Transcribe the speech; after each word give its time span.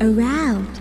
around 0.00 0.80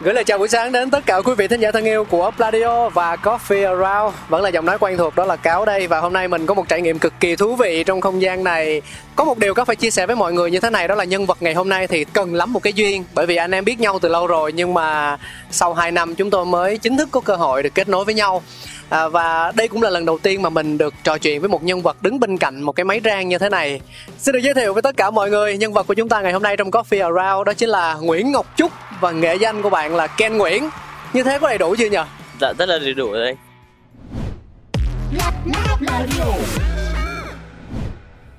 Gửi 0.00 0.14
lời 0.14 0.24
chào 0.24 0.38
buổi 0.38 0.48
sáng 0.48 0.72
đến 0.72 0.90
tất 0.90 1.06
cả 1.06 1.20
quý 1.20 1.34
vị 1.34 1.48
thính 1.48 1.60
giả 1.60 1.70
thân 1.70 1.84
yêu 1.84 2.04
của 2.04 2.30
Pladio 2.36 2.88
và 2.88 3.16
Coffee 3.16 3.78
Around 3.78 4.14
Vẫn 4.28 4.42
là 4.42 4.48
giọng 4.48 4.64
nói 4.64 4.78
quen 4.80 4.96
thuộc, 4.96 5.16
đó 5.16 5.24
là 5.24 5.36
Cáo 5.36 5.64
đây. 5.64 5.86
Và 5.86 6.00
hôm 6.00 6.12
nay 6.12 6.28
mình 6.28 6.46
có 6.46 6.54
một 6.54 6.68
trải 6.68 6.80
nghiệm 6.80 6.98
cực 6.98 7.12
kỳ 7.20 7.36
thú 7.36 7.56
vị 7.56 7.84
trong 7.84 8.00
không 8.00 8.22
gian 8.22 8.44
này. 8.44 8.82
Có 9.16 9.24
một 9.24 9.38
điều 9.38 9.54
có 9.54 9.64
phải 9.64 9.76
chia 9.76 9.90
sẻ 9.90 10.06
với 10.06 10.16
mọi 10.16 10.32
người 10.32 10.50
như 10.50 10.60
thế 10.60 10.70
này, 10.70 10.88
Đó 10.88 10.94
là 10.94 11.04
nhân 11.04 11.26
vật 11.26 11.38
ngày 11.40 11.54
hôm 11.54 11.68
nay 11.68 11.86
thì 11.86 12.04
cần 12.04 12.34
lắm 12.34 12.52
một 12.52 12.62
cái 12.62 12.72
duyên. 12.72 13.04
Bởi 13.14 13.26
vì 13.26 13.36
anh 13.36 13.50
em 13.50 13.64
biết 13.64 13.80
nhau 13.80 13.98
từ 13.98 14.08
lâu 14.08 14.26
rồi, 14.26 14.52
Nhưng 14.52 14.74
mà 14.74 15.18
sau 15.50 15.74
2 15.74 15.92
năm 15.92 16.14
chúng 16.14 16.30
tôi 16.30 16.46
mới 16.46 16.78
chính 16.78 16.96
thức 16.96 17.08
có 17.10 17.20
cơ 17.20 17.36
hội 17.36 17.62
được 17.62 17.74
kết 17.74 17.88
nối 17.88 18.04
với 18.04 18.14
nhau. 18.14 18.42
À, 18.88 19.08
và 19.08 19.52
đây 19.56 19.68
cũng 19.68 19.82
là 19.82 19.90
lần 19.90 20.04
đầu 20.04 20.18
tiên 20.18 20.42
mà 20.42 20.50
mình 20.50 20.78
được 20.78 20.94
trò 21.02 21.18
chuyện 21.18 21.40
với 21.40 21.48
một 21.48 21.62
nhân 21.62 21.82
vật 21.82 22.02
đứng 22.02 22.20
bên 22.20 22.38
cạnh 22.38 22.62
một 22.62 22.72
cái 22.72 22.84
máy 22.84 23.00
rang 23.04 23.28
như 23.28 23.38
thế 23.38 23.48
này. 23.48 23.80
Xin 24.18 24.32
được 24.32 24.38
giới 24.38 24.54
thiệu 24.54 24.72
với 24.72 24.82
tất 24.82 24.96
cả 24.96 25.10
mọi 25.10 25.30
người, 25.30 25.58
nhân 25.58 25.72
vật 25.72 25.86
của 25.86 25.94
chúng 25.94 26.08
ta 26.08 26.20
ngày 26.20 26.32
hôm 26.32 26.42
nay 26.42 26.56
trong 26.56 26.70
Coffee 26.70 27.02
Around 27.02 27.46
đó 27.46 27.52
chính 27.52 27.68
là 27.68 27.94
Nguyễn 27.94 28.32
Ngọc 28.32 28.46
Trúc 28.56 28.72
và 29.00 29.10
nghệ 29.10 29.34
danh 29.34 29.62
của 29.62 29.70
bạn 29.70 29.96
là 29.96 30.06
Ken 30.06 30.36
Nguyễn. 30.36 30.68
Như 31.12 31.22
thế 31.22 31.38
có 31.38 31.48
đầy 31.48 31.58
đủ 31.58 31.74
chưa 31.78 31.90
nhỉ? 31.90 31.98
Dạ 32.40 32.52
rất 32.58 32.68
là 32.68 32.78
đầy 32.78 32.94
đủ 32.94 33.12
rồi 33.12 33.26
anh 33.26 33.36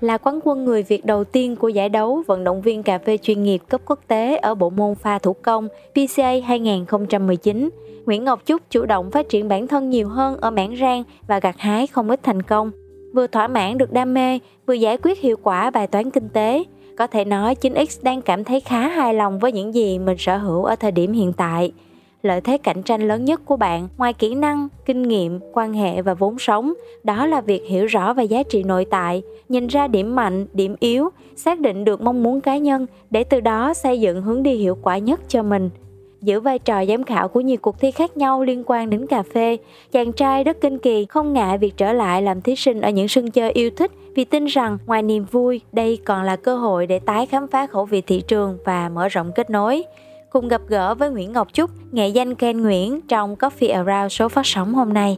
là 0.01 0.17
quán 0.17 0.39
quân 0.43 0.65
người 0.65 0.83
Việt 0.83 1.05
đầu 1.05 1.23
tiên 1.23 1.55
của 1.55 1.67
giải 1.67 1.89
đấu 1.89 2.23
vận 2.27 2.43
động 2.43 2.61
viên 2.61 2.83
cà 2.83 2.97
phê 2.97 3.17
chuyên 3.17 3.43
nghiệp 3.43 3.61
cấp 3.69 3.81
quốc 3.85 3.99
tế 4.07 4.37
ở 4.37 4.55
bộ 4.55 4.69
môn 4.69 4.95
pha 4.95 5.19
thủ 5.19 5.33
công 5.33 5.67
PCA 5.67 6.33
2019. 6.45 7.69
Nguyễn 8.05 8.23
Ngọc 8.23 8.41
Trúc 8.45 8.61
chủ 8.69 8.85
động 8.85 9.11
phát 9.11 9.29
triển 9.29 9.47
bản 9.47 9.67
thân 9.67 9.89
nhiều 9.89 10.09
hơn 10.09 10.37
ở 10.41 10.51
mảng 10.51 10.75
rang 10.79 11.03
và 11.27 11.39
gặt 11.39 11.55
hái 11.57 11.87
không 11.87 12.09
ít 12.09 12.19
thành 12.23 12.41
công. 12.41 12.71
Vừa 13.13 13.27
thỏa 13.27 13.47
mãn 13.47 13.77
được 13.77 13.91
đam 13.91 14.13
mê, 14.13 14.39
vừa 14.67 14.73
giải 14.73 14.97
quyết 14.97 15.19
hiệu 15.19 15.37
quả 15.43 15.69
bài 15.69 15.87
toán 15.87 16.11
kinh 16.11 16.29
tế. 16.29 16.63
Có 16.97 17.07
thể 17.07 17.25
nói 17.25 17.55
9X 17.61 17.99
đang 18.03 18.21
cảm 18.21 18.43
thấy 18.43 18.59
khá 18.59 18.87
hài 18.87 19.13
lòng 19.13 19.39
với 19.39 19.51
những 19.51 19.73
gì 19.73 19.99
mình 19.99 20.17
sở 20.17 20.37
hữu 20.37 20.63
ở 20.63 20.75
thời 20.75 20.91
điểm 20.91 21.13
hiện 21.13 21.33
tại. 21.33 21.71
Lợi 22.27 22.41
thế 22.41 22.57
cạnh 22.57 22.83
tranh 22.83 23.07
lớn 23.07 23.25
nhất 23.25 23.41
của 23.45 23.57
bạn, 23.57 23.87
ngoài 23.97 24.13
kỹ 24.13 24.35
năng, 24.35 24.67
kinh 24.85 25.03
nghiệm, 25.03 25.39
quan 25.53 25.73
hệ 25.73 26.01
và 26.01 26.13
vốn 26.13 26.39
sống, 26.39 26.73
đó 27.03 27.25
là 27.25 27.41
việc 27.41 27.63
hiểu 27.67 27.85
rõ 27.85 28.13
về 28.13 28.23
giá 28.23 28.43
trị 28.43 28.63
nội 28.63 28.85
tại, 28.85 29.21
nhìn 29.49 29.67
ra 29.67 29.87
điểm 29.87 30.15
mạnh, 30.15 30.45
điểm 30.53 30.75
yếu, 30.79 31.09
xác 31.35 31.59
định 31.59 31.85
được 31.85 32.01
mong 32.01 32.23
muốn 32.23 32.41
cá 32.41 32.57
nhân 32.57 32.85
để 33.09 33.23
từ 33.23 33.39
đó 33.39 33.73
xây 33.73 33.99
dựng 33.99 34.21
hướng 34.21 34.43
đi 34.43 34.53
hiệu 34.55 34.77
quả 34.81 34.97
nhất 34.97 35.21
cho 35.27 35.43
mình. 35.43 35.69
Giữ 36.21 36.39
vai 36.39 36.59
trò 36.59 36.85
giám 36.85 37.03
khảo 37.03 37.27
của 37.27 37.41
nhiều 37.41 37.57
cuộc 37.61 37.79
thi 37.79 37.91
khác 37.91 38.17
nhau 38.17 38.43
liên 38.43 38.63
quan 38.65 38.89
đến 38.89 39.07
cà 39.07 39.23
phê, 39.23 39.57
chàng 39.91 40.11
trai 40.11 40.43
rất 40.43 40.61
kinh 40.61 40.79
kỳ 40.79 41.05
không 41.05 41.33
ngại 41.33 41.57
việc 41.57 41.77
trở 41.77 41.93
lại 41.93 42.21
làm 42.21 42.41
thí 42.41 42.55
sinh 42.55 42.81
ở 42.81 42.89
những 42.89 43.07
sân 43.07 43.31
chơi 43.31 43.51
yêu 43.51 43.69
thích 43.69 43.91
vì 44.15 44.25
tin 44.25 44.45
rằng 44.45 44.77
ngoài 44.85 45.01
niềm 45.01 45.25
vui, 45.31 45.61
đây 45.71 45.99
còn 46.05 46.23
là 46.23 46.35
cơ 46.35 46.57
hội 46.57 46.87
để 46.87 46.99
tái 46.99 47.25
khám 47.25 47.47
phá 47.47 47.67
khẩu 47.67 47.85
vị 47.85 48.01
thị 48.01 48.21
trường 48.27 48.57
và 48.65 48.89
mở 48.89 49.07
rộng 49.07 49.31
kết 49.35 49.49
nối 49.49 49.83
cùng 50.37 50.47
gặp 50.47 50.61
gỡ 50.67 50.95
với 50.95 51.09
Nguyễn 51.09 51.31
Ngọc 51.33 51.47
Trúc, 51.53 51.69
nghệ 51.91 52.07
danh 52.07 52.35
Ken 52.35 52.61
Nguyễn 52.61 53.01
trong 53.01 53.35
Coffee 53.35 53.85
Around 53.85 54.13
số 54.13 54.29
phát 54.29 54.45
sóng 54.45 54.73
hôm 54.73 54.93
nay. 54.93 55.17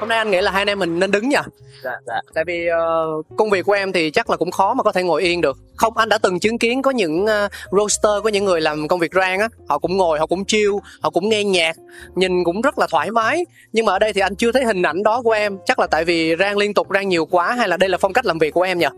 Hôm 0.00 0.08
nay 0.08 0.18
anh 0.18 0.30
nghĩ 0.30 0.40
là 0.40 0.50
hai 0.50 0.60
anh 0.60 0.68
em 0.68 0.78
mình 0.78 0.98
nên 0.98 1.10
đứng 1.10 1.28
nha. 1.28 1.42
Dạ 1.84 1.90
dạ. 2.06 2.20
Tại 2.34 2.44
vì 2.44 2.68
uh, 2.68 3.26
công 3.36 3.50
việc 3.50 3.66
của 3.66 3.72
em 3.72 3.92
thì 3.92 4.10
chắc 4.10 4.30
là 4.30 4.36
cũng 4.36 4.50
khó 4.50 4.74
mà 4.74 4.82
có 4.82 4.92
thể 4.92 5.02
ngồi 5.02 5.22
yên 5.22 5.40
được. 5.40 5.58
Không, 5.76 5.96
anh 5.96 6.08
đã 6.08 6.18
từng 6.18 6.40
chứng 6.40 6.58
kiến 6.58 6.82
có 6.82 6.90
những 6.90 7.24
uh, 7.24 7.52
roaster, 7.70 8.12
có 8.24 8.28
những 8.28 8.44
người 8.44 8.60
làm 8.60 8.88
công 8.88 9.00
việc 9.00 9.14
rang 9.14 9.40
á, 9.40 9.48
họ 9.68 9.78
cũng 9.78 9.96
ngồi, 9.96 10.18
họ 10.18 10.26
cũng 10.26 10.44
chill, 10.44 10.72
họ 11.00 11.10
cũng 11.10 11.28
nghe 11.28 11.44
nhạc, 11.44 11.76
nhìn 12.14 12.44
cũng 12.44 12.60
rất 12.60 12.78
là 12.78 12.86
thoải 12.90 13.10
mái. 13.10 13.44
Nhưng 13.72 13.86
mà 13.86 13.92
ở 13.92 13.98
đây 13.98 14.12
thì 14.12 14.20
anh 14.20 14.34
chưa 14.34 14.52
thấy 14.52 14.64
hình 14.64 14.82
ảnh 14.82 15.02
đó 15.02 15.22
của 15.22 15.32
em. 15.32 15.58
Chắc 15.66 15.78
là 15.78 15.86
tại 15.86 16.04
vì 16.04 16.36
rang 16.38 16.56
liên 16.56 16.74
tục, 16.74 16.86
rang 16.94 17.08
nhiều 17.08 17.26
quá 17.26 17.52
hay 17.52 17.68
là 17.68 17.76
đây 17.76 17.88
là 17.88 17.98
phong 17.98 18.12
cách 18.12 18.26
làm 18.26 18.38
việc 18.38 18.54
của 18.54 18.62
em 18.62 18.78
nhỉ? 18.78 18.88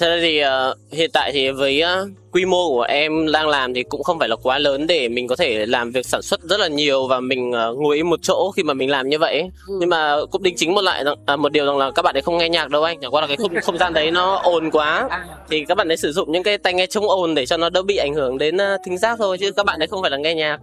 Thế 0.00 0.08
nên 0.08 0.20
thì 0.22 0.42
uh, 0.44 0.92
hiện 0.92 1.10
tại 1.12 1.32
thì 1.32 1.50
với 1.50 1.82
uh, 1.82 2.08
quy 2.32 2.44
mô 2.44 2.68
của 2.68 2.82
em 2.82 3.32
đang 3.32 3.48
làm 3.48 3.74
thì 3.74 3.82
cũng 3.82 4.02
không 4.02 4.18
phải 4.18 4.28
là 4.28 4.36
quá 4.42 4.58
lớn 4.58 4.86
để 4.86 5.08
mình 5.08 5.28
có 5.28 5.36
thể 5.36 5.66
làm 5.66 5.90
việc 5.90 6.06
sản 6.06 6.22
xuất 6.22 6.40
rất 6.40 6.60
là 6.60 6.68
nhiều 6.68 7.06
và 7.06 7.20
mình 7.20 7.50
uh, 7.50 7.78
ngồi 7.78 7.96
im 7.96 8.10
một 8.10 8.18
chỗ 8.22 8.50
khi 8.56 8.62
mà 8.62 8.74
mình 8.74 8.90
làm 8.90 9.08
như 9.08 9.18
vậy. 9.18 9.50
Ừ. 9.68 9.76
Nhưng 9.80 9.88
mà 9.88 10.16
cũng 10.30 10.42
đính 10.42 10.56
chính 10.56 10.74
một 10.74 10.80
lại 10.80 11.04
à, 11.26 11.36
một 11.36 11.52
điều 11.52 11.66
rằng 11.66 11.78
là 11.78 11.90
các 11.90 12.02
bạn 12.02 12.16
ấy 12.16 12.22
không 12.22 12.38
nghe 12.38 12.48
nhạc 12.48 12.70
đâu 12.70 12.82
anh, 12.82 12.98
chẳng 13.00 13.14
qua 13.14 13.20
là 13.20 13.26
cái 13.26 13.36
không, 13.36 13.52
không 13.62 13.78
gian 13.78 13.92
đấy 13.92 14.10
nó 14.10 14.40
ồn 14.42 14.70
quá 14.70 15.08
thì 15.50 15.64
các 15.64 15.74
bạn 15.74 15.88
ấy 15.88 15.96
sử 15.96 16.12
dụng 16.12 16.32
những 16.32 16.42
cái 16.42 16.58
tai 16.58 16.74
nghe 16.74 16.86
chống 16.86 17.08
ồn 17.08 17.34
để 17.34 17.46
cho 17.46 17.56
nó 17.56 17.70
đỡ 17.70 17.82
bị 17.82 17.96
ảnh 17.96 18.14
hưởng 18.14 18.38
đến 18.38 18.56
uh, 18.56 18.80
thính 18.86 18.98
giác 18.98 19.18
thôi 19.18 19.38
chứ 19.38 19.52
các 19.52 19.66
bạn 19.66 19.78
ấy 19.78 19.88
không 19.88 20.02
phải 20.02 20.10
là 20.10 20.16
nghe 20.16 20.34
nhạc. 20.34 20.58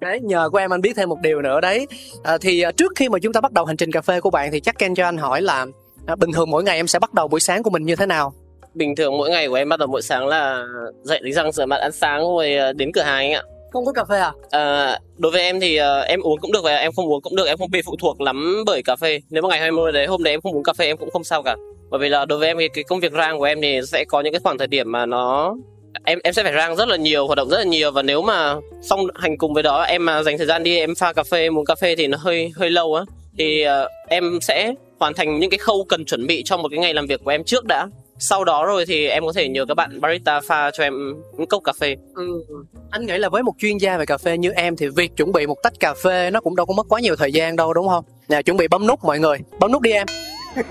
đấy 0.00 0.20
nhờ 0.22 0.48
của 0.52 0.58
em 0.58 0.72
anh 0.72 0.80
biết 0.80 0.92
thêm 0.96 1.08
một 1.08 1.18
điều 1.22 1.42
nữa 1.42 1.60
đấy. 1.60 1.86
À, 2.22 2.38
thì 2.38 2.64
trước 2.76 2.92
khi 2.96 3.08
mà 3.08 3.18
chúng 3.22 3.32
ta 3.32 3.40
bắt 3.40 3.52
đầu 3.52 3.64
hành 3.64 3.76
trình 3.76 3.92
cà 3.92 4.00
phê 4.00 4.20
của 4.20 4.30
bạn 4.30 4.50
thì 4.52 4.60
chắc 4.60 4.78
Ken 4.78 4.94
cho 4.94 5.04
anh 5.04 5.18
hỏi 5.18 5.42
là 5.42 5.66
à, 6.06 6.16
bình 6.16 6.32
thường 6.32 6.50
mỗi 6.50 6.64
ngày 6.64 6.76
em 6.76 6.86
sẽ 6.86 6.98
bắt 6.98 7.14
đầu 7.14 7.28
buổi 7.28 7.40
sáng 7.40 7.62
của 7.62 7.70
mình 7.70 7.86
như 7.86 7.96
thế 7.96 8.06
nào? 8.06 8.34
Bình 8.74 8.96
thường 8.96 9.18
mỗi 9.18 9.30
ngày 9.30 9.48
của 9.48 9.54
em 9.54 9.68
bắt 9.68 9.78
đầu 9.78 9.88
mỗi 9.88 10.02
sáng 10.02 10.26
là 10.26 10.64
dậy 11.02 11.20
đánh 11.22 11.32
răng 11.32 11.52
rửa 11.52 11.66
mặt 11.66 11.76
ăn 11.76 11.92
sáng 11.92 12.20
rồi 12.20 12.54
ờ, 12.54 12.72
đến 12.72 12.92
cửa 12.92 13.02
hàng 13.02 13.16
anh 13.16 13.32
ạ. 13.32 13.42
Không 13.72 13.86
có 13.86 13.92
cà 13.92 14.04
phê 14.04 14.18
à? 14.18 14.32
à 14.50 14.98
đối 15.16 15.32
với 15.32 15.42
em 15.42 15.60
thì 15.60 15.80
uh, 15.80 16.06
em 16.06 16.20
uống 16.20 16.38
cũng 16.40 16.52
được 16.52 16.64
và 16.64 16.76
em 16.76 16.92
không 16.92 17.12
uống 17.12 17.22
cũng 17.22 17.36
được 17.36 17.46
em 17.46 17.58
không 17.58 17.70
bị 17.70 17.82
phụ 17.86 17.96
thuộc 18.00 18.20
lắm 18.20 18.62
bởi 18.66 18.82
cà 18.82 18.96
phê. 18.96 19.20
Nếu 19.30 19.42
mà 19.42 19.48
ngày 19.48 19.60
20 19.60 19.92
đấy 19.92 20.06
hôm 20.06 20.22
đấy 20.22 20.34
em 20.34 20.40
không 20.40 20.56
uống 20.56 20.62
cà 20.62 20.72
phê 20.72 20.86
em 20.86 20.96
cũng 20.96 21.10
không 21.10 21.24
sao 21.24 21.42
cả. 21.42 21.56
Bởi 21.90 22.00
vì 22.00 22.08
là 22.08 22.24
đối 22.24 22.38
với 22.38 22.48
em 22.48 22.56
thì 22.58 22.68
cái 22.68 22.84
công 22.84 23.00
việc 23.00 23.12
rang 23.12 23.38
của 23.38 23.44
em 23.44 23.62
thì 23.62 23.80
sẽ 23.86 24.04
có 24.08 24.20
những 24.20 24.32
cái 24.32 24.40
khoảng 24.44 24.58
thời 24.58 24.66
điểm 24.66 24.92
mà 24.92 25.06
nó 25.06 25.54
em 26.04 26.18
em 26.24 26.34
sẽ 26.34 26.42
phải 26.42 26.52
rang 26.52 26.76
rất 26.76 26.88
là 26.88 26.96
nhiều 26.96 27.26
hoạt 27.26 27.36
động 27.36 27.48
rất 27.48 27.58
là 27.58 27.64
nhiều 27.64 27.90
và 27.90 28.02
nếu 28.02 28.22
mà 28.22 28.54
xong 28.82 29.00
hành 29.14 29.38
cùng 29.38 29.54
với 29.54 29.62
đó 29.62 29.82
em 29.82 30.04
mà 30.04 30.22
dành 30.22 30.38
thời 30.38 30.46
gian 30.46 30.62
đi 30.62 30.78
em 30.78 30.94
pha 30.94 31.12
cà 31.12 31.22
phê 31.22 31.46
uống 31.46 31.64
cà 31.64 31.74
phê 31.74 31.96
thì 31.96 32.06
nó 32.06 32.18
hơi 32.20 32.52
hơi 32.56 32.70
lâu 32.70 32.94
á. 32.94 33.02
Thì 33.38 33.66
uh, 33.66 33.90
em 34.08 34.38
sẽ 34.42 34.74
hoàn 34.98 35.14
thành 35.14 35.38
những 35.40 35.50
cái 35.50 35.58
khâu 35.58 35.84
cần 35.88 36.04
chuẩn 36.04 36.26
bị 36.26 36.42
cho 36.44 36.56
một 36.56 36.68
cái 36.68 36.78
ngày 36.78 36.94
làm 36.94 37.06
việc 37.06 37.20
của 37.24 37.30
em 37.30 37.44
trước 37.44 37.64
đã 37.64 37.88
sau 38.18 38.44
đó 38.44 38.66
rồi 38.66 38.84
thì 38.86 39.06
em 39.06 39.24
có 39.26 39.32
thể 39.32 39.48
nhờ 39.48 39.64
các 39.68 39.74
bạn 39.74 40.00
barista 40.00 40.40
pha 40.40 40.70
cho 40.70 40.84
em 40.84 41.14
cốc 41.48 41.62
cà 41.64 41.72
phê 41.80 41.96
ừ. 42.14 42.42
anh 42.90 43.06
nghĩ 43.06 43.18
là 43.18 43.28
với 43.28 43.42
một 43.42 43.52
chuyên 43.58 43.76
gia 43.76 43.98
về 43.98 44.06
cà 44.06 44.18
phê 44.18 44.38
như 44.38 44.50
em 44.50 44.76
thì 44.76 44.88
việc 44.88 45.16
chuẩn 45.16 45.32
bị 45.32 45.46
một 45.46 45.56
tách 45.62 45.80
cà 45.80 45.94
phê 45.94 46.30
nó 46.30 46.40
cũng 46.40 46.56
đâu 46.56 46.66
có 46.66 46.74
mất 46.74 46.86
quá 46.88 47.00
nhiều 47.00 47.16
thời 47.16 47.32
gian 47.32 47.56
đâu 47.56 47.74
đúng 47.74 47.88
không 47.88 48.04
nè 48.28 48.42
chuẩn 48.42 48.56
bị 48.56 48.68
bấm 48.68 48.86
nút 48.86 49.04
mọi 49.04 49.18
người 49.18 49.38
bấm 49.60 49.72
nút 49.72 49.82
đi 49.82 49.90
em 49.92 50.06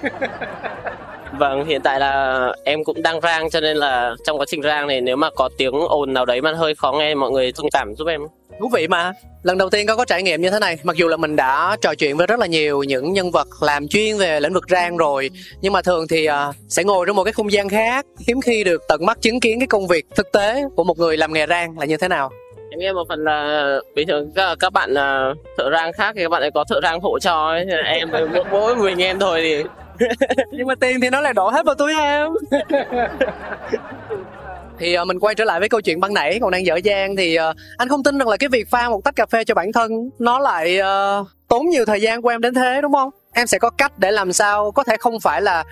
Vâng, 1.40 1.66
hiện 1.66 1.82
tại 1.82 2.00
là 2.00 2.52
em 2.64 2.84
cũng 2.84 3.02
đang 3.02 3.22
rang 3.22 3.50
cho 3.50 3.62
nên 3.62 3.78
là 3.78 4.16
trong 4.26 4.40
quá 4.40 4.46
trình 4.50 4.62
rang 4.62 4.88
này 4.88 5.02
nếu 5.02 5.16
mà 5.16 5.30
có 5.36 5.50
tiếng 5.58 5.74
ồn 5.90 6.14
nào 6.14 6.26
đấy 6.26 6.42
mà 6.42 6.54
hơi 6.54 6.76
khó 6.76 6.92
nghe 6.92 7.16
mọi 7.16 7.32
người 7.32 7.52
thông 7.52 7.70
cảm 7.70 7.96
giúp 7.96 8.08
em. 8.08 8.22
Thú 8.60 8.70
vị 8.74 8.88
mà. 8.88 9.14
Lần 9.44 9.58
đầu 9.58 9.70
tiên 9.70 9.88
có 9.88 9.96
có 9.96 10.06
trải 10.06 10.24
nghiệm 10.24 10.42
như 10.42 10.50
thế 10.50 10.60
này, 10.60 10.78
mặc 10.84 10.96
dù 10.96 11.08
là 11.08 11.18
mình 11.18 11.36
đã 11.36 11.78
trò 11.82 11.96
chuyện 11.96 12.18
với 12.18 12.28
rất 12.28 12.40
là 12.40 12.46
nhiều 12.46 12.84
những 12.84 13.14
nhân 13.14 13.32
vật 13.32 13.48
làm 13.62 13.88
chuyên 13.88 14.18
về 14.18 14.40
lĩnh 14.40 14.54
vực 14.54 14.64
rang 14.70 14.98
rồi, 14.98 15.30
nhưng 15.62 15.74
mà 15.74 15.82
thường 15.82 16.08
thì 16.08 16.30
uh, 16.30 16.56
sẽ 16.70 16.84
ngồi 16.84 17.06
trong 17.06 17.16
một 17.16 17.24
cái 17.24 17.34
không 17.34 17.52
gian 17.52 17.70
khác, 17.70 18.06
hiếm 18.28 18.42
khi 18.42 18.64
được 18.64 18.82
tận 18.88 19.06
mắt 19.06 19.22
chứng 19.22 19.40
kiến 19.40 19.60
cái 19.60 19.68
công 19.68 19.88
việc 19.88 20.06
thực 20.16 20.32
tế 20.32 20.64
của 20.76 20.84
một 20.84 20.98
người 20.98 21.18
làm 21.18 21.34
nghề 21.34 21.48
rang 21.48 21.80
là 21.80 21.86
như 21.86 21.98
thế 21.98 22.08
nào 22.08 22.32
em 22.74 22.80
nghe 22.80 22.94
một 22.94 23.04
phần 23.10 23.24
là 23.24 23.80
bình 23.96 24.08
thường 24.08 24.32
các, 24.36 24.58
các 24.60 24.74
bạn 24.74 24.92
uh, 24.92 25.38
thợ 25.58 25.70
rang 25.72 25.94
khác 25.94 26.14
thì 26.16 26.22
các 26.24 26.30
bạn 26.30 26.42
ấy 26.42 26.52
có 26.52 26.64
thợ 26.70 26.80
rang 26.84 27.00
hỗ 27.02 27.20
cho 27.20 27.50
ấy. 27.50 27.66
em 27.86 28.10
mỗi, 28.12 28.44
mỗi 28.52 28.76
mình 28.76 29.02
em 29.02 29.20
thôi 29.20 29.42
thì 29.42 29.64
nhưng 30.52 30.68
mà 30.68 30.76
tiền 30.76 31.02
thì 31.02 31.10
nó 31.10 31.22
lại 31.22 31.34
đổ 31.34 31.50
hết 31.50 31.66
vào 31.66 31.76
túi 31.76 31.94
em 32.00 32.32
thì 34.80 35.00
uh, 35.00 35.08
mình 35.08 35.20
quay 35.20 35.36
trở 35.36 35.44
lại 35.44 35.60
với 35.60 35.70
câu 35.70 35.82
chuyện 35.82 36.00
ban 36.00 36.14
nãy 36.14 36.40
còn 36.42 36.52
đang 36.52 36.66
dở 36.66 36.76
dang 36.84 37.16
thì 37.16 37.38
uh, 37.40 37.56
anh 37.78 37.90
không 37.90 38.04
tin 38.04 38.18
rằng 38.18 38.28
là 38.28 38.38
cái 38.38 38.50
việc 38.50 38.70
pha 38.70 38.90
một 38.90 39.04
tách 39.04 39.16
cà 39.16 39.26
phê 39.26 39.44
cho 39.44 39.56
bản 39.56 39.72
thân 39.72 40.10
nó 40.20 40.40
lại 40.40 40.80
uh, 40.80 41.28
tốn 41.48 41.66
nhiều 41.66 41.86
thời 41.86 42.02
gian 42.02 42.22
của 42.22 42.30
em 42.30 42.42
đến 42.42 42.54
thế 42.54 42.82
đúng 42.82 42.94
không? 42.94 43.10
Em 43.34 43.48
sẽ 43.48 43.60
có 43.60 43.70
cách 43.70 44.00
để 44.00 44.12
làm 44.12 44.34
sao 44.34 44.72
có 44.72 44.84
thể 44.84 44.98
không 44.98 45.20
phải 45.20 45.42
là 45.42 45.64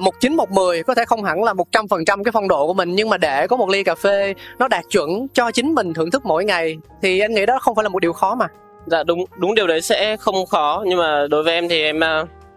một 0.00 0.20
chín 0.20 0.34
một 0.34 0.50
mười 0.50 0.82
có 0.82 0.94
thể 0.94 1.04
không 1.04 1.24
hẳn 1.24 1.42
là 1.42 1.52
một 1.52 1.72
trăm 1.72 1.88
phần 1.88 2.04
trăm 2.04 2.24
cái 2.24 2.32
phong 2.32 2.48
độ 2.48 2.66
của 2.66 2.74
mình 2.74 2.94
nhưng 2.94 3.08
mà 3.08 3.16
để 3.16 3.46
có 3.46 3.56
một 3.56 3.68
ly 3.68 3.84
cà 3.84 3.94
phê 3.94 4.34
nó 4.58 4.68
đạt 4.68 4.84
chuẩn 4.90 5.26
cho 5.34 5.50
chính 5.50 5.74
mình 5.74 5.94
thưởng 5.94 6.10
thức 6.10 6.26
mỗi 6.26 6.44
ngày 6.44 6.76
thì 7.02 7.20
anh 7.20 7.34
nghĩ 7.34 7.46
đó 7.46 7.58
không 7.58 7.74
phải 7.74 7.82
là 7.82 7.88
một 7.88 7.98
điều 7.98 8.12
khó 8.12 8.34
mà. 8.34 8.46
Dạ 8.86 9.02
đúng 9.02 9.24
đúng 9.36 9.54
điều 9.54 9.66
đấy 9.66 9.80
sẽ 9.80 10.16
không 10.16 10.46
khó 10.46 10.84
nhưng 10.86 10.98
mà 10.98 11.26
đối 11.30 11.42
với 11.42 11.54
em 11.54 11.68
thì 11.68 11.82
em 11.82 12.00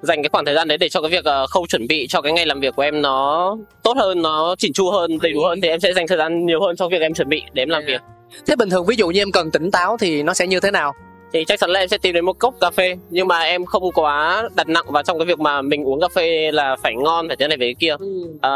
dành 0.01 0.23
cái 0.23 0.29
khoảng 0.31 0.45
thời 0.45 0.55
gian 0.55 0.67
đấy 0.67 0.77
để 0.77 0.89
cho 0.89 1.01
cái 1.01 1.11
việc 1.11 1.25
uh, 1.43 1.49
khâu 1.49 1.67
chuẩn 1.67 1.87
bị 1.87 2.07
cho 2.09 2.21
cái 2.21 2.33
ngày 2.33 2.45
làm 2.45 2.59
việc 2.59 2.75
của 2.75 2.81
em 2.81 3.01
nó 3.01 3.57
tốt 3.83 3.97
hơn 3.97 4.21
nó 4.21 4.55
chỉnh 4.57 4.73
chu 4.73 4.91
hơn 4.91 5.17
đầy 5.21 5.33
đủ 5.33 5.41
hơn 5.43 5.61
thì 5.61 5.69
em 5.69 5.79
sẽ 5.79 5.93
dành 5.93 6.07
thời 6.07 6.17
gian 6.17 6.45
nhiều 6.45 6.61
hơn 6.61 6.75
cho 6.75 6.87
việc 6.89 7.01
em 7.01 7.13
chuẩn 7.13 7.29
bị 7.29 7.43
để 7.53 7.61
em 7.61 7.69
làm 7.69 7.85
việc. 7.85 8.01
Thế 8.47 8.55
bình 8.55 8.69
thường 8.69 8.85
ví 8.85 8.95
dụ 8.95 9.07
như 9.07 9.21
em 9.21 9.31
cần 9.31 9.51
tỉnh 9.51 9.71
táo 9.71 9.97
thì 9.97 10.23
nó 10.23 10.33
sẽ 10.33 10.47
như 10.47 10.59
thế 10.59 10.71
nào? 10.71 10.93
Thì 11.33 11.45
chắc 11.45 11.59
chắn 11.59 11.69
là 11.69 11.79
em 11.79 11.87
sẽ 11.87 11.97
tìm 11.97 12.13
đến 12.13 12.25
một 12.25 12.39
cốc 12.39 12.53
cà 12.61 12.69
phê 12.71 12.95
nhưng 13.09 13.27
mà 13.27 13.39
em 13.39 13.65
không 13.65 13.91
quá 13.91 14.49
đặt 14.55 14.67
nặng 14.67 14.85
vào 14.87 15.03
trong 15.03 15.17
cái 15.17 15.25
việc 15.25 15.39
mà 15.39 15.61
mình 15.61 15.87
uống 15.87 16.01
cà 16.01 16.07
phê 16.15 16.51
là 16.51 16.75
phải 16.83 16.95
ngon 16.95 17.27
phải 17.27 17.37
thế 17.37 17.47
này 17.47 17.57
về 17.57 17.73
kia. 17.79 17.95
Ừ. 17.99 18.27
à, 18.41 18.51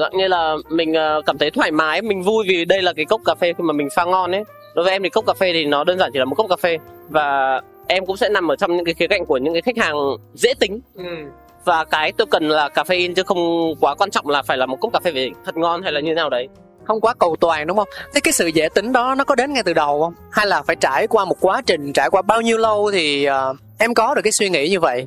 dạng 0.00 0.16
như 0.16 0.28
là 0.28 0.56
mình 0.70 0.90
uh, 0.90 1.26
cảm 1.26 1.38
thấy 1.38 1.50
thoải 1.50 1.70
mái 1.70 2.02
mình 2.02 2.22
vui 2.22 2.44
vì 2.48 2.64
đây 2.64 2.82
là 2.82 2.92
cái 2.92 3.04
cốc 3.04 3.20
cà 3.24 3.34
phê 3.34 3.52
khi 3.52 3.64
mà 3.64 3.72
mình 3.72 3.88
pha 3.96 4.04
ngon 4.04 4.32
ấy. 4.32 4.44
Đối 4.74 4.84
với 4.84 4.92
em 4.92 5.02
thì 5.02 5.08
cốc 5.08 5.26
cà 5.26 5.32
phê 5.40 5.52
thì 5.52 5.64
nó 5.64 5.84
đơn 5.84 5.98
giản 5.98 6.10
chỉ 6.12 6.18
là 6.18 6.24
một 6.24 6.34
cốc 6.34 6.46
cà 6.50 6.56
phê. 6.56 6.78
Và 7.08 7.60
em 7.88 8.06
cũng 8.06 8.16
sẽ 8.16 8.28
nằm 8.28 8.50
ở 8.50 8.56
trong 8.56 8.76
những 8.76 8.84
cái 8.84 8.94
khía 8.94 9.06
cạnh 9.06 9.26
của 9.26 9.36
những 9.36 9.52
cái 9.52 9.62
khách 9.62 9.78
hàng 9.78 9.96
dễ 10.34 10.54
tính. 10.60 10.80
Ừ. 10.94 11.04
và 11.64 11.84
cái 11.84 12.12
tôi 12.12 12.26
cần 12.30 12.48
là 12.48 12.68
caffeine 12.68 13.14
chứ 13.14 13.22
không 13.22 13.74
quá 13.80 13.94
quan 13.94 14.10
trọng 14.10 14.28
là 14.28 14.42
phải 14.42 14.56
là 14.56 14.66
một 14.66 14.76
cốc 14.80 14.92
cà 14.92 15.00
phê 15.00 15.10
về 15.10 15.30
thật 15.44 15.56
ngon 15.56 15.82
hay 15.82 15.92
là 15.92 16.00
như 16.00 16.10
thế 16.10 16.14
nào 16.14 16.30
đấy. 16.30 16.48
Không 16.84 17.00
quá 17.00 17.14
cầu 17.18 17.36
toàn 17.40 17.66
đúng 17.66 17.76
không? 17.76 17.88
Thế 18.14 18.20
cái 18.20 18.32
sự 18.32 18.46
dễ 18.46 18.68
tính 18.74 18.92
đó 18.92 19.14
nó 19.14 19.24
có 19.24 19.34
đến 19.34 19.52
ngay 19.52 19.62
từ 19.62 19.74
đầu 19.74 20.02
không? 20.02 20.14
Hay 20.30 20.46
là 20.46 20.62
phải 20.62 20.76
trải 20.76 21.06
qua 21.06 21.24
một 21.24 21.36
quá 21.40 21.62
trình 21.66 21.92
trải 21.92 22.10
qua 22.10 22.22
bao 22.22 22.40
nhiêu 22.40 22.58
lâu 22.58 22.90
thì 22.92 23.28
uh, 23.28 23.56
em 23.78 23.94
có 23.94 24.14
được 24.14 24.22
cái 24.22 24.32
suy 24.32 24.50
nghĩ 24.50 24.68
như 24.68 24.80
vậy? 24.80 25.06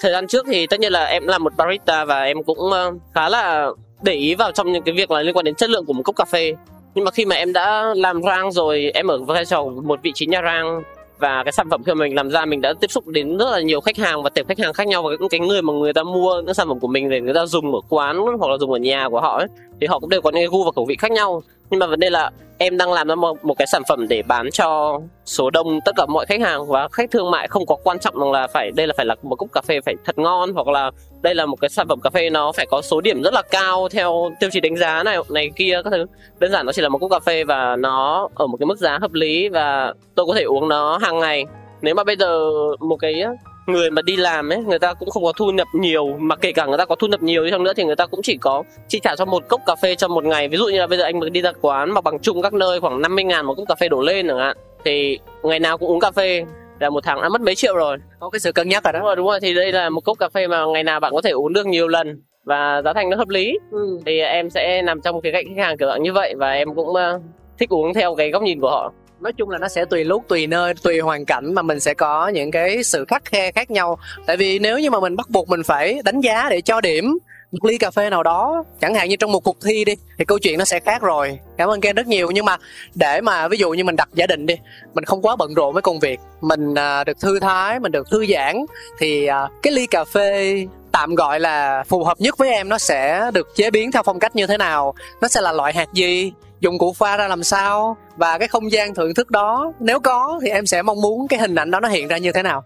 Thời 0.00 0.12
gian 0.12 0.26
trước 0.26 0.46
thì 0.48 0.66
tất 0.66 0.80
nhiên 0.80 0.92
là 0.92 1.04
em 1.04 1.26
là 1.26 1.38
một 1.38 1.52
barista 1.56 2.04
và 2.04 2.22
em 2.22 2.42
cũng 2.42 2.58
uh, 2.58 2.94
khá 3.14 3.28
là 3.28 3.68
để 4.02 4.12
ý 4.12 4.34
vào 4.34 4.52
trong 4.52 4.72
những 4.72 4.82
cái 4.82 4.94
việc 4.94 5.10
là 5.10 5.22
liên 5.22 5.36
quan 5.36 5.44
đến 5.44 5.54
chất 5.54 5.70
lượng 5.70 5.86
của 5.86 5.92
một 5.92 6.02
cốc 6.02 6.16
cà 6.16 6.24
phê. 6.24 6.54
Nhưng 6.94 7.04
mà 7.04 7.10
khi 7.10 7.24
mà 7.24 7.36
em 7.36 7.52
đã 7.52 7.94
làm 7.96 8.22
rang 8.22 8.52
rồi 8.52 8.90
em 8.94 9.06
ở 9.06 9.18
vai 9.18 9.44
trò 9.44 9.64
một 9.64 10.00
vị 10.02 10.12
trí 10.14 10.26
nhà 10.26 10.42
rang 10.42 10.82
và 11.18 11.42
cái 11.44 11.52
sản 11.52 11.70
phẩm 11.70 11.82
khi 11.84 11.94
mình 11.94 12.14
làm 12.14 12.30
ra, 12.30 12.44
mình 12.44 12.60
đã 12.60 12.74
tiếp 12.80 12.90
xúc 12.90 13.06
đến 13.06 13.36
rất 13.36 13.50
là 13.50 13.60
nhiều 13.60 13.80
khách 13.80 13.96
hàng 13.96 14.22
và 14.22 14.30
tệp 14.30 14.48
khách 14.48 14.58
hàng 14.58 14.72
khác 14.72 14.86
nhau. 14.86 15.02
Và 15.02 15.10
những 15.10 15.28
cái 15.28 15.40
người 15.40 15.62
mà 15.62 15.72
người 15.72 15.92
ta 15.92 16.02
mua 16.02 16.42
những 16.44 16.54
sản 16.54 16.68
phẩm 16.68 16.80
của 16.80 16.88
mình 16.88 17.10
để 17.10 17.20
người 17.20 17.34
ta 17.34 17.46
dùng 17.46 17.74
ở 17.74 17.80
quán 17.88 18.16
hoặc 18.38 18.50
là 18.50 18.58
dùng 18.58 18.72
ở 18.72 18.78
nhà 18.78 19.08
của 19.08 19.20
họ 19.20 19.38
ấy, 19.38 19.46
thì 19.80 19.86
họ 19.86 19.98
cũng 19.98 20.10
đều 20.10 20.22
có 20.22 20.30
những 20.30 20.40
cái 20.40 20.46
gu 20.46 20.64
và 20.64 20.70
khẩu 20.76 20.84
vị 20.84 20.96
khác 20.98 21.10
nhau 21.10 21.42
nhưng 21.70 21.80
mà 21.80 21.86
vấn 21.86 22.00
đề 22.00 22.10
là 22.10 22.30
em 22.58 22.76
đang 22.76 22.92
làm 22.92 23.08
ra 23.08 23.14
một, 23.14 23.44
một 23.44 23.54
cái 23.58 23.66
sản 23.66 23.82
phẩm 23.88 24.08
để 24.08 24.22
bán 24.22 24.50
cho 24.50 25.00
số 25.24 25.50
đông 25.50 25.80
tất 25.80 25.92
cả 25.96 26.06
mọi 26.06 26.26
khách 26.26 26.40
hàng 26.40 26.66
và 26.66 26.88
khách 26.92 27.10
thương 27.10 27.30
mại 27.30 27.48
không 27.48 27.66
có 27.66 27.76
quan 27.84 27.98
trọng 27.98 28.18
rằng 28.18 28.32
là 28.32 28.46
phải 28.46 28.70
đây 28.76 28.86
là 28.86 28.94
phải 28.96 29.06
là 29.06 29.14
một 29.22 29.36
cốc 29.36 29.48
cà 29.52 29.60
phê 29.60 29.80
phải 29.80 29.94
thật 30.04 30.18
ngon 30.18 30.52
hoặc 30.52 30.68
là 30.68 30.90
đây 31.22 31.34
là 31.34 31.46
một 31.46 31.56
cái 31.60 31.68
sản 31.68 31.88
phẩm 31.88 32.00
cà 32.00 32.10
phê 32.10 32.30
nó 32.30 32.52
phải 32.52 32.66
có 32.70 32.82
số 32.82 33.00
điểm 33.00 33.22
rất 33.22 33.34
là 33.34 33.42
cao 33.50 33.88
theo 33.88 34.30
tiêu 34.40 34.50
chí 34.52 34.60
đánh 34.60 34.76
giá 34.76 35.02
này 35.02 35.16
này 35.30 35.50
kia 35.56 35.80
các 35.84 35.90
thứ. 35.90 36.06
Đơn 36.38 36.52
giản 36.52 36.66
nó 36.66 36.72
chỉ 36.72 36.82
là 36.82 36.88
một 36.88 36.98
cốc 36.98 37.10
cà 37.10 37.18
phê 37.20 37.44
và 37.44 37.76
nó 37.76 38.28
ở 38.34 38.46
một 38.46 38.56
cái 38.56 38.66
mức 38.66 38.78
giá 38.78 38.98
hợp 39.00 39.12
lý 39.12 39.48
và 39.48 39.94
tôi 40.14 40.26
có 40.26 40.34
thể 40.34 40.42
uống 40.42 40.68
nó 40.68 40.98
hàng 40.98 41.18
ngày. 41.18 41.44
Nếu 41.82 41.94
mà 41.94 42.04
bây 42.04 42.16
giờ 42.16 42.50
một 42.80 42.96
cái 42.96 43.24
người 43.66 43.90
mà 43.90 44.02
đi 44.02 44.16
làm 44.16 44.52
ấy 44.52 44.62
người 44.62 44.78
ta 44.78 44.94
cũng 44.94 45.10
không 45.10 45.24
có 45.24 45.32
thu 45.36 45.50
nhập 45.50 45.68
nhiều 45.72 46.16
mà 46.18 46.36
kể 46.36 46.52
cả 46.52 46.66
người 46.66 46.78
ta 46.78 46.84
có 46.84 46.94
thu 46.94 47.06
nhập 47.06 47.22
nhiều 47.22 47.44
đi 47.44 47.50
chăng 47.50 47.64
nữa 47.64 47.72
thì 47.76 47.84
người 47.84 47.96
ta 47.96 48.06
cũng 48.06 48.20
chỉ 48.22 48.36
có 48.36 48.62
chi 48.88 49.00
trả 49.02 49.16
cho 49.16 49.24
một 49.24 49.48
cốc 49.48 49.60
cà 49.66 49.74
phê 49.82 49.94
trong 49.94 50.14
một 50.14 50.24
ngày. 50.24 50.48
Ví 50.48 50.56
dụ 50.56 50.66
như 50.66 50.78
là 50.78 50.86
bây 50.86 50.98
giờ 50.98 51.04
anh 51.04 51.32
đi 51.32 51.42
ra 51.42 51.52
quán 51.60 51.90
mà 51.90 52.00
bằng 52.00 52.18
chung 52.18 52.42
các 52.42 52.54
nơi 52.54 52.80
khoảng 52.80 53.02
50 53.02 53.24
ngàn 53.24 53.46
một 53.46 53.54
cốc 53.54 53.68
cà 53.68 53.74
phê 53.74 53.88
đổ 53.88 54.02
lên 54.02 54.28
chẳng 54.28 54.38
hạn 54.38 54.56
thì 54.84 55.18
ngày 55.42 55.60
nào 55.60 55.78
cũng 55.78 55.88
uống 55.88 56.00
cà 56.00 56.10
phê 56.10 56.44
là 56.78 56.90
một 56.90 57.04
tháng 57.04 57.22
đã 57.22 57.28
mất 57.28 57.40
mấy 57.40 57.54
triệu 57.54 57.76
rồi. 57.76 57.96
Có 58.20 58.30
cái 58.30 58.40
sự 58.40 58.52
cân 58.52 58.68
nhắc 58.68 58.84
rồi 58.84 58.92
đó. 58.92 58.98
Đúng 58.98 59.06
rồi 59.06 59.16
đúng 59.16 59.26
rồi 59.26 59.40
thì 59.40 59.54
đây 59.54 59.72
là 59.72 59.90
một 59.90 60.00
cốc 60.00 60.18
cà 60.18 60.28
phê 60.28 60.46
mà 60.46 60.64
ngày 60.64 60.84
nào 60.84 61.00
bạn 61.00 61.12
có 61.12 61.22
thể 61.22 61.30
uống 61.30 61.52
được 61.52 61.66
nhiều 61.66 61.88
lần 61.88 62.22
và 62.44 62.82
giá 62.84 62.92
thành 62.92 63.10
nó 63.10 63.16
hợp 63.16 63.28
lý. 63.28 63.58
Ừ. 63.70 63.98
thì 64.06 64.20
em 64.20 64.50
sẽ 64.50 64.82
nằm 64.82 65.00
trong 65.00 65.20
cái 65.20 65.32
cạnh 65.32 65.44
khách 65.48 65.62
hàng 65.62 65.76
kiểu 65.78 65.88
như 66.00 66.12
vậy 66.12 66.34
và 66.38 66.52
em 66.52 66.74
cũng 66.74 66.88
uh, 66.88 67.22
thích 67.58 67.72
uống 67.72 67.94
theo 67.94 68.14
cái 68.14 68.30
góc 68.30 68.42
nhìn 68.42 68.60
của 68.60 68.70
họ 68.70 68.92
nói 69.20 69.32
chung 69.32 69.50
là 69.50 69.58
nó 69.58 69.68
sẽ 69.68 69.84
tùy 69.84 70.04
lúc 70.04 70.24
tùy 70.28 70.46
nơi 70.46 70.74
tùy 70.82 71.00
hoàn 71.00 71.24
cảnh 71.24 71.54
mà 71.54 71.62
mình 71.62 71.80
sẽ 71.80 71.94
có 71.94 72.28
những 72.28 72.50
cái 72.50 72.84
sự 72.84 73.04
khắc 73.08 73.24
khe 73.24 73.52
khác 73.52 73.70
nhau. 73.70 73.98
Tại 74.26 74.36
vì 74.36 74.58
nếu 74.58 74.78
như 74.78 74.90
mà 74.90 75.00
mình 75.00 75.16
bắt 75.16 75.30
buộc 75.30 75.48
mình 75.48 75.62
phải 75.62 76.00
đánh 76.04 76.20
giá 76.20 76.48
để 76.50 76.60
cho 76.60 76.80
điểm 76.80 77.18
một 77.52 77.64
ly 77.64 77.78
cà 77.78 77.90
phê 77.90 78.10
nào 78.10 78.22
đó 78.22 78.64
chẳng 78.80 78.94
hạn 78.94 79.08
như 79.08 79.16
trong 79.16 79.32
một 79.32 79.40
cuộc 79.40 79.56
thi 79.64 79.84
đi 79.84 79.94
thì 80.18 80.24
câu 80.24 80.38
chuyện 80.38 80.58
nó 80.58 80.64
sẽ 80.64 80.80
khác 80.80 81.02
rồi. 81.02 81.38
Cảm 81.56 81.68
ơn 81.68 81.80
ken 81.80 81.96
rất 81.96 82.06
nhiều. 82.06 82.30
Nhưng 82.30 82.44
mà 82.44 82.56
để 82.94 83.20
mà 83.20 83.48
ví 83.48 83.58
dụ 83.58 83.70
như 83.70 83.84
mình 83.84 83.96
đặt 83.96 84.08
giả 84.14 84.26
định 84.26 84.46
đi 84.46 84.54
mình 84.94 85.04
không 85.04 85.22
quá 85.22 85.36
bận 85.36 85.54
rộn 85.54 85.72
với 85.72 85.82
công 85.82 85.98
việc 85.98 86.20
mình 86.40 86.74
à, 86.74 87.04
được 87.04 87.20
thư 87.20 87.40
thái 87.40 87.80
mình 87.80 87.92
được 87.92 88.10
thư 88.10 88.26
giãn 88.26 88.56
thì 88.98 89.26
à, 89.26 89.48
cái 89.62 89.72
ly 89.72 89.86
cà 89.86 90.04
phê 90.04 90.66
tạm 90.92 91.14
gọi 91.14 91.40
là 91.40 91.84
phù 91.88 92.04
hợp 92.04 92.20
nhất 92.20 92.38
với 92.38 92.50
em 92.50 92.68
nó 92.68 92.78
sẽ 92.78 93.30
được 93.34 93.48
chế 93.56 93.70
biến 93.70 93.92
theo 93.92 94.02
phong 94.02 94.18
cách 94.18 94.36
như 94.36 94.46
thế 94.46 94.58
nào? 94.58 94.94
Nó 95.20 95.28
sẽ 95.28 95.40
là 95.40 95.52
loại 95.52 95.72
hạt 95.72 95.88
gì? 95.92 96.32
Dụng 96.60 96.78
cụ 96.78 96.92
pha 96.92 97.16
ra 97.16 97.28
làm 97.28 97.42
sao 97.42 97.96
và 98.16 98.38
cái 98.38 98.48
không 98.48 98.72
gian 98.72 98.94
thưởng 98.94 99.14
thức 99.14 99.30
đó 99.30 99.72
nếu 99.80 100.00
có 100.00 100.40
thì 100.42 100.50
em 100.50 100.66
sẽ 100.66 100.82
mong 100.82 101.00
muốn 101.00 101.28
cái 101.28 101.38
hình 101.38 101.54
ảnh 101.54 101.70
đó 101.70 101.80
nó 101.80 101.88
hiện 101.88 102.08
ra 102.08 102.18
như 102.18 102.32
thế 102.32 102.42
nào? 102.42 102.64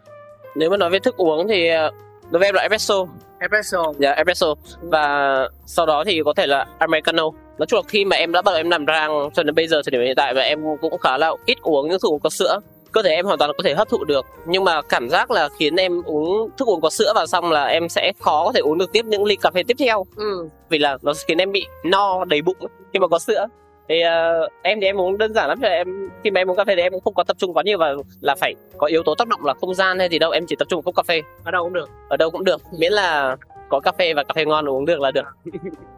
Nếu 0.55 0.71
mà 0.71 0.77
nói 0.77 0.91
về 0.91 0.99
thức 0.99 1.17
uống 1.17 1.49
thì 1.49 1.69
ờ, 1.69 1.91
đối 2.31 2.39
với 2.41 2.49
em 2.49 2.55
là 2.55 2.63
espresso. 2.63 2.95
Espresso. 3.41 3.93
Dạ 3.99 4.13
espresso. 4.13 4.47
Và 4.83 5.35
sau 5.67 5.87
đó 5.87 6.05
thì 6.07 6.23
có 6.25 6.33
thể 6.37 6.47
là 6.47 6.67
americano. 6.79 7.25
Nói 7.59 7.67
chung 7.67 7.77
là 7.77 7.83
khi 7.89 8.05
mà 8.05 8.17
em 8.17 8.33
đã 8.33 8.43
bắt 8.43 8.53
đầu 8.53 8.61
em 8.61 8.71
làm 8.71 8.87
rang 8.87 9.31
cho 9.35 9.43
đến 9.43 9.55
bây 9.55 9.69
giờ 9.69 9.83
thời 9.85 9.91
điểm 9.91 10.01
hiện 10.07 10.17
tại 10.17 10.35
và 10.35 10.43
em 10.43 10.65
cũng 10.81 10.99
khá 10.99 11.19
là 11.19 11.31
ít 11.47 11.59
uống 11.63 11.89
những 11.89 12.01
thức 12.01 12.11
uống 12.11 12.21
có 12.21 12.31
sữa 12.31 12.61
cơ 12.93 13.03
thể 13.03 13.11
em 13.11 13.27
hoàn 13.27 13.39
toàn 13.39 13.51
có 13.57 13.63
thể 13.65 13.75
hấp 13.75 13.89
thụ 13.89 14.05
được. 14.05 14.27
Nhưng 14.47 14.65
mà 14.65 14.83
cảm 14.83 15.09
giác 15.09 15.31
là 15.31 15.49
khiến 15.59 15.77
em 15.77 16.03
uống 16.03 16.51
thức 16.57 16.69
uống 16.69 16.81
có 16.81 16.91
sữa 16.91 17.13
vào 17.15 17.27
xong 17.27 17.51
là 17.51 17.65
em 17.65 17.89
sẽ 17.89 18.13
khó 18.21 18.45
có 18.47 18.53
thể 18.53 18.61
uống 18.61 18.79
được 18.79 18.93
tiếp 18.93 19.05
những 19.05 19.25
ly 19.25 19.37
cà 19.37 19.51
phê 19.55 19.63
tiếp 19.63 19.77
theo. 19.79 20.07
Ừ. 20.17 20.49
vì 20.69 20.79
là 20.79 20.99
nó 21.03 21.13
khiến 21.27 21.39
em 21.39 21.53
bị 21.53 21.67
no 21.85 22.25
đầy 22.25 22.43
bụng 22.43 22.57
khi 22.93 22.99
mà 22.99 23.09
có 23.09 23.19
sữa 23.19 23.47
thì 23.91 23.97
uh, 24.05 24.53
em 24.63 24.81
thì 24.81 24.87
em 24.87 25.01
uống 25.01 25.19
đơn 25.19 25.35
giản 25.35 25.49
lắm 25.49 25.61
em 25.63 26.09
khi 26.25 26.31
mà 26.31 26.41
em 26.41 26.51
uống 26.51 26.57
cà 26.57 26.65
phê 26.65 26.77
thì 26.77 26.83
em 26.83 26.93
cũng 26.93 27.01
không 27.05 27.15
có 27.15 27.25
tập 27.25 27.37
trung 27.39 27.55
quá 27.55 27.63
nhiều 27.63 27.79
vào 27.79 28.03
là 28.21 28.35
phải 28.35 28.55
có 28.79 28.87
yếu 28.87 29.03
tố 29.03 29.15
tác 29.15 29.29
động 29.29 29.45
là 29.45 29.55
không 29.55 29.75
gian 29.75 29.99
hay 29.99 30.09
gì 30.09 30.19
đâu. 30.19 30.31
Em 30.31 30.47
chỉ 30.47 30.57
tập 30.59 30.69
trung 30.69 30.79
vào 30.79 30.83
cốc 30.83 30.97
cà 30.97 31.03
phê. 31.03 31.23
Ở 31.45 31.51
đâu 31.51 31.65
cũng 31.65 31.73
được. 31.73 31.91
Ở 32.09 32.17
đâu 32.17 32.31
cũng 32.31 32.45
được. 32.45 32.63
Miễn 32.79 32.93
là 32.93 33.37
có 33.69 33.81
cà 33.81 33.93
phê 33.99 34.15
và 34.15 34.25
cà 34.25 34.35
phê 34.35 34.45
ngon 34.45 34.69
uống 34.69 34.87
được 34.87 35.01
là 35.01 35.11
được. 35.11 35.25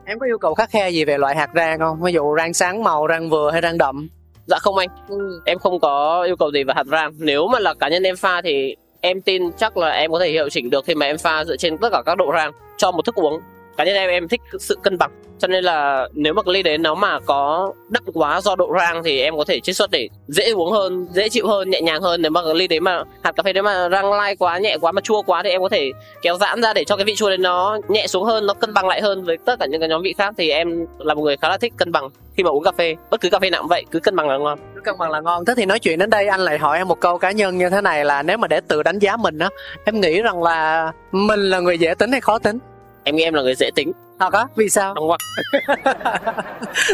Em 0.05 0.19
có 0.19 0.27
yêu 0.27 0.39
cầu 0.39 0.55
khắc 0.55 0.71
khe 0.71 0.89
gì 0.89 1.05
về 1.05 1.19
loại 1.19 1.37
hạt 1.37 1.51
rang 1.55 1.79
không? 1.79 2.03
Ví 2.03 2.13
dụ 2.13 2.35
rang 2.37 2.55
sáng 2.55 2.83
màu 2.83 3.07
rang 3.09 3.31
vừa 3.31 3.51
hay 3.51 3.61
rang 3.63 3.79
đậm? 3.79 4.09
Dạ 4.47 4.59
không 4.61 4.77
anh. 4.77 4.89
Ừ. 5.09 5.41
em 5.45 5.59
không 5.59 5.81
có 5.81 6.23
yêu 6.23 6.37
cầu 6.37 6.51
gì 6.53 6.65
về 6.65 6.75
hạt 6.77 6.87
rang. 6.87 7.13
Nếu 7.19 7.49
mà 7.49 7.59
là 7.59 7.75
cá 7.75 7.89
nhân 7.89 8.03
em 8.03 8.17
pha 8.17 8.41
thì 8.43 8.77
em 9.01 9.21
tin 9.21 9.53
chắc 9.53 9.77
là 9.77 9.91
em 9.91 10.13
có 10.13 10.19
thể 10.19 10.31
hiệu 10.31 10.49
chỉnh 10.49 10.71
được 10.71 10.85
khi 10.85 10.95
mà 10.95 11.07
em 11.07 11.19
pha 11.19 11.45
dựa 11.45 11.57
trên 11.57 11.79
tất 11.79 11.89
cả 11.93 12.03
các 12.07 12.19
độ 12.19 12.33
rang 12.33 12.53
cho 12.77 12.91
một 12.91 13.05
thức 13.05 13.15
uống 13.15 13.41
cá 13.85 13.87
nhân 13.87 13.97
em 13.97 14.11
em 14.11 14.29
thích 14.29 14.41
sự 14.61 14.79
cân 14.83 14.99
bằng. 14.99 15.11
Cho 15.39 15.49
nên 15.49 15.65
là 15.65 16.09
nếu 16.13 16.35
mà 16.35 16.43
cái 16.43 16.55
ly 16.55 16.63
đấy 16.63 16.79
nó 16.79 16.95
mà 16.95 17.21
có 17.21 17.73
đậm 17.89 18.03
quá 18.15 18.41
do 18.41 18.57
độ 18.57 18.75
rang 18.79 19.03
thì 19.05 19.21
em 19.21 19.37
có 19.37 19.45
thể 19.49 19.61
chiết 19.61 19.77
xuất 19.77 19.91
để 19.91 20.09
dễ 20.27 20.51
uống 20.51 20.73
hơn, 20.73 21.07
dễ 21.13 21.29
chịu 21.29 21.47
hơn, 21.47 21.71
nhẹ 21.71 21.81
nhàng 21.81 22.03
hơn. 22.03 22.23
Nếu 22.23 22.31
mà 22.31 22.41
cái 22.45 22.55
ly 22.55 22.69
đấy 22.69 22.81
mà 22.81 23.03
hạt 23.23 23.33
cà 23.37 23.43
phê 23.43 23.53
đấy 23.53 23.63
mà 23.63 23.89
rang 23.93 24.13
lai 24.13 24.37
quá, 24.37 24.59
nhẹ 24.59 24.77
quá 24.81 24.93
mà 24.93 25.01
chua 25.01 25.23
quá 25.23 25.43
thì 25.45 25.51
em 25.51 25.61
có 25.61 25.69
thể 25.69 25.91
kéo 26.23 26.37
giãn 26.37 26.63
ra 26.63 26.73
để 26.73 26.85
cho 26.85 26.97
cái 26.97 27.05
vị 27.05 27.15
chua 27.15 27.29
đấy 27.29 27.39
nó 27.39 27.79
nhẹ 27.89 28.07
xuống 28.07 28.25
hơn, 28.25 28.47
nó 28.47 28.55
cân 28.55 28.75
bằng 28.75 28.89
lại 28.89 29.01
hơn 29.01 29.25
với 29.25 29.37
tất 29.47 29.57
cả 29.61 29.67
những 29.67 29.81
cái 29.81 29.89
nhóm 29.89 30.03
vị 30.03 30.15
khác. 30.19 30.35
Thì 30.39 30.51
em 30.51 30.87
là 30.99 31.15
một 31.15 31.23
người 31.23 31.37
khá 31.37 31.49
là 31.49 31.59
thích 31.59 31.73
cân 31.77 31.93
bằng 31.93 32.09
khi 32.37 32.43
mà 32.43 32.51
uống 32.51 32.65
cà 32.65 32.73
phê. 32.73 32.95
Bất 33.11 33.21
cứ 33.21 33.31
cà 33.31 33.39
phê 33.39 33.51
nào 33.51 33.63
cũng 33.63 33.69
vậy, 33.69 33.85
cứ 33.91 34.01
cân 34.01 34.17
bằng 34.17 34.29
là 34.29 34.37
ngon. 34.37 34.59
Cứ 34.75 34.81
cân 34.81 34.95
bằng 34.99 35.11
là 35.11 35.21
ngon. 35.21 35.45
Thế 35.45 35.55
thì 35.57 35.65
nói 35.65 35.79
chuyện 35.79 35.99
đến 35.99 36.11
đây, 36.11 36.27
anh 36.27 36.41
lại 36.41 36.59
hỏi 36.59 36.79
em 36.79 36.89
một 36.89 37.01
câu 37.01 37.19
cá 37.19 37.31
nhân 37.31 37.59
như 37.59 37.71
thế 37.71 37.81
này 37.81 38.05
là 38.05 38.23
nếu 38.23 38.37
mà 38.37 38.49
để 38.49 38.61
tự 38.69 38.83
đánh 38.83 38.99
giá 38.99 39.17
mình 39.17 39.39
á, 39.39 39.49
em 39.85 40.01
nghĩ 40.01 40.23
rằng 40.23 40.43
là 40.43 40.93
mình 41.13 41.41
là 41.41 41.61
người 41.61 41.79
dễ 41.79 41.95
tính 41.95 42.13
hay 42.13 42.21
khó 42.21 42.39
tính? 42.39 42.59
Em 43.05 43.17
nghĩ 43.17 43.23
em 43.23 43.35
là 43.35 43.43
người 43.43 43.55
dễ 43.55 43.71
tính. 43.75 43.93
Thật 44.21 44.33
á? 44.33 44.47
Vì 44.57 44.69
sao? 44.69 44.95
Không 44.95 45.11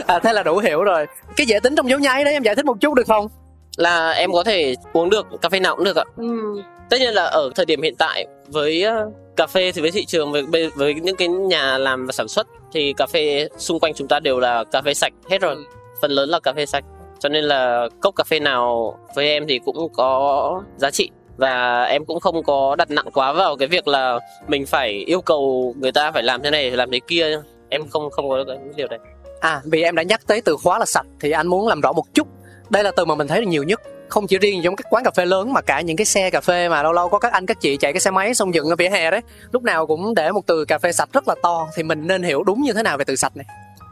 à, 0.07 0.19
thế 0.19 0.33
là 0.33 0.43
đủ 0.43 0.59
hiểu 0.59 0.85
rồi. 0.85 1.07
Cái 1.37 1.47
dễ 1.47 1.61
tính 1.61 1.77
trong 1.77 1.91
dấu 1.91 1.99
nháy 1.99 2.25
đấy 2.25 2.33
em 2.33 2.43
giải 2.43 2.55
thích 2.55 2.65
một 2.65 2.81
chút 2.81 2.95
được 2.95 3.07
không? 3.07 3.29
Là 3.77 4.11
em 4.11 4.33
có 4.33 4.45
thể 4.45 4.75
uống 4.93 5.11
được 5.11 5.27
cà 5.43 5.49
phê 5.49 5.61
nào 5.61 5.77
cũng 5.77 5.85
được 5.85 5.97
ạ. 5.97 6.05
Ừ. 6.17 6.63
tất 6.91 6.97
nhiên 7.01 7.15
là 7.15 7.25
ở 7.25 7.51
thời 7.55 7.67
điểm 7.67 7.83
hiện 7.83 7.95
tại 7.99 8.27
với 8.47 8.85
uh, 8.87 9.15
cà 9.37 9.47
phê 9.47 9.73
thì 9.73 9.83
với 9.83 9.91
thị 9.91 10.05
trường 10.05 10.33
với 10.33 10.71
với 10.77 10.95
những 10.95 11.17
cái 11.17 11.29
nhà 11.29 11.79
làm 11.79 12.07
và 12.07 12.13
sản 12.13 12.29
xuất 12.29 12.47
thì 12.73 12.93
cà 12.97 13.07
phê 13.07 13.49
xung 13.59 13.81
quanh 13.81 13.95
chúng 13.95 14.09
ta 14.09 14.21
đều 14.21 14.41
là 14.41 14.65
cà 14.65 14.83
phê 14.83 14.95
sạch 14.95 15.13
hết 15.31 15.41
rồi. 15.41 15.55
Ừ. 15.55 15.65
phần 16.03 16.11
lớn 16.11 16.29
là 16.29 16.41
cà 16.41 16.53
phê 16.53 16.67
sạch. 16.67 16.85
Cho 17.19 17.29
nên 17.29 17.45
là 17.45 17.89
cốc 18.01 18.17
cà 18.17 18.25
phê 18.25 18.41
nào 18.41 18.99
với 19.15 19.29
em 19.29 19.47
thì 19.49 19.61
cũng 19.65 19.93
có 19.95 20.63
giá 20.77 20.91
trị 20.91 21.11
và 21.39 21.85
em 21.85 22.05
cũng 22.05 22.21
không 22.21 22.43
có 22.43 22.77
đặt 22.77 22.91
nặng 22.91 23.11
quá 23.15 23.33
vào 23.33 23.57
cái 23.57 23.69
việc 23.69 23.89
là 23.89 24.19
mình 24.49 24.67
phải 24.67 24.91
yêu 24.91 25.21
cầu 25.21 25.75
người 25.79 25.93
ta 25.93 26.13
phải 26.13 26.23
làm 26.23 26.43
thế 26.43 26.51
này 26.51 26.71
làm 26.71 26.91
thế 26.91 27.01
kia. 27.09 27.41
Em 27.69 27.89
không 27.89 28.11
không 28.11 28.29
có 28.29 28.45
cái 28.47 28.57
điều 28.77 28.89
đấy. 28.89 28.99
À 29.41 29.61
vì 29.65 29.83
em 29.83 29.95
đã 29.95 30.03
nhắc 30.03 30.21
tới 30.27 30.41
từ 30.41 30.57
khóa 30.57 30.79
là 30.79 30.85
sạch 30.85 31.07
thì 31.21 31.31
anh 31.31 31.47
muốn 31.47 31.69
làm 31.69 31.81
rõ 31.81 31.93
một 31.93 32.05
chút. 32.15 32.29
Đây 32.71 32.85
là 32.85 32.91
từ 32.97 33.05
mà 33.05 33.15
mình 33.15 33.27
thấy 33.27 33.41
được 33.41 33.47
nhiều 33.47 33.63
nhất. 33.63 33.81
Không 34.09 34.27
chỉ 34.27 34.39
riêng 34.39 34.61
trong 34.65 34.77
các 34.77 34.87
quán 34.91 35.05
cà 35.05 35.11
phê 35.11 35.27
lớn 35.27 35.53
mà 35.53 35.61
cả 35.61 35.81
những 35.81 35.97
cái 35.97 36.05
xe 36.05 36.31
cà 36.31 36.41
phê 36.41 36.69
mà 36.69 36.83
lâu 36.83 36.93
lâu 36.93 37.09
có 37.09 37.19
các 37.19 37.33
anh 37.33 37.47
các 37.47 37.61
chị 37.61 37.77
chạy 37.77 37.93
cái 37.93 38.01
xe 38.01 38.11
máy 38.11 38.35
xong 38.35 38.55
dựng 38.55 38.69
ở 38.69 38.77
vỉa 38.77 38.89
hè 38.89 39.11
đấy. 39.11 39.21
Lúc 39.53 39.63
nào 39.63 39.87
cũng 39.87 40.15
để 40.15 40.33
một 40.33 40.47
từ 40.47 40.65
cà 40.65 40.79
phê 40.79 40.93
sạch 40.93 41.09
rất 41.13 41.29
là 41.29 41.35
to 41.43 41.69
thì 41.77 41.83
mình 41.83 42.07
nên 42.07 42.23
hiểu 42.23 42.43
đúng 42.43 42.63
như 42.63 42.73
thế 42.73 42.83
nào 42.83 42.97
về 42.97 43.05
từ 43.05 43.17
sạch 43.17 43.37
này? 43.37 43.47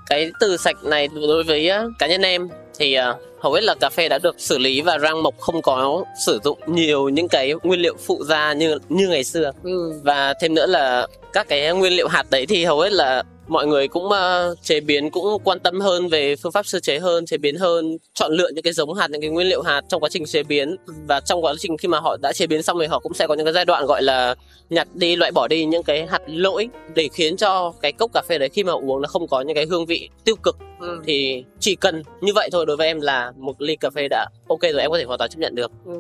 Cái 0.07 0.31
từ 0.41 0.57
sạch 0.57 0.77
này 0.85 1.09
đối 1.15 1.45
với 1.45 1.71
cá 1.99 2.07
nhân 2.07 2.23
em 2.23 2.49
thì 2.79 2.99
uh, 2.99 3.36
hầu 3.47 3.53
hết 3.53 3.65
là 3.65 3.75
cà 3.81 3.91
phê 3.91 4.09
đã 4.09 4.19
được 4.19 4.35
xử 4.39 4.59
lý 4.59 4.81
và 4.81 4.99
rang 4.99 5.23
mộc 5.23 5.39
không 5.39 5.63
có 5.63 6.05
sử 6.27 6.41
dụng 6.45 6.59
nhiều 6.67 7.09
những 7.09 7.29
cái 7.29 7.53
nguyên 7.63 7.81
liệu 7.81 7.97
phụ 8.07 8.25
gia 8.25 8.53
như 8.53 8.79
như 8.89 9.09
ngày 9.09 9.25
xưa 9.25 9.53
ừ. 9.63 10.01
và 10.05 10.35
thêm 10.41 10.55
nữa 10.55 10.67
là 10.67 11.07
các 11.33 11.49
cái 11.49 11.75
nguyên 11.75 11.93
liệu 11.93 12.09
hạt 12.09 12.25
đấy 12.31 12.47
thì 12.47 12.65
hầu 12.65 12.81
hết 12.81 12.93
là 12.93 13.23
mọi 13.49 13.67
người 13.67 13.89
cũng 13.89 14.05
uh, 14.05 14.63
chế 14.63 14.81
biến 14.81 15.11
cũng 15.11 15.39
quan 15.45 15.59
tâm 15.61 15.81
hơn 15.81 16.09
về 16.09 16.37
phương 16.37 16.53
pháp 16.53 16.67
sơ 16.67 16.81
chế 16.81 16.99
hơn 16.99 17.27
chế 17.27 17.37
biến 17.37 17.57
hơn 17.57 17.99
chọn 18.15 18.33
lựa 18.33 18.49
những 18.55 18.63
cái 18.65 18.73
giống 18.73 18.95
hạt 18.95 19.11
những 19.11 19.21
cái 19.21 19.31
nguyên 19.31 19.49
liệu 19.49 19.63
hạt 19.63 19.81
trong 19.89 20.01
quá 20.03 20.09
trình 20.13 20.25
chế 20.27 20.43
biến 20.43 20.77
và 21.07 21.21
trong 21.21 21.45
quá 21.45 21.55
trình 21.59 21.77
khi 21.77 21.89
mà 21.89 22.01
họ 22.01 22.17
đã 22.23 22.33
chế 22.33 22.47
biến 22.47 22.63
xong 22.63 22.79
thì 22.81 22.87
họ 22.87 22.99
cũng 22.99 23.15
sẽ 23.15 23.27
có 23.27 23.35
những 23.35 23.47
cái 23.47 23.53
giai 23.53 23.65
đoạn 23.65 23.87
gọi 23.87 24.03
là 24.03 24.35
nhặt 24.71 24.89
đi 24.95 25.17
loại 25.17 25.33
bỏ 25.33 25.49
đi 25.49 25.65
những 25.65 25.83
cái 25.83 26.07
hạt 26.07 26.23
lỗi 26.27 26.69
để 26.95 27.09
khiến 27.13 27.37
cho 27.37 27.73
cái 27.83 27.93
cốc 27.93 28.11
cà 28.15 28.23
phê 28.29 28.39
đấy 28.39 28.49
khi 28.49 28.65
mà 28.65 28.73
uống 28.73 29.03
nó 29.03 29.09
không 29.09 29.29
có 29.29 29.41
những 29.41 29.55
cái 29.55 29.67
hương 29.71 29.87
vị 29.87 30.09
tiêu 30.25 30.37
cực 30.43 30.57
Ừ. 30.81 31.01
thì 31.07 31.45
chỉ 31.61 31.77
cần 31.77 32.03
như 32.21 32.33
vậy 32.35 32.49
thôi 32.53 32.67
đối 32.67 32.77
với 32.77 32.87
em 32.87 33.01
là 33.01 33.33
một 33.37 33.61
ly 33.63 33.77
cà 33.77 33.91
phê 33.91 34.09
đã 34.11 34.27
ok 34.49 34.61
rồi 34.63 34.81
em 34.81 34.91
có 34.91 34.99
thể 34.99 35.05
hoàn 35.05 35.19
toàn 35.19 35.31
chấp 35.31 35.39
nhận 35.39 35.55
được 35.55 35.71
Ừ. 35.87 35.93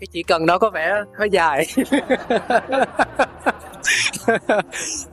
cái 0.00 0.06
chỉ 0.12 0.22
cần 0.22 0.46
đó 0.46 0.58
có 0.58 0.70
vẻ 0.70 0.92
hơi 1.18 1.28
dài 1.32 1.66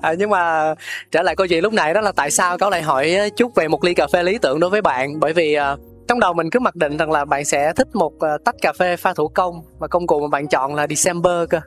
à, 0.01 0.13
nhưng 0.17 0.29
mà 0.29 0.73
trở 1.11 1.21
lại 1.21 1.35
câu 1.35 1.47
chuyện 1.47 1.63
lúc 1.63 1.73
nãy 1.73 1.93
đó 1.93 2.01
là 2.01 2.11
tại 2.11 2.31
sao 2.31 2.57
cáo 2.57 2.69
lại 2.69 2.81
hỏi 2.81 3.31
chút 3.35 3.55
về 3.55 3.67
một 3.67 3.83
ly 3.83 3.93
cà 3.93 4.07
phê 4.13 4.23
lý 4.23 4.37
tưởng 4.37 4.59
đối 4.59 4.69
với 4.69 4.81
bạn? 4.81 5.19
Bởi 5.19 5.33
vì 5.33 5.57
uh, 5.73 5.79
trong 6.07 6.19
đầu 6.19 6.33
mình 6.33 6.49
cứ 6.49 6.59
mặc 6.59 6.75
định 6.75 6.97
rằng 6.97 7.11
là 7.11 7.25
bạn 7.25 7.45
sẽ 7.45 7.73
thích 7.73 7.87
một 7.93 8.13
uh, 8.13 8.43
tách 8.45 8.55
cà 8.61 8.73
phê 8.73 8.95
pha 8.95 9.13
thủ 9.13 9.27
công 9.27 9.61
và 9.79 9.87
công 9.87 10.07
cụ 10.07 10.21
mà 10.21 10.27
bạn 10.27 10.47
chọn 10.47 10.75
là 10.75 10.87
December 10.87 11.49
cơ. 11.49 11.59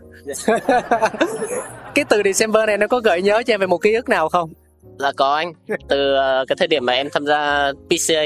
Cái 1.94 2.04
từ 2.04 2.22
December 2.24 2.66
này 2.66 2.78
nó 2.78 2.86
có 2.86 3.00
gợi 3.00 3.22
nhớ 3.22 3.42
cho 3.46 3.54
em 3.54 3.60
về 3.60 3.66
một 3.66 3.78
ký 3.78 3.94
ức 3.94 4.08
nào 4.08 4.28
không? 4.28 4.52
Là 4.98 5.12
có 5.16 5.34
anh. 5.34 5.52
Từ 5.88 6.14
uh, 6.14 6.48
cái 6.48 6.56
thời 6.58 6.68
điểm 6.68 6.86
mà 6.86 6.92
em 6.92 7.08
tham 7.12 7.26
gia 7.26 7.72
PCA 7.88 8.22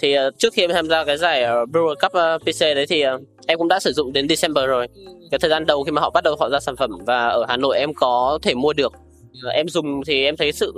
thì 0.00 0.18
uh, 0.18 0.38
trước 0.38 0.52
khi 0.52 0.62
em 0.62 0.70
tham 0.70 0.88
gia 0.88 1.04
cái 1.04 1.16
giải 1.16 1.44
uh, 1.44 1.68
Brewer 1.68 1.94
Cup 1.94 2.12
uh, 2.12 2.42
PCA 2.42 2.74
đấy 2.74 2.86
thì 2.88 3.04
uh, 3.06 3.20
em 3.46 3.58
cũng 3.58 3.68
đã 3.68 3.80
sử 3.80 3.92
dụng 3.92 4.12
đến 4.12 4.28
December 4.28 4.66
rồi. 4.66 4.86
Cái 5.30 5.38
thời 5.38 5.50
gian 5.50 5.66
đầu 5.66 5.84
khi 5.84 5.92
mà 5.92 6.00
họ 6.00 6.10
bắt 6.10 6.24
đầu 6.24 6.36
họ 6.40 6.48
ra 6.50 6.60
sản 6.60 6.76
phẩm 6.76 6.90
và 7.06 7.28
ở 7.28 7.44
Hà 7.48 7.56
Nội 7.56 7.78
em 7.78 7.94
có 7.94 8.38
thể 8.42 8.54
mua 8.54 8.72
được. 8.72 8.92
Em 9.52 9.68
dùng 9.68 10.04
thì 10.06 10.24
em 10.24 10.36
thấy 10.36 10.52
sự 10.52 10.74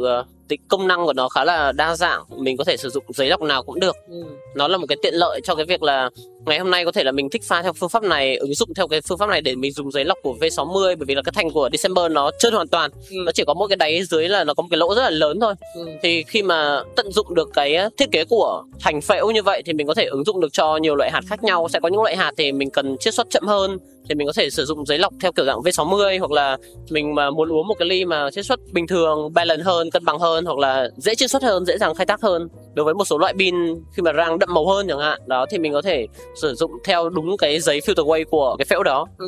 tính 0.49 0.61
công 0.69 0.89
năng 0.89 1.05
của 1.05 1.13
nó 1.13 1.29
khá 1.29 1.45
là 1.45 1.73
đa 1.73 1.97
dạng 1.97 2.25
mình 2.37 2.57
có 2.57 2.65
thể 2.65 2.77
sử 2.77 2.89
dụng 2.89 3.05
giấy 3.09 3.29
lọc 3.29 3.41
nào 3.41 3.63
cũng 3.63 3.81
được. 3.81 3.97
Nó 4.55 4.69
là 4.69 4.77
một 4.77 4.87
cái 4.89 4.99
tiện 5.03 5.15
lợi 5.15 5.41
cho 5.45 5.55
cái 5.55 5.65
việc 5.65 5.83
là 5.83 6.11
ngày 6.47 6.59
hôm 6.59 6.71
nay 6.71 6.85
có 6.85 6.93
thể 6.93 7.05
là 7.05 7.13
mình 7.13 7.31
thích 7.31 7.43
pha 7.45 7.63
theo 7.63 7.73
phương 7.73 7.89
pháp 7.89 8.03
này 8.03 8.37
ứng 8.37 8.55
dụng 8.55 8.75
theo 8.75 8.89
cái 8.89 9.01
phương 9.01 9.19
pháp 9.19 9.29
này 9.29 9.41
để 9.41 9.55
mình 9.55 9.73
dùng 9.73 9.93
giấy 9.93 10.05
lọc 10.05 10.19
của 10.23 10.35
V60 10.41 10.97
bởi 10.99 11.07
vì 11.07 11.15
là 11.15 11.23
cái 11.23 11.33
thành 11.35 11.51
của 11.51 11.69
December 11.73 12.13
nó 12.13 12.31
trơn 12.39 12.55
hoàn 12.55 12.69
toàn. 12.69 12.91
Ừ. 13.11 13.17
nó 13.27 13.33
chỉ 13.33 13.45
có 13.47 13.55
một 13.55 13.67
cái 13.67 13.77
đáy 13.77 14.03
dưới 14.05 14.29
là 14.29 14.45
nó 14.45 14.55
có 14.55 14.63
một 14.63 14.69
cái 14.71 14.79
lỗ 14.79 14.95
rất 14.95 15.03
là 15.03 15.11
lớn 15.11 15.41
thôi. 15.41 15.55
Ừ. 15.75 15.87
thì 16.03 16.23
khi 16.23 16.43
mà 16.43 16.83
tận 16.97 17.13
dụng 17.13 17.35
được 17.35 17.51
cái 17.55 17.77
thiết 17.99 18.11
kế 18.13 18.25
của 18.25 18.65
thành 18.81 19.01
phễu 19.01 19.31
như 19.31 19.43
vậy 19.43 19.63
thì 19.67 19.73
mình 19.73 19.87
có 19.87 19.95
thể 19.95 20.05
ứng 20.05 20.25
dụng 20.25 20.41
được 20.41 20.53
cho 20.53 20.77
nhiều 20.77 20.95
loại 20.95 21.11
hạt 21.11 21.23
khác 21.27 21.45
nhau. 21.45 21.69
Sẽ 21.73 21.81
có 21.81 21.89
những 21.89 22.03
loại 22.03 22.17
hạt 22.17 22.33
thì 22.37 22.53
mình 22.53 22.71
cần 22.71 22.97
chiết 23.01 23.15
xuất 23.15 23.31
chậm 23.31 23.47
hơn 23.47 23.79
thì 24.09 24.15
mình 24.15 24.27
có 24.27 24.33
thể 24.33 24.51
sử 24.51 24.65
dụng 24.65 24.87
giấy 24.87 24.99
lọc 24.99 25.13
theo 25.21 25.33
kiểu 25.33 25.45
dạng 25.45 25.61
V60 25.61 26.19
hoặc 26.19 26.31
là 26.31 26.57
mình 26.91 27.15
mà 27.15 27.31
muốn 27.31 27.53
uống 27.53 27.69
một 27.69 27.75
cái 27.79 27.89
ly 27.89 28.05
mà 28.05 28.31
chiết 28.31 28.47
xuất 28.47 28.61
bình 28.73 28.87
thường 28.87 29.33
balance 29.35 29.63
hơn 29.63 29.91
cân 29.91 30.05
bằng 30.05 30.19
hơn 30.19 30.32
hoặc 30.45 30.59
là 30.59 30.89
dễ 30.97 31.15
chiết 31.15 31.31
xuất 31.31 31.43
hơn 31.43 31.65
dễ 31.65 31.79
dàng 31.79 31.95
khai 31.95 32.07
thác 32.07 32.21
hơn 32.23 32.49
đối 32.75 32.85
với 32.85 32.95
một 32.95 33.05
số 33.05 33.19
loại 33.19 33.35
pin 33.39 33.55
khi 33.93 34.03
mà 34.03 34.13
rang 34.13 34.39
đậm 34.39 34.55
màu 34.55 34.67
hơn 34.67 34.89
chẳng 34.89 34.99
hạn 34.99 35.21
đó 35.27 35.47
thì 35.51 35.59
mình 35.59 35.73
có 35.73 35.83
thể 35.83 36.07
sử 36.43 36.55
dụng 36.55 36.71
theo 36.85 37.09
đúng 37.09 37.37
cái 37.37 37.61
giấy 37.61 37.81
filter 37.81 38.07
way 38.07 38.25
của 38.31 38.57
cái 38.59 38.65
phễu 38.65 38.83
đó 38.83 39.07
ừ. 39.19 39.27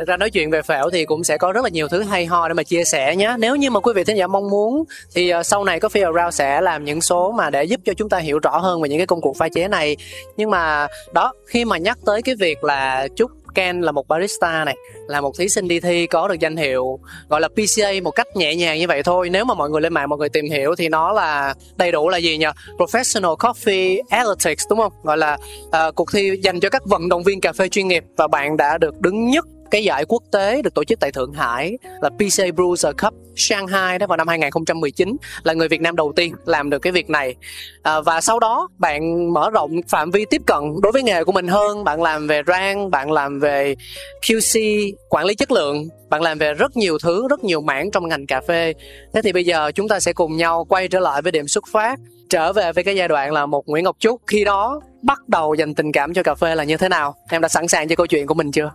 Thật 0.00 0.08
ra 0.08 0.16
nói 0.16 0.30
chuyện 0.30 0.50
về 0.50 0.62
phễu 0.62 0.90
thì 0.92 1.04
cũng 1.04 1.24
sẽ 1.24 1.36
có 1.38 1.52
rất 1.52 1.64
là 1.64 1.70
nhiều 1.70 1.88
thứ 1.88 2.02
hay 2.02 2.26
ho 2.26 2.48
để 2.48 2.54
mà 2.54 2.62
chia 2.62 2.84
sẻ 2.84 3.16
nhé. 3.16 3.34
Nếu 3.38 3.56
như 3.56 3.70
mà 3.70 3.80
quý 3.80 3.92
vị 3.96 4.04
thính 4.04 4.16
giả 4.16 4.26
mong 4.26 4.50
muốn 4.50 4.84
thì 5.14 5.30
ờ, 5.30 5.42
sau 5.42 5.64
này 5.64 5.80
Coffee 5.80 6.14
Around 6.14 6.34
sẽ 6.34 6.60
làm 6.60 6.84
những 6.84 7.00
số 7.00 7.32
mà 7.32 7.50
để 7.50 7.64
giúp 7.64 7.80
cho 7.84 7.94
chúng 7.94 8.08
ta 8.08 8.18
hiểu 8.18 8.38
rõ 8.38 8.58
hơn 8.58 8.82
về 8.82 8.88
những 8.88 8.98
cái 8.98 9.06
công 9.06 9.20
cụ 9.20 9.34
pha 9.38 9.48
chế 9.48 9.68
này. 9.68 9.96
Nhưng 10.36 10.50
mà 10.50 10.86
đó, 11.12 11.32
khi 11.46 11.64
mà 11.64 11.78
nhắc 11.78 11.98
tới 12.06 12.22
cái 12.22 12.34
việc 12.34 12.64
là 12.64 13.08
chúc 13.16 13.30
Ken 13.54 13.80
là 13.80 13.92
một 13.92 14.08
barista 14.08 14.64
này, 14.64 14.76
là 15.06 15.20
một 15.20 15.38
thí 15.38 15.48
sinh 15.48 15.68
đi 15.68 15.80
thi 15.80 16.06
có 16.06 16.28
được 16.28 16.40
danh 16.40 16.56
hiệu 16.56 16.98
gọi 17.28 17.40
là 17.40 17.48
PCA 17.48 17.90
một 18.02 18.10
cách 18.10 18.26
nhẹ 18.36 18.54
nhàng 18.54 18.78
như 18.78 18.86
vậy 18.86 19.02
thôi. 19.02 19.30
Nếu 19.30 19.44
mà 19.44 19.54
mọi 19.54 19.70
người 19.70 19.80
lên 19.80 19.94
mạng 19.94 20.08
mọi 20.08 20.18
người 20.18 20.28
tìm 20.28 20.44
hiểu 20.44 20.74
thì 20.78 20.88
nó 20.88 21.12
là 21.12 21.54
đầy 21.76 21.92
đủ 21.92 22.08
là 22.08 22.18
gì 22.18 22.38
nhỉ? 22.38 22.46
Professional 22.78 23.36
Coffee 23.36 24.00
Athletics 24.10 24.64
đúng 24.70 24.78
không? 24.78 24.92
Gọi 25.02 25.16
là 25.16 25.38
uh, 25.66 25.94
cuộc 25.94 26.12
thi 26.12 26.30
dành 26.42 26.60
cho 26.60 26.68
các 26.68 26.82
vận 26.86 27.08
động 27.08 27.22
viên 27.22 27.40
cà 27.40 27.52
phê 27.52 27.68
chuyên 27.68 27.88
nghiệp 27.88 28.04
và 28.16 28.26
bạn 28.26 28.56
đã 28.56 28.78
được 28.78 29.00
đứng 29.00 29.30
nhất 29.30 29.46
cái 29.70 29.84
giải 29.84 30.04
quốc 30.08 30.22
tế 30.32 30.62
được 30.62 30.74
tổ 30.74 30.84
chức 30.84 31.00
tại 31.00 31.12
Thượng 31.12 31.32
Hải 31.32 31.78
là 32.00 32.10
PCA 32.10 32.46
Bruiser 32.54 32.94
Cup 33.02 33.14
Shanghai 33.36 33.98
đó 33.98 34.06
vào 34.06 34.16
năm 34.16 34.28
2019 34.28 35.16
là 35.42 35.52
người 35.52 35.68
Việt 35.68 35.80
Nam 35.80 35.96
đầu 35.96 36.12
tiên 36.16 36.34
làm 36.44 36.70
được 36.70 36.78
cái 36.78 36.92
việc 36.92 37.10
này. 37.10 37.34
À, 37.82 38.00
và 38.00 38.20
sau 38.20 38.38
đó 38.38 38.68
bạn 38.78 39.32
mở 39.32 39.50
rộng 39.50 39.70
phạm 39.88 40.10
vi 40.10 40.24
tiếp 40.30 40.42
cận 40.46 40.60
đối 40.82 40.92
với 40.92 41.02
nghề 41.02 41.24
của 41.24 41.32
mình 41.32 41.48
hơn 41.48 41.84
bạn 41.84 42.02
làm 42.02 42.26
về 42.26 42.42
rang 42.46 42.90
bạn 42.90 43.10
làm 43.10 43.40
về 43.40 43.74
QC 44.22 44.92
quản 45.08 45.26
lý 45.26 45.34
chất 45.34 45.50
lượng 45.50 45.88
bạn 46.10 46.22
làm 46.22 46.38
về 46.38 46.54
rất 46.54 46.76
nhiều 46.76 46.98
thứ 47.02 47.28
rất 47.28 47.44
nhiều 47.44 47.60
mảng 47.60 47.90
trong 47.90 48.08
ngành 48.08 48.26
cà 48.26 48.40
phê. 48.48 48.72
Thế 49.14 49.22
thì 49.22 49.32
bây 49.32 49.44
giờ 49.44 49.72
chúng 49.74 49.88
ta 49.88 50.00
sẽ 50.00 50.12
cùng 50.12 50.36
nhau 50.36 50.66
quay 50.68 50.88
trở 50.88 51.00
lại 51.00 51.22
với 51.22 51.32
điểm 51.32 51.48
xuất 51.48 51.64
phát 51.72 51.98
trở 52.30 52.52
về 52.52 52.72
với 52.72 52.84
cái 52.84 52.96
giai 52.96 53.08
đoạn 53.08 53.32
là 53.32 53.46
một 53.46 53.68
Nguyễn 53.68 53.84
Ngọc 53.84 53.96
Trúc 53.98 54.20
khi 54.26 54.44
đó 54.44 54.80
bắt 55.02 55.28
đầu 55.28 55.54
dành 55.54 55.74
tình 55.74 55.92
cảm 55.92 56.14
cho 56.14 56.22
cà 56.22 56.34
phê 56.34 56.54
là 56.54 56.64
như 56.64 56.76
thế 56.76 56.88
nào? 56.88 57.14
Em 57.30 57.40
đã 57.40 57.48
sẵn 57.48 57.68
sàng 57.68 57.88
cho 57.88 57.96
câu 57.96 58.06
chuyện 58.06 58.26
của 58.26 58.34
mình 58.34 58.52
chưa? 58.52 58.70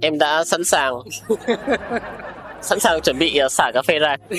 Em 0.00 0.18
đã 0.18 0.44
sẵn 0.44 0.64
sàng. 0.64 0.94
Sẵn 2.60 2.80
sàng 2.80 3.00
chuẩn 3.00 3.18
bị 3.18 3.40
uh, 3.44 3.52
xả 3.52 3.70
cà 3.74 3.82
phê 3.82 3.98
ra. 3.98 4.16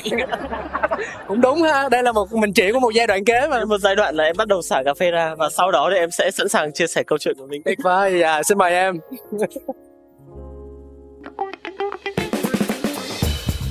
Cũng 1.27 1.41
đúng 1.41 1.61
ha 1.61 1.89
đây 1.89 2.03
là 2.03 2.11
một 2.11 2.33
mình 2.33 2.53
chỉ 2.53 2.71
của 2.71 2.79
một 2.79 2.93
giai 2.93 3.07
đoạn 3.07 3.25
kế 3.25 3.47
mà. 3.47 3.65
Một 3.65 3.77
giai 3.77 3.95
đoạn 3.95 4.15
là 4.15 4.23
em 4.23 4.35
bắt 4.37 4.47
đầu 4.47 4.61
xả 4.61 4.83
cà 4.85 4.93
phê 4.93 5.11
ra 5.11 5.35
và 5.35 5.49
sau 5.49 5.71
đó 5.71 5.89
thì 5.93 5.97
em 5.97 6.11
sẽ 6.11 6.31
sẵn 6.31 6.49
sàng 6.49 6.73
chia 6.73 6.87
sẻ 6.87 7.03
câu 7.03 7.17
chuyện 7.17 7.35
của 7.37 7.47
mình. 7.47 7.61
Tuyệt 7.65 7.77
vời 7.83 8.21
à, 8.21 8.43
xin 8.43 8.57
mời 8.57 8.71
em. 8.71 8.99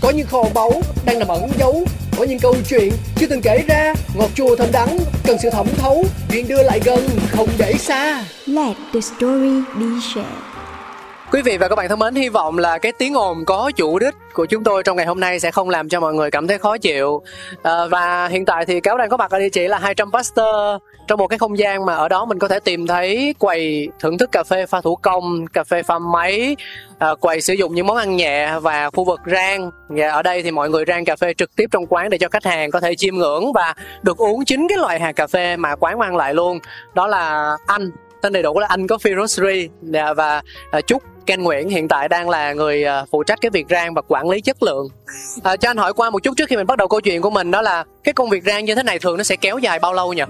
Có 0.02 0.10
những 0.10 0.26
kho 0.26 0.44
báu 0.54 0.72
đang 1.06 1.18
nằm 1.18 1.28
ẩn 1.28 1.42
giấu 1.58 1.84
Có 2.18 2.24
những 2.24 2.38
câu 2.38 2.54
chuyện 2.68 2.92
chưa 3.16 3.26
từng 3.26 3.40
kể 3.42 3.64
ra 3.68 3.94
Ngọt 4.14 4.30
chua 4.34 4.56
thơm 4.56 4.68
đắng 4.72 4.98
Cần 5.24 5.38
sự 5.38 5.50
thẩm 5.50 5.66
thấu 5.76 6.04
Chuyện 6.30 6.48
đưa 6.48 6.62
lại 6.62 6.80
gần 6.84 7.00
Không 7.30 7.48
để 7.58 7.72
xa. 7.72 8.24
Let 8.46 8.76
the 8.92 9.00
story 9.00 9.62
be 9.80 9.86
shared. 10.14 10.47
Quý 11.32 11.42
vị 11.42 11.58
và 11.58 11.68
các 11.68 11.74
bạn 11.74 11.88
thân 11.88 11.98
mến, 11.98 12.14
hy 12.14 12.28
vọng 12.28 12.58
là 12.58 12.78
cái 12.78 12.92
tiếng 12.92 13.14
ồn 13.14 13.44
có 13.44 13.70
chủ 13.76 13.98
đích 13.98 14.14
của 14.32 14.46
chúng 14.46 14.64
tôi 14.64 14.82
trong 14.82 14.96
ngày 14.96 15.06
hôm 15.06 15.20
nay 15.20 15.40
sẽ 15.40 15.50
không 15.50 15.70
làm 15.70 15.88
cho 15.88 16.00
mọi 16.00 16.14
người 16.14 16.30
cảm 16.30 16.46
thấy 16.46 16.58
khó 16.58 16.78
chịu. 16.78 17.22
À, 17.62 17.86
và 17.90 18.28
hiện 18.28 18.44
tại 18.44 18.66
thì 18.66 18.80
cáo 18.80 18.98
đang 18.98 19.08
có 19.08 19.16
mặt 19.16 19.30
ở 19.30 19.38
địa 19.38 19.48
chỉ 19.48 19.68
là 19.68 19.78
200 19.78 20.12
Pasteur 20.12 20.82
trong 21.06 21.18
một 21.18 21.26
cái 21.26 21.38
không 21.38 21.58
gian 21.58 21.86
mà 21.86 21.94
ở 21.94 22.08
đó 22.08 22.24
mình 22.24 22.38
có 22.38 22.48
thể 22.48 22.60
tìm 22.60 22.86
thấy 22.86 23.34
quầy 23.38 23.88
thưởng 24.00 24.18
thức 24.18 24.32
cà 24.32 24.42
phê 24.42 24.66
pha 24.66 24.80
thủ 24.80 24.96
công, 24.96 25.46
cà 25.46 25.64
phê 25.64 25.82
pha 25.82 25.98
máy, 25.98 26.56
à, 26.98 27.14
quầy 27.20 27.40
sử 27.40 27.54
dụng 27.54 27.74
những 27.74 27.86
món 27.86 27.96
ăn 27.96 28.16
nhẹ 28.16 28.58
và 28.62 28.90
khu 28.90 29.04
vực 29.04 29.20
rang. 29.26 29.70
Và 29.88 30.08
ở 30.08 30.22
đây 30.22 30.42
thì 30.42 30.50
mọi 30.50 30.70
người 30.70 30.84
rang 30.86 31.04
cà 31.04 31.16
phê 31.16 31.34
trực 31.34 31.56
tiếp 31.56 31.66
trong 31.70 31.86
quán 31.86 32.10
để 32.10 32.18
cho 32.18 32.28
khách 32.28 32.44
hàng 32.44 32.70
có 32.70 32.80
thể 32.80 32.94
chiêm 32.94 33.14
ngưỡng 33.14 33.52
và 33.52 33.74
được 34.02 34.16
uống 34.16 34.44
chính 34.44 34.66
cái 34.68 34.78
loại 34.78 35.00
hạt 35.00 35.12
cà 35.12 35.26
phê 35.26 35.56
mà 35.56 35.76
quán 35.76 35.98
mang 35.98 36.16
lại 36.16 36.34
luôn. 36.34 36.58
Đó 36.94 37.06
là 37.06 37.56
anh 37.66 37.90
tên 38.20 38.32
đầy 38.32 38.42
đủ 38.42 38.58
là 38.58 38.66
anh 38.66 38.86
có 38.86 38.98
Roastery 39.16 39.68
dạ, 39.82 40.12
và 40.12 40.42
à, 40.70 40.80
chúc 40.80 41.02
Ken 41.28 41.42
Nguyễn 41.42 41.68
hiện 41.68 41.88
tại 41.88 42.08
đang 42.08 42.28
là 42.28 42.52
người 42.52 42.84
à, 42.84 43.04
phụ 43.10 43.22
trách 43.22 43.38
cái 43.40 43.50
việc 43.50 43.66
rang 43.70 43.94
và 43.94 44.02
quản 44.08 44.28
lý 44.30 44.40
chất 44.40 44.62
lượng. 44.62 44.88
À, 45.42 45.56
cho 45.56 45.70
anh 45.70 45.76
hỏi 45.76 45.92
qua 45.92 46.10
một 46.10 46.22
chút 46.22 46.32
trước 46.36 46.48
khi 46.48 46.56
mình 46.56 46.66
bắt 46.66 46.78
đầu 46.78 46.88
câu 46.88 47.00
chuyện 47.00 47.22
của 47.22 47.30
mình 47.30 47.50
đó 47.50 47.62
là 47.62 47.84
cái 48.04 48.12
công 48.12 48.30
việc 48.30 48.44
rang 48.44 48.64
như 48.64 48.74
thế 48.74 48.82
này 48.82 48.98
thường 48.98 49.16
nó 49.16 49.22
sẽ 49.22 49.36
kéo 49.36 49.58
dài 49.58 49.78
bao 49.78 49.94
lâu 49.94 50.12
nhỉ? 50.12 50.22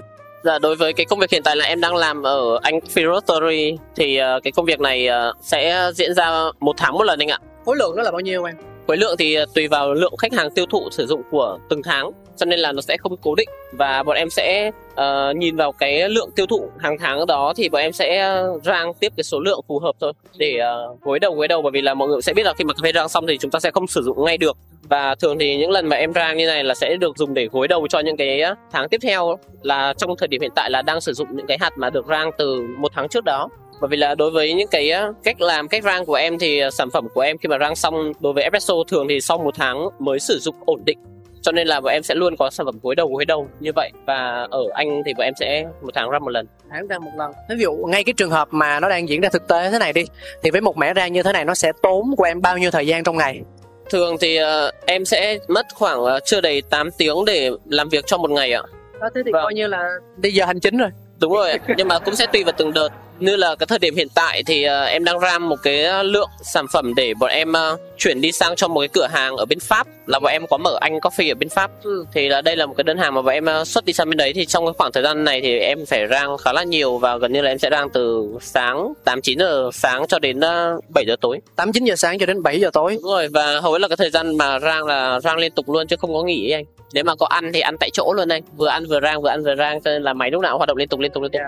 Dạ, 0.43 0.59
đối 0.59 0.75
với 0.75 0.93
cái 0.93 1.05
công 1.05 1.19
việc 1.19 1.31
hiện 1.31 1.43
tại 1.43 1.55
là 1.55 1.65
em 1.65 1.81
đang 1.81 1.95
làm 1.95 2.23
ở 2.23 2.59
anh 2.61 2.79
Firostory 2.93 3.77
thì 3.95 4.19
uh, 4.21 4.43
cái 4.43 4.51
công 4.51 4.65
việc 4.65 4.79
này 4.79 5.07
uh, 5.09 5.35
sẽ 5.41 5.91
diễn 5.95 6.13
ra 6.13 6.31
một 6.59 6.73
tháng 6.77 6.93
một 6.93 7.03
lần 7.03 7.19
anh 7.19 7.27
ạ. 7.27 7.39
Khối 7.65 7.75
lượng 7.75 7.95
nó 7.95 8.03
là 8.03 8.11
bao 8.11 8.19
nhiêu 8.19 8.43
em? 8.43 8.55
Khối 8.87 8.97
lượng 8.97 9.15
thì 9.19 9.37
tùy 9.55 9.67
vào 9.67 9.93
lượng 9.93 10.17
khách 10.17 10.33
hàng 10.33 10.51
tiêu 10.51 10.65
thụ 10.71 10.89
sử 10.91 11.05
dụng 11.07 11.21
của 11.31 11.59
từng 11.69 11.83
tháng 11.83 12.11
cho 12.39 12.45
nên 12.45 12.59
là 12.59 12.71
nó 12.71 12.81
sẽ 12.81 12.97
không 12.97 13.15
cố 13.21 13.35
định. 13.35 13.49
Và 13.71 14.03
bọn 14.03 14.15
em 14.15 14.29
sẽ 14.29 14.71
uh, 14.91 15.35
nhìn 15.35 15.55
vào 15.55 15.71
cái 15.71 16.09
lượng 16.09 16.29
tiêu 16.35 16.45
thụ 16.45 16.69
hàng 16.79 16.97
tháng 16.99 17.25
đó 17.27 17.53
thì 17.55 17.69
bọn 17.69 17.81
em 17.81 17.91
sẽ 17.91 18.17
ờ, 18.19 18.59
rang 18.63 18.93
tiếp 18.93 19.13
cái 19.17 19.23
số 19.23 19.39
lượng 19.39 19.59
phù 19.67 19.79
hợp 19.79 19.95
thôi. 19.99 20.13
Để 20.37 20.59
uh, 20.91 21.01
gối 21.01 21.19
đầu 21.19 21.35
gối 21.35 21.47
đầu 21.47 21.61
bởi 21.61 21.71
vì 21.71 21.81
là 21.81 21.93
mọi 21.93 22.07
người 22.07 22.21
sẽ 22.21 22.33
biết 22.33 22.43
là 22.45 22.53
khi 22.53 22.63
mà 22.63 22.73
cà 22.73 22.79
phê 22.83 22.91
rang 22.95 23.09
xong 23.09 23.27
thì 23.27 23.37
chúng 23.37 23.51
ta 23.51 23.59
sẽ 23.59 23.71
không 23.71 23.87
sử 23.87 24.01
dụng 24.03 24.25
ngay 24.25 24.37
được. 24.37 24.57
Và 24.81 25.15
thường 25.15 25.39
thì 25.39 25.57
những 25.57 25.71
lần 25.71 25.89
mà 25.89 25.95
em 25.95 26.13
rang 26.13 26.37
như 26.37 26.47
này 26.47 26.63
là 26.63 26.75
sẽ 26.75 26.95
được 26.95 27.17
dùng 27.17 27.33
để 27.33 27.47
gối 27.51 27.67
đầu 27.67 27.87
cho 27.87 27.99
những 27.99 28.17
cái 28.17 28.41
tháng 28.71 28.89
tiếp 28.89 28.97
theo. 29.01 29.37
Là 29.61 29.93
trong 29.97 30.15
thời 30.17 30.27
điểm 30.27 30.41
hiện 30.41 30.51
tại 30.55 30.69
là 30.69 30.81
đang 30.81 31.01
sử 31.01 31.13
dụng 31.13 31.27
những 31.31 31.47
cái 31.47 31.57
hạt 31.61 31.77
mà 31.77 31.89
được 31.89 32.05
rang 32.09 32.31
từ 32.37 32.61
một 32.77 32.91
tháng 32.95 33.09
trước 33.09 33.23
đó. 33.25 33.49
Bởi 33.81 33.87
vì 33.87 33.97
là 33.97 34.15
đối 34.15 34.31
với 34.31 34.53
những 34.53 34.67
cái 34.67 34.91
cách 35.23 35.41
làm 35.41 35.67
cách 35.67 35.83
rang 35.83 36.05
của 36.05 36.13
em 36.13 36.39
thì 36.39 36.61
sản 36.71 36.89
phẩm 36.89 37.07
của 37.13 37.21
em 37.21 37.37
khi 37.37 37.47
mà 37.47 37.57
rang 37.59 37.75
xong 37.75 38.11
đối 38.19 38.33
với 38.33 38.43
espresso 38.43 38.73
thường 38.87 39.07
thì 39.09 39.21
sau 39.21 39.37
một 39.37 39.55
tháng 39.57 39.89
mới 39.99 40.19
sử 40.19 40.39
dụng 40.39 40.55
ổn 40.65 40.81
định 40.85 40.97
cho 41.41 41.51
nên 41.51 41.67
là 41.67 41.81
bọn 41.81 41.93
em 41.93 42.03
sẽ 42.03 42.15
luôn 42.15 42.35
có 42.37 42.49
sản 42.49 42.65
phẩm 42.65 42.79
gối 42.83 42.95
đầu 42.95 43.07
gối 43.07 43.25
đầu 43.25 43.47
như 43.59 43.71
vậy. 43.75 43.91
Và 44.05 44.47
ở 44.51 44.63
anh 44.73 45.03
thì 45.05 45.13
bọn 45.13 45.25
em 45.25 45.33
sẽ 45.39 45.65
một 45.81 45.91
tháng 45.95 46.09
ra 46.09 46.19
một 46.19 46.29
lần. 46.29 46.47
Tháng 46.71 46.87
ra 46.87 46.99
một 46.99 47.11
lần. 47.17 47.31
Ví 47.49 47.55
dụ 47.59 47.73
ngay 47.73 48.03
cái 48.03 48.13
trường 48.13 48.29
hợp 48.29 48.47
mà 48.51 48.79
nó 48.79 48.89
đang 48.89 49.09
diễn 49.09 49.21
ra 49.21 49.29
thực 49.29 49.47
tế 49.47 49.69
thế 49.71 49.79
này 49.79 49.93
đi 49.93 50.05
thì 50.43 50.51
với 50.51 50.61
một 50.61 50.77
mẻ 50.77 50.93
rang 50.95 51.13
như 51.13 51.23
thế 51.23 51.31
này 51.33 51.45
nó 51.45 51.55
sẽ 51.55 51.71
tốn 51.81 52.15
của 52.17 52.23
em 52.23 52.41
bao 52.41 52.57
nhiêu 52.57 52.71
thời 52.71 52.87
gian 52.87 53.03
trong 53.03 53.17
ngày? 53.17 53.41
Thường 53.89 54.15
thì 54.21 54.39
uh, 54.41 54.73
em 54.85 55.05
sẽ 55.05 55.37
mất 55.47 55.65
khoảng 55.73 56.03
uh, 56.03 56.09
chưa 56.25 56.41
đầy 56.41 56.61
8 56.61 56.91
tiếng 56.97 57.25
để 57.25 57.49
làm 57.65 57.89
việc 57.89 58.05
cho 58.07 58.17
một 58.17 58.29
ngày 58.29 58.53
ạ. 58.53 58.63
Đó 59.01 59.09
thế 59.15 59.21
thì 59.25 59.31
Vâng. 59.31 59.43
coi 59.43 59.53
như 59.53 59.67
là 59.67 59.89
đi 60.17 60.31
giờ 60.31 60.45
hành 60.45 60.59
chính 60.59 60.77
rồi 60.77 60.89
đúng 61.21 61.33
rồi 61.33 61.51
nhưng 61.77 61.87
mà 61.87 61.99
cũng 61.99 62.15
sẽ 62.15 62.25
tùy 62.33 62.43
vào 62.43 62.53
từng 62.57 62.73
đợt. 62.73 62.89
Như 63.19 63.35
là 63.35 63.55
cái 63.55 63.67
thời 63.67 63.79
điểm 63.79 63.95
hiện 63.95 64.07
tại 64.15 64.43
thì 64.45 64.63
ờ, 64.63 64.83
em 64.83 65.03
đang 65.03 65.19
ram 65.19 65.49
một 65.49 65.55
cái 65.63 66.03
lượng 66.03 66.29
sản 66.41 66.65
phẩm 66.73 66.95
để 66.95 67.13
bọn 67.13 67.29
em 67.29 67.53
ờ, 67.53 67.77
chuyển 67.97 68.21
đi 68.21 68.31
sang 68.31 68.55
cho 68.55 68.67
một 68.67 68.79
cái 68.79 68.87
cửa 68.87 69.07
hàng 69.07 69.37
ở 69.37 69.45
bên 69.45 69.59
Pháp 69.59 69.87
là 70.05 70.19
bọn 70.19 70.31
em 70.31 70.47
có 70.47 70.57
mở 70.57 70.77
anh 70.81 70.99
coffee 70.99 71.31
ở 71.31 71.35
bên 71.35 71.49
Pháp. 71.49 71.71
Ừ. 71.83 72.05
thì 72.13 72.29
là 72.29 72.41
đây 72.41 72.55
là 72.55 72.65
một 72.65 72.73
cái 72.77 72.83
đơn 72.83 72.97
hàng 72.97 73.13
mà 73.13 73.21
bọn 73.21 73.33
em 73.33 73.45
ờ, 73.45 73.65
xuất 73.65 73.85
đi 73.85 73.93
sang 73.93 74.09
bên 74.09 74.17
đấy 74.17 74.33
thì 74.35 74.45
trong 74.45 74.65
cái 74.65 74.73
khoảng 74.77 74.91
thời 74.91 75.03
gian 75.03 75.23
này 75.23 75.41
thì 75.41 75.59
em 75.59 75.85
phải 75.85 76.07
rang 76.07 76.37
khá 76.37 76.53
là 76.53 76.63
nhiều 76.63 76.97
và 76.97 77.17
gần 77.17 77.33
như 77.33 77.41
là 77.41 77.51
em 77.51 77.57
sẽ 77.59 77.69
rang 77.71 77.89
từ 77.89 78.27
sáng 78.41 78.93
8 79.03 79.21
9 79.21 79.39
giờ 79.39 79.69
sáng 79.73 80.07
cho 80.07 80.19
đến 80.19 80.39
ờ, 80.39 80.79
7 80.89 81.05
giờ 81.07 81.15
tối. 81.21 81.39
tám 81.55 81.71
chín 81.71 81.85
giờ 81.85 81.95
sáng 81.95 82.19
cho 82.19 82.25
đến 82.25 82.43
7 82.43 82.59
giờ 82.59 82.69
tối. 82.73 82.97
Đúng 83.01 83.11
rồi 83.11 83.27
và 83.33 83.59
hầu 83.59 83.73
hết 83.73 83.79
là 83.79 83.87
cái 83.87 83.97
thời 83.97 84.09
gian 84.09 84.37
mà 84.37 84.59
rang 84.59 84.85
là 84.85 85.19
rang 85.19 85.37
liên 85.37 85.51
tục 85.51 85.69
luôn 85.69 85.87
chứ 85.87 85.95
không 85.95 86.13
có 86.13 86.23
nghỉ 86.23 86.51
ấy 86.51 86.53
anh 86.53 86.65
nếu 86.93 87.03
mà 87.03 87.15
có 87.15 87.25
ăn 87.25 87.51
thì 87.53 87.59
ăn 87.59 87.77
tại 87.79 87.89
chỗ 87.93 88.13
luôn 88.13 88.29
anh. 88.29 88.41
Vừa 88.57 88.67
ăn 88.67 88.85
vừa 88.89 88.99
rang 89.01 89.21
vừa 89.21 89.29
ăn 89.29 89.43
vừa 89.43 89.55
rang 89.55 89.81
cho 89.81 89.91
nên 89.91 90.03
là 90.03 90.13
máy 90.13 90.31
lúc 90.31 90.41
nào 90.41 90.51
cũng 90.51 90.57
hoạt 90.59 90.67
động 90.67 90.77
liên 90.77 90.87
tục 90.87 90.99
liên 90.99 91.11
tục 91.11 91.23
liên 91.23 91.31
tục 91.31 91.41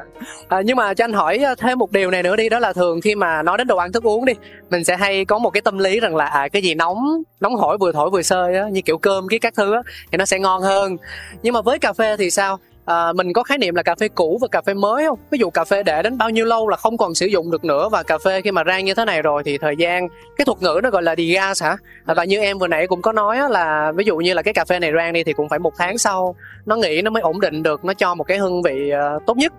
À, 0.47 0.61
nhưng 0.65 0.77
mà 0.77 0.93
cho 0.93 1.05
anh 1.05 1.13
hỏi 1.13 1.37
ờ, 1.37 1.55
thêm 1.55 1.79
một 1.79 1.91
điều 1.91 2.11
này 2.11 2.23
nữa 2.23 2.35
đi 2.35 2.49
đó 2.49 2.59
là 2.59 2.73
thường 2.73 3.01
khi 3.01 3.15
mà 3.15 3.43
nói 3.43 3.57
đến 3.57 3.67
đồ 3.67 3.77
ăn 3.77 3.91
thức 3.91 4.03
uống 4.03 4.25
đi 4.25 4.33
mình 4.69 4.83
sẽ 4.83 4.97
hay 4.97 5.25
có 5.25 5.39
một 5.39 5.49
cái 5.49 5.61
tâm 5.61 5.77
lý 5.77 5.99
rằng 5.99 6.15
là 6.15 6.25
à, 6.25 6.47
cái 6.47 6.61
gì 6.61 6.73
nóng 6.73 7.23
nóng 7.39 7.55
hổi 7.55 7.77
vừa 7.77 7.91
thổi 7.91 8.09
vừa 8.09 8.21
sơi 8.21 8.55
á, 8.55 8.69
như 8.71 8.81
kiểu 8.81 8.97
cơm 8.97 9.27
cái 9.27 9.39
các 9.39 9.53
thứ 9.57 9.73
á, 9.73 9.81
thì 10.11 10.17
nó 10.17 10.25
sẽ 10.25 10.39
ngon 10.39 10.61
hơn. 10.61 10.97
Nhưng 11.43 11.53
mà 11.53 11.61
với 11.61 11.79
cà 11.79 11.93
phê 11.93 12.17
thì 12.17 12.31
sao? 12.31 12.59
À, 12.85 13.13
mình 13.13 13.33
có 13.33 13.43
khái 13.43 13.57
niệm 13.57 13.75
là 13.75 13.83
cà 13.83 13.95
phê 13.95 14.07
cũ 14.07 14.37
và 14.41 14.47
cà 14.47 14.61
phê 14.61 14.73
mới 14.73 15.05
không? 15.07 15.19
Ví 15.31 15.39
dụ 15.39 15.49
cà 15.49 15.63
phê 15.63 15.83
để 15.83 16.01
đến 16.01 16.17
bao 16.17 16.29
nhiêu 16.29 16.45
lâu 16.45 16.67
là 16.67 16.77
không 16.77 16.97
còn 16.97 17.15
sử 17.15 17.25
dụng 17.25 17.51
được 17.51 17.63
nữa 17.63 17.89
và 17.89 18.03
cà 18.03 18.17
phê 18.17 18.41
khi 18.41 18.51
mà 18.51 18.63
rang 18.67 18.85
như 18.85 18.93
thế 18.93 19.05
này 19.05 19.21
rồi 19.21 19.43
thì 19.45 19.57
thời 19.57 19.75
gian 19.77 20.07
cái 20.37 20.45
thuật 20.45 20.61
ngữ 20.61 20.79
nó 20.83 20.89
gọi 20.89 21.03
là 21.03 21.15
degas 21.15 21.63
hả? 21.63 21.77
À, 22.05 22.13
và 22.13 22.23
như 22.23 22.39
em 22.39 22.57
vừa 22.57 22.67
nãy 22.67 22.87
cũng 22.87 23.01
có 23.01 23.11
nói 23.11 23.49
là 23.49 23.91
ví 23.95 24.05
dụ 24.05 24.17
như 24.17 24.33
là 24.33 24.41
cái 24.41 24.53
cà 24.53 24.65
phê 24.65 24.79
này 24.79 24.91
rang 24.95 25.13
đi 25.13 25.23
thì 25.23 25.33
cũng 25.33 25.49
phải 25.49 25.59
một 25.59 25.73
tháng 25.77 25.97
sau 25.97 26.35
nó 26.65 26.75
nghỉ 26.75 27.01
nó 27.01 27.11
mới 27.11 27.21
ổn 27.21 27.39
định 27.39 27.63
được 27.63 27.85
nó 27.85 27.93
cho 27.93 28.15
một 28.15 28.23
cái 28.23 28.37
hương 28.37 28.61
vị 28.61 28.91
uh, 29.15 29.25
tốt 29.25 29.37
nhất. 29.37 29.53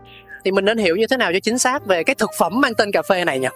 Thì 0.45 0.51
mình 0.51 0.65
nên 0.65 0.79
hiểu 0.79 0.97
như 0.97 1.07
thế 1.07 1.17
nào 1.17 1.33
cho 1.33 1.39
chính 1.41 1.59
xác 1.59 1.87
về 1.87 2.05
cái 2.05 2.15
thực 2.15 2.31
phẩm 2.39 2.61
mang 2.61 2.75
tên 2.75 2.93
cà 2.93 3.03
phê 3.03 3.25
này 3.25 3.39
nhỉ? 3.39 3.49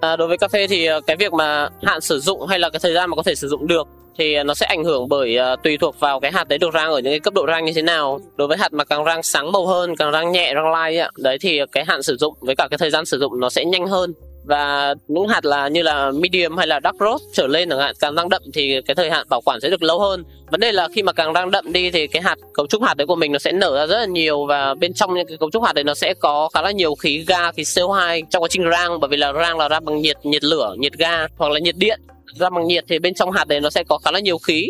À, 0.00 0.16
đối 0.16 0.28
với 0.28 0.38
cà 0.38 0.48
phê 0.48 0.66
thì 0.66 0.86
ờ, 0.86 1.00
cái 1.06 1.16
việc 1.16 1.32
mà 1.32 1.68
hạn 1.82 2.00
sử 2.00 2.20
dụng 2.20 2.46
hay 2.46 2.58
là 2.58 2.70
cái 2.70 2.80
thời 2.82 2.94
gian 2.94 3.10
mà 3.10 3.16
có 3.16 3.22
thể 3.22 3.34
sử 3.34 3.48
dụng 3.48 3.66
được 3.66 3.88
thì 4.18 4.42
nó 4.42 4.54
sẽ 4.54 4.66
ảnh 4.66 4.84
hưởng 4.84 5.08
bởi 5.08 5.38
uh, 5.52 5.62
tùy 5.62 5.76
thuộc 5.80 6.00
vào 6.00 6.20
cái 6.20 6.32
hạt 6.32 6.48
đấy 6.48 6.58
được 6.58 6.74
rang 6.74 6.90
ở 6.90 6.98
những 6.98 7.12
cái 7.12 7.20
cấp 7.20 7.34
độ 7.34 7.46
rang 7.46 7.64
như 7.64 7.72
thế 7.74 7.82
nào. 7.82 8.20
Đối 8.36 8.48
với 8.48 8.56
hạt 8.56 8.72
mà 8.72 8.84
càng 8.84 9.04
rang 9.04 9.22
sáng 9.22 9.52
màu 9.52 9.66
hơn, 9.66 9.96
càng 9.96 10.12
rang 10.12 10.32
nhẹ, 10.32 10.52
rang 10.54 10.70
lai 10.70 10.98
ấy, 10.98 11.10
đấy 11.18 11.38
thì 11.40 11.60
cái 11.72 11.84
hạn 11.84 12.02
sử 12.02 12.16
dụng 12.16 12.34
với 12.40 12.56
cả 12.56 12.68
cái 12.70 12.78
thời 12.78 12.90
gian 12.90 13.04
sử 13.04 13.18
dụng 13.18 13.40
nó 13.40 13.50
sẽ 13.50 13.64
nhanh 13.64 13.86
hơn. 13.86 14.14
Và 14.44 14.94
những 15.08 15.28
hạt 15.28 15.44
là 15.44 15.68
như 15.68 15.82
là 15.82 16.10
medium 16.10 16.56
hay 16.56 16.66
là 16.66 16.80
dark 16.84 16.96
roast 17.00 17.22
trở 17.32 17.46
lên 17.46 17.70
chẳng 17.70 17.78
hạn 17.78 17.94
càng 18.00 18.14
rang 18.16 18.28
đậm 18.28 18.42
thì 18.54 18.80
cái 18.86 18.94
thời 18.94 19.10
hạn 19.10 19.26
bảo 19.28 19.40
quản 19.40 19.60
sẽ 19.60 19.68
được 19.70 19.82
lâu 19.82 20.00
hơn. 20.00 20.24
Vấn 20.50 20.60
đề 20.60 20.72
là 20.72 20.88
khi 20.94 21.02
mà 21.02 21.12
càng 21.12 21.34
rang 21.34 21.50
đậm 21.50 21.72
đi 21.72 21.90
thì 21.90 22.06
cái 22.06 22.22
hạt 22.22 22.36
cấu 22.54 22.66
trúc 22.66 22.82
hạt 22.82 22.96
đấy 22.96 23.06
của 23.06 23.16
mình 23.16 23.32
nó 23.32 23.38
sẽ 23.38 23.52
nở 23.52 23.76
ra 23.78 23.86
rất 23.86 23.98
là 23.98 24.06
nhiều 24.06 24.46
và 24.46 24.74
bên 24.74 24.94
trong 24.94 25.14
những 25.14 25.26
cái 25.26 25.36
cấu 25.36 25.50
trúc 25.50 25.62
hạt 25.62 25.72
đấy 25.72 25.84
nó 25.84 25.94
sẽ 25.94 26.14
có 26.14 26.48
khá 26.54 26.62
là 26.62 26.70
nhiều 26.70 26.94
khí 26.94 27.24
ga, 27.28 27.52
khí 27.52 27.62
CO2 27.62 28.22
trong 28.30 28.42
quá 28.42 28.48
trình 28.50 28.70
rang 28.70 29.00
bởi 29.00 29.08
vì 29.08 29.16
là 29.16 29.32
rang 29.32 29.58
là 29.58 29.68
ra 29.68 29.80
bằng 29.80 30.02
nhiệt 30.02 30.16
nhiệt 30.22 30.44
lửa, 30.44 30.74
nhiệt 30.78 30.92
ga 30.92 31.26
hoặc 31.38 31.52
là 31.52 31.60
nhiệt 31.60 31.76
điện 31.78 32.00
ra 32.34 32.50
bằng 32.50 32.66
nhiệt 32.66 32.84
thì 32.88 32.98
bên 32.98 33.14
trong 33.14 33.30
hạt 33.30 33.48
đấy 33.48 33.60
nó 33.60 33.70
sẽ 33.70 33.84
có 33.88 33.98
khá 33.98 34.10
là 34.10 34.20
nhiều 34.20 34.38
khí. 34.38 34.68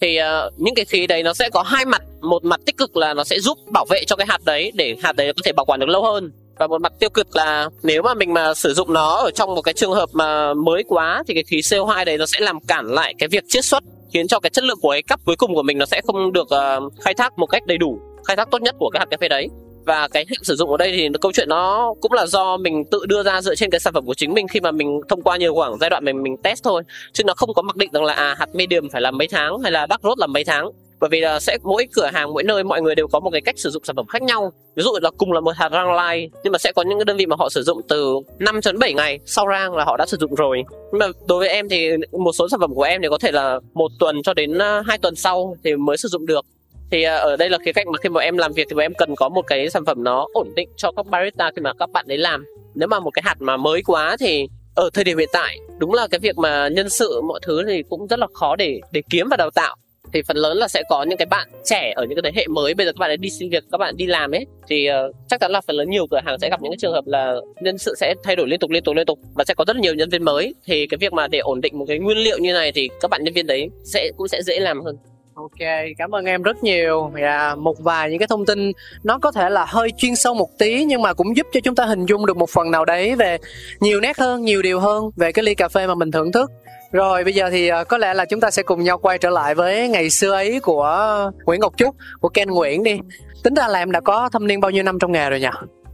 Thì 0.00 0.16
ờ, 0.16 0.50
những 0.56 0.74
cái 0.74 0.84
khí 0.84 1.06
đấy 1.06 1.22
nó 1.22 1.34
sẽ 1.34 1.50
có 1.50 1.62
hai 1.62 1.84
mặt. 1.84 2.02
Một 2.20 2.44
mặt 2.44 2.60
tích 2.66 2.76
cực 2.76 2.96
là 2.96 3.14
nó 3.14 3.24
sẽ 3.24 3.40
giúp 3.40 3.58
bảo 3.72 3.84
vệ 3.90 4.04
cho 4.06 4.16
cái 4.16 4.26
hạt 4.30 4.40
đấy 4.44 4.72
để 4.74 4.96
hạt 5.02 5.16
đấy 5.16 5.32
có 5.36 5.42
thể 5.44 5.52
bảo 5.52 5.64
quản 5.64 5.80
được 5.80 5.88
lâu 5.88 6.02
hơn. 6.02 6.32
Và 6.58 6.66
một 6.66 6.80
mặt 6.80 6.92
tiêu 6.98 7.10
cực 7.10 7.36
là 7.36 7.68
nếu 7.82 8.02
mà 8.02 8.14
mình 8.14 8.34
mà 8.34 8.54
sử 8.54 8.74
dụng 8.74 8.92
nó 8.92 9.14
ở 9.14 9.30
trong 9.30 9.54
một 9.54 9.62
cái 9.62 9.74
trường 9.74 9.92
hợp 9.92 10.08
mà 10.12 10.54
mới 10.54 10.84
quá 10.88 11.22
thì 11.28 11.34
cái 11.34 11.44
khí 11.44 11.56
CO2 11.56 12.04
đấy 12.04 12.18
nó 12.18 12.26
sẽ 12.26 12.40
làm 12.40 12.60
cản 12.60 12.86
lại 12.86 13.14
cái 13.18 13.28
việc 13.28 13.44
chiết 13.48 13.64
xuất 13.64 13.84
khiến 14.12 14.28
cho 14.28 14.40
cái 14.40 14.50
chất 14.50 14.64
lượng 14.64 14.78
của 14.82 14.90
cái 14.90 15.02
cắp 15.02 15.20
cuối 15.24 15.36
cùng 15.36 15.54
của 15.54 15.62
mình 15.62 15.78
nó 15.78 15.86
sẽ 15.86 16.00
không 16.06 16.32
được 16.32 16.48
ờ, 16.50 16.80
khai 17.00 17.14
thác 17.14 17.38
một 17.38 17.46
cách 17.46 17.66
đầy 17.66 17.78
đủ 17.78 17.98
khai 18.26 18.36
thác 18.36 18.50
tốt 18.50 18.62
nhất 18.62 18.74
của 18.78 18.90
cái 18.90 19.00
hạt 19.00 19.06
cà 19.10 19.16
phê 19.20 19.28
đấy 19.28 19.48
và 19.88 20.08
cái 20.08 20.24
hạn 20.28 20.44
sử 20.44 20.56
dụng 20.56 20.70
ở 20.70 20.76
đây 20.76 20.92
thì 20.92 21.08
câu 21.20 21.32
chuyện 21.32 21.48
nó 21.48 21.94
cũng 22.00 22.12
là 22.12 22.26
do 22.26 22.56
mình 22.56 22.84
tự 22.90 23.06
đưa 23.06 23.22
ra 23.22 23.40
dựa 23.40 23.54
trên 23.54 23.70
cái 23.70 23.80
sản 23.80 23.92
phẩm 23.92 24.06
của 24.06 24.14
chính 24.14 24.34
mình 24.34 24.48
khi 24.48 24.60
mà 24.60 24.70
mình 24.70 25.00
thông 25.08 25.22
qua 25.22 25.36
nhiều 25.36 25.54
khoảng 25.54 25.78
giai 25.80 25.90
đoạn 25.90 26.04
mình 26.04 26.22
mình 26.22 26.36
test 26.42 26.64
thôi. 26.64 26.82
Chứ 27.12 27.24
nó 27.24 27.34
không 27.36 27.54
có 27.54 27.62
mặc 27.62 27.76
định 27.76 27.90
rằng 27.92 28.04
là 28.04 28.12
à, 28.12 28.34
hạt 28.38 28.48
medium 28.54 28.88
phải 28.92 29.00
là 29.00 29.10
mấy 29.10 29.28
tháng 29.28 29.60
hay 29.62 29.72
là 29.72 29.86
dark 29.90 30.02
roast 30.02 30.18
là 30.18 30.26
mấy 30.26 30.44
tháng. 30.44 30.70
Bởi 31.00 31.10
vì 31.10 31.20
là 31.20 31.40
sẽ 31.40 31.58
mỗi 31.62 31.86
cửa 31.92 32.10
hàng 32.12 32.32
mỗi 32.32 32.42
nơi 32.42 32.64
mọi 32.64 32.82
người 32.82 32.94
đều 32.94 33.08
có 33.08 33.20
một 33.20 33.30
cái 33.30 33.40
cách 33.40 33.58
sử 33.58 33.70
dụng 33.70 33.84
sản 33.84 33.96
phẩm 33.96 34.06
khác 34.06 34.22
nhau. 34.22 34.52
Ví 34.76 34.82
dụ 34.82 34.90
là 35.02 35.10
cùng 35.18 35.32
là 35.32 35.40
một 35.40 35.56
hạt 35.56 35.68
rang 35.72 35.92
lai 35.92 36.30
nhưng 36.44 36.52
mà 36.52 36.58
sẽ 36.58 36.72
có 36.72 36.82
những 36.82 36.98
cái 36.98 37.04
đơn 37.04 37.16
vị 37.16 37.26
mà 37.26 37.36
họ 37.38 37.48
sử 37.48 37.62
dụng 37.62 37.80
từ 37.88 38.14
5 38.38 38.60
đến 38.64 38.78
7 38.78 38.94
ngày 38.94 39.18
sau 39.26 39.46
rang 39.50 39.76
là 39.76 39.84
họ 39.84 39.96
đã 39.96 40.06
sử 40.06 40.16
dụng 40.20 40.34
rồi. 40.34 40.62
Nhưng 40.92 40.98
mà 40.98 41.06
đối 41.28 41.38
với 41.38 41.48
em 41.48 41.68
thì 41.68 41.90
một 42.12 42.32
số 42.32 42.48
sản 42.48 42.60
phẩm 42.60 42.74
của 42.74 42.82
em 42.82 43.02
thì 43.02 43.08
có 43.10 43.18
thể 43.18 43.32
là 43.32 43.60
một 43.74 43.90
tuần 43.98 44.22
cho 44.22 44.34
đến 44.34 44.58
à, 44.58 44.82
hai 44.86 44.98
tuần 44.98 45.14
sau 45.14 45.56
thì 45.64 45.76
mới 45.76 45.96
sử 45.96 46.08
dụng 46.08 46.26
được 46.26 46.44
thì 46.90 47.02
à, 47.02 47.14
ở 47.14 47.36
đây 47.36 47.50
là 47.50 47.58
khía 47.64 47.72
cạnh 47.72 47.86
mà 47.92 47.98
khi 48.02 48.08
mà 48.08 48.20
em 48.20 48.36
làm 48.36 48.52
việc 48.52 48.66
thì 48.70 48.74
bọn 48.74 48.82
em 48.82 48.94
cần 48.94 49.14
có 49.16 49.28
một 49.28 49.42
cái 49.46 49.70
sản 49.70 49.84
phẩm 49.84 50.04
nó 50.04 50.26
ổn 50.32 50.48
định 50.56 50.68
cho 50.76 50.92
các 50.92 51.06
barista 51.06 51.50
khi 51.56 51.62
mà 51.62 51.72
các 51.78 51.90
bạn 51.92 52.06
ấy 52.08 52.18
làm. 52.18 52.44
Nếu 52.74 52.88
mà 52.88 53.00
một 53.00 53.10
cái 53.10 53.22
hạt 53.26 53.36
mà 53.38 53.56
mới 53.56 53.82
quá 53.82 54.16
thì 54.20 54.46
ở 54.74 54.90
thời 54.94 55.04
điểm 55.04 55.18
hiện 55.18 55.28
tại 55.32 55.58
đúng 55.78 55.94
là 55.94 56.06
cái 56.10 56.18
việc 56.18 56.38
mà 56.38 56.68
nhân 56.68 56.88
sự 56.88 57.20
mọi 57.20 57.40
thứ 57.42 57.62
thì 57.68 57.82
cũng 57.88 58.06
rất 58.06 58.18
là 58.18 58.26
khó 58.34 58.56
để 58.56 58.80
để 58.92 59.02
kiếm 59.10 59.28
và 59.30 59.36
đào 59.36 59.50
tạo. 59.50 59.76
Thì 60.12 60.22
phần 60.22 60.36
lớn 60.36 60.56
là 60.56 60.68
sẽ 60.68 60.82
có 60.88 61.02
những 61.02 61.18
cái 61.18 61.26
bạn 61.26 61.48
trẻ 61.64 61.92
ở 61.96 62.04
những 62.04 62.22
cái 62.22 62.32
thế 62.32 62.40
hệ 62.40 62.46
mới 62.46 62.74
bây 62.74 62.86
giờ 62.86 62.92
các 62.92 62.98
bạn 62.98 63.10
ấy 63.10 63.16
đi 63.16 63.30
xin 63.30 63.50
việc 63.50 63.64
các 63.72 63.78
bạn 63.78 63.96
đi 63.96 64.06
làm 64.06 64.30
ấy. 64.30 64.46
Thì 64.68 64.88
uh, 64.90 65.16
chắc 65.28 65.40
chắn 65.40 65.50
là 65.50 65.60
phần 65.60 65.76
lớn 65.76 65.90
nhiều 65.90 66.06
cửa 66.10 66.20
hàng 66.24 66.38
sẽ 66.38 66.50
gặp 66.50 66.62
những 66.62 66.72
cái 66.72 66.76
trường 66.80 66.92
hợp 66.92 67.06
là 67.06 67.34
nhân 67.60 67.78
sự 67.78 67.94
sẽ 67.98 68.14
thay 68.24 68.36
đổi 68.36 68.48
liên 68.48 68.58
tục 68.58 68.70
liên 68.70 68.84
tục 68.84 68.96
liên 68.96 69.06
tục 69.06 69.18
và 69.34 69.44
sẽ 69.44 69.54
có 69.54 69.64
rất 69.66 69.76
là 69.76 69.82
nhiều 69.82 69.94
nhân 69.94 70.10
viên 70.10 70.22
mới. 70.22 70.54
Thì 70.66 70.86
cái 70.86 70.98
việc 70.98 71.12
mà 71.12 71.28
để 71.28 71.38
ổn 71.38 71.60
định 71.60 71.78
một 71.78 71.84
cái 71.88 71.98
nguyên 71.98 72.18
liệu 72.18 72.38
như 72.38 72.52
này 72.52 72.72
thì 72.72 72.88
các 73.00 73.10
bạn 73.10 73.24
nhân 73.24 73.34
viên 73.34 73.46
đấy 73.46 73.68
sẽ 73.84 74.10
cũng 74.16 74.28
sẽ 74.28 74.42
dễ 74.42 74.60
làm 74.60 74.84
hơn. 74.84 74.96
Ok, 75.38 75.68
cảm 75.98 76.14
ơn 76.14 76.24
em 76.24 76.42
rất 76.42 76.64
nhiều. 76.64 77.12
Dạ, 77.20 77.54
một 77.54 77.78
vài 77.78 78.10
những 78.10 78.18
cái 78.18 78.28
thông 78.28 78.46
tin 78.46 78.72
nó 79.04 79.18
có 79.18 79.32
thể 79.32 79.50
là 79.50 79.64
hơi 79.68 79.90
chuyên 79.96 80.16
sâu 80.16 80.34
một 80.34 80.48
tí 80.58 80.84
nhưng 80.84 81.02
mà 81.02 81.12
cũng 81.12 81.36
giúp 81.36 81.46
cho 81.52 81.60
chúng 81.64 81.74
ta 81.74 81.84
hình 81.84 82.06
dung 82.06 82.26
được 82.26 82.36
một 82.36 82.50
phần 82.50 82.70
nào 82.70 82.84
đấy 82.84 83.14
về 83.14 83.38
nhiều 83.80 84.00
nét 84.00 84.18
hơn, 84.18 84.42
nhiều 84.42 84.62
điều 84.62 84.80
hơn 84.80 85.10
về 85.16 85.32
cái 85.32 85.42
ly 85.44 85.54
cà 85.54 85.68
phê 85.68 85.86
mà 85.86 85.94
mình 85.94 86.10
thưởng 86.10 86.32
thức. 86.32 86.50
Rồi 86.92 87.24
bây 87.24 87.32
giờ 87.32 87.50
thì 87.50 87.68
ờ, 87.68 87.84
có 87.84 87.98
lẽ 87.98 88.14
là 88.14 88.24
chúng 88.24 88.40
ta 88.40 88.50
sẽ 88.50 88.62
cùng 88.62 88.84
nhau 88.84 88.98
quay 88.98 89.18
trở 89.18 89.30
lại 89.30 89.54
với 89.54 89.88
ngày 89.88 90.10
xưa 90.10 90.32
ấy 90.32 90.60
của 90.60 91.30
Nguyễn 91.44 91.60
Ngọc 91.60 91.72
Trúc, 91.76 91.94
của 92.20 92.28
Ken 92.28 92.50
Nguyễn 92.50 92.82
đi. 92.82 92.98
Tính 93.44 93.54
ra 93.54 93.68
là 93.68 93.78
em 93.78 93.92
đã 93.92 94.00
có 94.00 94.28
thâm 94.32 94.46
niên 94.46 94.60
bao 94.60 94.70
nhiêu 94.70 94.82
năm 94.82 94.98
trong 94.98 95.12
nghề 95.12 95.30
rồi 95.30 95.40
nhỉ? 95.40 95.48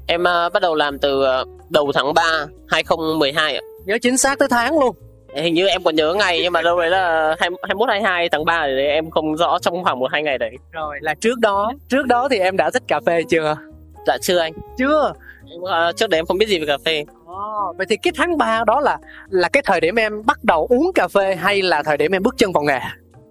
em 0.06 0.24
ờ, 0.24 0.48
bắt 0.48 0.62
đầu 0.62 0.74
làm 0.74 0.98
từ 0.98 1.22
ờ, 1.22 1.44
đầu 1.70 1.92
tháng 1.94 2.14
3 2.14 2.46
2012 2.68 3.54
ạ 3.54 3.60
Nhớ 3.84 3.98
chính 4.02 4.16
xác 4.16 4.38
tới 4.38 4.48
tháng 4.48 4.78
luôn. 4.78 4.96
Hình 5.42 5.54
như 5.54 5.66
em 5.66 5.82
còn 5.82 5.96
nhớ 5.96 6.14
ngày 6.14 6.40
nhưng 6.42 6.52
mà 6.52 6.62
đâu 6.62 6.78
đấy 6.78 6.90
là 6.90 7.36
21 7.38 7.88
22 7.88 8.28
tháng 8.28 8.44
3 8.44 8.66
thì 8.66 8.86
em 8.86 9.10
không 9.10 9.36
rõ 9.36 9.58
trong 9.58 9.84
khoảng 9.84 9.98
một 9.98 10.10
hai 10.12 10.22
ngày 10.22 10.38
đấy 10.38 10.50
Rồi 10.72 10.98
là 11.00 11.14
trước 11.14 11.38
đó, 11.38 11.72
trước 11.88 12.06
đó 12.06 12.28
thì 12.28 12.38
em 12.38 12.56
đã 12.56 12.70
thích 12.70 12.82
cà 12.88 13.00
phê 13.06 13.22
chưa? 13.28 13.56
dạ 14.06 14.16
chưa 14.20 14.38
anh 14.38 14.52
Chưa. 14.78 15.12
Em, 15.50 15.60
ờ, 15.62 15.92
trước 15.96 16.10
đấy 16.10 16.18
em 16.18 16.26
không 16.26 16.38
biết 16.38 16.48
gì 16.48 16.58
về 16.58 16.66
cà 16.66 16.78
phê 16.84 17.04
Ồ, 17.26 17.74
vậy 17.76 17.86
thì 17.90 17.96
cái 17.96 18.12
tháng 18.16 18.38
3 18.38 18.64
đó 18.66 18.80
là 18.80 18.98
là 19.30 19.48
cái 19.48 19.62
thời 19.66 19.80
điểm 19.80 19.94
em 19.98 20.26
bắt 20.26 20.44
đầu 20.44 20.66
uống 20.70 20.92
cà 20.94 21.08
phê 21.08 21.34
hay 21.34 21.62
là 21.62 21.82
thời 21.82 21.96
điểm 21.96 22.12
em 22.12 22.22
bước 22.22 22.34
chân 22.38 22.52
vào 22.52 22.62
nghề? 22.64 22.80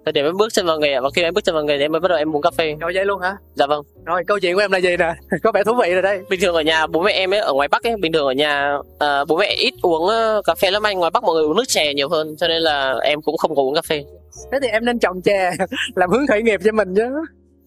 Thời 0.05 0.11
điểm 0.11 0.25
em 0.25 0.37
bước 0.37 0.53
chân 0.53 0.65
vào 0.65 0.79
nghề 0.79 0.99
và 0.99 1.09
khi 1.15 1.21
em 1.23 1.33
bước 1.33 1.43
chân 1.43 1.55
vào 1.55 1.63
nghề 1.63 1.77
thì 1.77 1.83
em 1.85 1.91
mới 1.91 2.01
bắt 2.01 2.07
đầu 2.07 2.17
em 2.17 2.35
uống 2.35 2.41
cà 2.41 2.51
phê 2.57 2.75
Rồi 2.79 2.91
vậy 2.95 3.05
luôn 3.05 3.21
hả? 3.21 3.35
dạ 3.55 3.65
vâng 3.67 3.81
Rồi 4.05 4.23
câu 4.27 4.39
chuyện 4.39 4.55
của 4.55 4.61
em 4.61 4.71
là 4.71 4.77
gì 4.77 4.97
nè? 4.97 5.13
Có 5.43 5.51
vẻ 5.51 5.63
thú 5.63 5.73
vị 5.83 5.93
rồi 5.93 6.01
đây. 6.01 6.19
bình 6.29 6.39
thường 6.41 6.55
ở 6.55 6.61
nhà 6.61 6.87
bố 6.87 7.01
mẹ 7.01 7.11
em 7.11 7.33
ấy 7.33 7.39
ở 7.39 7.53
ngoài 7.53 7.67
bắc 7.67 7.83
ấy 7.83 7.95
bình 7.97 8.11
thường 8.11 8.25
ở 8.27 8.31
nhà 8.33 8.77
ờ, 8.99 9.25
bố 9.25 9.37
mẹ 9.37 9.55
ít 9.59 9.73
uống 9.81 10.07
ờ, 10.07 10.41
cà 10.45 10.55
phê 10.55 10.71
lắm 10.71 10.83
anh 10.83 10.97
ngoài 10.99 11.11
bắc 11.11 11.23
mọi 11.23 11.35
người 11.35 11.43
uống 11.43 11.57
nước 11.57 11.67
chè 11.67 11.93
nhiều 11.93 12.09
hơn 12.09 12.35
cho 12.37 12.47
nên 12.47 12.61
là 12.61 12.95
em 13.03 13.21
cũng 13.21 13.37
không 13.37 13.55
có 13.55 13.61
uống 13.61 13.75
cà 13.75 13.81
phê 13.81 14.03
Thế 14.51 14.59
thì 14.61 14.67
em 14.67 14.85
nên 14.85 14.99
trồng 14.99 15.21
chè 15.21 15.51
làm 15.95 16.09
hướng 16.09 16.27
khởi 16.27 16.41
nghiệp 16.43 16.59
cho 16.65 16.71
mình 16.71 16.95
chứ. 16.95 17.03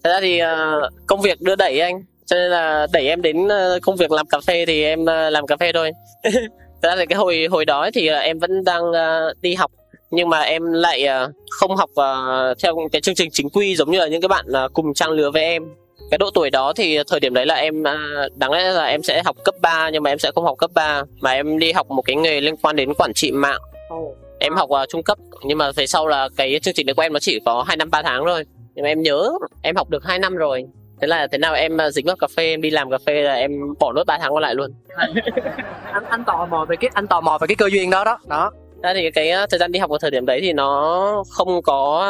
thật 0.05 0.11
ra 0.11 0.21
thì 0.21 0.39
ờ, 0.39 0.91
công 1.07 1.21
việc 1.21 1.41
đưa 1.41 1.57
đẩy 1.57 1.81
anh 1.81 2.03
cho 2.27 2.37
nên 2.37 2.51
là 2.51 2.87
đẩy 2.93 3.09
em 3.09 3.23
đến 3.23 3.49
công 3.83 3.97
việc 3.97 4.11
làm 4.11 4.27
cà 4.27 4.39
phê 4.47 4.67
thì 4.67 4.83
em 4.85 5.07
làm 5.07 5.47
cà 5.47 5.57
phê 5.57 5.73
thôi 5.73 5.91
thật 6.83 6.89
ra 6.89 6.97
thì 6.97 7.07
cái 7.07 7.17
hồi 7.17 7.47
hồi 7.51 7.65
đó 7.65 7.91
thì 7.95 8.09
em 8.09 8.39
vẫn 8.39 8.65
đang 8.65 8.83
đi 9.41 9.55
học 9.55 9.71
nhưng 10.11 10.29
mà 10.29 10.41
em 10.41 10.73
lại 10.73 11.07
ờ, 11.07 11.33
không 11.51 11.77
học 11.77 11.91
ờ, 11.95 12.55
theo 12.63 12.75
cái 12.93 13.01
chương 13.01 13.15
trình 13.15 13.31
chính 13.33 13.51
quy 13.51 13.77
giống 13.77 13.91
như 13.91 13.99
là 13.99 14.07
những 14.07 14.21
cái 14.21 14.29
bạn 14.29 14.45
ờ, 14.53 14.69
cùng 14.73 14.95
trang 14.95 15.11
lứa 15.11 15.31
với 15.31 15.43
em. 15.43 15.63
Cái 16.11 16.19
độ 16.19 16.31
tuổi 16.35 16.51
đó 16.51 16.73
thì 16.77 16.99
thời 17.11 17.21
điểm 17.21 17.35
đấy 17.35 17.47
là 17.47 17.55
em 17.55 17.83
đáng 18.35 18.53
lẽ 18.53 18.73
là 18.73 18.85
em 18.85 19.03
sẽ 19.03 19.23
học 19.25 19.37
cấp 19.45 19.55
3 19.61 19.91
nhưng 19.91 20.03
mà 20.03 20.11
em 20.11 20.19
sẽ 20.19 20.31
không 20.35 20.45
học 20.45 20.59
cấp 20.59 20.71
3 20.75 21.03
mà 21.21 21.33
em 21.33 21.59
đi 21.59 21.73
học 21.73 21.91
một 21.91 22.03
cái 22.03 22.17
nghề 22.17 22.41
liên 22.41 22.57
quan 22.57 22.77
đến 22.77 22.95
quản 22.95 23.13
trị 23.15 23.33
mạng. 23.33 23.61
Em 24.39 24.55
học 24.55 24.71
uh, 24.71 24.89
trung 24.89 25.03
cấp 25.03 25.19
nhưng 25.45 25.59
mà 25.59 25.73
về 25.73 25.87
sau 25.87 26.07
là 26.07 26.29
cái 26.37 26.61
chương 26.63 26.75
trình 26.75 26.87
đấy 26.87 26.95
của 26.95 27.03
em 27.03 27.13
nó 27.13 27.19
chỉ 27.19 27.41
có 27.47 27.65
hai 27.69 27.77
năm 27.77 27.91
ba 27.91 28.03
tháng 28.03 28.23
thôi. 28.27 28.45
Nhưng 28.75 28.83
mà 28.83 28.89
em 28.89 29.03
nhớ 29.03 29.31
em 29.63 29.77
học 29.77 29.91
được 29.91 30.05
2 30.05 30.19
năm 30.19 30.37
rồi. 30.37 30.65
Thế 31.01 31.07
là 31.07 31.27
thế 31.33 31.39
nào 31.39 31.55
em 31.55 31.75
uh, 31.75 31.93
dính 31.93 32.07
vào 32.07 32.17
cà 32.17 32.27
phê 32.37 32.45
em 32.45 32.61
đi 32.61 32.71
làm 32.71 32.91
cà 32.91 32.99
phê 33.07 33.23
là 33.23 33.35
em 33.35 33.51
bỏ 33.81 33.93
nốt 33.93 34.05
3 34.07 34.19
tháng 34.19 34.33
còn 34.33 34.43
lại 34.43 34.55
luôn. 34.55 34.71
Anh 35.93 36.05
anh 36.09 36.25
tò 36.25 36.47
mò 36.51 36.65
về 36.69 36.77
cái 36.77 36.91
anh 36.95 37.07
tò 37.07 37.21
mò 37.21 37.39
về 37.41 37.47
cái 37.47 37.55
cơ 37.55 37.69
duyên 37.73 37.91
đó 37.91 38.05
đó. 38.05 38.19
Đó 38.29 38.51
ra 38.83 38.95
thì 38.95 39.11
cái 39.11 39.31
ờ, 39.31 39.47
thời 39.51 39.59
gian 39.59 39.73
đi 39.73 39.79
học 39.79 39.91
vào 39.91 39.99
thời 39.99 40.11
điểm 40.11 40.27
đấy 40.27 40.41
thì 40.43 40.53
nó 40.53 41.25
không 41.31 41.63
có 41.63 42.07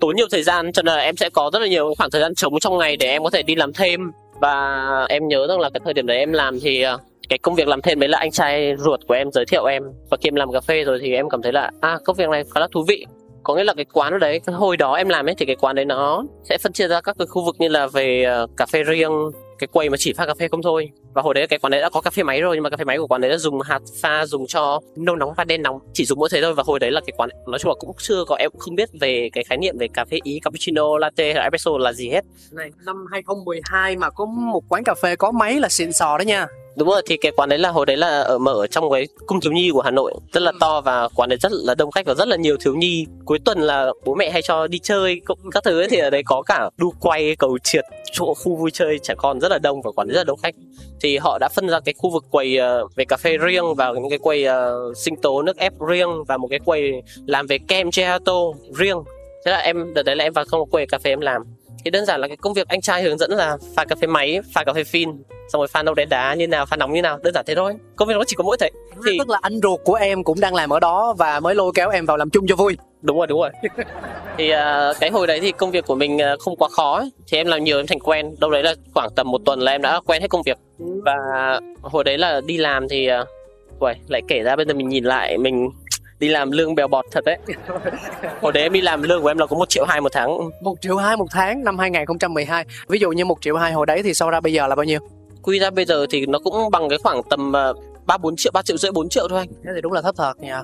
tốn 0.00 0.16
nhiều 0.16 0.26
thời 0.30 0.42
gian, 0.42 0.72
cho 0.72 0.82
nên 0.82 0.94
là 0.94 1.00
em 1.00 1.16
sẽ 1.16 1.30
có 1.30 1.50
rất 1.52 1.58
là 1.58 1.66
nhiều 1.66 1.94
khoảng 1.98 2.10
thời 2.10 2.20
gian 2.20 2.34
trống 2.34 2.60
trong 2.60 2.78
ngày 2.78 2.96
để 2.96 3.06
em 3.06 3.24
có 3.24 3.30
thể 3.30 3.42
đi 3.42 3.54
làm 3.54 3.72
thêm. 3.72 4.00
Và 4.40 5.06
em 5.08 5.28
nhớ 5.28 5.46
rằng 5.46 5.60
là 5.60 5.70
cái 5.70 5.80
thời 5.84 5.94
điểm 5.94 6.06
đấy 6.06 6.16
em 6.16 6.32
làm 6.32 6.60
thì 6.60 6.82
ờ, 6.82 6.98
cái 7.28 7.38
công 7.38 7.54
việc 7.54 7.68
làm 7.68 7.82
thêm 7.82 8.00
đấy 8.00 8.08
là 8.08 8.18
anh 8.18 8.30
trai 8.30 8.74
ruột 8.78 9.00
của 9.08 9.14
em 9.14 9.32
giới 9.32 9.44
thiệu 9.44 9.64
em 9.64 9.82
và 10.10 10.16
khi 10.20 10.28
em 10.28 10.34
làm 10.34 10.52
cà 10.52 10.60
phê 10.60 10.84
rồi 10.84 10.98
thì 11.02 11.14
em 11.14 11.28
cảm 11.28 11.42
thấy 11.42 11.52
là 11.52 11.70
à 11.80 11.98
công 12.04 12.16
việc 12.16 12.28
này 12.28 12.44
khá 12.54 12.60
là 12.60 12.68
thú 12.72 12.84
vị. 12.88 13.06
Có 13.42 13.54
nghĩa 13.54 13.64
là 13.64 13.74
cái 13.74 13.84
quán 13.92 14.12
ở 14.12 14.18
đấy, 14.18 14.40
cái 14.46 14.54
hồi 14.54 14.76
đó 14.76 14.94
em 14.94 15.08
làm 15.08 15.28
ấy 15.28 15.34
thì 15.38 15.46
cái 15.46 15.56
quán 15.56 15.76
đấy 15.76 15.84
nó 15.84 16.24
sẽ 16.44 16.58
phân 16.58 16.72
chia 16.72 16.88
ra 16.88 17.00
các 17.00 17.16
cái 17.18 17.26
khu 17.26 17.44
vực 17.44 17.56
như 17.58 17.68
là 17.68 17.86
về 17.86 18.24
ờ, 18.24 18.46
cà 18.56 18.66
phê 18.66 18.82
riêng, 18.82 19.12
cái 19.58 19.68
quầy 19.72 19.90
mà 19.90 19.96
chỉ 20.00 20.12
pha 20.12 20.26
cà 20.26 20.34
phê 20.34 20.48
không 20.48 20.62
thôi 20.62 20.90
và 21.14 21.22
hồi 21.22 21.34
đấy 21.34 21.46
cái 21.46 21.58
quán 21.58 21.70
đấy 21.70 21.80
đã 21.80 21.90
có 21.90 22.00
cà 22.00 22.10
phê 22.10 22.22
máy 22.22 22.40
rồi, 22.40 22.56
nhưng 22.56 22.62
mà 22.62 22.70
cà 22.70 22.76
phê 22.76 22.84
máy 22.84 22.98
của 22.98 23.06
quán 23.06 23.20
đấy 23.20 23.30
là 23.30 23.36
dùng 23.36 23.60
hạt 23.60 23.80
pha, 24.02 24.26
dùng 24.26 24.46
cho 24.46 24.80
nâu 24.96 25.16
nóng 25.16 25.34
và 25.36 25.44
đen 25.44 25.62
nóng, 25.62 25.78
chỉ 25.92 26.04
dùng 26.04 26.18
mỗi 26.18 26.28
thế 26.32 26.42
thôi. 26.42 26.54
Và 26.54 26.62
hồi 26.66 26.78
đấy 26.78 26.90
là 26.90 27.00
cái 27.06 27.14
quán, 27.16 27.30
nói 27.46 27.58
chung 27.58 27.68
là 27.68 27.74
cũng 27.78 27.92
chưa 27.98 28.24
có, 28.24 28.36
em 28.36 28.50
cũng 28.50 28.60
không 28.60 28.74
biết 28.74 28.88
về 29.00 29.28
cái 29.32 29.44
khái 29.44 29.58
niệm 29.58 29.78
về 29.78 29.88
cà 29.94 30.04
phê 30.04 30.18
ý, 30.22 30.40
cappuccino, 30.42 30.98
latte 30.98 31.32
hay 31.34 31.42
espresso 31.42 31.70
là 31.78 31.92
gì 31.92 32.08
hết. 32.08 32.24
Này, 32.52 32.70
năm 32.86 32.96
2012 33.12 33.96
mà 33.96 34.10
có 34.10 34.24
một 34.24 34.62
quán 34.68 34.84
cà 34.84 34.94
phê 35.02 35.16
có 35.16 35.32
máy 35.32 35.60
là 35.60 35.68
xịn 35.68 35.92
sò 35.92 36.18
đó 36.18 36.22
nha 36.22 36.46
đúng 36.76 36.88
rồi 36.88 37.02
thì 37.06 37.16
cái 37.16 37.32
quán 37.36 37.48
đấy 37.48 37.58
là 37.58 37.70
hồi 37.70 37.86
đấy 37.86 37.96
là 37.96 38.20
ở 38.20 38.38
mở 38.38 38.52
ở 38.52 38.66
trong 38.66 38.90
cái 38.90 39.06
cung 39.26 39.40
thiếu 39.40 39.52
nhi 39.52 39.70
của 39.72 39.80
hà 39.80 39.90
nội 39.90 40.14
rất 40.32 40.42
là 40.42 40.52
to 40.60 40.80
và 40.80 41.08
quán 41.14 41.28
đấy 41.28 41.38
rất 41.42 41.52
là 41.52 41.74
đông 41.74 41.90
khách 41.90 42.06
và 42.06 42.14
rất 42.14 42.28
là 42.28 42.36
nhiều 42.36 42.56
thiếu 42.60 42.74
nhi. 42.74 43.06
Cuối 43.24 43.38
tuần 43.44 43.58
là 43.58 43.92
bố 44.04 44.14
mẹ 44.14 44.30
hay 44.30 44.42
cho 44.42 44.66
đi 44.66 44.78
chơi 44.78 45.20
cũng 45.24 45.38
các 45.50 45.64
thứ 45.64 45.80
ấy, 45.80 45.88
thì 45.90 45.98
ở 45.98 46.10
đấy 46.10 46.22
có 46.26 46.42
cả 46.42 46.70
đu 46.76 46.92
quay 47.00 47.36
cầu 47.36 47.58
trượt 47.64 47.84
chỗ 48.12 48.34
khu 48.34 48.56
vui 48.56 48.70
chơi 48.70 48.98
trẻ 48.98 49.14
con 49.16 49.40
rất 49.40 49.50
là 49.50 49.58
đông 49.58 49.82
và 49.82 49.90
quán 49.90 50.08
rất 50.08 50.16
là 50.16 50.24
đông 50.24 50.38
khách. 50.42 50.54
Thì 51.00 51.16
họ 51.16 51.38
đã 51.38 51.48
phân 51.54 51.68
ra 51.68 51.80
cái 51.80 51.94
khu 51.98 52.10
vực 52.10 52.24
quầy 52.30 52.58
uh, 52.58 52.96
về 52.96 53.04
cà 53.04 53.16
phê 53.16 53.36
riêng 53.38 53.74
và 53.76 53.92
những 53.92 54.10
cái 54.10 54.18
quầy 54.18 54.46
uh, 54.48 54.96
sinh 54.96 55.16
tố 55.16 55.42
nước 55.42 55.56
ép 55.56 55.72
riêng 55.88 56.24
và 56.28 56.36
một 56.36 56.48
cái 56.50 56.58
quầy 56.58 57.02
làm 57.26 57.46
về 57.46 57.58
kem 57.68 57.90
gelato 57.96 58.32
riêng. 58.78 58.98
Thế 59.44 59.52
là 59.52 59.58
em 59.58 59.94
đợt 59.94 60.02
đấy 60.02 60.16
là 60.16 60.24
em 60.24 60.32
vào 60.32 60.44
không 60.44 60.60
một 60.60 60.70
quầy 60.70 60.86
cà 60.86 60.98
phê 60.98 61.10
em 61.10 61.20
làm 61.20 61.42
thì 61.84 61.90
đơn 61.90 62.06
giản 62.06 62.20
là 62.20 62.28
cái 62.28 62.36
công 62.36 62.54
việc 62.54 62.68
anh 62.68 62.80
trai 62.80 63.02
hướng 63.02 63.18
dẫn 63.18 63.30
là 63.30 63.56
pha 63.76 63.84
cà 63.84 63.96
phê 64.00 64.06
máy 64.06 64.40
pha 64.54 64.64
cà 64.64 64.72
phê 64.72 64.84
phin 64.84 65.10
xong 65.48 65.60
rồi 65.60 65.68
pha 65.68 65.82
nâu 65.82 65.94
đen 65.94 66.08
đá 66.08 66.34
như 66.34 66.46
nào 66.46 66.66
pha 66.66 66.76
nóng 66.76 66.92
như 66.92 67.02
nào 67.02 67.18
đơn 67.22 67.34
giản 67.34 67.44
thế 67.46 67.54
thôi. 67.54 67.74
Công 67.96 68.08
việc 68.08 68.14
nó 68.14 68.24
chỉ 68.26 68.36
có 68.36 68.44
mỗi 68.44 68.56
thế. 68.60 68.70
Thì 69.06 69.18
tức 69.18 69.30
là 69.30 69.38
anh 69.42 69.60
ruột 69.62 69.80
của 69.84 69.94
em 69.94 70.24
cũng 70.24 70.40
đang 70.40 70.54
làm 70.54 70.70
ở 70.70 70.80
đó 70.80 71.14
và 71.18 71.40
mới 71.40 71.54
lôi 71.54 71.72
kéo 71.74 71.90
em 71.90 72.06
vào 72.06 72.16
làm 72.16 72.30
chung 72.30 72.46
cho 72.46 72.56
vui. 72.56 72.76
Đúng 73.02 73.18
rồi 73.18 73.26
đúng 73.26 73.40
rồi. 73.40 73.50
Thì 74.38 74.52
uh, 74.52 74.96
cái 75.00 75.10
hồi 75.10 75.26
đấy 75.26 75.40
thì 75.40 75.52
công 75.52 75.70
việc 75.70 75.86
của 75.86 75.94
mình 75.94 76.16
uh, 76.16 76.40
không 76.40 76.56
quá 76.56 76.68
khó 76.68 76.96
ấy. 76.96 77.10
thì 77.28 77.38
em 77.38 77.46
làm 77.46 77.64
nhiều 77.64 77.78
em 77.78 77.86
thành 77.86 78.00
quen. 78.00 78.34
Đâu 78.40 78.50
đấy 78.50 78.62
là 78.62 78.74
khoảng 78.94 79.10
tầm 79.16 79.30
một 79.30 79.40
tuần 79.44 79.60
là 79.60 79.72
em 79.72 79.82
đã 79.82 80.00
quen 80.06 80.22
hết 80.22 80.28
công 80.30 80.42
việc. 80.42 80.58
Và 80.78 81.14
hồi 81.82 82.04
đấy 82.04 82.18
là 82.18 82.40
đi 82.46 82.56
làm 82.56 82.88
thì 82.88 83.08
uh, 83.22 83.28
Uầy, 83.80 83.94
lại 84.08 84.22
kể 84.28 84.42
ra 84.42 84.56
bây 84.56 84.66
giờ 84.66 84.74
mình 84.74 84.88
nhìn 84.88 85.04
lại 85.04 85.38
mình 85.38 85.70
đi 86.24 86.30
làm 86.30 86.50
lương 86.50 86.74
bèo 86.74 86.88
bọt 86.88 87.04
thật 87.10 87.24
đấy. 87.24 87.38
Hồi 88.42 88.52
đấy 88.52 88.62
em 88.62 88.72
đi 88.72 88.80
làm 88.80 89.02
lương 89.02 89.22
của 89.22 89.28
em 89.28 89.38
là 89.38 89.46
có 89.46 89.56
một 89.56 89.68
triệu 89.68 89.84
hai 89.84 90.00
một 90.00 90.12
tháng. 90.12 90.50
Một 90.62 90.80
triệu 90.80 90.96
hai 90.96 91.16
một 91.16 91.26
tháng 91.30 91.64
năm 91.64 91.78
2012 91.78 92.64
ví 92.88 92.98
dụ 92.98 93.10
như 93.10 93.24
một 93.24 93.38
triệu 93.40 93.56
hai 93.56 93.72
hồi 93.72 93.86
đấy 93.86 94.02
thì 94.02 94.14
sau 94.14 94.30
ra 94.30 94.40
bây 94.40 94.52
giờ 94.52 94.66
là 94.66 94.74
bao 94.74 94.84
nhiêu? 94.84 95.00
Quy 95.42 95.58
ra 95.58 95.70
bây 95.70 95.84
giờ 95.84 96.06
thì 96.10 96.26
nó 96.26 96.38
cũng 96.38 96.70
bằng 96.70 96.88
cái 96.88 96.98
khoảng 97.02 97.22
tầm 97.30 97.52
ba 98.06 98.18
bốn 98.18 98.36
triệu 98.36 98.52
ba 98.54 98.62
triệu 98.62 98.76
rưỡi 98.76 98.92
bốn 98.92 99.08
triệu 99.08 99.28
thôi 99.28 99.38
anh. 99.38 99.48
Thế 99.64 99.70
thì 99.74 99.80
đúng 99.80 99.92
là 99.92 100.02
thấp 100.02 100.14
thật 100.18 100.32
nha 100.40 100.62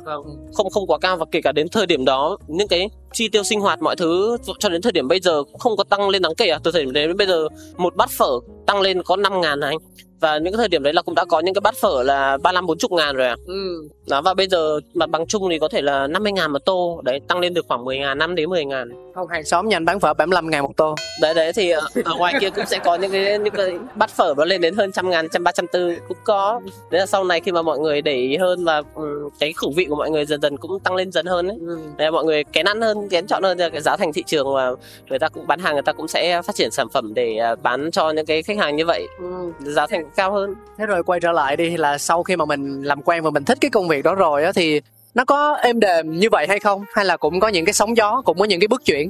không 0.53 0.70
không 0.70 0.87
quá 0.87 0.99
cao 0.99 1.16
và 1.16 1.25
kể 1.33 1.40
cả 1.40 1.53
đến 1.53 1.68
thời 1.68 1.87
điểm 1.87 2.05
đó 2.05 2.38
những 2.46 2.68
cái 2.68 2.88
chi 3.12 3.29
tiêu 3.29 3.42
sinh 3.42 3.61
hoạt 3.61 3.83
mọi 3.83 3.96
thứ 3.96 4.37
cho 4.59 4.68
đến 4.68 4.83
thời 4.83 4.92
điểm 4.92 5.09
bây 5.09 5.20
giờ 5.20 5.42
cũng 5.44 5.59
không 5.59 5.77
có 5.77 5.85
tăng 5.85 6.09
lên 6.09 6.23
đáng 6.23 6.35
kể 6.37 6.49
à. 6.49 6.59
Từ 6.64 6.73
thời 6.73 6.85
điểm 6.85 6.92
đến 6.92 7.16
bây 7.16 7.27
giờ 7.27 7.49
một 7.77 7.96
bát 7.96 8.11
phở 8.11 8.31
tăng 8.66 8.81
lên 8.81 9.03
có 9.03 9.16
5 9.16 9.40
ngàn 9.40 9.61
anh 9.61 9.77
và 10.20 10.38
những 10.38 10.52
cái 10.52 10.59
thời 10.59 10.68
điểm 10.68 10.83
đấy 10.83 10.92
là 10.92 11.02
cũng 11.02 11.14
đã 11.14 11.24
có 11.24 11.40
những 11.40 11.54
cái 11.54 11.61
bát 11.61 11.74
phở 11.80 12.02
là 12.02 12.38
ba 12.42 12.52
năm 12.52 12.66
bốn 12.66 12.78
chục 12.78 12.92
ngàn 12.92 13.16
rồi 13.16 13.26
à 13.26 13.37
ừ. 13.46 13.88
đó 14.09 14.22
và 14.22 14.35
bây 14.35 14.48
giờ 14.48 14.80
mặt 14.94 15.11
bằng 15.11 15.26
chung 15.26 15.48
thì 15.50 15.59
có 15.59 15.68
thể 15.68 15.83
là 15.83 16.06
50 16.06 16.33
ngàn 16.33 16.52
một 16.52 16.64
tô. 16.64 17.00
Đấy 17.04 17.20
tăng 17.28 17.38
lên 17.38 17.54
được 17.54 17.66
khoảng 17.68 17.85
10 17.85 17.98
ngàn 17.98 18.18
năm 18.18 18.35
đến 18.35 18.50
10 18.50 18.64
ngàn. 18.64 19.12
Không 19.14 19.28
hàng 19.28 19.44
xóm 19.44 19.68
nhà 19.68 19.76
anh 19.76 19.85
bán 19.85 20.00
phở 20.00 20.14
75 20.14 20.50
ngàn 20.50 20.62
một 20.62 20.76
tô. 20.76 20.94
Đấy 21.20 21.35
đấy 21.35 21.52
thì 21.52 21.70
ở 22.04 22.14
ngoài 22.18 22.35
kia 22.40 22.50
cũng 22.50 22.66
sẽ 22.66 22.78
có 22.78 22.94
những 22.94 23.11
cái 23.11 23.38
những 23.38 23.54
cái 23.54 23.72
bát 23.94 24.11
phở 24.11 24.35
nó 24.37 24.44
lên 24.44 24.61
đến 24.61 24.74
hơn 24.74 24.92
trăm 24.92 25.11
ngàn 25.11 25.28
trăm 25.28 25.44
ba 25.44 25.52
trăm 25.52 25.66
tư 25.66 25.96
cũng 26.09 26.18
có. 26.24 26.61
Đấy 26.90 27.00
là 27.00 27.06
sau 27.06 27.24
này 27.24 27.40
khi 27.40 27.52
mà 27.52 27.62
mọi 27.62 27.78
người 27.78 28.02
để 28.02 28.14
ý 28.14 28.37
hơn 28.37 28.64
và 28.64 28.83
um, 28.94 29.28
cái 29.38 29.52
khẩu 29.52 29.72
vị 29.76 29.85
của 29.85 29.96
mọi 29.96 30.11
người 30.11 30.26
dần 30.26 30.40
dần 30.40 30.56
cũng 30.56 30.80
tăng 30.80 30.94
lên 30.94 31.12
dần 31.12 31.26
hơn 31.26 31.46
đấy 31.48 31.56
ừ. 31.61 31.78
đấy 31.96 32.11
mọi 32.11 32.24
người 32.24 32.44
kén 32.44 32.66
ăn 32.66 32.80
hơn 32.80 33.09
kén 33.09 33.26
chọn 33.26 33.42
hơn 33.42 33.59
cái 33.59 33.80
giá 33.80 33.96
thành 33.96 34.12
thị 34.12 34.22
trường 34.26 34.54
và 34.54 34.70
người 35.09 35.18
ta 35.18 35.28
cũng 35.28 35.46
bán 35.46 35.59
hàng 35.59 35.74
người 35.74 35.83
ta 35.83 35.92
cũng 35.92 36.09
sẽ 36.09 36.42
phát 36.42 36.54
triển 36.54 36.70
sản 36.70 36.88
phẩm 36.88 37.14
để 37.14 37.37
à, 37.37 37.54
bán 37.54 37.90
cho 37.90 38.11
những 38.11 38.26
cái 38.26 38.42
khách 38.42 38.59
hàng 38.59 38.76
như 38.76 38.87
vậy. 38.87 39.06
Ừ. 39.18 39.52
giá 39.61 39.87
thành 39.87 40.10
cao 40.16 40.33
hơn. 40.33 40.55
Thế 40.79 40.87
rồi 40.87 41.03
quay 41.03 41.20
trở 41.20 41.33
lại 41.33 41.57
đi 41.57 41.77
là 41.77 41.99
sau 41.99 42.23
khi 42.23 42.37
mà 42.37 42.44
mình 42.44 42.83
làm 42.83 43.03
quen 43.03 43.23
và 43.23 43.31
mình 43.31 43.44
thích 43.44 43.59
cái 43.61 43.70
công 43.70 43.88
việc 43.88 44.05
đó 44.05 44.14
rồi 44.14 44.44
á 44.44 44.53
thì 44.55 44.81
nó 45.14 45.25
có 45.25 45.55
êm 45.55 45.81
đềm 45.81 46.18
như 46.18 46.29
vậy 46.33 46.46
hay 46.49 46.59
không? 46.59 46.85
Hay 46.94 47.05
là 47.05 47.16
cũng 47.16 47.40
có 47.40 47.49
những 47.49 47.64
cái 47.64 47.73
sóng 47.73 47.96
gió 47.96 48.23
cũng 48.25 48.38
có 48.38 48.44
những 48.44 48.61
cái 48.61 48.68
bước 48.68 48.85
chuyển? 48.85 49.09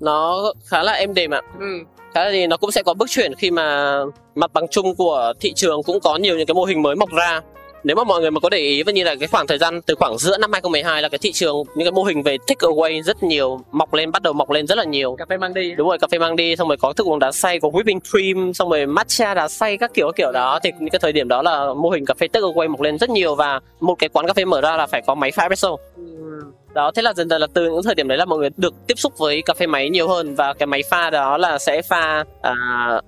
Nó 0.00 0.52
khá 0.66 0.82
là 0.82 0.92
êm 0.92 1.14
đềm 1.14 1.30
ạ. 1.30 1.40
Ừ. 1.58 1.66
khá 2.14 2.24
là 2.24 2.30
thì 2.30 2.46
nó 2.46 2.56
cũng 2.56 2.70
sẽ 2.70 2.82
có 2.82 2.94
bước 2.94 3.06
chuyển 3.10 3.34
khi 3.34 3.50
mà 3.50 3.98
mặt 4.34 4.52
bằng 4.52 4.68
chung 4.68 4.94
của 4.94 5.32
thị 5.40 5.52
trường 5.56 5.82
cũng 5.82 6.00
có 6.00 6.16
nhiều 6.16 6.36
những 6.36 6.46
cái 6.46 6.54
mô 6.54 6.64
hình 6.64 6.82
mới 6.82 6.96
mọc 6.96 7.10
ra 7.12 7.40
nếu 7.84 7.96
mà 7.96 8.04
mọi 8.04 8.20
người 8.20 8.30
mà 8.30 8.40
có 8.40 8.48
để 8.48 8.58
ý 8.58 8.82
và 8.82 8.92
như 8.92 9.04
là 9.04 9.14
cái 9.14 9.28
khoảng 9.28 9.46
thời 9.46 9.58
gian 9.58 9.82
từ 9.82 9.94
khoảng 9.94 10.18
giữa 10.18 10.38
năm 10.38 10.52
2012 10.52 11.02
là 11.02 11.08
cái 11.08 11.18
thị 11.18 11.32
trường 11.32 11.56
những 11.74 11.86
cái 11.86 11.92
mô 11.92 12.02
hình 12.02 12.22
về 12.22 12.38
take 12.46 12.66
away 12.66 13.02
rất 13.02 13.22
nhiều 13.22 13.60
mọc 13.72 13.94
lên 13.94 14.12
bắt 14.12 14.22
đầu 14.22 14.32
mọc 14.32 14.50
lên 14.50 14.66
rất 14.66 14.78
là 14.78 14.84
nhiều. 14.84 15.16
Cà 15.16 15.24
phê 15.28 15.36
mang 15.36 15.54
đi. 15.54 15.74
Đúng 15.74 15.88
rồi 15.88 15.98
cà 15.98 16.06
phê 16.10 16.18
mang 16.18 16.36
đi 16.36 16.56
xong 16.56 16.68
rồi 16.68 16.76
có 16.76 16.92
thức 16.92 17.06
uống 17.06 17.18
đá 17.18 17.32
xay 17.32 17.60
có 17.60 17.68
whipping 17.68 18.00
cream 18.10 18.54
xong 18.54 18.70
rồi 18.70 18.86
matcha 18.86 19.34
đá 19.34 19.48
xay 19.48 19.76
các 19.76 19.94
kiểu 19.94 20.06
các 20.06 20.16
kiểu 20.16 20.32
đó. 20.32 20.58
Thì 20.62 20.70
những 20.78 20.90
cái 20.90 20.98
thời 20.98 21.12
điểm 21.12 21.28
đó 21.28 21.42
là 21.42 21.74
mô 21.74 21.90
hình 21.90 22.06
cà 22.06 22.14
phê 22.14 22.28
take 22.28 22.46
away 22.46 22.68
mọc 22.68 22.80
lên 22.80 22.98
rất 22.98 23.10
nhiều 23.10 23.34
và 23.34 23.60
một 23.80 23.94
cái 23.94 24.08
quán 24.08 24.26
cà 24.26 24.32
phê 24.32 24.44
mở 24.44 24.60
ra 24.60 24.76
là 24.76 24.86
phải 24.86 25.02
có 25.06 25.14
máy 25.14 25.30
pha 25.30 25.42
espresso. 25.42 25.76
Ừ 25.96 26.40
đó 26.74 26.90
thế 26.94 27.02
là 27.02 27.12
dần 27.14 27.28
dần 27.28 27.40
là 27.40 27.46
từ 27.54 27.64
những 27.64 27.82
thời 27.82 27.94
điểm 27.94 28.08
đấy 28.08 28.18
là 28.18 28.24
mọi 28.24 28.38
người 28.38 28.50
được 28.56 28.74
tiếp 28.86 28.94
xúc 28.96 29.18
với 29.18 29.42
cà 29.42 29.54
phê 29.54 29.66
máy 29.66 29.90
nhiều 29.90 30.08
hơn 30.08 30.34
và 30.34 30.54
cái 30.54 30.66
máy 30.66 30.82
pha 30.90 31.10
đó 31.10 31.36
là 31.38 31.58
sẽ 31.58 31.82
pha 31.82 32.24
à, 32.42 32.54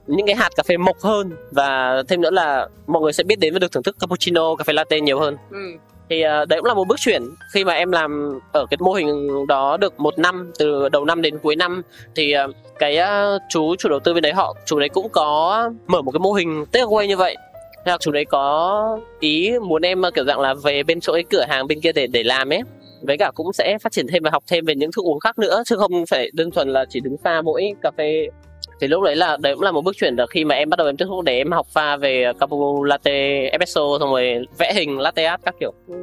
những 0.06 0.26
cái 0.26 0.36
hạt 0.36 0.50
cà 0.56 0.62
phê 0.62 0.76
mộc 0.76 1.00
hơn 1.00 1.30
và 1.50 2.02
thêm 2.08 2.20
nữa 2.20 2.30
là 2.30 2.68
mọi 2.86 3.02
người 3.02 3.12
sẽ 3.12 3.24
biết 3.24 3.38
đến 3.38 3.52
và 3.52 3.58
được 3.58 3.72
thưởng 3.72 3.82
thức 3.82 3.96
cappuccino 4.00 4.54
cà 4.56 4.64
phê 4.64 4.72
latte 4.72 5.00
nhiều 5.00 5.20
hơn. 5.20 5.36
Ừ. 5.50 5.58
thì 6.10 6.24
uh, 6.42 6.48
đấy 6.48 6.60
cũng 6.60 6.64
là 6.64 6.74
một 6.74 6.88
bước 6.88 6.96
chuyển. 7.00 7.22
Khi 7.52 7.64
mà 7.64 7.72
em 7.72 7.92
làm 7.92 8.38
ở 8.52 8.66
cái 8.70 8.78
mô 8.80 8.92
hình 8.92 9.28
đó 9.48 9.76
được 9.76 10.00
một 10.00 10.18
năm 10.18 10.52
từ 10.58 10.88
đầu 10.88 11.04
năm 11.04 11.22
đến 11.22 11.38
cuối 11.38 11.56
năm 11.56 11.82
thì 12.14 12.34
uh, 12.48 12.54
cái 12.78 12.98
uh, 12.98 13.42
chú 13.48 13.76
chủ 13.76 13.88
đầu 13.88 14.00
tư 14.00 14.14
bên 14.14 14.22
đấy 14.22 14.32
họ 14.32 14.54
chú 14.66 14.78
đấy 14.78 14.88
cũng 14.88 15.08
có 15.08 15.70
mở 15.86 16.02
một 16.02 16.10
cái 16.12 16.20
mô 16.20 16.32
hình 16.32 16.64
takeaway 16.72 17.06
như 17.06 17.16
vậy. 17.16 17.36
Thế 17.84 17.92
là 17.92 17.98
chú 18.00 18.10
đấy 18.10 18.24
có 18.24 18.98
ý 19.20 19.58
muốn 19.58 19.82
em 19.82 20.02
kiểu 20.14 20.24
dạng 20.24 20.40
là 20.40 20.54
về 20.54 20.82
bên 20.82 21.00
chỗ 21.00 21.12
cái 21.12 21.24
cửa 21.30 21.44
hàng 21.48 21.66
bên 21.66 21.80
kia 21.80 21.92
để 21.92 22.06
để 22.06 22.22
làm 22.22 22.52
ấy 22.52 22.62
với 23.06 23.16
cả 23.18 23.30
cũng 23.34 23.52
sẽ 23.52 23.78
phát 23.78 23.92
triển 23.92 24.06
thêm 24.06 24.22
và 24.22 24.30
học 24.30 24.44
thêm 24.46 24.64
về 24.64 24.74
những 24.74 24.92
thức 24.92 25.04
uống 25.04 25.20
khác 25.20 25.38
nữa, 25.38 25.62
chứ 25.66 25.76
không 25.76 26.06
phải 26.06 26.30
đơn 26.32 26.50
thuần 26.50 26.68
là 26.68 26.84
chỉ 26.88 27.00
đứng 27.00 27.16
pha 27.24 27.42
mỗi 27.42 27.72
cà 27.82 27.90
phê. 27.98 28.26
Thì 28.80 28.88
lúc 28.88 29.02
đấy 29.02 29.16
là, 29.16 29.36
đấy 29.40 29.54
cũng 29.54 29.62
là 29.62 29.72
một 29.72 29.84
bước 29.84 29.96
chuyển 29.96 30.16
được 30.16 30.30
khi 30.30 30.44
mà 30.44 30.54
em 30.54 30.70
bắt 30.70 30.76
đầu 30.76 30.86
em 30.86 30.96
tiếp 30.96 31.04
xúc 31.08 31.24
để 31.24 31.36
em 31.36 31.52
học 31.52 31.66
pha 31.72 31.96
về 31.96 32.32
cappuccino 32.40 32.84
latte 32.84 33.48
espresso, 33.52 33.80
xong 34.00 34.10
rồi 34.10 34.46
vẽ 34.58 34.72
hình 34.74 34.98
latte 34.98 35.24
art 35.24 35.42
các 35.44 35.54
kiểu. 35.60 35.72
Ừ. 35.88 35.94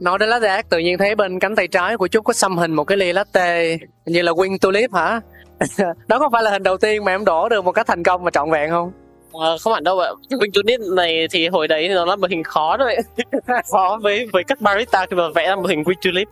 Nói 0.00 0.18
đến 0.18 0.28
latte 0.28 0.48
art, 0.48 0.68
tự 0.70 0.78
nhiên 0.78 0.98
thấy 0.98 1.14
bên 1.14 1.38
cánh 1.38 1.56
tay 1.56 1.68
trái 1.68 1.96
của 1.96 2.08
chú 2.08 2.20
có 2.20 2.32
xăm 2.32 2.58
hình 2.58 2.74
một 2.74 2.84
cái 2.84 2.98
ly 2.98 3.12
latte 3.12 3.76
như 4.06 4.22
là 4.22 4.32
wing 4.32 4.58
tulip 4.60 4.92
hả? 4.92 5.20
Đó 6.08 6.18
có 6.18 6.28
phải 6.32 6.42
là 6.42 6.50
hình 6.50 6.62
đầu 6.62 6.76
tiên 6.76 7.04
mà 7.04 7.12
em 7.12 7.24
đổ 7.24 7.48
được 7.48 7.64
một 7.64 7.72
cách 7.72 7.86
thành 7.86 8.02
công 8.02 8.24
và 8.24 8.30
trọn 8.30 8.50
vẹn 8.50 8.70
không? 8.70 8.92
À, 9.32 9.48
không 9.60 9.72
hẳn 9.72 9.84
đâu 9.84 9.98
ạ. 9.98 10.10
Bình 10.40 10.52
Tunit 10.52 10.80
này 10.80 11.28
thì 11.30 11.48
hồi 11.48 11.68
đấy 11.68 11.88
nó 11.88 12.04
là 12.04 12.16
một 12.16 12.30
hình 12.30 12.42
khó 12.42 12.76
thôi 12.78 12.96
Khó 13.72 13.98
với 14.02 14.26
với 14.32 14.44
các 14.44 14.60
barista 14.60 15.06
khi 15.06 15.16
mà 15.16 15.28
vẽ 15.34 15.48
ra 15.48 15.56
một 15.56 15.66
hình 15.68 15.82
Wing 15.82 15.94
Tulip 16.02 16.28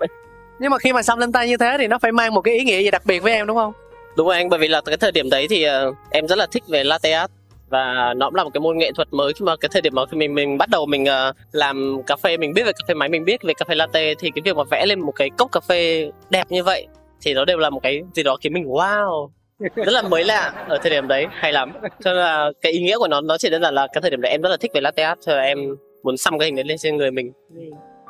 Nhưng 0.59 0.71
mà 0.71 0.79
khi 0.79 0.93
mà 0.93 1.03
xăm 1.03 1.19
lên 1.19 1.33
tay 1.33 1.49
như 1.49 1.57
thế 1.57 1.77
thì 1.79 1.87
nó 1.87 1.99
phải 1.99 2.13
mang 2.13 2.35
một 2.35 2.41
cái 2.41 2.55
ý 2.55 2.65
nghĩa 2.65 2.79
gì 2.79 2.91
đặc 2.91 3.03
biệt 3.07 3.21
với 3.21 3.33
em 3.33 3.47
đúng 3.47 3.57
không? 3.57 3.73
Đúng 4.17 4.27
rồi 4.27 4.37
anh, 4.37 4.49
bởi 4.49 4.59
vì 4.59 4.69
là 4.69 4.81
cái 4.81 4.97
thời 4.97 5.13
điểm 5.13 5.31
đấy 5.31 5.47
thì 5.51 5.67
uh, 5.69 5.95
em 6.11 6.29
rất 6.29 6.39
là 6.39 6.47
thích 6.47 6.63
về 6.69 6.85
latte 6.85 7.13
art. 7.13 7.31
Và 7.71 8.15
nó 8.17 8.27
cũng 8.27 8.35
là 8.35 8.45
một 8.45 8.51
cái 8.55 8.61
môn 8.61 8.79
nghệ 8.79 8.93
thuật 8.93 9.09
mới 9.11 9.33
khi 9.33 9.45
mà 9.45 9.57
cái 9.57 9.69
thời 9.73 9.83
điểm 9.83 9.95
mà 9.95 10.03
khi 10.07 10.17
mình 10.17 10.35
mình 10.35 10.59
bắt 10.59 10.69
đầu 10.69 10.87
mình 10.87 11.05
uh, 11.05 11.37
làm 11.53 12.03
cà 12.07 12.17
phê 12.17 12.37
mình 12.37 12.55
biết 12.55 12.63
về 12.67 12.73
cà 12.73 12.85
phê 12.89 12.95
máy 12.95 13.09
mình 13.09 13.25
biết 13.25 13.43
về 13.43 13.55
cà 13.55 13.65
phê 13.69 13.75
latte 13.75 14.15
thì 14.19 14.31
cái 14.35 14.43
việc 14.43 14.57
mà 14.57 14.65
vẽ 14.71 14.87
lên 14.87 15.01
một 15.01 15.13
cái 15.17 15.31
cốc 15.31 15.53
cà 15.53 15.61
phê 15.61 16.11
đẹp 16.31 16.47
như 16.51 16.63
vậy 16.65 16.87
thì 17.21 17.35
nó 17.35 17.45
đều 17.45 17.59
là 17.59 17.71
một 17.71 17.81
cái 17.83 18.03
gì 18.15 18.23
đó 18.23 18.37
khiến 18.41 18.53
mình 18.53 18.65
wow 18.65 19.29
rất 19.59 19.93
là 19.93 20.03
mới 20.03 20.25
lạ 20.25 20.53
ở 20.69 20.79
thời 20.79 20.91
điểm 20.91 21.09
đấy 21.09 21.27
hay 21.31 21.53
lắm. 21.53 21.73
Cho 21.83 22.13
nên 22.13 22.17
là 22.17 22.51
cái 22.61 22.73
ý 22.73 22.81
nghĩa 22.81 22.99
của 22.99 23.09
nó 23.09 23.21
nó 23.21 23.39
chỉ 23.39 23.51
đơn 23.51 23.63
giản 23.63 23.75
là 23.75 23.87
cái 23.93 24.03
thời 24.03 24.11
điểm 24.11 24.21
đấy 24.21 24.33
em 24.33 24.43
rất 24.43 24.49
là 24.49 24.57
thích 24.57 24.71
về 24.75 24.81
latte 24.81 25.03
art 25.03 25.21
cho 25.21 25.33
nên 25.35 25.45
em 25.45 25.77
muốn 26.03 26.17
xăm 26.17 26.39
cái 26.39 26.47
hình 26.47 26.57
đấy 26.57 26.65
lên 26.65 26.79
trên 26.79 26.97
người 26.97 27.11
mình. 27.11 27.33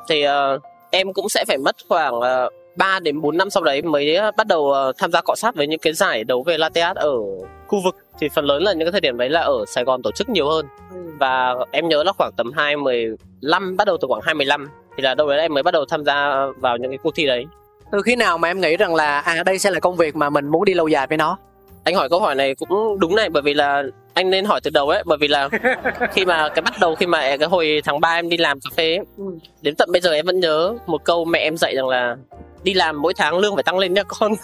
Thì 0.09 0.27
uh, 0.27 0.61
em 0.91 1.13
cũng 1.13 1.29
sẽ 1.29 1.45
phải 1.47 1.57
mất 1.57 1.75
khoảng 1.89 2.15
uh, 2.15 2.23
ờ, 2.23 2.49
3 2.75 2.99
đến 2.99 3.21
4 3.21 3.37
năm 3.37 3.49
sau 3.49 3.63
đấy 3.63 3.81
mới 3.81 4.17
bắt 4.37 4.47
đầu 4.47 4.61
uh, 4.61 4.95
tham 4.97 5.11
gia 5.11 5.21
cọ 5.21 5.35
sát 5.35 5.55
với 5.55 5.67
những 5.67 5.79
cái 5.79 5.93
giải 5.93 6.23
đấu 6.23 6.43
về 6.43 6.57
latte 6.57 6.81
art 6.81 6.97
ở 6.97 7.13
khu 7.67 7.81
vực. 7.83 7.95
Thì 8.19 8.29
phần 8.35 8.45
lớn 8.45 8.63
là 8.63 8.73
những 8.73 8.85
cái 8.85 8.91
thời 8.91 9.01
điểm 9.01 9.17
đấy 9.17 9.29
là 9.29 9.41
ở 9.41 9.65
Sài 9.67 9.83
Gòn 9.83 10.01
tổ 10.01 10.11
chức 10.11 10.29
nhiều 10.29 10.49
hơn. 10.49 10.65
Và 11.19 11.55
em 11.71 11.89
nhớ 11.89 12.03
là 12.03 12.11
khoảng 12.17 12.31
tầm 12.37 12.51
2015 12.51 13.77
bắt 13.77 13.87
đầu 13.87 13.97
từ 14.01 14.07
khoảng 14.07 14.21
2015 14.21 14.69
thì 14.97 15.03
là 15.03 15.15
đâu 15.15 15.27
đấy 15.27 15.39
em 15.39 15.53
mới 15.53 15.63
bắt 15.63 15.71
đầu 15.71 15.85
tham 15.89 16.05
gia 16.05 16.45
vào 16.57 16.77
những 16.77 16.91
cái 16.91 16.97
cuộc 17.03 17.15
thi 17.15 17.25
đấy 17.25 17.45
từ 17.91 18.01
khi 18.01 18.15
nào 18.15 18.37
mà 18.37 18.47
em 18.47 18.61
nghĩ 18.61 18.77
rằng 18.77 18.95
là 18.95 19.19
à 19.19 19.43
đây 19.43 19.59
sẽ 19.59 19.71
là 19.71 19.79
công 19.79 19.95
việc 19.95 20.15
mà 20.15 20.29
mình 20.29 20.47
muốn 20.47 20.65
đi 20.65 20.73
lâu 20.73 20.87
dài 20.87 21.07
với 21.07 21.17
nó? 21.17 21.37
Anh 21.83 21.95
hỏi 21.95 22.09
câu 22.09 22.19
hỏi 22.19 22.35
này 22.35 22.55
cũng 22.55 22.99
đúng 22.99 23.15
này 23.15 23.29
bởi 23.29 23.41
vì 23.41 23.53
là 23.53 23.83
anh 24.13 24.29
nên 24.29 24.45
hỏi 24.45 24.59
từ 24.63 24.69
đầu 24.69 24.89
ấy 24.89 25.03
bởi 25.05 25.17
vì 25.21 25.27
là 25.27 25.49
khi 26.13 26.25
mà 26.25 26.49
cái 26.49 26.61
bắt 26.61 26.73
đầu 26.79 26.95
khi 26.95 27.05
mà 27.05 27.37
cái 27.37 27.47
hồi 27.49 27.81
tháng 27.85 27.99
3 27.99 28.09
em 28.09 28.29
đi 28.29 28.37
làm 28.37 28.59
cà 28.59 28.69
phê 28.75 28.95
ấy, 28.95 29.05
ừ. 29.17 29.23
đến 29.61 29.75
tận 29.75 29.91
bây 29.91 30.01
giờ 30.01 30.11
em 30.11 30.25
vẫn 30.25 30.39
nhớ 30.39 30.73
một 30.87 31.03
câu 31.03 31.25
mẹ 31.25 31.39
em 31.39 31.57
dạy 31.57 31.75
rằng 31.75 31.87
là 31.87 32.15
đi 32.63 32.73
làm 32.73 33.01
mỗi 33.01 33.13
tháng 33.13 33.37
lương 33.37 33.55
phải 33.55 33.63
tăng 33.63 33.77
lên 33.77 33.93
nha 33.93 34.03
con. 34.03 34.33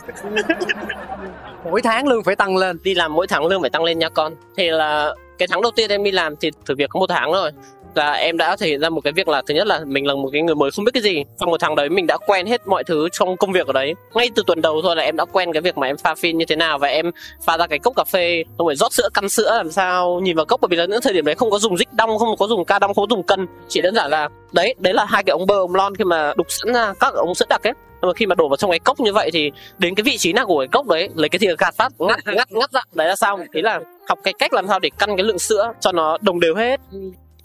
Mỗi 1.71 1.81
tháng 1.81 2.07
lương 2.07 2.23
phải 2.23 2.35
tăng 2.35 2.57
lên. 2.57 2.77
Đi 2.83 2.95
làm 2.95 3.13
mỗi 3.13 3.27
tháng 3.27 3.45
lương 3.45 3.61
phải 3.61 3.69
tăng 3.69 3.83
lên 3.83 3.99
nha 3.99 4.09
con. 4.09 4.33
Thì 4.57 4.69
là 4.69 5.15
cái 5.37 5.47
tháng 5.47 5.61
đầu 5.61 5.71
tiên 5.75 5.89
em 5.89 6.03
đi 6.03 6.11
làm 6.11 6.35
thì 6.35 6.51
thử 6.65 6.75
việc 6.75 6.89
có 6.89 6.99
một 6.99 7.09
tháng 7.09 7.31
rồi 7.31 7.51
là 7.97 8.11
em 8.11 8.37
đã 8.37 8.55
thể 8.55 8.67
hiện 8.67 8.79
ra 8.79 8.89
một 8.89 9.01
cái 9.01 9.13
việc 9.13 9.27
là, 9.27 9.41
thứ 9.47 9.53
nhất 9.53 9.67
là 9.67 9.79
mình 9.85 10.07
là 10.07 10.13
một 10.13 10.29
cái 10.33 10.41
người 10.41 10.55
mới 10.55 10.71
không 10.71 10.85
biết 10.85 10.91
cái 10.93 11.03
gì. 11.03 11.23
Trong 11.39 11.49
một 11.49 11.59
tháng 11.59 11.75
đấy, 11.75 11.89
mình 11.89 12.07
đã 12.07 12.17
quen 12.17 12.45
hết 12.45 12.67
mọi 12.67 12.83
thứ 12.83 13.09
trong 13.11 13.37
công 13.37 13.51
việc 13.51 13.67
ở 13.67 13.73
đấy. 13.73 13.93
Ngay 14.13 14.29
từ 14.35 14.43
tuần 14.47 14.61
đầu 14.61 14.81
thôi 14.83 14.95
là 14.95 15.03
em 15.03 15.15
đã 15.15 15.25
quen 15.25 15.53
cái 15.53 15.61
việc 15.61 15.77
mà 15.77 15.87
em 15.87 15.97
pha 15.97 16.15
phin 16.15 16.37
như 16.37 16.45
thế 16.45 16.55
nào 16.55 16.77
và 16.77 16.87
em 16.87 17.11
pha 17.45 17.57
ra 17.57 17.67
cái 17.67 17.79
cốc 17.79 17.93
cà 17.95 18.03
phê, 18.03 18.43
xong 18.57 18.67
rồi 18.67 18.75
rót 18.75 18.93
sữa 18.93 19.09
căn 19.13 19.29
sữa, 19.29 19.53
làm 19.57 19.71
sao 19.71 20.19
nhìn 20.23 20.35
vào 20.35 20.45
cốc. 20.45 20.61
Bởi 20.61 20.67
vì 20.69 20.77
là 20.77 20.85
những 20.85 21.01
thời 21.01 21.13
điểm 21.13 21.25
đấy 21.25 21.35
không 21.35 21.51
có 21.51 21.59
dùng 21.59 21.77
dích 21.77 21.93
đong, 21.93 22.17
không 22.17 22.37
có 22.37 22.47
dùng 22.47 22.65
ca 22.65 22.79
đong, 22.79 22.93
không 22.93 23.09
có 23.09 23.15
dùng 23.15 23.23
cân. 23.23 23.47
Chỉ 23.67 23.81
đơn 23.81 23.95
giản 23.95 24.11
là, 24.11 24.29
đấy 24.51 24.75
đấy 24.79 24.93
là 24.93 25.05
hai 25.05 25.23
cái 25.23 25.31
ống 25.31 25.45
bơ, 25.47 25.55
ống 25.55 25.75
lon 25.75 25.95
khi 25.95 26.03
mà 26.03 26.33
đục 26.37 26.47
sẵn 26.49 26.73
ra, 26.73 26.93
các 26.99 27.13
ống 27.13 27.35
sữa 27.35 27.45
đặc 27.49 27.63
ấy. 27.63 27.73
Nhưng 28.01 28.09
mà 28.09 28.13
khi 28.13 28.25
mà 28.25 28.35
đổ 28.35 28.47
vào 28.47 28.57
trong 28.57 28.71
cái 28.71 28.79
cốc 28.79 28.99
như 28.99 29.13
vậy 29.13 29.29
thì 29.33 29.51
đến 29.77 29.95
cái 29.95 30.03
vị 30.03 30.17
trí 30.17 30.33
nào 30.33 30.45
của 30.45 30.59
cái 30.59 30.67
cốc 30.67 30.87
đấy, 30.87 31.09
lấy 31.15 31.29
cái 31.29 31.39
thìa 31.39 31.55
gạt 31.57 31.75
phát, 31.75 31.91
ngắt 31.99 32.19
ngắt 32.25 32.51
ngắt 32.51 32.71
ra. 32.71 32.81
Đấy 32.93 33.07
là 33.07 33.15
xong. 33.15 33.39
Thế 33.53 33.61
là 33.61 33.79
học 34.09 34.19
cái 34.23 34.33
cách 34.39 34.53
làm 34.53 34.67
sao 34.67 34.79
để 34.79 34.89
căn 34.99 35.17
cái 35.17 35.23
lượng 35.23 35.39
sữa 35.39 35.71
cho 35.79 35.91
nó 35.91 36.17
đồng 36.21 36.39
đều 36.39 36.55
hết 36.55 36.79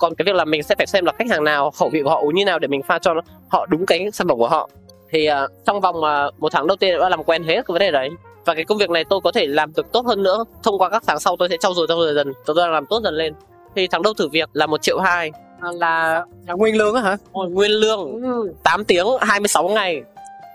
còn 0.01 0.15
cái 0.15 0.25
việc 0.25 0.35
là 0.35 0.45
mình 0.45 0.63
sẽ 0.63 0.75
phải 0.75 0.87
xem 0.87 1.05
là 1.05 1.13
khách 1.19 1.31
hàng 1.31 1.45
nào 1.45 1.71
khẩu 1.71 1.89
vị 1.89 2.03
của 2.03 2.11
họ 2.11 2.21
uống 2.21 2.35
như 2.35 2.45
nào 2.45 2.59
để 2.59 2.69
mình 2.69 2.83
pha 2.83 2.99
cho 2.99 3.15
nó, 3.15 3.21
họ 3.49 3.67
đúng 3.67 3.87
cái 3.87 4.11
sản 4.13 4.29
phẩm 4.29 4.39
của 4.39 4.49
họ. 4.49 4.69
Thì 5.11 5.29
uh, 5.31 5.51
trong 5.67 5.81
vòng 5.81 5.97
uh, 5.97 6.41
một 6.41 6.53
tháng 6.53 6.67
đầu 6.67 6.77
tiên 6.77 6.99
đã 7.01 7.09
làm 7.09 7.25
quen 7.25 7.43
hết 7.43 7.55
cái 7.55 7.65
vấn 7.73 7.79
đề 7.79 7.91
đấy. 7.91 8.11
Và 8.45 8.55
cái 8.55 8.65
công 8.65 8.79
việc 8.79 8.91
này 8.91 9.05
tôi 9.11 9.21
có 9.25 9.33
thể 9.33 9.47
làm 9.47 9.73
được 9.77 9.93
tốt 9.93 10.07
hơn 10.07 10.23
nữa 10.23 10.45
thông 10.63 10.79
qua 10.79 10.91
các 10.91 11.03
tháng 11.07 11.21
sau 11.21 11.37
tôi 11.37 11.49
sẽ 11.49 11.57
trau 11.61 11.75
dồi 11.75 11.87
trau 11.89 11.99
dồi 11.99 12.15
dần 12.15 12.33
tôi 12.47 12.57
đang 12.59 12.73
làm 12.73 12.87
tốt 12.87 13.01
dần 13.05 13.15
lên. 13.15 13.35
Thì 13.77 13.89
tháng 13.91 14.03
đầu 14.03 14.15
thử 14.15 14.29
việc 14.29 14.49
là 14.53 14.67
một 14.67 14.83
triệu 14.83 15.01
hai. 15.01 15.31
Là 15.63 16.25
là 16.47 16.55
nguyên 16.55 16.77
lương 16.77 16.95
á 16.95 17.03
hả? 17.03 17.17
Ôi, 17.33 17.51
nguyên 17.51 17.71
lương 17.71 18.23
ừ. 18.23 18.55
8 18.63 18.85
tiếng 18.85 19.07
26 19.21 19.69
ngày. 19.69 20.03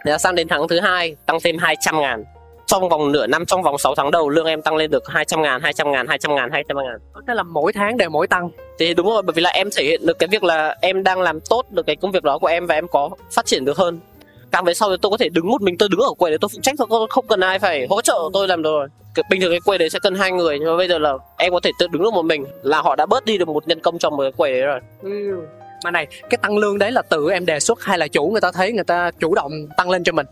Thế 0.06 0.18
sang 0.18 0.36
đến 0.36 0.48
tháng 0.48 0.68
thứ 0.68 0.80
hai 0.80 1.16
tăng 1.26 1.38
thêm 1.44 1.58
200 1.58 2.02
ngàn 2.02 2.24
trong 2.66 2.90
vòng 2.90 3.12
nửa 3.12 3.28
năm 3.28 3.46
trong 3.46 3.64
vòng 3.64 3.78
6 3.78 3.96
tháng 3.96 4.12
đầu 4.12 4.30
lương 4.30 4.46
em 4.46 4.62
tăng 4.62 4.76
lên 4.76 4.92
được 4.92 5.08
200 5.08 5.42
ngàn 5.42 5.62
200 5.62 5.92
ngàn 5.92 6.08
200 6.08 6.36
ngàn 6.36 6.52
200 6.52 6.78
ngàn. 6.78 6.98
Thế 7.28 7.34
là 7.34 7.44
mỗi 7.44 7.74
tháng 7.74 7.98
đều 7.98 8.10
mỗi 8.10 8.28
tăng. 8.28 8.50
Thì 8.80 8.94
đúng 8.94 9.08
rồi 9.08 9.22
bởi 9.22 9.34
vì 9.34 9.42
là 9.42 9.50
em 9.50 9.70
thể 9.76 9.84
hiện 9.84 10.06
được 10.06 10.20
cái 10.20 10.28
việc 10.28 10.44
là 10.44 10.76
em 10.82 11.04
đang 11.04 11.22
làm 11.22 11.40
tốt 11.40 11.66
được 11.70 11.86
cái 11.86 11.96
công 11.96 12.12
việc 12.12 12.24
đó 12.24 12.38
của 12.38 12.48
em 12.48 12.68
và 12.68 12.76
em 12.76 12.88
có 12.88 13.10
phát 13.32 13.46
triển 13.46 13.66
được 13.66 13.78
hơn. 13.78 14.00
Càng 14.52 14.66
về 14.66 14.74
sau 14.74 14.90
thì 14.90 14.96
tôi 15.02 15.10
có 15.10 15.18
thể 15.18 15.30
đứng 15.30 15.48
một 15.48 15.62
mình 15.62 15.78
tôi 15.78 15.90
đứng 15.90 16.00
ở 16.00 16.14
quầy 16.18 16.32
để 16.32 16.38
tôi 16.42 16.50
phụ 16.54 16.60
trách 16.62 16.76
thôi 16.90 17.08
không 17.10 17.28
cần 17.28 17.40
ai 17.40 17.60
phải 17.60 17.88
hỗ 17.90 18.02
trợ 18.02 18.30
tôi 18.34 18.48
làm 18.48 18.62
được 18.62 18.70
rồi 18.70 18.88
bình 19.30 19.42
thường 19.42 19.52
cái 19.52 19.60
quầy 19.66 19.78
đấy 19.78 19.90
sẽ 19.90 20.00
cần 20.00 20.16
hai 20.16 20.32
người 20.32 20.60
nhưng 20.60 20.68
mà 20.68 20.78
bây 20.78 20.88
giờ 20.88 20.98
là 20.98 21.14
em 21.38 21.54
có 21.54 21.60
thể 21.60 21.72
tự 21.80 21.88
đứng 21.88 22.04
được 22.04 22.14
một 22.14 22.26
mình 22.26 22.46
là 22.64 22.82
họ 22.82 22.96
đã 22.96 23.06
bớt 23.06 23.26
đi 23.26 23.38
được 23.38 23.48
một 23.48 23.68
nhân 23.68 23.80
công 23.80 24.00
trong 24.00 24.18
một 24.18 24.24
cái 24.24 24.32
quầy 24.32 24.52
đấy 24.52 24.62
rồi. 24.62 24.80
Ừ. 25.02 25.42
mà 25.84 25.92
này 25.92 26.08
cái 26.30 26.38
tăng 26.42 26.58
lương 26.58 26.78
đấy 26.78 26.92
là 26.92 27.02
tự 27.02 27.30
em 27.30 27.46
đề 27.46 27.60
xuất 27.60 27.82
hay 27.82 27.98
là 27.98 28.08
chủ 28.08 28.28
người 28.28 28.42
ta 28.42 28.52
thấy 28.52 28.72
người 28.72 28.84
ta 28.84 29.12
chủ 29.20 29.36
động 29.36 29.52
tăng 29.78 29.90
lên 29.90 30.04
cho 30.04 30.12
mình? 30.12 30.26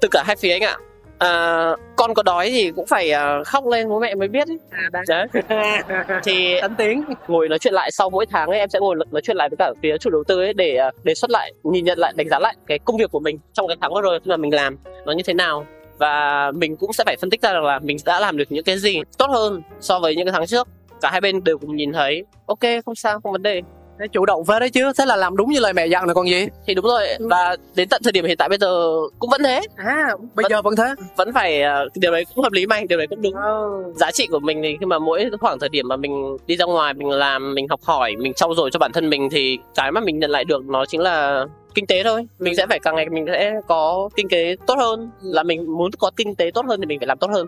Từ 0.00 0.08
cả 0.12 0.22
hai 0.26 0.36
phía 0.36 0.52
anh 0.52 0.62
ạ 0.62 0.78
à, 1.18 1.76
con 1.96 2.14
có 2.14 2.22
đói 2.22 2.50
thì 2.50 2.70
cũng 2.76 2.86
phải 2.86 3.12
uh, 3.12 3.46
khóc 3.46 3.66
lên 3.66 3.88
bố 3.88 4.00
mẹ 4.00 4.14
mới 4.14 4.28
biết 4.28 4.48
ấy. 4.48 4.58
à, 4.70 5.02
đấy. 5.08 5.26
đấy. 5.48 5.82
Thì 6.24 6.60
đánh 6.60 6.74
tiếng 6.78 7.04
ngồi 7.28 7.48
nói 7.48 7.58
chuyện 7.58 7.74
lại 7.74 7.90
sau 7.90 8.10
mỗi 8.10 8.26
tháng 8.26 8.50
ấy 8.50 8.58
em 8.58 8.68
sẽ 8.68 8.78
ngồi 8.80 8.96
nói 9.10 9.22
chuyện 9.22 9.36
lại 9.36 9.48
với 9.48 9.56
cả 9.56 9.72
phía 9.82 9.98
chủ 9.98 10.10
đầu 10.10 10.24
tư 10.24 10.40
ấy 10.40 10.52
để 10.52 10.78
uh, 10.88 11.04
đề 11.04 11.14
xuất 11.14 11.30
lại 11.30 11.52
nhìn 11.62 11.84
nhận 11.84 11.98
lại 11.98 12.12
đánh 12.16 12.28
giá 12.28 12.38
lại 12.38 12.56
cái 12.66 12.78
công 12.78 12.96
việc 12.96 13.10
của 13.10 13.20
mình 13.20 13.38
trong 13.52 13.68
cái 13.68 13.76
tháng 13.80 13.94
vừa 13.94 14.00
rồi 14.00 14.20
khi 14.24 14.30
mà 14.30 14.36
mình 14.36 14.54
làm 14.54 14.76
nó 15.04 15.12
như 15.12 15.22
thế 15.26 15.34
nào. 15.34 15.66
Và 15.98 16.50
mình 16.54 16.76
cũng 16.76 16.92
sẽ 16.92 17.04
phải 17.06 17.16
phân 17.20 17.30
tích 17.30 17.42
ra 17.42 17.52
rằng 17.52 17.64
là 17.64 17.78
mình 17.78 17.96
đã 18.04 18.20
làm 18.20 18.36
được 18.36 18.52
những 18.52 18.64
cái 18.64 18.78
gì 18.78 19.02
tốt 19.18 19.26
hơn 19.30 19.62
so 19.80 19.98
với 19.98 20.16
những 20.16 20.26
cái 20.26 20.32
tháng 20.32 20.46
trước. 20.46 20.68
Cả 21.00 21.10
hai 21.10 21.20
bên 21.20 21.44
đều 21.44 21.58
cùng 21.58 21.76
nhìn 21.76 21.92
thấy 21.92 22.24
ok 22.46 22.84
không 22.84 22.94
sao 22.94 23.20
không 23.20 23.32
vấn 23.32 23.42
đề 23.42 23.62
Thế 24.00 24.06
chủ 24.12 24.26
động 24.26 24.44
phết 24.44 24.60
đấy 24.60 24.70
chứ. 24.70 24.92
Thế 24.98 25.04
là 25.06 25.16
làm 25.16 25.36
đúng 25.36 25.50
như 25.50 25.60
lời 25.60 25.72
mẹ 25.72 25.86
dặn 25.86 26.04
rồi 26.06 26.14
còn 26.14 26.28
gì. 26.28 26.48
Thì 26.66 26.74
đúng 26.74 26.84
rồi. 26.84 27.06
Và 27.20 27.56
đến 27.74 27.88
tận 27.88 28.00
thời 28.04 28.12
điểm 28.12 28.24
hiện 28.24 28.36
tại 28.36 28.48
bây 28.48 28.58
giờ 28.58 28.90
cũng 29.18 29.30
vẫn 29.30 29.42
thế. 29.44 29.60
À 29.76 30.06
bây 30.34 30.42
Vẫn- 30.42 30.50
giờ 30.50 30.62
vẫn 30.62 30.76
thế. 30.76 30.94
vẫn 31.16 31.32
phải 31.32 31.62
uh, 31.62 31.92
điều 31.94 32.12
đấy 32.12 32.24
cũng 32.34 32.44
hợp 32.44 32.52
lý 32.52 32.66
mà 32.66 32.76
anh 32.76 32.88
điều 32.88 32.98
đấy 32.98 33.06
cũng 33.10 33.22
đúng. 33.22 33.34
Ừ. 33.34 33.82
giá 33.96 34.10
trị 34.10 34.26
của 34.30 34.38
mình 34.38 34.60
thì 34.62 34.76
khi 34.80 34.86
mà 34.86 34.98
mỗi 34.98 35.30
khoảng 35.40 35.58
thời 35.58 35.68
điểm 35.68 35.88
mà 35.88 35.96
mình 35.96 36.36
đi 36.46 36.56
ra 36.56 36.64
ngoài 36.64 36.94
mình 36.94 37.08
làm 37.10 37.54
mình 37.54 37.66
học 37.68 37.80
hỏi 37.82 38.14
mình 38.18 38.34
trau 38.34 38.54
dồi 38.54 38.70
cho 38.72 38.78
bản 38.78 38.92
thân 38.92 39.10
mình 39.10 39.28
thì 39.30 39.58
cái 39.74 39.92
mà 39.92 40.00
mình 40.00 40.18
nhận 40.18 40.30
lại 40.30 40.44
được 40.44 40.64
nó 40.64 40.84
chính 40.86 41.00
là 41.00 41.44
kinh 41.74 41.86
tế 41.86 42.02
thôi. 42.04 42.26
Mình 42.38 42.56
sẽ 42.56 42.66
phải 42.66 42.78
càng 42.78 42.96
ngày 42.96 43.08
mình 43.08 43.24
sẽ 43.28 43.52
có 43.68 44.08
kinh 44.16 44.28
tế 44.28 44.56
tốt 44.66 44.74
hơn. 44.78 45.10
Là 45.22 45.42
mình 45.42 45.76
muốn 45.76 45.90
có 45.98 46.10
kinh 46.16 46.34
tế 46.34 46.50
tốt 46.54 46.64
hơn 46.68 46.80
thì 46.80 46.86
mình 46.86 46.98
phải 47.00 47.06
làm 47.06 47.18
tốt 47.18 47.30
hơn. 47.32 47.46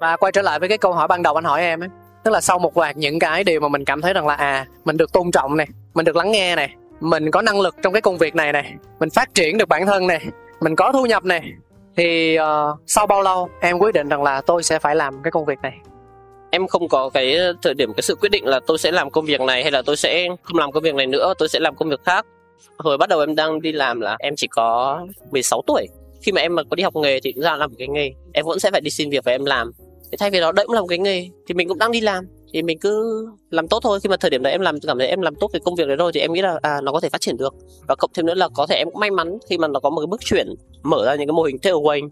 Và 0.00 0.16
quay 0.16 0.32
trở 0.32 0.42
lại 0.42 0.58
với 0.58 0.68
cái 0.68 0.78
câu 0.78 0.92
hỏi 0.92 1.08
ban 1.08 1.22
đầu 1.22 1.34
anh 1.34 1.44
hỏi 1.44 1.60
em 1.60 1.80
ấy 1.82 1.88
tức 2.24 2.30
là 2.30 2.40
sau 2.40 2.58
một 2.58 2.76
loạt 2.76 2.96
những 2.96 3.18
cái 3.18 3.44
điều 3.44 3.60
mà 3.60 3.68
mình 3.68 3.84
cảm 3.84 4.00
thấy 4.00 4.12
rằng 4.12 4.26
là 4.26 4.34
à 4.34 4.66
mình 4.84 4.96
được 4.96 5.12
tôn 5.12 5.30
trọng 5.30 5.56
này 5.56 5.66
mình 5.94 6.04
được 6.04 6.16
lắng 6.16 6.32
nghe 6.32 6.56
này 6.56 6.74
mình 7.00 7.30
có 7.30 7.42
năng 7.42 7.60
lực 7.60 7.76
trong 7.82 7.92
cái 7.92 8.02
công 8.02 8.18
việc 8.18 8.34
này 8.34 8.52
này 8.52 8.74
mình 9.00 9.10
phát 9.10 9.34
triển 9.34 9.58
được 9.58 9.68
bản 9.68 9.86
thân 9.86 10.06
này 10.06 10.26
mình 10.60 10.76
có 10.76 10.92
thu 10.92 11.06
nhập 11.06 11.24
này 11.24 11.52
thì 11.96 12.38
uh, 12.38 12.78
sau 12.86 13.06
bao 13.06 13.22
lâu 13.22 13.48
em 13.60 13.78
quyết 13.78 13.94
định 13.94 14.08
rằng 14.08 14.22
là 14.22 14.40
tôi 14.40 14.62
sẽ 14.62 14.78
phải 14.78 14.96
làm 14.96 15.22
cái 15.22 15.30
công 15.30 15.44
việc 15.44 15.58
này? 15.62 15.72
Em 16.50 16.66
không 16.66 16.88
có 16.88 17.10
cái 17.14 17.36
thời 17.62 17.74
điểm 17.74 17.92
cái 17.92 18.02
sự 18.02 18.14
quyết 18.14 18.28
định 18.28 18.46
là 18.46 18.60
tôi 18.66 18.78
sẽ 18.78 18.92
làm 18.92 19.10
công 19.10 19.24
việc 19.24 19.40
này 19.40 19.62
hay 19.62 19.72
là 19.72 19.82
tôi 19.82 19.96
sẽ 19.96 20.28
không 20.42 20.58
làm 20.58 20.72
công 20.72 20.82
việc 20.82 20.94
này 20.94 21.06
nữa 21.06 21.34
tôi 21.38 21.48
sẽ 21.48 21.60
làm 21.60 21.76
công 21.76 21.88
việc 21.88 22.00
khác. 22.04 22.26
Hồi 22.78 22.98
bắt 22.98 23.08
đầu 23.08 23.20
em 23.20 23.34
đang 23.34 23.62
đi 23.62 23.72
làm 23.72 24.00
là 24.00 24.16
em 24.18 24.34
chỉ 24.36 24.46
có 24.46 25.00
16 25.30 25.62
tuổi. 25.66 25.86
Khi 26.22 26.32
mà 26.32 26.40
em 26.40 26.54
mà 26.54 26.62
có 26.70 26.74
đi 26.74 26.82
học 26.82 26.96
nghề 26.96 27.20
thì 27.20 27.32
cũng 27.32 27.42
ra 27.42 27.56
làm 27.56 27.70
một 27.70 27.76
cái 27.78 27.88
nghề. 27.88 28.10
Em 28.32 28.46
vẫn 28.46 28.60
sẽ 28.60 28.70
phải 28.70 28.80
đi 28.80 28.90
xin 28.90 29.10
việc 29.10 29.24
và 29.24 29.32
em 29.32 29.44
làm 29.44 29.72
thì 30.10 30.16
thay 30.20 30.30
vì 30.30 30.40
đó 30.40 30.52
đấy 30.52 30.66
cũng 30.66 30.74
là 30.74 30.80
một 30.80 30.86
cái 30.86 30.98
nghề 30.98 31.28
thì 31.46 31.54
mình 31.54 31.68
cũng 31.68 31.78
đang 31.78 31.92
đi 31.92 32.00
làm. 32.00 32.24
Thì 32.52 32.62
mình 32.62 32.78
cứ 32.78 33.26
làm 33.50 33.68
tốt 33.68 33.80
thôi. 33.82 34.00
Khi 34.02 34.08
mà 34.08 34.16
thời 34.16 34.30
điểm 34.30 34.42
đấy 34.42 34.52
em 34.52 34.60
làm 34.60 34.80
cảm 34.86 34.98
thấy 34.98 35.08
em 35.08 35.20
làm 35.20 35.34
tốt 35.34 35.48
cái 35.52 35.60
công 35.64 35.74
việc 35.74 35.88
đấy 35.88 35.96
rồi 35.96 36.12
thì 36.12 36.20
em 36.20 36.32
nghĩ 36.32 36.42
là 36.42 36.58
à 36.62 36.80
nó 36.80 36.92
có 36.92 37.00
thể 37.00 37.08
phát 37.08 37.20
triển 37.20 37.36
được. 37.36 37.54
Và 37.88 37.94
cộng 37.94 38.10
thêm 38.14 38.26
nữa 38.26 38.34
là 38.34 38.48
có 38.54 38.66
thể 38.66 38.76
em 38.76 38.90
cũng 38.90 39.00
may 39.00 39.10
mắn 39.10 39.38
khi 39.50 39.58
mà 39.58 39.68
nó 39.68 39.80
có 39.80 39.90
một 39.90 40.00
cái 40.00 40.06
bước 40.06 40.20
chuyển 40.24 40.54
mở 40.82 41.04
ra 41.06 41.14
những 41.14 41.26
cái 41.28 41.32
mô 41.32 41.42
hình 41.42 41.56
takeaway 41.56 42.08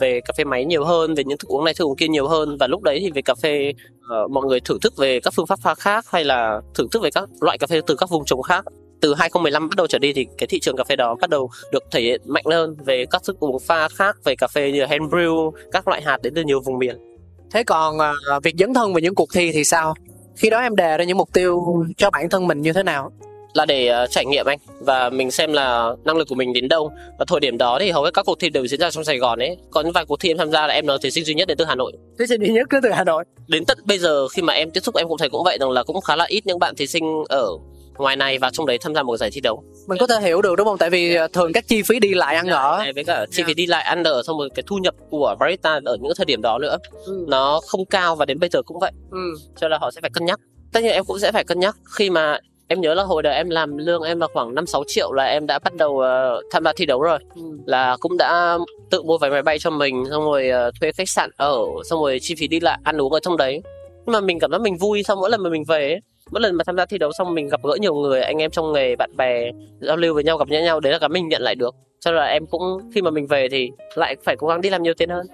về 0.00 0.20
cà 0.24 0.32
phê 0.36 0.44
máy 0.44 0.64
nhiều 0.64 0.84
hơn 0.84 1.14
về 1.14 1.24
những 1.24 1.38
thức 1.38 1.48
uống 1.48 1.64
này 1.64 1.74
thức 1.74 1.84
uống 1.84 1.96
kia 1.96 2.08
nhiều 2.08 2.28
hơn. 2.28 2.56
Và 2.60 2.66
lúc 2.66 2.82
đấy 2.82 2.98
thì 3.00 3.10
về 3.10 3.22
cà 3.22 3.34
phê 3.34 3.72
ờ, 4.08 4.28
mọi 4.28 4.44
người 4.46 4.60
thưởng 4.60 4.80
thức 4.80 4.96
về 4.96 5.20
các 5.20 5.34
phương 5.36 5.46
pháp 5.46 5.58
pha 5.62 5.74
khác 5.74 6.04
hay 6.08 6.24
là 6.24 6.60
thưởng 6.74 6.88
thức 6.90 7.02
về 7.02 7.10
các 7.10 7.28
loại 7.40 7.58
cà 7.58 7.66
phê 7.66 7.80
từ 7.86 7.94
các 7.94 8.10
vùng 8.10 8.24
trồng 8.24 8.42
khác. 8.42 8.64
Từ 9.00 9.14
2015 9.14 9.68
bắt 9.68 9.76
đầu 9.76 9.86
trở 9.86 9.98
đi 9.98 10.12
thì 10.12 10.26
cái 10.38 10.46
thị 10.46 10.60
trường 10.60 10.76
cà 10.76 10.84
phê 10.84 10.96
đó 10.96 11.16
bắt 11.20 11.30
đầu 11.30 11.50
được 11.72 11.82
thể 11.90 12.00
hiện 12.00 12.20
mạnh 12.26 12.44
hơn 12.50 12.76
về 12.86 13.06
các 13.10 13.22
thức 13.24 13.36
uống 13.40 13.58
pha 13.58 13.88
khác 13.88 14.16
về 14.24 14.34
cà 14.36 14.48
phê 14.48 14.72
như 14.72 14.84
hand 14.84 15.02
brew 15.02 15.50
các 15.72 15.88
loại 15.88 16.02
hạt 16.02 16.18
đến 16.22 16.34
từ 16.34 16.42
nhiều 16.42 16.60
vùng 16.60 16.78
miền 16.78 17.11
thế 17.52 17.64
còn 17.64 17.98
ờ, 17.98 18.40
việc 18.42 18.54
dấn 18.58 18.74
thân 18.74 18.92
vào 18.92 19.00
những 19.00 19.14
cuộc 19.14 19.28
thi 19.32 19.52
thì 19.52 19.64
sao? 19.64 19.94
Khi 20.36 20.50
đó 20.50 20.58
em 20.58 20.76
đề 20.76 20.96
ra 20.98 21.04
những 21.04 21.18
mục 21.18 21.32
tiêu 21.32 21.62
cho 21.96 22.10
bản 22.10 22.28
thân 22.30 22.46
mình 22.46 22.62
như 22.62 22.72
thế 22.72 22.82
nào? 22.82 23.12
Là 23.54 23.66
để 23.66 23.86
ờ, 23.86 24.06
trải 24.06 24.26
nghiệm 24.26 24.46
anh 24.46 24.58
và 24.80 25.10
mình 25.10 25.30
xem 25.30 25.52
là 25.52 25.90
năng 26.04 26.16
lực 26.16 26.28
của 26.28 26.34
mình 26.34 26.52
đến 26.52 26.68
đâu. 26.68 26.92
Và 27.18 27.24
thời 27.28 27.40
điểm 27.40 27.58
đó 27.58 27.78
thì 27.80 27.90
hầu 27.90 28.04
hết 28.04 28.10
các 28.14 28.26
cuộc 28.26 28.40
thi 28.40 28.50
đều 28.50 28.66
diễn 28.66 28.80
ra 28.80 28.90
trong 28.90 29.04
Sài 29.04 29.18
Gòn 29.18 29.38
ấy. 29.38 29.56
Có 29.70 29.80
những 29.80 29.92
vài 29.92 30.04
cuộc 30.04 30.20
thi 30.20 30.30
em 30.30 30.38
tham 30.38 30.50
gia 30.50 30.66
là 30.66 30.74
em 30.74 30.86
là 30.86 30.96
thí 31.02 31.10
sinh 31.10 31.24
duy 31.24 31.34
nhất 31.34 31.48
đến 31.48 31.56
từ 31.58 31.64
Hà 31.64 31.74
Nội. 31.74 31.92
Thí 32.18 32.26
sinh 32.26 32.40
duy 32.40 32.52
nhất 32.52 32.66
cứ 32.70 32.80
từ 32.82 32.90
hà 32.90 33.04
nội. 33.04 33.24
Đến 33.48 33.64
tận 33.64 33.78
bây 33.84 33.98
giờ 33.98 34.28
khi 34.28 34.42
mà 34.42 34.52
em 34.52 34.70
tiếp 34.70 34.80
xúc 34.80 34.94
em 34.96 35.08
cũng 35.08 35.18
thấy 35.18 35.28
cũng 35.28 35.44
vậy 35.44 35.58
rằng 35.60 35.70
là 35.70 35.82
cũng 35.82 36.00
khá 36.00 36.16
là 36.16 36.24
ít 36.24 36.46
những 36.46 36.58
bạn 36.58 36.74
thí 36.76 36.86
sinh 36.86 37.24
ở 37.28 37.48
ngoài 37.98 38.16
này 38.16 38.38
và 38.38 38.50
trong 38.52 38.66
đấy 38.66 38.78
tham 38.80 38.94
gia 38.94 39.02
một 39.02 39.16
giải 39.16 39.30
thi 39.32 39.40
đấu. 39.40 39.62
Mình 39.88 39.98
có 39.98 40.06
thể 40.06 40.20
hiểu 40.20 40.42
được 40.42 40.54
đúng 40.56 40.66
không? 40.66 40.78
Tại 40.78 40.90
vì 40.90 41.14
ờ, 41.14 41.28
thường 41.32 41.52
các 41.52 41.64
chi 41.68 41.82
phí 41.82 41.98
đi 42.00 42.14
lại 42.14 42.36
ăn 42.36 42.46
ở. 42.46 42.78
Này, 42.78 42.92
với 42.92 43.04
cả 43.04 43.26
chi 43.30 43.42
phí 43.46 43.54
đi 43.54 43.66
lại 43.66 43.82
ăn 43.82 44.02
ở 44.04 44.22
xong 44.26 44.38
rồi 44.38 44.48
cái 44.54 44.62
thu 44.66 44.76
nhập 44.76 44.94
của 45.10 45.36
barista 45.40 45.80
ở 45.84 45.96
những 46.00 46.12
thời 46.16 46.24
điểm 46.26 46.42
đó 46.42 46.58
nữa 46.58 46.76
Ừ. 47.06 47.24
nó 47.28 47.60
không 47.66 47.84
cao 47.86 48.16
và 48.16 48.24
đến 48.24 48.38
bây 48.38 48.48
giờ 48.50 48.62
cũng 48.62 48.78
vậy. 48.78 48.92
Ừ. 49.10 49.18
cho 49.56 49.68
nên 49.68 49.70
là 49.70 49.78
họ 49.80 49.90
sẽ 49.90 50.00
phải 50.00 50.10
cân 50.14 50.24
nhắc. 50.24 50.40
Tất 50.72 50.80
nhiên 50.82 50.92
em 50.92 51.04
cũng 51.04 51.18
sẽ 51.18 51.32
phải 51.32 51.44
cân 51.44 51.60
nhắc. 51.60 51.76
Khi 51.98 52.10
mà 52.10 52.38
em 52.68 52.80
nhớ 52.80 52.94
là 52.94 53.02
hồi 53.02 53.22
đó 53.22 53.30
em 53.30 53.50
làm 53.50 53.76
lương 53.78 54.02
em 54.02 54.20
là 54.20 54.26
khoảng 54.34 54.54
5 54.54 54.66
6 54.66 54.84
triệu 54.86 55.12
là 55.12 55.24
em 55.24 55.46
đã 55.46 55.58
bắt 55.58 55.74
đầu 55.74 55.98
ờ, 56.00 56.40
tham 56.50 56.64
gia 56.64 56.72
thi 56.76 56.86
đấu 56.86 57.02
rồi. 57.02 57.18
Ừ. 57.34 57.42
là 57.66 57.96
cũng 58.00 58.16
đã 58.16 58.58
tự 58.90 59.02
mua 59.02 59.18
vé 59.18 59.30
máy 59.30 59.42
bay 59.42 59.58
cho 59.58 59.70
mình 59.70 60.04
xong 60.10 60.24
rồi 60.24 60.48
ờ, 60.48 60.70
thuê 60.80 60.92
khách 60.92 61.08
sạn 61.08 61.30
ở 61.36 61.58
xong 61.90 62.00
rồi 62.00 62.18
chi 62.22 62.34
phí 62.38 62.48
đi 62.48 62.60
lại 62.60 62.78
ăn 62.84 63.00
uống 63.00 63.12
ở 63.12 63.20
trong 63.22 63.36
đấy. 63.36 63.60
Nhưng 64.06 64.12
mà 64.12 64.20
mình 64.20 64.38
cảm 64.40 64.50
giác 64.50 64.60
mình 64.60 64.76
vui 64.76 65.02
sau 65.02 65.16
mỗi 65.16 65.30
lần 65.30 65.42
mà 65.42 65.50
mình 65.50 65.64
về 65.68 65.88
ấy 65.88 66.00
mỗi 66.32 66.40
lần 66.40 66.54
mà 66.54 66.64
tham 66.64 66.76
gia 66.76 66.86
thi 66.86 66.98
đấu 66.98 67.12
xong 67.12 67.34
mình 67.34 67.48
gặp 67.48 67.60
gỡ 67.62 67.76
nhiều 67.80 67.94
người, 67.94 68.22
anh 68.22 68.42
em 68.42 68.50
trong 68.50 68.72
nghề, 68.72 68.96
bạn 68.96 69.10
bè, 69.16 69.50
giao 69.80 69.96
lưu 69.96 70.14
với 70.14 70.24
nhau, 70.24 70.38
gặp 70.38 70.48
nhau, 70.48 70.80
đấy 70.80 70.92
là 70.92 70.98
cái 70.98 71.08
mình 71.08 71.28
nhận 71.28 71.42
lại 71.42 71.54
được. 71.54 71.74
Cho 72.00 72.10
nên 72.10 72.18
là 72.18 72.26
em 72.26 72.46
cũng 72.46 72.90
khi 72.94 73.02
mà 73.02 73.10
mình 73.10 73.26
về 73.26 73.48
thì 73.50 73.70
lại 73.94 74.16
phải 74.24 74.36
cố 74.38 74.46
gắng 74.46 74.60
đi 74.60 74.70
làm 74.70 74.82
nhiều 74.82 74.94
tiền 74.94 75.08
hơn 75.08 75.26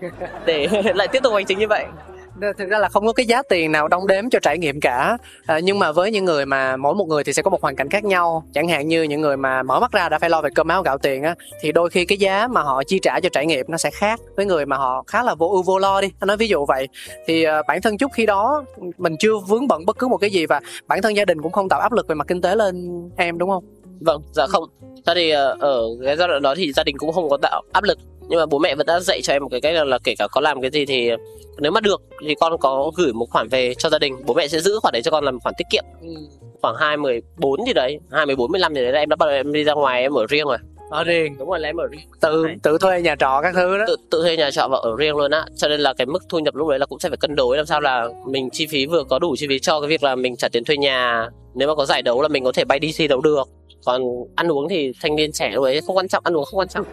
để 0.47 0.69
lại 0.95 1.09
tiếp 1.13 1.23
tục 1.23 1.33
hành 1.35 1.45
trình 1.47 1.59
như 1.59 1.67
vậy 1.69 1.85
thực 2.59 2.69
ra 2.69 2.79
là 2.79 2.89
không 2.89 3.07
có 3.07 3.13
cái 3.13 3.27
giá 3.27 3.43
tiền 3.49 3.73
nào 3.73 3.89
đong 3.89 4.07
đếm 4.07 4.31
cho 4.31 4.39
trải 4.43 4.59
nghiệm 4.59 4.81
cả. 4.81 5.19
À, 5.47 5.59
nhưng 5.59 5.79
mà 5.79 5.93
với 5.93 6.11
những 6.11 6.25
người 6.25 6.47
mà 6.47 6.77
mỗi 6.77 6.95
một 6.95 7.05
người 7.09 7.25
thì 7.25 7.33
sẽ 7.33 7.43
có 7.43 7.51
một 7.51 7.63
hoàn 7.63 7.77
cảnh 7.77 7.89
khác 7.89 8.05
nhau. 8.05 8.45
Chẳng 8.55 8.69
hạn 8.69 8.89
như 8.89 9.03
những 9.03 9.21
người 9.21 9.37
mà 9.37 9.63
mở 9.63 9.81
mắt 9.81 9.93
ra 9.93 10.09
đã 10.09 10.19
phải 10.19 10.31
lo 10.31 10.41
về 10.41 10.51
cơm 10.55 10.69
áo 10.69 10.83
gạo 10.83 10.99
tiền 10.99 11.23
á 11.23 11.35
thì 11.61 11.73
đôi 11.73 11.91
khi 11.91 12.05
cái 12.05 12.19
giá 12.19 12.49
mà 12.49 12.63
họ 12.63 12.83
chi 12.87 12.99
trả 13.03 13.21
cho 13.21 13.29
trải 13.29 13.47
nghiệm 13.47 13.67
nó 13.69 13.77
sẽ 13.77 13.91
khác 13.91 14.21
với 14.37 14.47
người 14.47 14.67
mà 14.67 14.77
họ 14.77 15.05
khá 15.07 15.23
là 15.23 15.35
vô 15.35 15.49
ưu 15.49 15.63
vô 15.63 15.79
lo 15.79 16.01
đi. 16.01 16.11
Anh 16.21 16.27
nói 16.27 16.37
ví 16.37 16.49
dụ 16.49 16.65
vậy. 16.67 16.89
Thì 17.27 17.45
à, 17.45 17.63
bản 17.69 17.83
thân 17.83 17.99
chút 17.99 18.13
khi 18.15 18.27
đó 18.27 18.65
mình 18.99 19.17
chưa 19.19 19.39
vướng 19.39 19.69
bận 19.69 19.87
bất 19.87 19.99
cứ 19.99 20.09
một 20.09 20.17
cái 20.17 20.31
gì 20.31 20.47
và 20.47 20.61
bản 20.87 21.03
thân 21.03 21.17
gia 21.17 21.25
đình 21.25 21.43
cũng 21.43 21.53
không 21.53 21.69
tạo 21.69 21.81
áp 21.81 21.93
lực 21.93 22.09
về 22.09 22.15
mặt 22.15 22.27
kinh 22.29 22.41
tế 22.41 22.55
lên 22.55 23.03
em 23.17 23.39
đúng 23.39 23.51
không? 23.51 23.65
Vâng, 24.01 24.23
dạ 24.33 24.47
không. 24.47 24.65
Thế 25.07 25.13
thì 25.15 25.31
ờ, 25.31 25.57
ở 25.61 25.83
cái 26.05 26.17
giai 26.17 26.29
đoạn 26.29 26.43
đó 26.43 26.55
thì 26.57 26.73
gia 26.73 26.85
đình 26.85 26.99
cũng 26.99 27.13
không 27.13 27.29
có 27.29 27.37
tạo 27.43 27.63
áp 27.73 27.85
lực 27.85 27.99
nhưng 28.29 28.39
mà 28.41 28.47
bố 28.47 28.59
mẹ 28.59 28.75
vẫn 28.75 28.87
đã 28.87 29.01
dạy 29.01 29.23
cho 29.23 29.33
em 29.33 29.43
một 29.43 29.49
cái 29.51 29.61
cách 29.61 29.75
là, 29.75 29.85
là 29.85 29.99
kể 30.05 30.15
cả 30.19 30.29
có 30.33 30.41
làm 30.41 30.61
cái 30.61 30.71
gì 30.71 30.87
thì 30.87 31.11
nếu 31.59 31.73
mà 31.73 31.81
được 31.81 32.03
thì 32.27 32.35
con 32.35 32.59
có 32.61 32.91
gửi 32.97 33.13
một 33.13 33.27
khoản 33.31 33.49
về 33.49 33.75
cho 33.75 33.89
gia 33.89 33.99
đình. 33.99 34.17
Bố 34.27 34.35
mẹ 34.35 34.49
sẽ 34.49 34.61
giữ 34.61 34.79
khoản 34.83 34.93
đấy 34.93 35.03
cho 35.03 35.11
con 35.11 35.25
làm 35.25 35.41
khoản 35.41 35.55
tiết 35.59 35.65
kiệm. 35.71 35.85
Khoảng 36.63 36.77
hai 36.77 36.97
mười 36.97 37.23
bốn 37.37 37.67
gì 37.67 37.73
đấy 37.73 37.99
hai 38.11 38.27
mười 38.27 38.37
bốn 38.37 38.53
mười 38.53 38.61
lăm 38.61 38.75
gì 38.75 38.83
đấy 38.83 38.93
là 38.93 39.01
em 39.01 39.09
đã 39.09 39.17
bắt 39.17 39.27
đầu 39.27 39.37
em 39.37 39.53
đi 39.53 39.65
ra 39.65 39.75
ngoài 39.75 40.03
em 40.03 40.13
ở 40.13 40.27
riêng 40.29 40.47
rồi. 40.47 40.59
Ở 40.91 41.05
riêng 41.05 41.39
đúng 41.39 41.49
rồi 41.49 41.61
là 41.61 41.69
em 41.69 41.77
ở 41.77 41.87
riêng. 41.87 42.01
Tự 42.21 42.47
tự 42.63 42.79
thuê 42.79 43.03
nhà 43.03 43.17
trọ 43.17 43.41
các 43.43 43.55
thứ 43.55 43.79
đó. 43.79 43.85
Tự 43.87 43.97
tự 44.11 44.23
thuê 44.23 44.37
nhà 44.37 44.51
trọ 44.51 44.69
và 44.69 44.79
ở 44.83 44.97
riêng 44.99 45.17
luôn 45.17 45.31
á. 45.31 45.45
Cho 45.57 45.69
nên 45.69 45.81
là 45.81 45.95
cái 45.95 46.07
mức 46.07 46.23
thu 46.29 46.39
nhập 46.39 46.55
lúc 46.55 46.69
đấy 46.69 46.79
là 46.79 46.87
cũng 46.87 46.99
sẽ 46.99 47.09
phải 47.09 47.17
cân 47.17 47.37
đối 47.37 47.57
làm 47.57 47.67
sao 47.67 47.81
là 47.81 48.09
mình 48.27 48.49
chi 48.53 48.67
phí 48.67 48.87
vừa 48.87 49.05
có 49.05 49.19
đủ 49.19 49.35
chi 49.39 49.47
phí 49.49 49.59
cho 49.59 49.81
cái 49.81 49.89
việc 49.89 50.03
là 50.03 50.15
mình 50.15 50.37
trả 50.37 50.49
tiền 50.49 50.65
thuê 50.65 50.77
nhà. 50.77 51.29
Nếu 51.55 51.69
mà 51.69 51.75
có 51.75 51.85
giải 51.85 52.03
đấu 52.03 52.23
là 52.23 52.29
mình 52.29 52.45
có 52.45 52.53
thể 52.53 52.65
bay 52.65 52.79
đi 52.79 52.93
thi 52.97 53.09
đấu 53.09 53.21
được 53.21 53.49
còn 53.85 54.03
ăn 54.37 54.53
uống 54.53 54.69
thì 54.69 54.93
thanh 55.03 55.17
niên 55.17 55.33
trẻ 55.33 55.51
lúc 55.55 55.65
đấy 55.65 55.81
không 55.87 55.97
quan 55.97 56.09
trọng 56.09 56.25
ăn 56.25 56.37
uống 56.37 56.45
không 56.45 56.59
quan 56.59 56.69
trọng. 56.69 56.87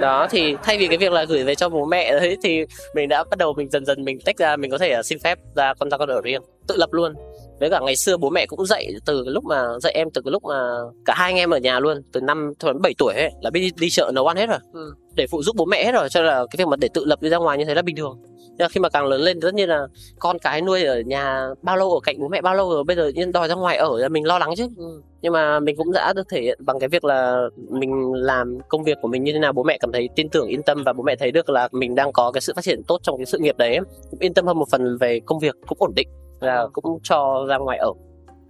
Đó 0.00 0.26
thì 0.30 0.54
thay 0.62 0.78
vì 0.78 0.86
cái 0.86 0.98
việc 0.98 1.12
là 1.12 1.24
gửi 1.24 1.44
về 1.44 1.54
cho 1.54 1.68
bố 1.68 1.84
mẹ 1.84 2.12
đấy 2.12 2.36
thì 2.42 2.64
mình 2.94 3.08
đã 3.08 3.24
bắt 3.30 3.38
đầu 3.38 3.52
mình 3.56 3.70
dần 3.70 3.84
dần 3.84 4.04
mình 4.04 4.18
tách 4.24 4.38
ra 4.38 4.56
mình 4.56 4.70
có 4.70 4.78
thể 4.78 5.02
xin 5.04 5.18
phép 5.18 5.38
ra 5.56 5.74
con 5.74 5.90
ra 5.90 5.98
con 5.98 6.08
ở 6.08 6.20
riêng 6.24 6.42
tự 6.68 6.76
lập 6.76 6.92
luôn. 6.92 7.14
Với 7.60 7.70
cả 7.70 7.80
ngày 7.80 7.96
xưa 7.96 8.16
bố 8.16 8.30
mẹ 8.30 8.46
cũng 8.46 8.66
dạy 8.66 8.88
từ 9.06 9.24
cái 9.24 9.32
lúc 9.32 9.44
mà 9.44 9.64
dạy 9.80 9.92
em 9.92 10.08
từ 10.14 10.22
cái 10.24 10.32
lúc 10.32 10.44
mà 10.44 10.60
cả 11.04 11.14
hai 11.16 11.32
anh 11.32 11.36
em 11.36 11.50
ở 11.50 11.58
nhà 11.58 11.80
luôn 11.80 12.02
từ 12.12 12.20
năm 12.20 12.52
thôi 12.58 12.74
bảy 12.82 12.94
tuổi 12.98 13.14
ấy 13.14 13.30
là 13.40 13.50
biết 13.50 13.60
đi, 13.60 13.70
đi 13.80 13.90
chợ 13.90 14.10
nấu 14.14 14.26
ăn 14.26 14.36
hết 14.36 14.48
rồi. 14.48 14.58
Ừ. 14.72 14.94
để 15.14 15.26
phụ 15.30 15.42
giúp 15.42 15.56
bố 15.56 15.64
mẹ 15.64 15.84
hết 15.84 15.92
rồi 15.92 16.08
cho 16.08 16.20
nên 16.20 16.26
là 16.26 16.44
cái 16.50 16.56
việc 16.58 16.68
mà 16.68 16.76
để 16.76 16.88
tự 16.94 17.04
lập 17.04 17.22
đi 17.22 17.28
ra 17.30 17.38
ngoài 17.38 17.58
như 17.58 17.64
thế 17.64 17.74
là 17.74 17.82
bình 17.82 17.96
thường 17.96 18.22
nhưng 18.62 18.70
khi 18.70 18.80
mà 18.80 18.88
càng 18.88 19.06
lớn 19.06 19.20
lên 19.20 19.40
tất 19.40 19.54
nhiên 19.54 19.68
là 19.68 19.86
con 20.18 20.38
cái 20.38 20.60
nuôi 20.60 20.84
ở 20.84 21.00
nhà 21.00 21.48
bao 21.62 21.76
lâu 21.76 21.92
ở 21.92 22.00
cạnh 22.00 22.16
bố 22.20 22.28
mẹ 22.28 22.40
bao 22.40 22.54
lâu 22.54 22.70
rồi 22.70 22.84
bây 22.84 22.96
giờ 22.96 23.08
nhiên 23.08 23.32
đòi 23.32 23.48
ra 23.48 23.54
ngoài 23.54 23.76
ở 23.76 23.98
là 23.98 24.08
mình 24.08 24.26
lo 24.26 24.38
lắng 24.38 24.50
chứ. 24.56 24.68
Ừ. 24.76 25.02
nhưng 25.22 25.32
mà 25.32 25.60
mình 25.60 25.76
cũng 25.76 25.92
đã 25.92 26.12
được 26.12 26.28
thể 26.28 26.40
hiện 26.42 26.58
bằng 26.64 26.78
cái 26.78 26.88
việc 26.88 27.04
là 27.04 27.42
mình 27.70 28.12
làm 28.12 28.58
công 28.68 28.84
việc 28.84 28.98
của 29.02 29.08
mình 29.08 29.24
như 29.24 29.32
thế 29.32 29.38
nào 29.38 29.52
bố 29.52 29.62
mẹ 29.62 29.78
cảm 29.80 29.92
thấy 29.92 30.08
tin 30.16 30.28
tưởng 30.28 30.48
yên 30.48 30.62
tâm 30.62 30.82
và 30.86 30.92
bố 30.92 31.02
mẹ 31.02 31.16
thấy 31.16 31.30
được 31.30 31.50
là 31.50 31.68
mình 31.72 31.94
đang 31.94 32.12
có 32.12 32.32
cái 32.32 32.40
sự 32.40 32.52
phát 32.56 32.64
triển 32.64 32.82
tốt 32.88 32.98
trong 33.02 33.16
cái 33.16 33.26
sự 33.26 33.38
nghiệp 33.38 33.58
đấy 33.58 33.78
cũng 34.10 34.20
yên 34.20 34.34
tâm 34.34 34.46
hơn 34.46 34.58
một 34.58 34.68
phần 34.70 34.98
về 34.98 35.20
công 35.26 35.38
việc 35.38 35.56
cũng 35.66 35.78
ổn 35.80 35.92
định 35.96 36.08
là 36.40 36.66
cũng 36.72 36.98
cho 37.02 37.46
ra 37.48 37.58
ngoài 37.58 37.78
ở 37.78 37.92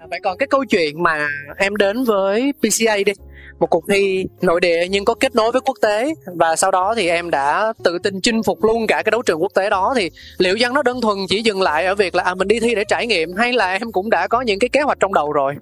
À, 0.02 0.06
vậy 0.10 0.20
còn 0.22 0.38
cái 0.38 0.46
câu 0.46 0.64
chuyện 0.64 1.02
mà 1.02 1.28
em 1.58 1.76
đến 1.76 2.04
với 2.04 2.52
PCA 2.60 2.96
đi 3.06 3.12
một 3.58 3.66
cuộc 3.66 3.84
thi 3.88 4.26
nội 4.40 4.60
địa 4.60 4.86
nhưng 4.90 5.04
có 5.04 5.14
kết 5.14 5.34
nối 5.34 5.52
với 5.52 5.60
quốc 5.60 5.76
tế. 5.82 6.14
Và 6.26 6.56
sau 6.56 6.70
đó 6.70 6.94
thì 6.96 7.08
em 7.08 7.30
đã 7.30 7.72
tự 7.84 7.98
tin 7.98 8.20
chinh 8.20 8.42
phục 8.42 8.64
luôn 8.64 8.86
cả 8.86 9.02
cái 9.02 9.10
đấu 9.10 9.22
trường 9.22 9.42
quốc 9.42 9.52
tế 9.54 9.70
đó. 9.70 9.94
Thì 9.96 10.10
liệu 10.38 10.56
rằng 10.56 10.74
nó 10.74 10.82
đơn 10.82 11.00
thuần 11.00 11.18
chỉ 11.28 11.42
dừng 11.42 11.62
lại 11.62 11.86
ở 11.86 11.94
việc 11.94 12.14
là 12.14 12.22
à, 12.22 12.34
mình 12.34 12.48
đi 12.48 12.60
thi 12.60 12.74
để 12.74 12.84
trải 12.84 13.06
nghiệm 13.06 13.34
hay 13.36 13.52
là 13.52 13.72
em 13.72 13.92
cũng 13.92 14.10
đã 14.10 14.28
có 14.28 14.40
những 14.40 14.58
cái 14.58 14.68
kế 14.68 14.80
hoạch 14.80 15.00
trong 15.00 15.14
đầu 15.14 15.32
rồi? 15.32 15.54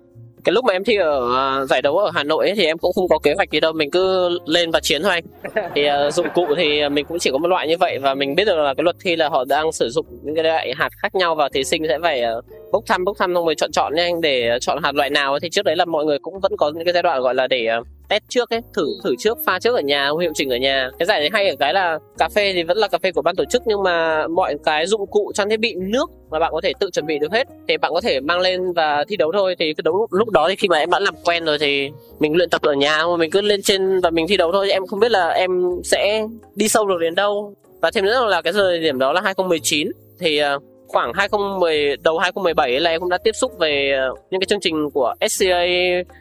Cái 0.45 0.53
lúc 0.53 0.65
mà 0.65 0.73
em 0.73 0.85
thi 0.85 0.97
ở 0.97 1.19
uh, 1.63 1.69
giải 1.69 1.83
đấu 1.83 1.99
ở 1.99 2.11
Hà 2.15 2.25
Nội 2.25 2.47
ấy, 2.47 2.55
thì 2.57 2.65
em 2.65 2.79
cũng 2.79 2.93
không 2.93 3.09
có 3.09 3.19
kế 3.19 3.35
hoạch 3.35 3.51
gì 3.51 3.61
đâu 3.61 3.73
mình 3.73 3.91
cứ 3.91 4.29
lên 4.47 4.71
và 4.71 4.81
chiến 4.81 5.03
thôi. 5.03 5.13
Anh 5.13 5.25
thì 5.75 5.89
uh, 6.09 6.15
dụng 6.15 6.27
cụ 6.35 6.47
thì 6.57 6.89
mình 6.89 7.07
cũng 7.07 7.19
chỉ 7.19 7.31
có 7.31 7.39
một 7.39 7.49
loại 7.49 7.69
như 7.69 7.77
vậy 7.81 7.99
và 7.99 8.15
mình 8.15 8.35
biết 8.35 8.45
được 8.45 8.57
là 8.57 8.75
cái 8.75 8.85
luật 8.85 8.97
thi 9.01 9.17
là 9.17 9.29
họ 9.29 9.45
đang 9.45 9.73
sử 9.73 9.89
dụng 9.89 10.07
những 10.23 10.35
cái 10.35 10.45
loại 10.45 10.73
hạt 10.77 10.91
khác 11.03 11.15
nhau 11.15 11.35
và 11.35 11.49
thí 11.49 11.65
sinh 11.65 11.83
sẽ 11.89 11.99
phải 12.03 12.23
uh, 12.39 12.45
bốc 12.73 12.85
thăm 12.87 13.05
bốc 13.05 13.17
thăm 13.19 13.35
xong 13.35 13.45
rồi 13.45 13.55
chọn 13.55 13.73
chọn 13.73 13.95
nha 13.95 14.03
anh 14.03 14.21
để 14.21 14.59
chọn 14.61 14.83
hạt 14.83 14.95
loại 14.95 15.11
nào. 15.11 15.39
Thì 15.39 15.51
trước 15.51 15.65
đấy 15.65 15.77
là 15.77 15.85
mọi 15.85 16.05
người 16.05 16.19
cũng 16.19 16.41
vẫn 16.41 16.53
có 16.57 16.71
những 16.75 16.85
cái 16.85 16.95
giai 16.95 17.03
đoạn 17.03 17.23
gọi 17.23 17.35
là 17.35 17.47
để 17.47 17.69
uh, 17.81 17.87
test 18.11 18.23
trước 18.29 18.51
ấy 18.51 18.61
thử 18.75 18.87
thử 19.05 19.15
trước 19.19 19.39
pha 19.47 19.59
trước 19.59 19.75
ở 19.75 19.81
nhà 19.81 20.11
hiệu 20.21 20.33
chỉnh 20.35 20.51
ở 20.51 20.57
nhà. 20.57 20.91
Cái 20.99 21.07
giải 21.07 21.21
đấy 21.21 21.31
hay 21.33 21.49
ở 21.49 21.57
cái 21.59 21.75
là 21.75 21.99
cà 22.19 22.29
phê 22.29 22.53
thì 22.53 22.63
vẫn 22.63 22.79
là 22.79 22.89
cà 22.89 22.99
phê 22.99 23.13
của 23.13 23.23
ban 23.23 23.37
tổ 23.37 23.45
chức 23.45 23.63
nhưng 23.67 23.83
mà 23.83 24.27
mọi 24.27 24.55
cái 24.65 24.87
dụng 24.87 25.07
cụ 25.07 25.33
trang 25.35 25.51
thiết 25.51 25.61
bị 25.61 25.75
nước 25.75 26.11
mà 26.31 26.39
bạn 26.39 26.53
có 26.53 26.61
thể 26.61 26.73
tự 26.81 26.91
chuẩn 26.91 27.07
bị 27.07 27.19
được 27.19 27.33
hết 27.33 27.49
thì 27.69 27.77
bạn 27.77 27.93
có 27.95 28.01
thể 28.01 28.21
mang 28.21 28.41
lên 28.41 28.73
và 28.73 29.05
thi 29.09 29.17
đấu 29.17 29.33
thôi. 29.33 29.57
Thì 29.59 29.75
cái 29.75 29.83
đấu 29.83 30.07
lúc 30.11 30.31
đó 30.31 30.49
thì 30.49 30.57
khi 30.57 30.69
mà 30.69 30.79
em 30.79 30.91
đã 30.91 31.01
làm 31.01 31.15
quen 31.25 31.45
rồi 31.45 31.59
thì 31.59 31.91
mình 32.19 32.37
luyện 32.37 32.51
tập 32.51 32.63
ở 32.63 32.73
nhà 32.73 33.07
mà 33.07 33.17
mình 33.17 33.31
cứ 33.31 33.41
lên 33.41 33.63
trên 33.63 34.01
và 34.01 34.11
mình 34.11 34.27
thi 34.29 34.37
đấu 34.37 34.53
thôi. 34.53 34.71
Em 34.71 34.87
không 34.87 35.01
biết 35.01 35.11
là 35.11 35.29
em 35.29 35.51
sẽ 35.85 36.27
đi 36.55 36.69
sâu 36.69 36.87
được 36.87 36.99
đến 37.01 37.15
đâu. 37.15 37.55
Và 37.81 37.91
thêm 37.91 38.05
nữa 38.05 38.27
là 38.29 38.43
cái 38.43 38.53
thời 38.53 38.81
điểm 38.81 38.99
đó 38.99 39.13
là 39.13 39.21
2019 39.21 39.89
thì 40.21 40.39
ờ, 40.39 40.59
khoảng 40.93 41.13
2010 41.15 41.97
đầu 41.97 42.19
2017 42.19 42.81
là 42.81 42.91
em 42.91 43.01
cũng 43.01 43.09
đã 43.09 43.19
tiếp 43.25 43.33
xúc 43.33 43.53
về 43.59 43.93
ờ, 43.99 44.15
những 44.31 44.41
cái 44.41 44.47
chương 44.47 44.61
trình 44.61 44.91
của 44.91 45.15
SCA 45.31 45.65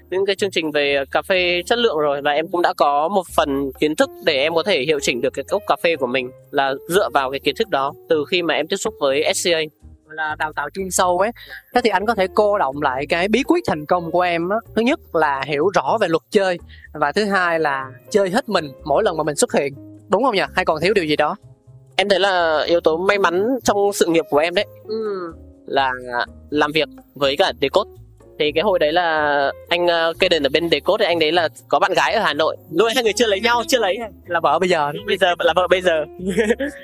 những 0.10 0.26
cái 0.26 0.36
chương 0.36 0.52
trình 0.52 0.72
về 0.72 1.04
cà 1.12 1.22
phê 1.22 1.62
chất 1.66 1.80
lượng 1.80 1.98
rồi 1.98 2.22
và 2.22 2.32
em 2.32 2.48
cũng 2.52 2.62
đã 2.62 2.74
có 2.74 3.08
một 3.08 3.24
phần 3.36 3.72
kiến 3.80 3.96
thức 3.96 4.10
để 4.26 4.34
em 4.34 4.56
có 4.56 4.64
thể 4.64 4.82
hiệu 4.82 5.00
chỉnh 5.02 5.22
được 5.22 5.34
cái 5.34 5.46
cốc 5.50 5.64
cà 5.68 5.76
phê 5.84 5.96
của 5.96 6.08
mình 6.08 6.32
là 6.52 6.74
dựa 6.90 7.10
vào 7.14 7.32
cái 7.32 7.40
kiến 7.40 7.56
thức 7.60 7.70
đó 7.70 7.94
từ 8.10 8.26
khi 8.30 8.42
mà 8.42 8.54
em 8.54 8.68
tiếp 8.68 8.78
xúc 8.78 8.94
với 9.00 9.34
SCA 9.34 9.60
là 10.10 10.36
đào 10.40 10.54
tạo 10.54 10.70
chuyên 10.74 10.92
sâu 10.92 11.20
ấy. 11.20 11.32
Thế 11.76 11.82
thì 11.84 11.90
anh 11.90 12.06
có 12.06 12.16
thể 12.16 12.28
cô 12.36 12.58
động 12.58 12.82
lại 12.82 13.06
cái 13.10 13.28
bí 13.28 13.44
quyết 13.44 13.64
thành 13.68 13.86
công 13.86 14.12
của 14.12 14.22
em 14.22 14.50
á. 14.50 14.58
Thứ 14.76 14.82
nhất 14.82 15.00
là 15.14 15.42
hiểu 15.46 15.70
rõ 15.74 15.98
về 16.02 16.08
luật 16.08 16.22
chơi 16.30 16.60
và 16.94 17.12
thứ 17.12 17.26
hai 17.26 17.60
là 17.60 17.92
chơi 18.10 18.30
hết 18.30 18.50
mình 18.50 18.72
mỗi 18.86 19.04
lần 19.04 19.18
mà 19.18 19.24
mình 19.24 19.36
xuất 19.36 19.54
hiện. 19.54 19.74
Đúng 20.10 20.24
không 20.24 20.36
nhỉ? 20.36 20.44
Hay 20.56 20.66
còn 20.66 20.82
thiếu 20.82 20.94
điều 20.94 21.06
gì 21.06 21.16
đó? 21.16 21.36
Em 22.00 22.10
thấy 22.10 22.20
là 22.20 22.64
yếu 22.68 22.80
tố 22.80 22.98
may 22.98 23.20
mắn 23.20 23.48
trong 23.64 23.94
sự 23.94 24.06
nghiệp 24.06 24.26
của 24.30 24.38
em 24.38 24.56
đấy 24.56 24.66
ừ. 24.88 25.34
là 25.66 25.92
làm 26.50 26.72
việc 26.72 26.90
với 27.16 27.38
cả 27.38 27.54
Decode. 27.62 27.90
Thì 28.40 28.52
cái 28.52 28.64
hồi 28.64 28.80
đấy 28.80 28.92
là 28.92 29.52
anh 29.70 29.86
uh, 29.86 30.20
Kaden 30.20 30.44
ở 30.44 30.50
bên 30.54 30.70
Decode 30.70 31.06
thì 31.06 31.06
anh 31.06 31.20
đấy 31.20 31.32
là 31.32 31.50
có 31.68 31.80
bạn 31.80 31.94
gái 31.94 32.14
ở 32.14 32.22
Hà 32.22 32.34
Nội. 32.34 32.58
Nuôi 32.80 32.92
hai 32.96 33.04
người 33.04 33.14
chưa 33.14 33.28
lấy 33.28 33.40
nhau 33.40 33.64
chưa 33.68 33.80
lấy. 33.80 33.98
Là 34.28 34.40
vợ 34.40 34.60
bây 34.60 34.70
giờ 34.70 34.92
bây 35.08 35.18
giờ 35.18 35.28
là 35.40 35.54
vợ 35.56 35.68
bây 35.70 35.82
giờ. 35.82 36.06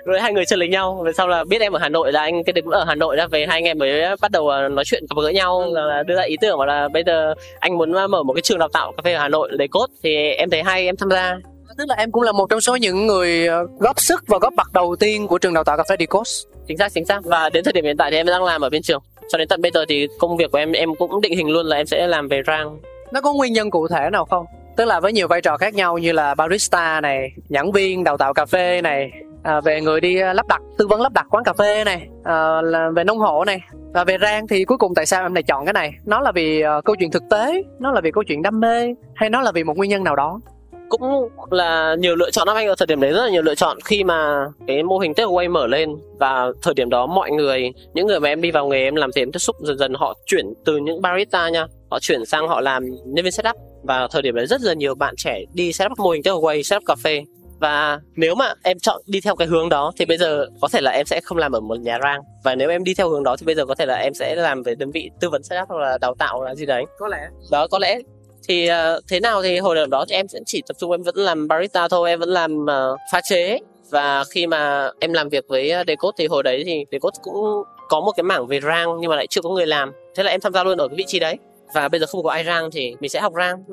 Rồi 0.05 0.19
hai 0.19 0.33
người 0.33 0.45
chưa 0.45 0.55
lấy 0.55 0.69
nhau. 0.69 1.01
Về 1.05 1.11
sau 1.13 1.27
là 1.27 1.43
biết 1.43 1.61
em 1.61 1.73
ở 1.73 1.79
Hà 1.79 1.89
Nội 1.89 2.11
là 2.11 2.21
anh 2.21 2.43
Kaden 2.43 2.63
cũng 2.63 2.73
ở 2.73 2.83
Hà 2.83 2.95
Nội 2.95 3.15
đó. 3.15 3.27
Về 3.31 3.45
hai 3.49 3.57
anh 3.57 3.63
em 3.63 3.77
mới 3.77 4.15
bắt 4.21 4.31
đầu 4.31 4.47
ờ, 4.47 4.69
nói 4.69 4.85
chuyện 4.85 5.03
gặp 5.09 5.21
gỡ 5.23 5.29
nhau 5.29 5.65
là 5.73 6.03
đưa 6.03 6.15
ra 6.15 6.23
ý 6.23 6.37
tưởng 6.41 6.59
là 6.59 6.87
bây 6.87 7.03
giờ 7.03 7.33
anh 7.59 7.77
muốn 7.77 7.91
mở 7.91 8.23
một 8.23 8.33
cái 8.33 8.41
trường 8.41 8.59
đào 8.59 8.69
tạo 8.73 8.91
cà 8.97 9.01
phê 9.03 9.13
ở 9.13 9.21
Hà 9.21 9.29
Nội 9.29 9.51
Decode. 9.59 9.93
Thì 10.03 10.15
em 10.29 10.49
thấy 10.49 10.63
hay 10.63 10.85
em 10.85 10.95
tham 10.97 11.09
gia 11.09 11.37
tức 11.77 11.85
là 11.87 11.95
em 11.95 12.11
cũng 12.11 12.23
là 12.23 12.31
một 12.31 12.49
trong 12.49 12.61
số 12.61 12.75
những 12.75 13.07
người 13.07 13.47
ờ, 13.47 13.67
góp 13.79 13.99
sức 13.99 14.23
và 14.27 14.37
góp 14.37 14.53
mặt 14.53 14.73
đầu 14.73 14.95
tiên 14.99 15.27
của 15.27 15.37
trường 15.37 15.53
đào 15.53 15.63
tạo 15.63 15.77
cà 15.77 15.83
phê 15.89 15.95
Decos 15.99 16.45
chính 16.67 16.77
xác 16.77 16.93
chính 16.93 17.05
xác. 17.05 17.23
Và 17.23 17.49
đến 17.49 17.63
thời 17.63 17.73
điểm 17.73 17.85
hiện 17.85 17.97
tại 17.97 18.11
thì 18.11 18.17
em 18.17 18.25
đang 18.25 18.43
làm 18.43 18.61
ở 18.61 18.69
bên 18.69 18.81
trường. 18.81 19.01
Cho 19.29 19.37
đến 19.37 19.47
tận 19.47 19.61
bây 19.61 19.71
giờ 19.71 19.85
thì 19.89 20.07
công 20.19 20.37
việc 20.37 20.51
của 20.51 20.57
em 20.57 20.71
em 20.71 20.95
cũng 20.95 21.21
định 21.21 21.37
hình 21.37 21.49
luôn 21.49 21.65
là 21.65 21.77
em 21.77 21.85
sẽ 21.85 22.07
làm 22.07 22.27
về 22.27 22.41
rang. 22.47 22.79
Nó 23.11 23.21
có 23.21 23.33
nguyên 23.33 23.53
nhân 23.53 23.69
cụ 23.69 23.87
thể 23.87 24.09
nào 24.09 24.25
không? 24.25 24.45
Tức 24.77 24.85
là 24.85 24.99
với 24.99 25.13
nhiều 25.13 25.27
vai 25.27 25.41
trò 25.41 25.57
khác 25.57 25.73
nhau 25.73 25.97
như 25.97 26.11
là 26.11 26.35
barista 26.35 27.01
này 27.01 27.31
nhãn 27.49 27.71
viên 27.71 28.03
đào 28.03 28.17
tạo 28.17 28.33
cà 28.33 28.45
phê 28.45 28.81
này 28.81 29.11
à, 29.43 29.61
về 29.61 29.81
người 29.81 30.01
đi 30.01 30.19
ờ, 30.19 30.33
lắp 30.33 30.47
đặt 30.47 30.61
tư 30.77 30.87
vấn 30.87 31.01
lắp 31.01 31.13
đặt 31.13 31.25
quán 31.29 31.43
cà 31.43 31.53
phê 31.53 31.83
này 31.83 32.07
à, 32.23 32.61
là 32.61 32.89
về 32.95 33.03
nông 33.03 33.19
hộ 33.19 33.45
này. 33.45 33.59
Và 33.93 34.03
về 34.03 34.17
rang 34.21 34.47
thì 34.47 34.65
cuối 34.65 34.77
cùng 34.77 34.95
tại 34.95 35.05
sao 35.05 35.21
em 35.21 35.33
lại 35.33 35.43
chọn 35.43 35.65
cái 35.65 35.73
này? 35.73 35.93
Nó 36.05 36.19
là 36.19 36.31
vì 36.31 36.63
uh, 36.77 36.85
câu 36.85 36.95
chuyện 36.95 37.11
thực 37.11 37.23
tế 37.29 37.63
nó 37.79 37.91
là 37.91 38.01
vì 38.01 38.11
câu 38.11 38.23
chuyện 38.23 38.41
đam 38.41 38.59
mê 38.59 38.93
hay 39.15 39.29
nó 39.29 39.41
là 39.41 39.51
vì 39.51 39.63
một 39.63 39.77
nguyên 39.77 39.89
nhân 39.89 40.03
nào 40.03 40.15
đó 40.15 40.39
cũng 40.89 41.29
là 41.51 41.95
nhiều 41.99 42.15
lựa 42.15 42.31
chọn 42.31 42.47
lắm 42.47 42.57
anh 42.57 42.67
ở 42.67 42.75
thời 42.77 42.85
điểm 42.85 43.01
đấy 43.01 43.11
rất 43.11 43.23
là 43.23 43.29
nhiều 43.29 43.41
lựa 43.41 43.55
chọn. 43.55 43.77
Khi 43.85 44.03
mà 44.03 44.45
cái 44.67 44.83
mô 44.83 44.97
hình 44.97 45.11
takeaway 45.11 45.51
mở 45.51 45.67
lên 45.67 45.89
và 46.19 46.47
thời 46.61 46.73
điểm 46.73 46.89
đó 46.89 47.05
mọi 47.05 47.31
người 47.31 47.71
những 47.93 48.07
người 48.07 48.19
mà 48.19 48.29
em 48.29 48.41
đi 48.41 48.51
vào 48.51 48.67
nghề 48.67 48.83
em 48.83 48.95
làm 48.95 49.09
thì 49.15 49.21
em 49.21 49.31
tiếp 49.31 49.39
xúc 49.39 49.55
dần 49.61 49.77
dần 49.77 49.93
họ 49.93 50.17
chuyển 50.25 50.53
từ 50.65 50.77
những 50.77 51.01
barista 51.01 51.49
nha 51.49 51.67
họ 51.91 51.99
chuyển 51.99 52.25
sang 52.25 52.47
họ 52.47 52.61
làm 52.61 52.83
nhân 53.05 53.23
viên 53.23 53.31
setup. 53.31 53.55
Và 53.83 54.07
thời 54.11 54.21
điểm 54.21 54.35
đấy 54.35 54.47
rất 54.47 54.61
là 54.61 54.73
nhiều 54.73 54.95
bạn 54.95 55.13
trẻ 55.17 55.41
đi 55.53 55.73
setup 55.73 55.99
mô 55.99 56.09
hình 56.09 56.21
takeaway 56.21 56.61
setup 56.61 56.83
cà 56.85 56.95
phê. 56.95 57.23
Và 57.59 57.99
nếu 58.15 58.35
mà 58.35 58.53
em 58.63 58.79
chọn 58.79 59.01
đi 59.05 59.21
theo 59.21 59.35
cái 59.35 59.47
hướng 59.47 59.69
đó 59.69 59.91
thì 59.97 60.05
bây 60.05 60.17
giờ 60.17 60.45
có 60.61 60.67
thể 60.73 60.81
là 60.81 60.91
em 60.91 61.05
sẽ 61.05 61.21
không 61.23 61.37
làm 61.37 61.51
ở 61.51 61.59
một 61.59 61.79
nhà 61.79 61.99
rang. 62.03 62.21
Và 62.43 62.55
nếu 62.55 62.69
em 62.69 62.83
đi 62.83 62.93
theo 62.93 63.09
hướng 63.09 63.23
đó 63.23 63.35
thì 63.39 63.45
bây 63.45 63.55
giờ 63.55 63.65
có 63.65 63.75
thể 63.75 63.85
là 63.85 63.95
em 63.95 64.13
sẽ 64.13 64.35
làm 64.35 64.63
về 64.63 64.75
đơn 64.75 64.91
vị 64.91 65.09
tư 65.19 65.29
vấn 65.29 65.43
setup 65.43 65.69
hoặc 65.69 65.77
là 65.77 65.97
đào 66.01 66.15
tạo 66.19 66.43
là 66.43 66.55
gì 66.55 66.65
đấy. 66.65 66.85
Có 66.99 67.07
lẽ 67.07 67.27
đó 67.51 67.67
có 67.71 67.79
lẽ 67.79 67.99
thì 68.47 68.69
uh, 68.69 69.03
thế 69.07 69.19
nào 69.19 69.43
thì 69.43 69.59
hồi 69.59 69.75
điểm 69.75 69.89
đó 69.89 70.05
thì 70.09 70.15
em 70.15 70.27
sẽ 70.27 70.39
chỉ 70.45 70.61
tập 70.67 70.77
trung 70.79 70.91
em 70.91 71.03
vẫn 71.03 71.15
làm 71.15 71.47
barista 71.47 71.87
thôi 71.87 72.09
em 72.09 72.19
vẫn 72.19 72.29
làm 72.29 72.57
uh, 72.63 72.99
pha 73.11 73.21
chế. 73.29 73.59
Và 73.89 74.23
khi 74.23 74.47
mà 74.47 74.89
em 74.99 75.13
làm 75.13 75.29
việc 75.29 75.45
với 75.47 75.69
Decode 75.69 76.15
thì 76.17 76.27
hồi 76.27 76.43
đấy 76.43 76.63
thì 76.65 76.85
Decode 76.91 77.19
cũng 77.23 77.63
có 77.89 77.99
một 77.99 78.11
cái 78.15 78.23
mảng 78.23 78.47
về 78.47 78.59
rang 78.59 78.97
nhưng 78.99 79.09
mà 79.09 79.15
lại 79.15 79.27
chưa 79.27 79.41
có 79.41 79.49
người 79.49 79.67
làm. 79.67 79.91
Thế 80.15 80.23
là 80.23 80.31
em 80.31 80.41
tham 80.41 80.53
gia 80.53 80.63
luôn 80.63 80.77
ở 80.77 80.87
cái 80.87 80.95
vị 80.97 81.03
trí 81.07 81.19
đấy. 81.19 81.37
Và 81.75 81.89
bây 81.89 81.99
giờ 81.99 82.05
không 82.05 82.23
có 82.23 82.29
ai 82.29 82.43
rang 82.43 82.71
thì 82.71 82.95
mình 82.99 83.09
sẽ 83.09 83.19
học 83.19 83.33
rang. 83.37 83.63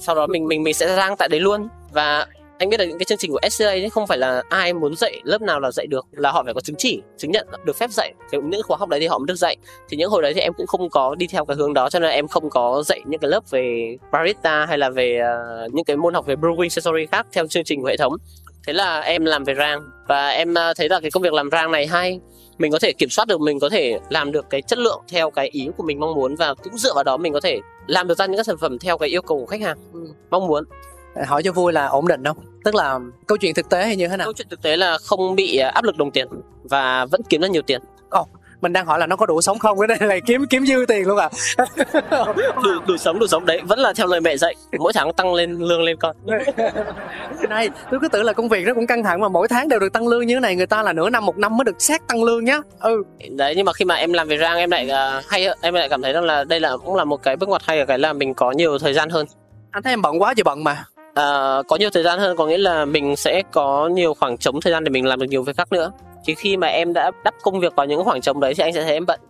Sau 0.00 0.14
đó 0.14 0.26
mình 0.26 0.46
mình 0.46 0.62
mình 0.62 0.74
sẽ 0.74 0.96
rang 0.96 1.16
tại 1.16 1.28
đấy 1.28 1.40
luôn. 1.40 1.68
Và 1.92 2.26
anh 2.58 2.68
biết 2.68 2.80
là 2.80 2.86
những 2.86 2.98
cái 2.98 3.04
chương 3.04 3.18
trình 3.18 3.32
của 3.32 3.40
SCA 3.50 3.66
ấy 3.66 3.90
không 3.90 4.06
phải 4.06 4.18
là 4.18 4.42
ai 4.48 4.72
muốn 4.72 4.96
dạy 4.96 5.20
lớp 5.24 5.42
nào 5.42 5.60
là 5.60 5.70
dạy 5.70 5.86
được 5.86 6.06
là 6.12 6.30
họ 6.30 6.42
phải 6.44 6.54
có 6.54 6.60
chứng 6.60 6.76
chỉ 6.78 7.02
chứng 7.18 7.30
nhận 7.30 7.48
được 7.64 7.76
phép 7.76 7.90
dạy. 7.90 8.12
Thì 8.30 8.38
những 8.42 8.62
khóa 8.62 8.76
học 8.76 8.88
đấy 8.88 9.00
thì 9.00 9.06
họ 9.06 9.18
mới 9.18 9.26
được 9.26 9.34
dạy. 9.34 9.56
Thì 9.88 9.96
những 9.96 10.10
hồi 10.10 10.22
đấy 10.22 10.34
thì 10.34 10.40
em 10.40 10.52
cũng 10.52 10.66
không 10.66 10.90
có 10.90 11.14
đi 11.14 11.26
theo 11.26 11.44
cái 11.44 11.56
hướng 11.56 11.74
đó 11.74 11.90
cho 11.90 11.98
nên 11.98 12.10
em 12.10 12.28
không 12.28 12.50
có 12.50 12.82
dạy 12.86 13.00
những 13.06 13.20
cái 13.20 13.30
lớp 13.30 13.50
về 13.50 13.96
barista 14.12 14.66
hay 14.66 14.78
là 14.78 14.90
về 14.90 15.20
uh, 15.66 15.74
những 15.74 15.84
cái 15.84 15.96
môn 15.96 16.14
học 16.14 16.26
về 16.26 16.34
brewing 16.34 16.68
sensory 16.68 17.06
khác 17.06 17.26
theo 17.32 17.46
chương 17.46 17.64
trình 17.64 17.80
của 17.80 17.88
hệ 17.88 17.96
thống. 17.96 18.12
Thế 18.66 18.72
là 18.72 19.00
em 19.00 19.24
làm 19.24 19.44
về 19.44 19.54
rang 19.54 19.90
và 20.08 20.28
em 20.28 20.50
uh, 20.50 20.76
thấy 20.76 20.88
là 20.88 21.00
cái 21.00 21.10
công 21.10 21.22
việc 21.22 21.32
làm 21.32 21.50
rang 21.50 21.72
này 21.72 21.86
hay. 21.86 22.20
Mình 22.58 22.72
có 22.72 22.78
thể 22.78 22.92
kiểm 22.92 23.08
soát 23.08 23.28
được 23.28 23.40
mình 23.40 23.60
có 23.60 23.68
thể 23.68 23.98
làm 24.10 24.32
được 24.32 24.46
cái 24.50 24.62
chất 24.62 24.78
lượng 24.78 25.00
theo 25.08 25.30
cái 25.30 25.48
ý 25.48 25.68
của 25.76 25.84
mình 25.84 26.00
mong 26.00 26.14
muốn 26.14 26.34
và 26.34 26.54
cũng 26.54 26.78
dựa 26.78 26.94
vào 26.94 27.04
đó 27.04 27.16
mình 27.16 27.32
có 27.32 27.40
thể 27.40 27.60
làm 27.86 28.08
được 28.08 28.18
ra 28.18 28.26
những 28.26 28.36
cái 28.36 28.44
sản 28.44 28.56
phẩm 28.60 28.78
theo 28.78 28.98
cái 28.98 29.08
yêu 29.08 29.22
cầu 29.22 29.38
của 29.40 29.46
khách 29.46 29.60
hàng 29.60 29.78
ừ. 29.92 30.00
mong 30.30 30.46
muốn 30.46 30.64
hỏi 31.24 31.42
cho 31.42 31.52
vui 31.52 31.72
là 31.72 31.86
ổn 31.86 32.08
định 32.08 32.24
không? 32.24 32.36
Tức 32.64 32.74
là 32.74 32.98
câu 33.26 33.38
chuyện 33.38 33.54
thực 33.54 33.68
tế 33.68 33.84
hay 33.84 33.96
như 33.96 34.08
thế 34.08 34.16
nào? 34.16 34.24
Câu 34.24 34.32
chuyện 34.32 34.48
thực 34.50 34.62
tế 34.62 34.76
là 34.76 34.98
không 35.04 35.36
bị 35.36 35.58
à, 35.58 35.68
áp 35.68 35.84
lực 35.84 35.96
đồng 35.96 36.10
tiền 36.10 36.28
và 36.62 37.06
vẫn 37.06 37.20
kiếm 37.28 37.40
được 37.40 37.48
nhiều 37.50 37.62
tiền. 37.62 37.80
Ồ, 38.10 38.20
oh, 38.20 38.28
mình 38.60 38.72
đang 38.72 38.86
hỏi 38.86 38.98
là 38.98 39.06
nó 39.06 39.16
có 39.16 39.26
đủ 39.26 39.40
sống 39.40 39.58
không? 39.58 39.78
Cái 39.78 39.86
đây 39.86 40.08
là 40.08 40.16
kiếm 40.26 40.46
kiếm 40.50 40.66
dư 40.66 40.84
tiền 40.88 41.06
luôn 41.06 41.18
à? 41.18 41.28
Đủ, 42.64 42.70
đủ 42.86 42.96
sống 42.96 43.18
đủ 43.18 43.26
sống. 43.26 43.46
Đấy 43.46 43.60
vẫn 43.64 43.78
là 43.78 43.92
theo 43.92 44.06
lời 44.06 44.20
mẹ 44.20 44.36
dạy 44.36 44.54
mỗi 44.78 44.92
tháng 44.92 45.12
tăng 45.12 45.34
lên 45.34 45.58
lương 45.58 45.82
lên 45.82 45.96
con. 46.00 46.16
Này 47.48 47.70
tôi 47.90 48.00
cứ 48.00 48.08
tưởng 48.08 48.24
là 48.24 48.32
công 48.32 48.48
việc 48.48 48.66
nó 48.66 48.74
cũng 48.74 48.86
căng 48.86 49.02
thẳng 49.02 49.20
mà 49.20 49.28
mỗi 49.28 49.48
tháng 49.48 49.68
đều 49.68 49.80
được 49.80 49.92
tăng 49.92 50.08
lương 50.08 50.26
như 50.26 50.34
thế 50.34 50.40
này 50.40 50.56
người 50.56 50.66
ta 50.66 50.82
là 50.82 50.92
nửa 50.92 51.10
năm 51.10 51.26
một 51.26 51.38
năm 51.38 51.56
mới 51.56 51.64
được 51.64 51.82
xét 51.82 52.00
tăng 52.08 52.24
lương 52.24 52.44
nhá. 52.44 52.60
Ừ. 52.80 53.02
Đấy 53.30 53.54
nhưng 53.56 53.64
mà 53.64 53.72
khi 53.72 53.84
mà 53.84 53.94
em 53.94 54.12
làm 54.12 54.28
về 54.28 54.38
rang 54.38 54.58
em 54.58 54.70
lại 54.70 54.90
uh, 55.18 55.24
hay 55.28 55.48
em 55.60 55.74
lại 55.74 55.88
cảm 55.88 56.02
thấy 56.02 56.12
rằng 56.12 56.24
là 56.24 56.44
đây 56.44 56.60
là 56.60 56.76
cũng 56.76 56.94
là 56.94 57.04
một 57.04 57.22
cái 57.22 57.36
bước 57.36 57.48
ngoặt 57.48 57.62
hay 57.64 57.80
ở 57.80 57.86
cái 57.86 57.98
là 57.98 58.12
mình 58.12 58.34
có 58.34 58.50
nhiều 58.50 58.78
thời 58.78 58.94
gian 58.94 59.10
hơn. 59.10 59.26
Anh 59.70 59.82
thấy 59.82 59.92
em 59.92 60.02
bận 60.02 60.22
quá 60.22 60.34
giờ 60.36 60.42
bận 60.44 60.64
mà 60.64 60.84
À, 61.16 61.62
có 61.68 61.76
nhiều 61.76 61.90
thời 61.90 62.02
gian 62.02 62.18
hơn 62.18 62.36
có 62.36 62.46
nghĩa 62.46 62.58
là 62.58 62.84
mình 62.84 63.16
sẽ 63.16 63.42
có 63.52 63.88
nhiều 63.88 64.14
khoảng 64.14 64.38
trống 64.38 64.60
thời 64.60 64.72
gian 64.72 64.84
để 64.84 64.90
mình 64.90 65.06
làm 65.06 65.20
được 65.20 65.26
nhiều 65.28 65.42
việc 65.42 65.56
khác 65.56 65.72
nữa. 65.72 65.92
Chứ 66.26 66.32
khi 66.36 66.56
mà 66.56 66.66
em 66.66 66.92
đã 66.92 67.10
đắp 67.24 67.34
công 67.42 67.60
việc 67.60 67.76
vào 67.76 67.86
những 67.86 68.04
khoảng 68.04 68.20
trống 68.20 68.40
đấy 68.40 68.54
thì 68.54 68.62
anh 68.62 68.72
sẽ 68.72 68.82
thấy 68.82 68.92
em 68.92 69.06
bận. 69.06 69.20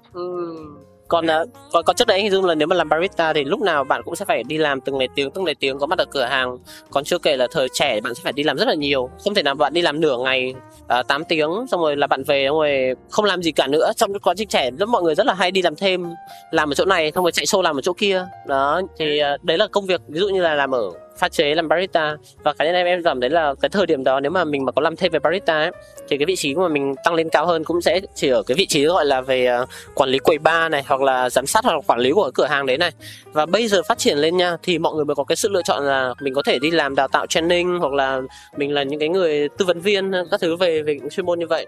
Còn, 1.08 1.26
uh, 1.26 1.48
còn 1.72 1.84
còn 1.84 1.96
trước 1.96 2.06
đấy 2.08 2.22
hình 2.22 2.30
dung 2.30 2.44
là 2.44 2.54
nếu 2.54 2.68
mà 2.68 2.76
làm 2.76 2.88
barista 2.88 3.32
thì 3.32 3.44
lúc 3.44 3.60
nào 3.60 3.84
bạn 3.84 4.02
cũng 4.04 4.16
sẽ 4.16 4.24
phải 4.24 4.42
đi 4.42 4.58
làm 4.58 4.80
từng 4.80 4.98
ngày 4.98 5.08
tiếng 5.14 5.30
từng 5.30 5.44
ngày 5.44 5.54
tiếng 5.60 5.78
có 5.78 5.86
mặt 5.86 5.98
ở 5.98 6.04
cửa 6.04 6.24
hàng. 6.24 6.58
Còn 6.90 7.04
chưa 7.04 7.18
kể 7.18 7.36
là 7.36 7.46
thời 7.50 7.68
trẻ 7.72 8.00
bạn 8.00 8.14
sẽ 8.14 8.20
phải 8.24 8.32
đi 8.32 8.42
làm 8.42 8.56
rất 8.56 8.68
là 8.68 8.74
nhiều. 8.74 9.10
Không 9.24 9.34
thể 9.34 9.42
nào 9.42 9.54
bạn 9.54 9.72
đi 9.72 9.82
làm 9.82 10.00
nửa 10.00 10.18
ngày 10.18 10.54
uh, 11.00 11.06
8 11.08 11.24
tiếng 11.24 11.50
xong 11.70 11.80
rồi 11.80 11.96
là 11.96 12.06
bạn 12.06 12.22
về 12.24 12.46
xong 12.48 12.58
rồi 12.58 12.94
không 13.10 13.24
làm 13.24 13.42
gì 13.42 13.52
cả 13.52 13.66
nữa. 13.66 13.92
Trong 13.96 14.18
quá 14.18 14.34
trình 14.36 14.48
trẻ 14.48 14.70
rất 14.78 14.88
mọi 14.88 15.02
người 15.02 15.14
rất 15.14 15.26
là 15.26 15.34
hay 15.34 15.50
đi 15.50 15.62
làm 15.62 15.76
thêm, 15.76 16.10
làm 16.50 16.70
ở 16.70 16.74
chỗ 16.74 16.84
này 16.84 17.12
xong 17.14 17.24
rồi 17.24 17.32
chạy 17.32 17.46
xô 17.46 17.62
làm 17.62 17.78
ở 17.78 17.80
chỗ 17.80 17.92
kia. 17.92 18.26
Đó 18.46 18.80
thì 18.98 19.20
uh, 19.34 19.44
đấy 19.44 19.58
là 19.58 19.66
công 19.66 19.86
việc 19.86 20.00
ví 20.08 20.20
dụ 20.20 20.28
như 20.28 20.42
là 20.42 20.54
làm 20.54 20.74
ở 20.74 20.90
pha 21.18 21.28
chế 21.28 21.54
làm 21.54 21.68
barista. 21.68 22.16
Và 22.42 22.52
cá 22.52 22.64
nhân 22.64 22.74
em 22.74 22.86
em 22.86 23.02
cảm 23.02 23.20
thấy 23.20 23.30
là 23.30 23.54
cái 23.60 23.68
thời 23.68 23.86
điểm 23.86 24.04
đó 24.04 24.20
nếu 24.20 24.30
mà 24.30 24.44
mình 24.44 24.64
mà 24.64 24.72
có 24.72 24.82
làm 24.82 24.96
thêm 24.96 25.12
về 25.12 25.18
barista 25.18 25.54
ấy, 25.54 25.70
thì 26.08 26.18
cái 26.18 26.26
vị 26.26 26.36
trí 26.36 26.54
mà 26.54 26.68
mình 26.68 26.94
tăng 27.04 27.14
lên 27.14 27.28
cao 27.28 27.46
hơn 27.46 27.64
cũng 27.64 27.80
sẽ 27.80 28.00
chỉ 28.14 28.28
ở 28.28 28.42
cái 28.42 28.54
vị 28.54 28.66
trí 28.66 28.84
gọi 28.84 29.04
là 29.04 29.20
về 29.20 29.46
ờ, 29.46 29.66
quản 29.94 30.10
lý 30.10 30.18
quầy 30.18 30.38
bar 30.38 30.70
này 30.70 30.82
hoặc 30.86 31.00
là 31.00 31.30
giám 31.30 31.46
sát 31.46 31.64
hoặc 31.64 31.74
là 31.74 31.80
quản 31.86 32.00
lý 32.00 32.12
của 32.12 32.30
cửa 32.34 32.46
hàng 32.46 32.66
đấy 32.66 32.78
này. 32.78 32.90
Và 33.32 33.46
bây 33.46 33.68
giờ 33.68 33.82
phát 33.88 33.98
triển 33.98 34.18
lên 34.18 34.36
nha 34.36 34.56
thì 34.62 34.78
mọi 34.78 34.94
người 34.94 35.04
mới 35.04 35.14
có 35.14 35.24
cái 35.24 35.36
sự 35.36 35.48
lựa 35.48 35.62
chọn 35.64 35.86
là 35.86 36.14
mình 36.20 36.34
có 36.34 36.42
thể 36.46 36.58
đi 36.58 36.70
làm 36.70 36.94
đào 36.94 37.08
tạo 37.08 37.26
training 37.26 37.78
hoặc 37.78 37.92
là 37.92 38.20
mình 38.56 38.74
là 38.74 38.82
những 38.82 39.00
cái 39.00 39.08
người 39.08 39.48
tư 39.48 39.64
vấn 39.64 39.80
viên 39.80 40.12
các 40.30 40.40
thứ 40.40 40.56
về 40.56 40.82
về 40.82 40.98
chuyên 41.10 41.26
môn 41.26 41.38
như 41.38 41.46
vậy. 41.46 41.66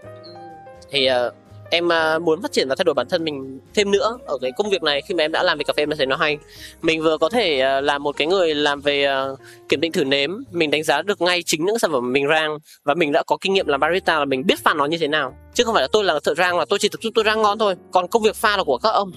Thì 0.91 1.11
uh, 1.11 1.35
em 1.71 1.93
à, 1.93 2.19
muốn 2.19 2.43
phát 2.43 2.53
triển 2.53 2.69
và 2.69 2.75
thay 2.75 2.85
đổi 2.85 2.95
bản 2.95 3.09
thân 3.09 3.25
mình 3.25 3.61
thêm 3.75 3.91
nữa 3.91 4.19
ở 4.27 4.39
cái 4.41 4.53
công 4.57 4.71
việc 4.71 4.83
này 4.83 5.03
khi 5.03 5.15
mà 5.15 5.25
em 5.25 5.33
đã 5.33 5.43
làm 5.43 5.59
về 5.59 5.65
cà 5.65 5.73
phê 5.77 5.83
em 5.83 5.91
thấy 5.97 6.07
nó 6.07 6.17
hay. 6.17 6.39
Mình 6.83 7.03
vừa 7.03 7.19
có 7.19 7.29
thể 7.29 7.61
à, 7.61 7.81
làm 7.81 8.03
một 8.03 8.17
cái 8.17 8.27
người 8.27 8.55
làm 8.55 8.81
về 8.81 9.05
à, 9.05 9.27
kiểm 9.69 9.81
định 9.81 9.93
thử 9.93 10.05
nếm. 10.05 10.31
Mình 10.51 10.71
đánh 10.71 10.83
giá 10.83 11.03
được 11.03 11.21
ngay 11.21 11.43
chính 11.47 11.65
những 11.65 11.79
sản 11.79 11.93
phẩm 11.93 12.13
mình 12.13 12.29
rang 12.29 12.59
và 12.85 12.95
mình 12.95 13.13
đã 13.13 13.23
có 13.27 13.37
kinh 13.41 13.55
nghiệm 13.55 13.67
làm 13.67 13.81
barista 13.81 14.19
là 14.19 14.25
mình 14.25 14.47
biết 14.47 14.59
pha 14.65 14.75
nó 14.75 14.85
như 14.85 14.99
thế 14.99 15.09
nào. 15.09 15.35
Chứ 15.55 15.65
không 15.65 15.75
phải 15.75 15.83
là 15.83 15.89
tôi 15.93 16.05
là 16.05 16.21
thợ 16.25 16.35
rang 16.35 16.59
là 16.59 16.65
tôi 16.69 16.79
chỉ 16.79 16.89
tập 16.89 16.99
trung 17.01 17.13
tôi 17.13 17.25
rang 17.25 17.43
ngon 17.43 17.59
thôi. 17.59 17.75
Còn 17.93 18.09
công 18.09 18.23
việc 18.23 18.37
pha 18.37 18.57
là 18.57 18.65
của 18.65 18.79
các 18.79 18.91
ông. 18.91 19.13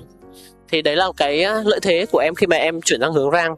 Thì 0.70 0.82
đấy 0.82 0.95
là 0.95 1.08
cái 1.18 1.45
lợi 1.66 1.80
thế 1.82 2.06
của 2.12 2.20
em 2.20 2.36
khi 2.36 2.47
mà 2.47 2.56
em 2.56 2.82
chuyển 2.82 3.02
sang 3.02 3.14
hướng 3.14 3.32
rang 3.32 3.56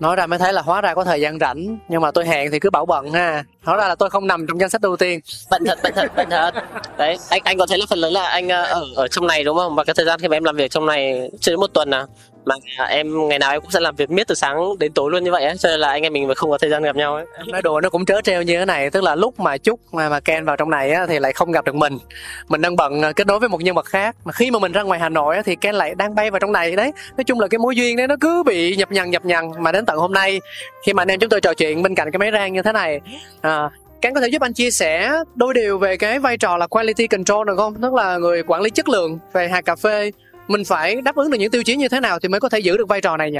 nói 0.00 0.16
ra 0.16 0.26
mới 0.26 0.38
thấy 0.38 0.52
là 0.52 0.62
hóa 0.62 0.80
ra 0.80 0.94
có 0.94 1.04
thời 1.04 1.20
gian 1.20 1.38
rảnh. 1.38 1.78
Nhưng 1.88 2.00
mà 2.00 2.10
tôi 2.10 2.26
hẹn 2.26 2.50
thì 2.50 2.58
cứ 2.58 2.70
bảo 2.70 2.86
bận 2.86 3.12
ha. 3.12 3.44
Hóa 3.64 3.76
ra 3.76 3.88
là 3.88 3.94
tôi 3.94 4.10
không 4.10 4.26
nằm 4.26 4.46
trong 4.46 4.60
danh 4.60 4.70
sách 4.70 4.82
ưu 4.82 4.96
tiên. 4.96 5.20
Bận 5.50 5.64
thật 5.66 5.78
bận 5.82 5.92
thật 5.96 6.12
bận 6.16 6.30
thật. 6.30 6.54
Đấy, 6.98 7.18
anh 7.28 7.40
anh 7.44 7.58
có 7.58 7.66
thấy 7.66 7.78
là 7.78 7.86
phần 7.88 7.98
lớn 7.98 8.12
là 8.12 8.28
anh 8.28 8.48
ờ, 8.48 8.62
ở 8.62 8.84
ở 8.96 9.08
trong 9.08 9.26
này 9.26 9.44
đúng 9.44 9.56
không? 9.56 9.74
Và 9.74 9.84
cái 9.84 9.94
thời 9.94 10.06
gian 10.06 10.20
khi 10.20 10.28
mà 10.28 10.36
em 10.36 10.44
làm 10.44 10.56
việc 10.56 10.70
trong 10.70 10.86
này 10.86 11.30
chưa 11.40 11.52
đến 11.52 11.60
một 11.60 11.70
tuần 11.74 11.90
à? 11.90 12.06
Mà 12.44 12.84
em 12.88 13.28
ngày 13.28 13.38
nào 13.38 13.50
em 13.50 13.60
cũng 13.60 13.70
sẽ 13.70 13.80
làm 13.80 13.96
việc 13.96 14.10
miết 14.10 14.28
từ 14.28 14.34
sáng 14.34 14.78
đến 14.78 14.92
tối 14.92 15.10
luôn 15.10 15.24
như 15.24 15.32
vậy 15.32 15.44
á 15.44 15.54
cho 15.58 15.68
nên 15.68 15.80
là 15.80 15.88
anh 15.88 16.02
em 16.02 16.12
mình 16.12 16.34
không 16.34 16.50
có 16.50 16.58
thời 16.58 16.70
gian 16.70 16.82
gặp 16.82 16.96
nhau 16.96 17.14
ấy 17.14 17.26
nói 17.46 17.62
đùa 17.62 17.80
nó 17.80 17.90
cũng 17.90 18.04
trớ 18.04 18.20
treo 18.20 18.42
như 18.42 18.58
thế 18.58 18.64
này 18.64 18.90
tức 18.90 19.02
là 19.02 19.14
lúc 19.14 19.40
mà 19.40 19.56
chúc 19.56 19.80
mà 19.92 20.08
mà 20.08 20.20
ken 20.20 20.44
vào 20.44 20.56
trong 20.56 20.70
này 20.70 20.90
á 20.90 21.06
thì 21.06 21.18
lại 21.18 21.32
không 21.32 21.52
gặp 21.52 21.64
được 21.64 21.74
mình. 21.74 21.98
Mình 22.48 22.60
đang 22.60 22.76
bận 22.76 23.02
à, 23.02 23.12
kết 23.12 23.26
nối 23.26 23.38
với 23.38 23.48
một 23.48 23.62
nhân 23.62 23.74
vật 23.74 23.86
khác. 23.86 24.16
Mà 24.24 24.32
khi 24.32 24.50
mà 24.50 24.58
mình 24.58 24.72
ra 24.72 24.82
ngoài 24.82 25.00
hà 25.00 25.08
nội 25.08 25.36
á 25.36 25.42
thì 25.42 25.56
ken 25.56 25.74
lại 25.74 25.94
đang 25.94 26.14
bay 26.14 26.30
vào 26.30 26.40
trong 26.40 26.52
này 26.52 26.76
đấy. 26.76 26.92
Nói 27.16 27.24
chung 27.24 27.40
là 27.40 27.48
cái 27.48 27.58
mối 27.58 27.76
duyên 27.76 27.96
đấy 27.96 28.08
nó 28.08 28.16
cứ 28.20 28.42
bị 28.42 28.76
nhập 28.76 28.92
nhằn 28.92 29.10
nhập 29.10 29.24
nhằn 29.24 29.50
mà 29.58 29.72
đến 29.72 29.86
tận 29.86 29.96
hôm 29.96 30.12
nay 30.12 30.40
khi 30.86 30.92
mà 30.92 31.02
anh 31.02 31.08
em 31.08 31.20
chúng 31.20 31.30
tôi 31.30 31.40
trò 31.40 31.54
chuyện 31.54 31.82
bên 31.82 31.94
cạnh 31.94 32.10
cái 32.10 32.18
máy 32.18 32.30
rang 32.32 32.52
như 32.52 32.62
thế 32.62 32.72
này 32.72 33.00
à, 33.40 33.70
Cán 34.00 34.14
có 34.14 34.20
thể 34.20 34.28
giúp 34.28 34.42
anh 34.42 34.52
chia 34.52 34.70
sẻ 34.70 35.12
đôi 35.34 35.54
điều 35.54 35.78
về 35.78 35.96
cái 35.96 36.18
vai 36.18 36.36
trò 36.36 36.56
là 36.56 36.66
quality 36.66 37.06
control 37.06 37.46
được 37.46 37.56
không? 37.56 37.74
Tức 37.82 37.94
là 37.94 38.18
người 38.18 38.42
quản 38.42 38.62
lý 38.62 38.70
chất 38.70 38.88
lượng 38.88 39.18
về 39.32 39.48
hạt 39.48 39.60
cà 39.60 39.76
phê 39.76 40.10
mình 40.50 40.64
phải 40.64 40.96
đáp 40.96 41.16
ứng 41.16 41.30
được 41.30 41.38
những 41.38 41.50
tiêu 41.50 41.62
chí 41.62 41.76
như 41.76 41.88
thế 41.88 42.00
nào 42.00 42.18
thì 42.18 42.28
mới 42.28 42.40
có 42.40 42.48
thể 42.48 42.58
giữ 42.58 42.76
được 42.76 42.88
vai 42.88 43.00
trò 43.00 43.16
này 43.16 43.30
nhỉ? 43.30 43.38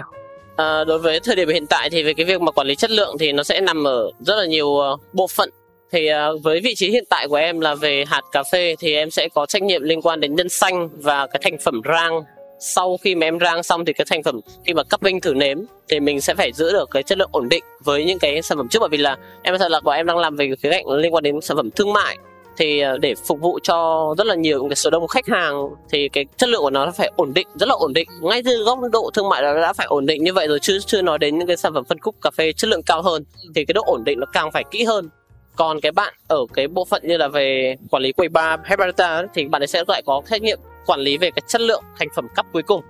À, 0.56 0.84
đối 0.84 0.98
với 0.98 1.20
thời 1.20 1.36
điểm 1.36 1.48
hiện 1.48 1.66
tại 1.66 1.90
thì 1.90 2.02
về 2.02 2.14
cái 2.14 2.26
việc 2.26 2.40
mà 2.40 2.52
quản 2.52 2.66
lý 2.66 2.74
chất 2.74 2.90
lượng 2.90 3.16
thì 3.18 3.32
nó 3.32 3.42
sẽ 3.42 3.60
nằm 3.60 3.84
ở 3.84 4.10
rất 4.20 4.36
là 4.36 4.46
nhiều 4.46 4.78
ờ, 4.78 4.96
bộ 5.12 5.26
phận. 5.26 5.50
Thì 5.92 6.06
ờ, 6.06 6.38
với 6.38 6.60
vị 6.60 6.74
trí 6.74 6.90
hiện 6.90 7.04
tại 7.08 7.28
của 7.28 7.36
em 7.36 7.60
là 7.60 7.74
về 7.74 8.04
hạt 8.08 8.22
cà 8.32 8.42
phê 8.52 8.74
thì 8.78 8.94
em 8.94 9.10
sẽ 9.10 9.28
có 9.34 9.46
trách 9.46 9.62
nhiệm 9.62 9.82
liên 9.82 10.02
quan 10.02 10.20
đến 10.20 10.34
nhân 10.34 10.48
xanh 10.48 10.88
và 10.92 11.26
cái 11.26 11.40
thành 11.44 11.58
phẩm 11.64 11.80
rang. 11.84 12.22
Sau 12.60 12.96
khi 12.96 13.14
mà 13.14 13.26
em 13.26 13.38
rang 13.40 13.62
xong 13.62 13.84
thì 13.84 13.92
cái 13.92 14.04
thành 14.10 14.22
phẩm 14.22 14.40
khi 14.66 14.74
mà 14.74 14.82
cấp 14.82 15.00
vinh 15.00 15.20
thử 15.20 15.34
nếm 15.34 15.58
thì 15.88 16.00
mình 16.00 16.20
sẽ 16.20 16.34
phải 16.34 16.52
giữ 16.52 16.72
được 16.72 16.88
cái 16.90 17.02
chất 17.02 17.18
lượng 17.18 17.30
ổn 17.32 17.48
định 17.48 17.64
với 17.84 18.04
những 18.04 18.18
cái 18.18 18.42
sản 18.42 18.58
phẩm 18.58 18.68
trước. 18.70 18.78
Bởi 18.80 18.88
vì 18.88 18.98
là 18.98 19.16
em 19.42 19.58
thật 19.58 19.70
là 19.70 19.80
bọn 19.80 19.96
em 19.96 20.06
đang 20.06 20.18
làm 20.18 20.36
về 20.36 20.50
cái 20.62 20.72
cạnh 20.72 20.86
liên 20.88 21.14
quan 21.14 21.22
đến 21.22 21.40
sản 21.40 21.56
phẩm 21.56 21.70
thương 21.70 21.92
mại 21.92 22.18
thì 22.60 22.80
ờ, 22.80 22.98
để 22.98 23.14
phục 23.14 23.40
vụ 23.40 23.58
cho 23.62 24.14
rất 24.18 24.26
là 24.26 24.34
nhiều 24.34 24.68
cái 24.68 24.76
số 24.76 24.90
đông 24.90 25.06
khách 25.06 25.26
hàng 25.26 25.68
thì 25.90 26.08
cái 26.08 26.24
chất 26.36 26.48
lượng 26.48 26.62
của 26.62 26.70
nó 26.70 26.90
phải 26.90 27.12
ổn 27.16 27.34
định, 27.34 27.48
rất 27.54 27.68
là 27.68 27.74
ổn 27.74 27.92
định. 27.92 28.08
Ngay 28.20 28.42
từ 28.42 28.64
góc 28.64 28.78
độ 28.92 29.10
thương 29.14 29.28
mại 29.28 29.42
nó 29.42 29.60
đã 29.60 29.72
phải 29.72 29.86
ổn 29.86 30.06
định 30.06 30.24
như 30.24 30.32
vậy 30.32 30.48
rồi 30.48 30.58
chứ 30.62 30.78
chưa 30.86 31.02
nói 31.02 31.18
đến 31.18 31.38
những 31.38 31.46
cái 31.46 31.56
sản 31.56 31.74
phẩm 31.74 31.84
phân 31.84 31.98
khúc 31.98 32.14
cà 32.22 32.30
phê 32.30 32.52
chất 32.52 32.68
lượng 32.68 32.82
cao 32.82 33.02
hơn 33.02 33.24
thì 33.54 33.64
cái 33.64 33.72
độ 33.72 33.82
ổn 33.86 34.04
định 34.04 34.20
nó 34.20 34.26
càng 34.32 34.50
phải 34.52 34.64
kỹ 34.70 34.84
hơn. 34.84 35.08
Còn 35.56 35.80
cái 35.80 35.92
bạn 35.92 36.14
ở 36.28 36.46
cái 36.54 36.68
bộ 36.68 36.84
phận 36.84 37.02
như 37.04 37.16
là 37.16 37.28
về 37.28 37.76
quản 37.90 38.02
lý 38.02 38.12
quầy 38.12 38.28
bar 38.28 38.60
hay 38.64 38.76
barista 38.76 39.22
thì 39.34 39.44
bạn 39.44 39.62
ấy 39.62 39.66
sẽ 39.66 39.84
lại 39.88 40.02
có 40.06 40.22
trách 40.30 40.42
nhiệm 40.42 40.58
quản 40.86 41.00
lý 41.00 41.16
về 41.16 41.30
cái 41.30 41.42
chất 41.48 41.60
lượng 41.60 41.82
thành 41.98 42.08
phẩm 42.16 42.28
cấp 42.34 42.46
cuối 42.52 42.62
cùng 42.62 42.82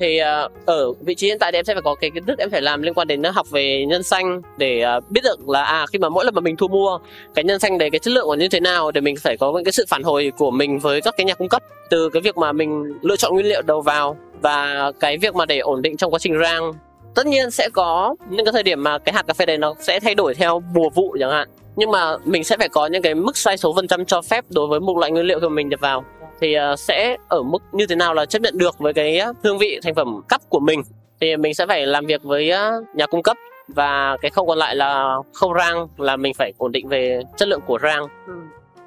thì 0.00 0.20
uh, 0.20 0.66
ở 0.66 0.92
vị 0.92 1.14
trí 1.14 1.26
hiện 1.26 1.38
tại 1.38 1.52
thì 1.52 1.58
em 1.58 1.64
sẽ 1.64 1.74
phải 1.74 1.82
có 1.82 1.94
cái 1.94 2.10
kiến 2.10 2.24
thức 2.24 2.38
em 2.38 2.50
phải 2.50 2.62
làm 2.62 2.82
liên 2.82 2.94
quan 2.94 3.08
đến 3.08 3.22
học 3.22 3.50
về 3.50 3.84
nhân 3.88 4.02
xanh 4.02 4.42
để 4.56 4.84
uh, 4.96 5.10
biết 5.10 5.20
được 5.24 5.48
là 5.48 5.64
à 5.64 5.86
khi 5.92 5.98
mà 5.98 6.08
mỗi 6.08 6.24
lần 6.24 6.34
mà 6.34 6.40
mình 6.40 6.56
thu 6.56 6.68
mua 6.68 6.98
cái 7.34 7.44
nhân 7.44 7.60
xanh 7.60 7.78
đấy 7.78 7.90
cái 7.90 7.98
chất 7.98 8.10
lượng 8.10 8.26
của 8.26 8.34
như 8.34 8.48
thế 8.48 8.60
nào 8.60 8.90
để 8.90 9.00
mình 9.00 9.16
phải 9.16 9.36
có 9.36 9.52
những 9.52 9.64
cái 9.64 9.72
sự 9.72 9.84
phản 9.88 10.02
hồi 10.02 10.32
của 10.38 10.50
mình 10.50 10.78
với 10.78 11.00
các 11.00 11.14
cái 11.16 11.24
nhà 11.24 11.34
cung 11.34 11.48
cấp. 11.48 11.62
Từ 11.90 12.08
cái 12.08 12.22
việc 12.22 12.36
mà 12.36 12.52
mình 12.52 12.98
lựa 13.02 13.16
chọn 13.16 13.34
nguyên 13.34 13.46
liệu 13.46 13.62
đầu 13.62 13.80
vào 13.80 14.16
và 14.42 14.92
cái 15.00 15.18
việc 15.18 15.34
mà 15.34 15.46
để 15.46 15.58
ổn 15.58 15.82
định 15.82 15.96
trong 15.96 16.10
quá 16.10 16.18
trình 16.18 16.38
rang 16.42 16.72
tất 17.16 17.26
nhiên 17.26 17.50
sẽ 17.50 17.68
có 17.72 18.16
những 18.30 18.44
cái 18.44 18.52
thời 18.52 18.62
điểm 18.62 18.82
mà 18.82 18.98
cái 18.98 19.12
hạt 19.12 19.26
cà 19.26 19.34
phê 19.34 19.46
đấy 19.46 19.58
nó 19.58 19.74
sẽ 19.80 20.00
thay 20.00 20.14
đổi 20.14 20.34
theo 20.34 20.62
mùa 20.74 20.90
vụ 20.90 21.16
chẳng 21.20 21.30
hạn. 21.30 21.48
Nhưng 21.76 21.90
mà 21.90 22.16
mình 22.24 22.44
sẽ 22.44 22.56
phải 22.56 22.68
có 22.68 22.86
những 22.86 23.02
cái 23.02 23.14
mức 23.14 23.36
sai 23.36 23.56
số 23.56 23.72
phần 23.76 23.88
trăm 23.88 24.04
cho 24.04 24.22
phép 24.22 24.44
đối 24.50 24.66
với 24.66 24.80
một 24.80 24.98
loại 24.98 25.10
nguyên 25.10 25.26
liệu 25.26 25.40
của 25.40 25.48
mình 25.48 25.68
nhập 25.68 25.80
vào 25.80 26.04
thì 26.40 26.54
ờ, 26.54 26.76
sẽ 26.76 27.16
ở 27.28 27.42
mức 27.42 27.62
như 27.72 27.86
thế 27.86 27.96
nào 27.96 28.14
là 28.14 28.26
chấp 28.26 28.42
nhận 28.42 28.58
được 28.58 28.78
với 28.78 28.92
cái 28.92 29.20
hương 29.44 29.58
vị 29.58 29.80
thành 29.82 29.94
phẩm 29.94 30.20
cấp 30.28 30.40
của 30.48 30.60
mình 30.60 30.82
thì 31.20 31.36
mình 31.36 31.54
sẽ 31.54 31.66
phải 31.66 31.86
làm 31.86 32.06
việc 32.06 32.22
với 32.22 32.52
nhà 32.94 33.06
cung 33.06 33.22
cấp 33.22 33.36
và 33.68 34.16
cái 34.22 34.30
khâu 34.30 34.46
còn 34.46 34.58
lại 34.58 34.76
là 34.76 35.14
khâu 35.34 35.54
rang 35.58 35.88
là 35.96 36.16
mình 36.16 36.34
phải 36.34 36.52
ổn 36.58 36.72
định 36.72 36.88
về 36.88 37.20
chất 37.36 37.48
lượng 37.48 37.60
của 37.66 37.78
rang 37.82 38.06
ừ. 38.26 38.32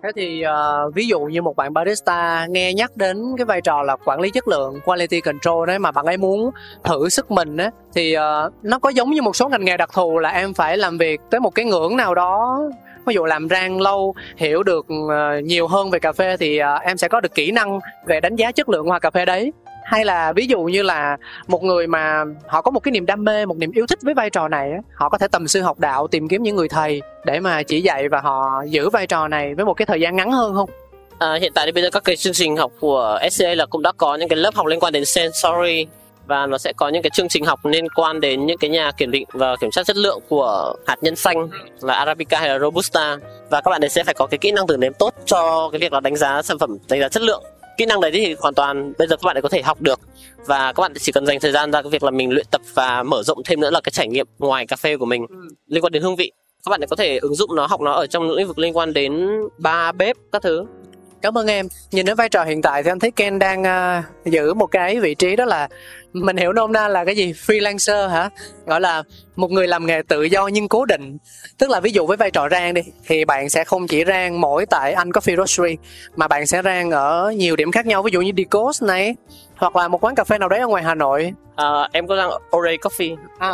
Thế 0.04 0.10
thì 0.16 0.44
uh, 0.46 0.96
ví 0.96 1.08
dụ 1.08 1.20
như 1.20 1.42
một 1.42 1.56
bạn 1.56 1.74
barista 1.74 2.48
nghe 2.50 2.74
nhắc 2.74 2.98
đến 2.98 3.18
cái 3.38 3.46
vai 3.46 3.62
trò 3.62 3.84
là 3.84 3.96
quản 4.06 4.20
lý 4.20 4.30
chất 4.32 4.48
lượng 4.48 4.80
quality 4.86 5.22
control 5.22 5.68
đấy 5.68 5.80
mà 5.80 5.92
bạn 5.92 6.06
ấy 6.06 6.18
muốn 6.18 6.52
thử 6.84 7.10
sức 7.10 7.32
mình 7.32 7.58
á 7.58 7.72
thì 7.94 8.16
uh, 8.18 8.54
nó 8.64 8.80
có 8.80 8.90
giống 8.90 9.12
như 9.12 9.22
một 9.22 9.36
số 9.36 9.50
ngành 9.50 9.66
nghề 9.66 9.78
đặc 9.78 9.90
thù 9.94 10.20
là 10.20 10.30
em 10.30 10.54
phải 10.54 10.78
làm 10.78 10.98
việc 10.98 11.22
tới 11.30 11.40
một 11.40 11.56
cái 11.56 11.66
ngưỡng 11.66 11.98
nào 11.98 12.16
đó 12.16 12.62
ví 13.10 13.16
dụ 13.16 13.26
làm 13.26 13.50
rang 13.50 13.82
lâu 13.82 14.16
hiểu 14.38 14.64
được 14.64 14.86
ờ, 15.10 15.40
nhiều 15.40 15.68
hơn 15.68 15.90
về 15.90 16.00
cà 16.00 16.12
phê 16.12 16.38
thì 16.38 16.58
ờ, 16.58 16.76
em 16.76 16.98
sẽ 16.98 17.08
có 17.08 17.22
được 17.22 17.36
kỹ 17.36 17.52
năng 17.52 17.80
về 18.08 18.20
đánh 18.20 18.36
giá 18.36 18.52
chất 18.52 18.70
lượng 18.70 18.86
hoa 18.86 19.00
cà 19.00 19.10
phê 19.12 19.26
đấy. 19.26 19.54
Hay 19.84 20.06
là 20.06 20.34
ví 20.34 20.48
dụ 20.48 20.62
như 20.62 20.84
là 20.84 21.18
một 21.48 21.64
người 21.64 21.88
mà 21.88 22.24
họ 22.48 22.62
có 22.62 22.72
một 22.72 22.80
cái 22.80 22.92
niềm 22.92 23.06
đam 23.06 23.24
mê 23.24 23.46
một 23.46 23.58
niềm 23.58 23.72
yêu 23.72 23.88
thích 23.88 24.00
với 24.02 24.14
vai 24.14 24.30
trò 24.30 24.48
này 24.48 24.72
họ 24.94 25.10
có 25.10 25.18
thể 25.18 25.28
tầm 25.28 25.48
sư 25.48 25.62
học 25.62 25.80
đạo 25.80 26.08
tìm 26.08 26.28
kiếm 26.28 26.44
những 26.44 26.56
người 26.56 26.70
thầy 26.70 27.02
để 27.26 27.40
mà 27.40 27.64
chỉ 27.64 27.82
dạy 27.82 28.10
và 28.10 28.20
họ 28.20 28.64
giữ 28.68 28.90
vai 28.90 29.08
trò 29.08 29.28
này 29.28 29.56
với 29.56 29.66
một 29.66 29.74
cái 29.74 29.86
thời 29.86 30.02
gian 30.02 30.16
ngắn 30.16 30.32
hơn 30.32 30.54
không? 30.54 30.70
À, 31.20 31.38
hiện 31.42 31.52
tại 31.56 31.66
thì 31.66 31.72
bây 31.72 31.84
giờ 31.84 31.90
các 31.92 32.04
cái 32.04 32.16
chương 32.16 32.34
trình 32.34 32.58
học 32.58 32.72
của 32.80 33.20
SCA 33.32 33.56
là 33.56 33.66
cũng 33.66 33.82
đã 33.82 33.92
có 33.98 34.16
những 34.16 34.30
cái 34.30 34.38
lớp 34.38 34.56
học 34.56 34.66
liên 34.66 34.80
quan 34.80 34.94
đến 34.94 35.06
sensory 35.06 35.88
và 36.30 36.46
nó 36.46 36.58
sẽ 36.58 36.74
có 36.78 36.90
những 36.90 37.02
cái 37.02 37.10
chương 37.14 37.28
trình 37.28 37.46
học 37.46 37.66
liên 37.66 37.90
quan 37.90 38.20
đến 38.22 38.46
những 38.46 38.58
cái 38.58 38.70
nhà 38.70 38.92
kiểm 38.92 39.12
định 39.12 39.26
và 39.34 39.56
kiểm 39.56 39.72
tra 39.72 39.84
chất 39.84 39.98
lượng 39.98 40.20
của 40.30 40.76
hạt 40.88 40.96
nhân 41.02 41.16
xanh 41.16 41.50
là 41.82 41.94
Arabica 41.94 42.40
hay 42.40 42.50
là 42.50 42.60
Robusta. 42.60 43.18
Và 43.50 43.62
các 43.62 43.72
bạn 43.72 43.84
ấy 43.84 43.90
sẽ 43.90 44.04
phải 44.04 44.14
có 44.14 44.26
cái 44.26 44.38
kỹ 44.38 44.52
năng 44.52 44.68
thử 44.68 44.78
nếm 44.78 44.94
tốt 44.94 45.14
cho 45.26 45.70
cái 45.72 45.80
việc 45.80 45.94
là 45.94 46.00
đánh 46.00 46.16
giá 46.16 46.42
sản 46.42 46.60
phẩm 46.60 46.78
đánh 46.90 47.00
giá 47.00 47.10
chất 47.10 47.24
lượng. 47.24 47.44
Kỹ 47.78 47.86
năng 47.86 48.02
đấy 48.02 48.12
thì 48.14 48.36
hoàn 48.40 48.54
toàn 48.54 48.94
bây 48.98 49.08
giờ 49.08 49.16
các 49.16 49.26
bạn 49.26 49.38
ấy 49.38 49.42
có 49.42 49.50
thể 49.50 49.62
học 49.62 49.82
được. 49.82 50.00
Và 50.46 50.74
các 50.74 50.82
bạn 50.82 50.94
chỉ 51.00 51.12
cần 51.12 51.26
dành 51.26 51.40
thời 51.40 51.52
gian 51.52 51.72
ra 51.72 51.82
cái 51.82 51.90
việc 51.90 52.04
là 52.04 52.12
mình 52.12 52.32
luyện 52.32 52.46
tập 52.52 52.62
và 52.74 53.04
mở 53.04 53.24
rộng 53.24 53.44
thêm 53.46 53.60
nữa 53.60 53.72
là 53.72 53.82
cái 53.82 53.92
trải 53.92 54.08
nghiệm 54.08 54.28
ngoài 54.40 54.68
cà 54.68 54.76
phê 54.76 54.98
của 54.98 55.06
mình 55.06 55.26
ừ. 55.30 55.36
liên 55.68 55.84
quan 55.84 55.92
đến 55.92 56.04
hương 56.04 56.16
vị. 56.16 56.32
Các 56.66 56.70
bạn 56.70 56.82
ấy 56.84 56.88
có 56.88 56.96
thể 56.96 57.18
ứng 57.18 57.36
dụng 57.36 57.56
nó 57.56 57.66
học 57.66 57.82
nó 57.82 57.92
ở 57.92 58.08
trong 58.08 58.28
những 58.28 58.36
lĩnh 58.36 58.48
vực 58.48 58.60
liên 58.60 58.78
quan 58.78 58.94
đến 58.94 59.28
ba 59.58 59.92
bếp 59.92 60.18
các 60.32 60.42
thứ 60.42 60.66
cảm 61.22 61.38
ơn 61.38 61.48
em. 61.48 61.68
Nhìn 61.92 62.06
đến 62.06 62.16
vai 62.16 62.30
trò 62.30 62.44
hiện 62.44 62.62
tại 62.62 62.84
thì 62.84 62.92
anh 62.92 63.00
thấy 63.00 63.12
ken 63.12 63.40
đang 63.40 63.62
uh, 63.62 64.26
giữ 64.26 64.54
một 64.54 64.68
cái 64.68 65.00
vị 65.00 65.16
trí 65.16 65.36
đó 65.36 65.46
là 65.46 65.68
mình 66.14 66.38
hiểu 66.38 66.54
nôm 66.54 66.72
na 66.72 66.88
là 66.88 67.06
cái 67.06 67.16
gì? 67.16 67.34
Freelancer 67.34 68.08
hả? 68.08 68.30
Gọi 68.66 68.82
là 68.82 69.04
một 69.36 69.52
người 69.52 69.68
làm 69.68 69.86
nghề 69.86 70.02
tự 70.08 70.24
do 70.24 70.48
nhưng 70.48 70.68
cố 70.68 70.86
định. 70.86 71.18
Tức 71.58 71.70
là 71.70 71.80
ví 71.80 71.92
dụ 71.92 72.06
với 72.06 72.18
vai 72.18 72.32
trò 72.32 72.50
rang 72.50 72.74
đi 72.74 72.82
thì 73.08 73.26
bạn 73.26 73.50
sẽ 73.50 73.64
không 73.64 73.88
chỉ 73.88 74.06
rang 74.06 74.42
mỗi 74.42 74.66
tại 74.66 74.94
anh 74.94 75.10
coffee 75.10 75.36
roastery 75.38 75.78
mà 76.16 76.28
bạn 76.28 76.48
sẽ 76.48 76.62
rang 76.64 76.92
ở 76.92 77.34
nhiều 77.38 77.56
điểm 77.56 77.72
khác 77.72 77.86
nhau. 77.86 78.04
Ví 78.04 78.12
dụ 78.12 78.22
như 78.22 78.32
Decos 78.38 78.84
này 78.84 79.16
hoặc 79.56 79.76
là 79.76 79.88
một 79.88 80.04
quán 80.04 80.16
cà 80.16 80.24
phê 80.24 80.38
nào 80.38 80.50
đấy 80.50 80.60
ở 80.60 80.68
ngoài 80.68 80.84
Hà 80.84 80.96
Nội. 80.96 81.34
À, 81.56 81.90
em 81.92 82.08
có 82.08 82.16
rang 82.16 82.30
Ore 82.58 82.76
Coffee. 82.76 83.16
À, 83.40 83.54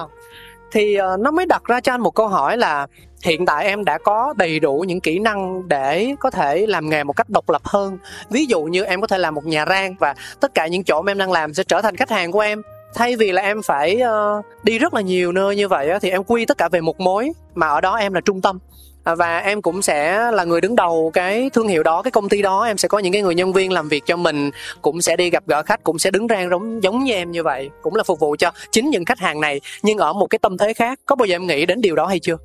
thì 0.71 0.97
uh, 1.13 1.19
nó 1.19 1.31
mới 1.31 1.45
đặt 1.45 1.63
ra 1.63 1.81
cho 1.81 1.93
anh 1.93 2.01
một 2.01 2.15
câu 2.15 2.27
hỏi 2.27 2.57
là 2.57 2.87
hiện 3.25 3.45
tại 3.45 3.65
em 3.65 3.85
đã 3.85 3.97
có 3.97 4.33
đầy 4.37 4.59
đủ 4.59 4.83
những 4.87 4.99
kỹ 4.99 5.19
năng 5.19 5.67
để 5.67 6.15
có 6.19 6.29
thể 6.29 6.65
làm 6.67 6.89
nghề 6.89 7.03
một 7.03 7.13
cách 7.13 7.29
độc 7.29 7.49
lập 7.49 7.61
hơn. 7.65 7.97
Ví 8.29 8.45
dụ 8.45 8.63
như 8.63 8.83
em 8.83 9.01
có 9.01 9.07
thể 9.07 9.17
làm 9.17 9.35
một 9.35 9.45
nhà 9.45 9.65
rang 9.69 9.95
và 9.99 10.15
tất 10.39 10.53
cả 10.53 10.67
những 10.67 10.83
chỗ 10.83 11.01
mà 11.01 11.11
em 11.11 11.17
đang 11.17 11.31
làm 11.31 11.53
sẽ 11.53 11.63
trở 11.63 11.81
thành 11.81 11.95
khách 11.95 12.09
hàng 12.09 12.31
của 12.31 12.39
em. 12.39 12.61
Thay 12.95 13.15
vì 13.15 13.31
là 13.31 13.41
em 13.41 13.61
phải 13.61 14.01
uh, 14.01 14.45
đi 14.63 14.79
rất 14.79 14.93
là 14.93 15.01
nhiều 15.01 15.31
nơi 15.31 15.55
như 15.55 15.67
vậy 15.67 15.89
thì 16.01 16.09
em 16.09 16.23
quy 16.23 16.45
tất 16.45 16.57
cả 16.57 16.69
về 16.69 16.81
một 16.81 16.99
mối 16.99 17.31
mà 17.55 17.67
ở 17.67 17.81
đó 17.81 17.95
em 17.95 18.13
là 18.13 18.21
trung 18.21 18.41
tâm. 18.41 18.59
À, 19.03 19.15
và 19.15 19.37
em 19.37 19.61
cũng 19.61 19.81
sẽ 19.81 20.31
là 20.31 20.43
người 20.43 20.61
đứng 20.61 20.75
đầu 20.75 21.11
cái 21.13 21.49
thương 21.53 21.67
hiệu 21.67 21.83
đó 21.83 22.01
cái 22.01 22.11
công 22.11 22.29
ty 22.29 22.41
đó. 22.41 22.63
Em 22.65 22.77
sẽ 22.77 22.87
có 22.87 22.99
những 22.99 23.13
cái 23.13 23.21
người 23.21 23.35
nhân 23.35 23.53
viên 23.53 23.71
làm 23.71 23.89
việc 23.89 24.03
cho 24.05 24.15
mình 24.15 24.51
cũng 24.81 25.01
sẽ 25.01 25.15
đi 25.15 25.29
gặp 25.29 25.43
gỡ 25.47 25.63
khách 25.63 25.83
cũng 25.83 25.99
sẽ 25.99 26.11
đứng 26.11 26.27
rang 26.27 26.49
giống 26.49 26.83
giống 26.83 27.03
như 27.03 27.13
em 27.13 27.31
như 27.31 27.43
vậy 27.43 27.69
cũng 27.81 27.95
là 27.95 28.03
phục 28.03 28.19
vụ 28.19 28.35
cho 28.39 28.51
chính 28.71 28.89
những 28.89 29.05
khách 29.05 29.19
hàng 29.19 29.41
này. 29.41 29.61
Nhưng 29.83 29.97
ở 29.97 30.13
một 30.13 30.27
cái 30.27 30.39
tâm 30.39 30.57
thế 30.57 30.73
khác 30.73 30.99
có 31.05 31.15
bao 31.15 31.25
giờ 31.25 31.35
em 31.35 31.47
nghĩ 31.47 31.65
đến 31.65 31.81
điều 31.81 31.95
đó 31.95 32.05
hay 32.05 32.19
chưa? 32.19 32.37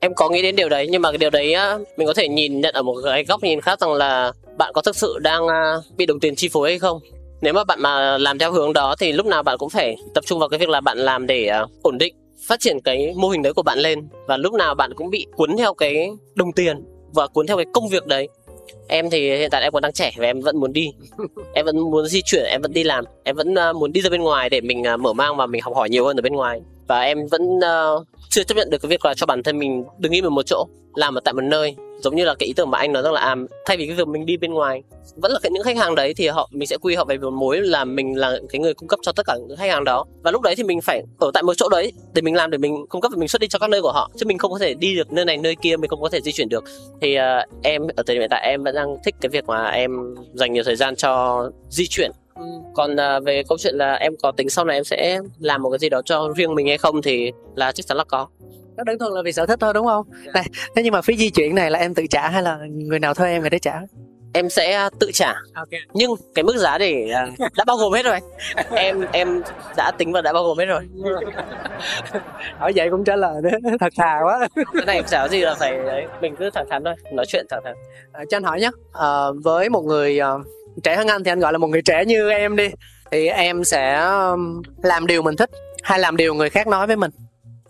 Em 0.00 0.14
có 0.14 0.28
nghĩ 0.28 0.42
đến 0.42 0.56
điều 0.56 0.68
đấy, 0.68 0.88
nhưng 0.90 1.02
mà 1.02 1.10
cái 1.10 1.18
điều 1.18 1.30
đấy 1.30 1.54
mình 1.96 2.06
có 2.06 2.14
thể 2.14 2.28
nhìn 2.28 2.60
nhận 2.60 2.74
ở 2.74 2.82
một 2.82 2.96
cái 3.04 3.24
góc 3.24 3.42
nhìn 3.42 3.60
khác 3.60 3.80
rằng 3.80 3.92
là 3.92 4.32
bạn 4.58 4.72
có 4.74 4.82
thực 4.82 4.96
sự 4.96 5.18
đang 5.20 5.48
à, 5.48 5.76
bị 5.96 6.06
đồng 6.06 6.20
tiền 6.20 6.36
chi 6.36 6.48
phối 6.48 6.70
hay 6.70 6.78
không? 6.78 7.00
Nếu 7.40 7.52
mà 7.52 7.64
bạn 7.64 7.82
mà 7.82 8.18
làm 8.18 8.38
theo 8.38 8.52
hướng 8.52 8.72
đó 8.72 8.94
thì 8.98 9.12
lúc 9.12 9.26
nào 9.26 9.42
bạn 9.42 9.58
cũng 9.58 9.70
phải 9.70 9.96
tập 10.14 10.24
trung 10.26 10.38
vào 10.38 10.48
cái 10.48 10.58
việc 10.58 10.68
là 10.68 10.80
bạn 10.80 10.98
làm 10.98 11.26
để 11.26 11.46
à, 11.46 11.66
ổn 11.82 11.98
định, 11.98 12.14
phát 12.46 12.60
triển 12.60 12.80
cái 12.80 13.14
mô 13.16 13.28
hình 13.28 13.42
đấy 13.42 13.52
của 13.52 13.62
bạn 13.62 13.78
lên. 13.78 14.08
Và 14.26 14.36
lúc 14.36 14.54
nào 14.54 14.74
bạn 14.74 14.94
cũng 14.94 15.10
bị 15.10 15.26
cuốn 15.36 15.56
theo 15.56 15.74
cái 15.74 16.10
đồng 16.34 16.52
tiền 16.52 16.84
và 17.14 17.26
cuốn 17.26 17.46
theo 17.46 17.56
cái 17.56 17.66
công 17.72 17.88
việc 17.88 18.06
đấy. 18.06 18.28
Em 18.88 19.10
thì 19.10 19.36
hiện 19.36 19.50
tại 19.50 19.62
em 19.62 19.72
còn 19.72 19.82
đang 19.82 19.92
trẻ 19.92 20.12
và 20.16 20.26
em 20.26 20.40
vẫn 20.40 20.60
muốn 20.60 20.72
đi. 20.72 20.92
Em 21.54 21.66
vẫn 21.66 21.78
muốn 21.78 22.06
di 22.06 22.22
chuyển, 22.22 22.44
em 22.44 22.62
vẫn 22.62 22.72
đi 22.72 22.84
làm. 22.84 23.04
Em 23.24 23.36
vẫn 23.36 23.54
à, 23.54 23.72
muốn 23.72 23.92
đi 23.92 24.00
ra 24.00 24.10
bên 24.10 24.22
ngoài 24.22 24.50
để 24.50 24.60
mình 24.60 24.82
mở 25.00 25.12
mang 25.12 25.36
và 25.36 25.46
mình 25.46 25.62
học 25.62 25.76
hỏi 25.76 25.90
nhiều 25.90 26.04
hơn 26.04 26.16
ở 26.16 26.22
bên 26.22 26.32
ngoài 26.32 26.60
và 26.90 27.00
em 27.00 27.26
vẫn 27.30 27.42
uh, 27.42 28.06
chưa 28.28 28.42
chấp 28.42 28.54
nhận 28.54 28.70
được 28.70 28.78
cái 28.82 28.88
việc 28.88 29.04
là 29.04 29.14
cho 29.14 29.26
bản 29.26 29.42
thân 29.42 29.58
mình 29.58 29.84
đứng 29.98 30.12
im 30.12 30.24
ở 30.24 30.30
một 30.30 30.42
chỗ 30.46 30.66
làm 30.94 31.14
ở 31.14 31.20
tại 31.24 31.34
một 31.34 31.40
nơi. 31.40 31.76
Giống 32.00 32.16
như 32.16 32.24
là 32.24 32.34
cái 32.38 32.46
ý 32.46 32.52
tưởng 32.52 32.70
mà 32.70 32.78
anh 32.78 32.92
nói 32.92 33.02
rằng 33.02 33.12
là 33.12 33.20
à, 33.20 33.36
thay 33.66 33.76
vì 33.76 33.86
cái 33.86 33.96
việc 33.96 34.08
mình 34.08 34.26
đi 34.26 34.36
bên 34.36 34.52
ngoài 34.52 34.82
vẫn 35.16 35.32
là 35.32 35.38
cái 35.42 35.50
những 35.50 35.62
khách 35.62 35.76
hàng 35.76 35.94
đấy 35.94 36.14
thì 36.14 36.28
họ 36.28 36.48
mình 36.52 36.66
sẽ 36.66 36.76
quy 36.80 36.94
họ 36.94 37.04
về 37.04 37.18
một 37.18 37.30
mối 37.30 37.60
là 37.60 37.84
mình 37.84 38.18
là 38.18 38.38
cái 38.48 38.60
người 38.60 38.74
cung 38.74 38.88
cấp 38.88 38.98
cho 39.02 39.12
tất 39.12 39.26
cả 39.26 39.36
những 39.48 39.56
khách 39.56 39.70
hàng 39.70 39.84
đó. 39.84 40.04
Và 40.22 40.30
lúc 40.30 40.42
đấy 40.42 40.54
thì 40.56 40.62
mình 40.62 40.80
phải 40.80 41.02
ở 41.18 41.30
tại 41.34 41.42
một 41.42 41.54
chỗ 41.56 41.68
đấy 41.68 41.92
để 42.14 42.22
mình 42.22 42.34
làm 42.34 42.50
để 42.50 42.58
mình 42.58 42.86
cung 42.88 43.00
cấp 43.00 43.12
và 43.14 43.18
mình 43.18 43.28
xuất 43.28 43.40
đi 43.40 43.48
cho 43.48 43.58
các 43.58 43.70
nơi 43.70 43.82
của 43.82 43.92
họ. 43.92 44.10
Chứ 44.16 44.26
mình 44.26 44.38
không 44.38 44.52
có 44.52 44.58
thể 44.58 44.74
đi 44.74 44.94
được 44.96 45.12
nơi 45.12 45.24
này 45.24 45.36
nơi 45.36 45.56
kia 45.62 45.76
mình 45.76 45.88
không 45.88 46.02
có 46.02 46.08
thể 46.08 46.20
di 46.20 46.32
chuyển 46.32 46.48
được. 46.48 46.64
Thì 47.00 47.16
uh, 47.18 47.22
em 47.62 47.82
ở 47.96 48.02
thời 48.06 48.16
điểm 48.16 48.20
hiện 48.20 48.30
tại 48.30 48.42
em 48.50 48.64
vẫn 48.64 48.74
đang 48.74 48.96
thích 49.04 49.14
cái 49.20 49.28
việc 49.28 49.44
mà 49.46 49.66
em 49.66 50.14
dành 50.34 50.52
nhiều 50.52 50.62
thời 50.66 50.76
gian 50.76 50.96
cho 50.96 51.44
di 51.68 51.86
chuyển 51.86 52.10
còn 52.74 52.92
uh, 52.92 53.24
về 53.24 53.42
câu 53.48 53.58
chuyện 53.58 53.74
là 53.74 53.94
em 53.94 54.12
có 54.22 54.32
tính 54.32 54.50
sau 54.50 54.64
này 54.64 54.76
em 54.76 54.84
sẽ 54.84 55.20
làm 55.38 55.62
một 55.62 55.70
cái 55.70 55.78
gì 55.78 55.88
đó 55.88 56.02
cho 56.04 56.32
riêng 56.36 56.54
mình 56.54 56.66
hay 56.66 56.78
không 56.78 57.02
thì 57.02 57.32
là 57.54 57.72
chắc 57.72 57.86
chắn 57.86 57.96
là 57.96 58.04
có. 58.04 58.26
Nó 58.76 58.84
đơn 58.84 58.98
thuần 58.98 59.12
là 59.12 59.22
vì 59.24 59.32
sở 59.32 59.46
thích 59.46 59.58
thôi 59.60 59.74
đúng 59.74 59.86
không? 59.86 60.06
Yeah. 60.12 60.26
Dạ. 60.26 60.32
này 60.34 60.48
thế 60.76 60.82
nhưng 60.82 60.92
mà 60.92 61.02
phí 61.02 61.16
di 61.16 61.30
chuyển 61.30 61.54
này 61.54 61.70
là 61.70 61.78
em 61.78 61.94
tự 61.94 62.06
trả 62.10 62.28
hay 62.28 62.42
là 62.42 62.58
người 62.70 62.98
nào 62.98 63.14
thuê 63.14 63.30
em 63.30 63.40
người 63.40 63.50
đấy 63.50 63.60
trả? 63.60 63.80
Em 64.32 64.50
sẽ 64.50 64.72
à, 64.72 64.90
tự 65.00 65.10
trả. 65.12 65.34
Okay. 65.54 65.80
nhưng 65.94 66.10
cái 66.34 66.42
mức 66.42 66.56
giá 66.56 66.78
để 66.78 67.10
à, 67.14 67.28
đã 67.56 67.64
bao 67.64 67.76
gồm 67.76 67.92
hết 67.92 68.02
rồi. 68.02 68.18
Em 68.70 69.04
em 69.12 69.42
đã 69.76 69.90
tính 69.98 70.12
và 70.12 70.20
đã 70.20 70.32
bao 70.32 70.44
gồm 70.44 70.58
hết 70.58 70.66
rồi. 70.66 70.88
Hỏi 72.58 72.72
vậy 72.76 72.90
cũng 72.90 73.04
trả 73.04 73.16
lời 73.16 73.42
nữa 73.42 73.58
thật 73.80 73.92
thà 73.96 74.20
quá. 74.24 74.48
Cái 74.74 74.86
này 74.86 75.02
chả 75.10 75.28
gì 75.28 75.40
là 75.40 75.54
phải 75.54 75.76
đấy 75.76 76.06
mình 76.20 76.36
cứ 76.36 76.50
thẳng 76.50 76.66
thắn 76.70 76.84
thôi 76.84 76.94
nói 77.12 77.26
chuyện 77.28 77.46
thẳng 77.50 77.60
thắn. 77.64 77.74
À, 78.12 78.24
cho 78.30 78.36
anh 78.36 78.42
hỏi 78.42 78.60
nhé 78.60 78.70
à, 78.92 79.08
với 79.44 79.68
một 79.68 79.82
người 79.84 80.20
uh, 80.20 80.46
trẻ 80.80 80.96
hơn 80.96 81.06
anh 81.06 81.24
thì 81.24 81.30
anh 81.30 81.40
gọi 81.40 81.52
là 81.52 81.58
một 81.58 81.66
người 81.66 81.82
trẻ 81.82 82.04
như 82.04 82.30
em 82.30 82.56
đi. 82.56 82.68
Thì 83.10 83.26
em 83.26 83.64
sẽ 83.64 84.00
làm 84.82 85.06
điều 85.06 85.22
mình 85.22 85.36
thích 85.36 85.50
hay 85.82 85.98
làm 85.98 86.16
điều 86.16 86.34
người 86.34 86.50
khác 86.50 86.66
nói 86.66 86.86
với 86.86 86.96
mình. 86.96 87.10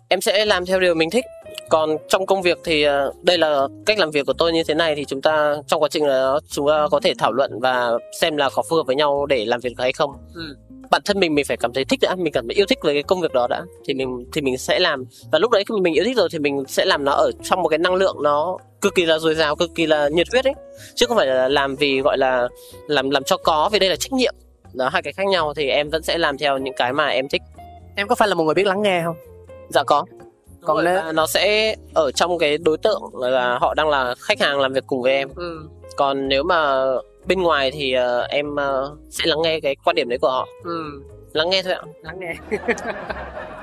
Em 0.08 0.20
sẽ 0.20 0.44
làm 0.44 0.66
theo 0.66 0.80
điều 0.80 0.94
mình 0.94 1.10
thích. 1.10 1.24
Còn 1.68 1.96
trong 2.08 2.26
công 2.26 2.42
việc 2.42 2.58
thì 2.64 2.82
ờ, 2.82 3.12
đây 3.22 3.38
là 3.38 3.68
cách 3.86 3.98
làm 3.98 4.10
việc 4.10 4.26
của 4.26 4.32
tôi 4.32 4.52
như 4.52 4.64
thế 4.64 4.74
này 4.74 4.94
thì 4.94 5.04
chúng 5.04 5.22
ta 5.22 5.54
trong 5.66 5.82
quá 5.82 5.88
trình 5.88 6.06
là 6.06 6.34
chúng 6.48 6.68
ta 6.68 6.86
có 6.90 7.00
thể 7.00 7.12
thảo 7.18 7.32
luận 7.32 7.60
và 7.60 7.90
xem 8.20 8.36
là 8.36 8.50
có 8.54 8.62
phù 8.70 8.76
hợp 8.76 8.86
với 8.86 8.96
nhau 8.96 9.26
để 9.26 9.44
làm 9.44 9.60
việc 9.60 9.72
hay 9.78 9.92
không. 9.92 10.10
Ừ. 10.34 10.56
bản 10.90 11.02
thân 11.04 11.20
mình 11.20 11.34
mình 11.34 11.44
phải 11.44 11.56
cảm 11.56 11.72
thấy 11.72 11.84
thích 11.84 11.98
đã. 12.02 12.14
Mình 12.14 12.32
cảm 12.32 12.48
thấy 12.48 12.54
yêu 12.54 12.66
thích 12.68 12.78
về 12.82 12.92
cái 12.92 13.02
công 13.02 13.20
việc 13.20 13.32
đó 13.32 13.46
đã. 13.50 13.62
Thì 13.84 13.94
mình 13.94 14.26
thì 14.32 14.40
mình 14.40 14.58
sẽ 14.58 14.78
làm. 14.78 15.04
Và 15.32 15.38
lúc 15.38 15.50
đấy 15.50 15.64
khi 15.68 15.74
mình 15.80 15.94
yêu 15.94 16.04
thích 16.04 16.16
rồi 16.16 16.28
thì 16.32 16.38
mình 16.38 16.64
sẽ 16.68 16.84
làm 16.84 17.04
nó 17.04 17.12
ở 17.12 17.30
trong 17.42 17.62
một 17.62 17.68
cái 17.68 17.78
năng 17.78 17.94
lượng 17.94 18.16
nó 18.22 18.56
cực 18.80 18.94
kỳ 18.94 19.06
là 19.06 19.18
dồi 19.18 19.34
dào 19.34 19.56
cực 19.56 19.70
kỳ 19.74 19.86
là 19.86 20.08
nhiệt 20.08 20.26
huyết 20.32 20.44
ấy. 20.44 20.54
Chứ 20.94 21.06
không 21.06 21.16
phải 21.16 21.26
là 21.26 21.48
làm 21.48 21.76
vì 21.76 22.00
gọi 22.00 22.18
là 22.18 22.48
làm 22.86 23.10
làm 23.10 23.24
cho 23.24 23.36
có 23.36 23.68
vì 23.72 23.78
đây 23.78 23.88
là 23.88 23.96
trách 23.96 24.12
nhiệm. 24.12 24.34
Đó 24.72 24.88
hai 24.88 25.02
cái 25.02 25.12
khác 25.12 25.26
nhau 25.26 25.54
thì 25.54 25.68
em 25.68 25.90
vẫn 25.90 26.02
sẽ 26.02 26.18
làm 26.18 26.38
theo 26.38 26.58
những 26.58 26.74
cái 26.76 26.92
mà 26.92 27.06
em 27.06 27.28
thích. 27.28 27.42
Em 27.96 28.08
có 28.08 28.14
phải 28.14 28.28
là 28.28 28.34
một 28.34 28.44
người 28.44 28.54
biết 28.54 28.66
lắng 28.66 28.82
nghe 28.82 29.02
không? 29.04 29.16
Dạ 29.68 29.82
có. 29.84 30.04
Còn 30.62 30.84
nếu... 30.84 31.12
nó 31.12 31.26
sẽ 31.26 31.76
ở 31.94 32.10
trong 32.12 32.38
cái 32.38 32.58
đối 32.58 32.78
tượng 32.78 33.02
là 33.14 33.58
họ 33.60 33.74
đang 33.74 33.88
là 33.88 34.14
khách 34.18 34.40
hàng 34.40 34.60
làm 34.60 34.72
việc 34.72 34.84
cùng 34.86 35.02
với 35.02 35.12
em. 35.12 35.28
Ừ. 35.36 35.60
còn 35.96 36.28
nếu 36.28 36.42
mà 36.42 36.84
bên 37.26 37.42
ngoài 37.42 37.70
thì 37.70 37.94
uh, 37.98 38.30
em 38.30 38.46
uh, 38.52 38.98
sẽ 39.10 39.24
lắng 39.26 39.38
nghe 39.42 39.60
cái 39.60 39.76
quan 39.84 39.96
điểm 39.96 40.08
đấy 40.08 40.18
của 40.18 40.30
họ. 40.30 40.48
Ừ. 40.64 40.84
lắng 41.32 41.50
nghe 41.50 41.62
thôi 41.62 41.72
ạ. 41.72 41.82
Lắng 42.02 42.16
nghe. 42.20 42.34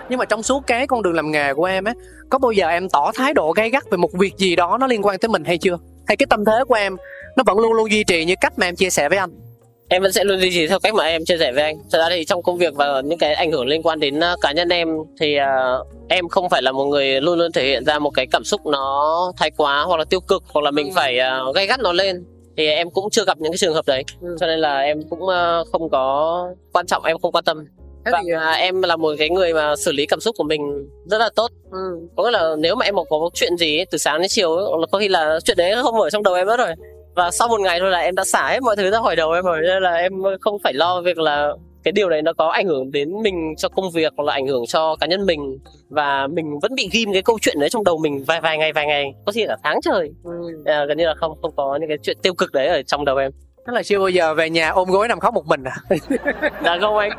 Nhưng 0.09 0.19
mà 0.19 0.25
trong 0.25 0.43
suốt 0.43 0.63
cái 0.67 0.87
con 0.87 1.01
đường 1.01 1.13
làm 1.13 1.31
nghề 1.31 1.53
của 1.53 1.65
em 1.65 1.83
á 1.83 1.93
có 2.29 2.37
bao 2.37 2.51
giờ 2.51 2.67
em 2.67 2.89
tỏ 2.89 3.11
thái 3.15 3.33
độ 3.33 3.51
gay 3.51 3.69
gắt 3.69 3.83
về 3.91 3.97
một 3.97 4.13
việc 4.13 4.37
gì 4.37 4.55
đó 4.55 4.77
nó 4.79 4.87
liên 4.87 5.05
quan 5.05 5.19
tới 5.19 5.29
mình 5.29 5.43
hay 5.43 5.57
chưa? 5.57 5.77
Hay 6.07 6.17
cái 6.17 6.27
tâm 6.29 6.45
thế 6.45 6.63
của 6.67 6.75
em 6.75 6.95
nó 7.37 7.43
vẫn 7.45 7.59
luôn 7.59 7.73
luôn 7.73 7.91
duy 7.91 8.03
trì 8.03 8.25
như 8.25 8.35
cách 8.41 8.53
mà 8.57 8.67
em 8.67 8.75
chia 8.75 8.89
sẻ 8.89 9.09
với 9.09 9.17
anh? 9.17 9.29
Em 9.89 10.01
vẫn 10.01 10.11
sẽ 10.11 10.23
luôn 10.23 10.39
duy 10.39 10.51
trì 10.51 10.67
theo 10.67 10.79
cách 10.79 10.93
mà 10.93 11.03
em 11.03 11.25
chia 11.25 11.37
sẻ 11.37 11.51
với 11.51 11.63
anh. 11.63 11.77
Thật 11.91 11.97
ra 11.99 12.07
thì 12.09 12.25
trong 12.25 12.43
công 12.43 12.57
việc 12.57 12.75
và 12.75 13.01
những 13.01 13.19
cái 13.19 13.33
ảnh 13.33 13.51
hưởng 13.51 13.65
liên 13.65 13.83
quan 13.83 13.99
đến 13.99 14.17
uh, 14.17 14.41
cá 14.41 14.51
nhân 14.51 14.69
em 14.69 14.87
thì 15.19 15.37
uh, 15.37 15.87
em 16.09 16.29
không 16.29 16.49
phải 16.49 16.61
là 16.61 16.71
một 16.71 16.85
người 16.85 17.21
luôn 17.21 17.39
luôn 17.39 17.51
thể 17.51 17.65
hiện 17.65 17.85
ra 17.85 17.99
một 17.99 18.09
cái 18.09 18.27
cảm 18.31 18.43
xúc 18.43 18.65
nó 18.65 19.31
thái 19.37 19.51
quá 19.57 19.83
hoặc 19.87 19.97
là 19.97 20.05
tiêu 20.05 20.19
cực 20.19 20.43
hoặc 20.53 20.61
là 20.61 20.71
mình 20.71 20.87
ừ. 20.87 20.91
phải 20.95 21.19
uh, 21.49 21.55
gay 21.55 21.67
gắt 21.67 21.79
nó 21.79 21.93
lên 21.93 22.25
thì 22.57 22.67
em 22.67 22.89
cũng 22.89 23.09
chưa 23.09 23.25
gặp 23.25 23.37
những 23.39 23.51
cái 23.51 23.57
trường 23.57 23.73
hợp 23.73 23.85
đấy 23.87 24.03
ừ. 24.21 24.35
cho 24.39 24.47
nên 24.47 24.59
là 24.59 24.79
em 24.79 25.01
cũng 25.09 25.21
uh, 25.23 25.67
không 25.71 25.89
có 25.89 26.47
quan 26.73 26.85
trọng 26.85 27.03
em 27.03 27.17
không 27.21 27.31
quan 27.31 27.43
tâm 27.43 27.65
và 28.11 28.21
thì... 28.23 28.31
em 28.57 28.81
là 28.81 28.95
một 28.95 29.15
cái 29.19 29.29
người 29.29 29.53
mà 29.53 29.75
xử 29.75 29.91
lý 29.91 30.05
cảm 30.05 30.19
xúc 30.19 30.35
của 30.37 30.43
mình 30.43 30.61
rất 31.05 31.17
là 31.17 31.29
tốt 31.35 31.51
ừ. 31.71 32.07
có 32.15 32.23
nghĩa 32.23 32.31
là 32.31 32.55
nếu 32.59 32.75
mà 32.75 32.85
em 32.85 32.95
có 33.09 33.29
chuyện 33.33 33.57
gì 33.57 33.79
ấy, 33.79 33.85
từ 33.91 33.97
sáng 33.97 34.19
đến 34.19 34.27
chiều 34.29 34.55
ấy, 34.55 34.65
có 34.91 34.99
khi 34.99 35.07
là 35.07 35.39
chuyện 35.45 35.57
đấy 35.57 35.73
không 35.83 36.01
ở 36.01 36.09
trong 36.09 36.23
đầu 36.23 36.33
em 36.33 36.47
nữa 36.47 36.57
rồi 36.57 36.73
và 37.15 37.31
sau 37.31 37.47
một 37.47 37.61
ngày 37.61 37.79
thôi 37.79 37.91
là 37.91 37.99
em 37.99 38.15
đã 38.15 38.23
xả 38.25 38.49
hết 38.49 38.63
mọi 38.63 38.75
thứ 38.75 38.91
ra 38.91 38.99
khỏi 39.01 39.15
đầu 39.15 39.31
em 39.31 39.45
rồi 39.45 39.61
nên 39.61 39.83
là 39.83 39.93
em 39.93 40.13
không 40.41 40.59
phải 40.63 40.73
lo 40.73 41.01
việc 41.01 41.17
là 41.17 41.51
cái 41.87 41.91
điều 41.91 42.09
này 42.09 42.21
nó 42.21 42.33
có 42.33 42.47
ảnh 42.47 42.67
hưởng 42.67 42.91
đến 42.91 43.21
mình 43.23 43.53
cho 43.57 43.69
công 43.69 43.91
việc 43.91 44.13
hoặc 44.17 44.23
là 44.23 44.33
ảnh 44.33 44.47
hưởng 44.47 44.63
cho 44.67 44.95
cá 44.99 45.07
nhân 45.07 45.25
mình 45.25 45.57
và 45.89 46.27
mình 46.27 46.59
vẫn 46.61 46.75
bị 46.75 46.89
ghim 46.91 47.13
cái 47.13 47.21
câu 47.21 47.37
chuyện 47.41 47.59
đấy 47.59 47.69
trong 47.69 47.83
đầu 47.83 47.97
mình 47.97 48.23
vài 48.27 48.41
vài 48.41 48.57
ngày 48.57 48.73
vài 48.73 48.87
ngày 48.87 49.13
có 49.25 49.31
thể 49.35 49.45
là 49.45 49.57
tháng 49.63 49.81
trời 49.81 50.11
ừ. 50.23 50.31
à, 50.65 50.85
gần 50.85 50.97
như 50.97 51.05
là 51.05 51.13
không 51.17 51.41
không 51.41 51.51
có 51.55 51.77
những 51.81 51.89
cái 51.89 51.97
chuyện 52.03 52.17
tiêu 52.21 52.33
cực 52.33 52.51
đấy 52.53 52.67
ở 52.67 52.81
trong 52.81 53.05
đầu 53.05 53.17
em 53.17 53.31
Tức 53.67 53.73
là 53.73 53.83
chưa 53.83 53.99
bao 53.99 54.09
giờ 54.09 54.33
về 54.33 54.49
nhà 54.49 54.69
ôm 54.69 54.89
gối 54.89 55.07
nằm 55.07 55.19
khóc 55.19 55.33
một 55.33 55.45
mình 55.47 55.63
à? 55.63 55.75
dạ 56.63 56.77
không 56.81 56.97
anh. 56.97 57.11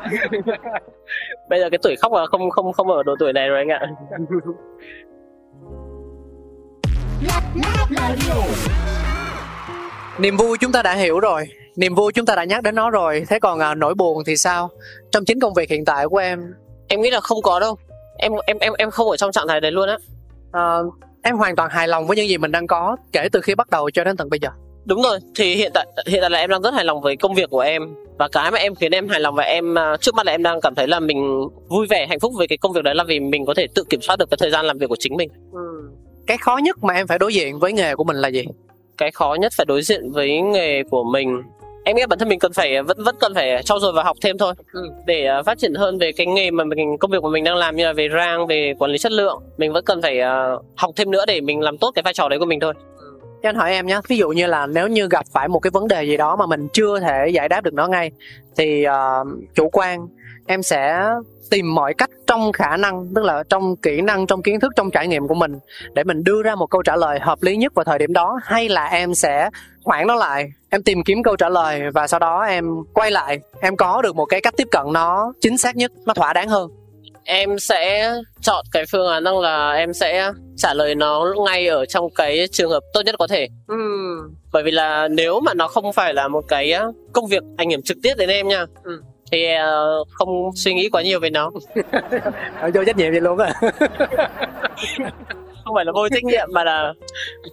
Bây 1.49 1.59
giờ 1.59 1.69
cái 1.69 1.77
tuổi 1.83 1.95
khóc 1.95 2.13
là 2.13 2.25
không 2.25 2.49
không 2.49 2.73
không 2.73 2.87
ở 2.87 3.03
độ 3.03 3.15
tuổi 3.19 3.33
này 3.33 3.47
rồi 3.47 3.57
anh 3.57 3.69
ạ. 3.69 3.81
niềm 10.19 10.37
vui 10.37 10.57
chúng 10.57 10.71
ta 10.71 10.83
đã 10.83 10.93
hiểu 10.95 11.19
rồi 11.19 11.45
niềm 11.75 11.95
vui 11.95 12.11
chúng 12.13 12.25
ta 12.25 12.35
đã 12.35 12.43
nhắc 12.43 12.63
đến 12.63 12.75
nó 12.75 12.89
rồi. 12.89 13.23
Thế 13.29 13.39
còn 13.39 13.59
à, 13.59 13.75
nỗi 13.75 13.95
buồn 13.95 14.23
thì 14.25 14.37
sao? 14.37 14.69
Trong 15.11 15.25
chính 15.25 15.39
công 15.39 15.53
việc 15.53 15.69
hiện 15.69 15.85
tại 15.85 16.07
của 16.07 16.17
em. 16.17 16.53
Em 16.87 17.01
nghĩ 17.01 17.09
là 17.09 17.19
không 17.19 17.41
có 17.41 17.59
đâu. 17.59 17.77
Em 18.17 18.31
em 18.45 18.57
em 18.59 18.73
em 18.77 18.91
không 18.91 19.09
ở 19.09 19.17
trong 19.17 19.31
trạng 19.31 19.47
thái 19.47 19.61
đấy 19.61 19.71
luôn 19.71 19.89
á. 19.89 19.97
À, 20.51 20.77
em 21.23 21.37
hoàn 21.37 21.55
toàn 21.55 21.69
hài 21.69 21.87
lòng 21.87 22.07
với 22.07 22.17
những 22.17 22.27
gì 22.27 22.37
mình 22.37 22.51
đang 22.51 22.67
có 22.67 22.97
kể 23.11 23.29
từ 23.31 23.41
khi 23.41 23.55
bắt 23.55 23.69
đầu 23.69 23.89
cho 23.91 24.03
đến 24.03 24.17
tận 24.17 24.29
bây 24.29 24.39
giờ. 24.39 24.49
Đúng 24.85 25.01
rồi. 25.01 25.19
Thì 25.35 25.55
hiện 25.55 25.71
tại 25.73 25.87
hiện 26.07 26.21
tại 26.21 26.29
là 26.29 26.39
em 26.39 26.49
đang 26.49 26.61
rất 26.61 26.73
hài 26.73 26.85
lòng 26.85 27.01
với 27.01 27.17
công 27.17 27.35
việc 27.35 27.49
của 27.49 27.59
em. 27.59 27.95
Và 28.17 28.27
cái 28.27 28.51
mà 28.51 28.57
em 28.57 28.75
khiến 28.75 28.91
em 28.91 29.07
hài 29.07 29.19
lòng 29.19 29.35
và 29.35 29.43
em 29.43 29.77
à, 29.77 29.97
trước 30.01 30.15
mắt 30.15 30.25
là 30.25 30.31
em 30.31 30.43
đang 30.43 30.61
cảm 30.61 30.75
thấy 30.75 30.87
là 30.87 30.99
mình 30.99 31.47
vui 31.67 31.87
vẻ 31.87 32.07
hạnh 32.07 32.19
phúc 32.19 32.33
với 32.37 32.47
cái 32.47 32.57
công 32.57 32.73
việc 32.73 32.83
đấy 32.83 32.95
là 32.95 33.03
vì 33.03 33.19
mình 33.19 33.45
có 33.45 33.53
thể 33.53 33.67
tự 33.75 33.83
kiểm 33.89 34.01
soát 34.01 34.19
được 34.19 34.29
cái 34.29 34.37
thời 34.41 34.51
gian 34.51 34.65
làm 34.65 34.77
việc 34.77 34.87
của 34.89 34.95
chính 34.99 35.17
mình. 35.17 35.29
Ừ. 35.51 35.59
cái 36.27 36.37
khó 36.37 36.57
nhất 36.57 36.83
mà 36.83 36.93
em 36.93 37.07
phải 37.07 37.19
đối 37.19 37.33
diện 37.33 37.59
với 37.59 37.73
nghề 37.73 37.95
của 37.95 38.03
mình 38.03 38.17
là 38.17 38.27
gì? 38.27 38.45
Cái 38.97 39.11
khó 39.11 39.37
nhất 39.39 39.53
phải 39.57 39.65
đối 39.65 39.81
diện 39.81 40.11
với 40.11 40.41
nghề 40.41 40.83
của 40.83 41.03
mình 41.03 41.43
em 41.89 41.95
nghĩ 41.95 42.05
bản 42.09 42.19
thân 42.19 42.29
mình 42.29 42.39
cần 42.39 42.53
phải 42.53 42.81
vẫn 42.81 43.03
vẫn 43.03 43.15
cần 43.19 43.33
phải 43.35 43.63
trau 43.63 43.79
dồi 43.79 43.93
và 43.93 44.03
học 44.03 44.17
thêm 44.21 44.37
thôi 44.37 44.53
ừ. 44.73 44.91
để 45.05 45.29
uh, 45.39 45.45
phát 45.45 45.57
triển 45.57 45.73
hơn 45.73 45.97
về 45.97 46.11
cái 46.11 46.27
nghề 46.27 46.51
mà 46.51 46.63
mình 46.63 46.97
công 46.97 47.11
việc 47.11 47.17
của 47.21 47.29
mình 47.29 47.43
đang 47.43 47.55
làm 47.55 47.75
như 47.75 47.85
là 47.85 47.93
về 47.93 48.07
rang 48.15 48.47
về 48.47 48.73
quản 48.79 48.91
lý 48.91 48.97
chất 48.97 49.11
lượng 49.11 49.41
mình 49.57 49.73
vẫn 49.73 49.85
cần 49.85 50.01
phải 50.01 50.19
uh, 50.19 50.65
học 50.75 50.91
thêm 50.95 51.11
nữa 51.11 51.25
để 51.27 51.41
mình 51.41 51.61
làm 51.61 51.77
tốt 51.77 51.91
cái 51.95 52.03
vai 52.03 52.13
trò 52.13 52.29
đấy 52.29 52.39
của 52.39 52.45
mình 52.45 52.59
thôi 52.59 52.73
ừ. 52.99 53.19
cho 53.43 53.49
anh 53.49 53.55
hỏi 53.55 53.71
em 53.71 53.87
nhé 53.87 53.99
ví 54.07 54.17
dụ 54.17 54.29
như 54.29 54.47
là 54.47 54.65
nếu 54.67 54.87
như 54.87 55.07
gặp 55.11 55.25
phải 55.33 55.47
một 55.47 55.59
cái 55.59 55.71
vấn 55.71 55.87
đề 55.87 56.03
gì 56.03 56.17
đó 56.17 56.35
mà 56.35 56.45
mình 56.45 56.67
chưa 56.73 56.99
thể 56.99 57.29
giải 57.33 57.49
đáp 57.49 57.63
được 57.63 57.73
nó 57.73 57.87
ngay 57.87 58.11
thì 58.57 58.85
uh, 58.87 59.27
chủ 59.55 59.69
quan 59.69 60.07
em 60.47 60.63
sẽ 60.63 61.09
tìm 61.49 61.75
mọi 61.75 61.93
cách 61.93 62.09
trong 62.27 62.51
khả 62.51 62.77
năng 62.77 63.07
tức 63.15 63.25
là 63.25 63.43
trong 63.49 63.75
kỹ 63.75 64.01
năng 64.01 64.27
trong 64.27 64.41
kiến 64.41 64.59
thức 64.59 64.71
trong 64.75 64.91
trải 64.91 65.07
nghiệm 65.07 65.27
của 65.27 65.35
mình 65.35 65.59
để 65.93 66.03
mình 66.03 66.23
đưa 66.23 66.43
ra 66.43 66.55
một 66.55 66.67
câu 66.67 66.81
trả 66.81 66.95
lời 66.95 67.19
hợp 67.19 67.43
lý 67.43 67.57
nhất 67.57 67.73
vào 67.73 67.83
thời 67.83 67.99
điểm 67.99 68.13
đó 68.13 68.39
hay 68.43 68.69
là 68.69 68.85
em 68.85 69.13
sẽ 69.13 69.49
hoãn 69.89 70.07
nó 70.07 70.15
lại. 70.15 70.51
Em 70.69 70.83
tìm 70.83 71.03
kiếm 71.03 71.23
câu 71.23 71.35
trả 71.35 71.49
lời 71.49 71.81
và 71.93 72.07
sau 72.07 72.19
đó 72.19 72.41
em 72.41 72.65
quay 72.93 73.11
lại. 73.11 73.39
Em 73.61 73.77
có 73.77 74.01
được 74.01 74.15
một 74.15 74.25
cái 74.25 74.41
cách 74.41 74.53
tiếp 74.57 74.67
cận 74.71 74.83
nó 74.93 75.33
chính 75.41 75.57
xác 75.57 75.75
nhất 75.75 75.91
nó 76.05 76.13
thỏa 76.13 76.33
đáng 76.33 76.49
hơn. 76.49 76.69
Em 77.23 77.59
sẽ 77.59 78.13
chọn 78.41 78.65
cái 78.71 78.83
phương 78.91 79.11
án 79.11 79.23
rằng 79.23 79.39
là 79.39 79.71
em 79.71 79.93
sẽ 79.93 80.31
trả 80.57 80.73
lời 80.73 80.95
nó 80.95 81.25
ngay 81.45 81.67
ở 81.67 81.85
trong 81.85 82.09
cái 82.15 82.47
trường 82.51 82.71
hợp 82.71 82.83
tốt 82.93 83.01
nhất 83.05 83.15
có 83.19 83.27
thể. 83.27 83.47
Ừ. 83.67 83.75
bởi 84.53 84.63
vì 84.63 84.71
là 84.71 85.07
nếu 85.07 85.39
mà 85.39 85.53
nó 85.53 85.67
không 85.67 85.93
phải 85.93 86.13
là 86.13 86.27
một 86.27 86.47
cái 86.47 86.73
công 87.13 87.27
việc 87.27 87.43
ảnh 87.57 87.69
hưởng 87.69 87.81
trực 87.81 87.97
tiếp 88.03 88.13
đến 88.17 88.29
em 88.29 88.47
nha 88.47 88.65
ừ. 88.83 89.01
thì 89.31 89.47
uh, 90.01 90.07
không 90.11 90.51
suy 90.55 90.73
nghĩ 90.73 90.89
quá 90.89 91.01
nhiều 91.01 91.19
về 91.19 91.29
nó. 91.29 91.51
Vô 92.73 92.83
trách 92.85 92.97
nhiệm 92.97 93.11
vậy 93.11 93.21
luôn 93.21 93.37
á 93.37 93.53
không 95.69 95.75
phải 95.75 95.85
là 95.85 95.91
vô 95.91 96.09
trách 96.09 96.23
nhiệm 96.23 96.47
mà 96.51 96.63
là 96.63 96.93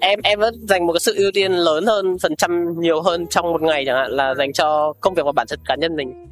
em 0.01 0.21
em 0.25 0.41
vẫn 0.41 0.55
dành 0.69 0.87
một 0.87 0.93
cái 0.93 1.01
sự 1.01 1.15
ưu 1.17 1.31
tiên 1.35 1.53
lớn 1.53 1.87
hơn 1.87 2.17
phần 2.23 2.37
trăm 2.37 2.81
nhiều 2.81 3.03
hơn 3.03 3.27
trong 3.27 3.53
một 3.53 3.63
ngày 3.63 3.85
chẳng 3.87 3.97
hạn 3.97 4.11
là 4.11 4.35
dành 4.35 4.53
cho 4.53 4.93
công 5.01 5.15
việc 5.15 5.23
và 5.27 5.33
bản 5.33 5.47
thân 5.51 5.59
cá 5.65 5.75
nhân 5.75 5.97
mình. 5.97 6.27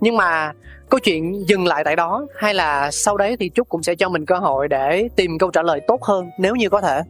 Nhưng 0.00 0.16
mà 0.16 0.52
câu 0.88 1.00
chuyện 1.00 1.48
dừng 1.48 1.66
lại 1.66 1.84
tại 1.84 1.96
đó 1.96 2.26
hay 2.36 2.54
là 2.54 2.90
sau 2.90 3.16
đấy 3.16 3.36
thì 3.40 3.50
trúc 3.54 3.68
cũng 3.68 3.82
sẽ 3.82 3.94
cho 3.94 4.08
mình 4.08 4.26
cơ 4.26 4.36
hội 4.36 4.68
để 4.68 5.08
tìm 5.16 5.38
câu 5.38 5.50
trả 5.50 5.62
lời 5.62 5.80
tốt 5.88 6.02
hơn 6.02 6.30
nếu 6.38 6.54
như 6.54 6.68
có 6.68 6.80
thể? 6.80 7.00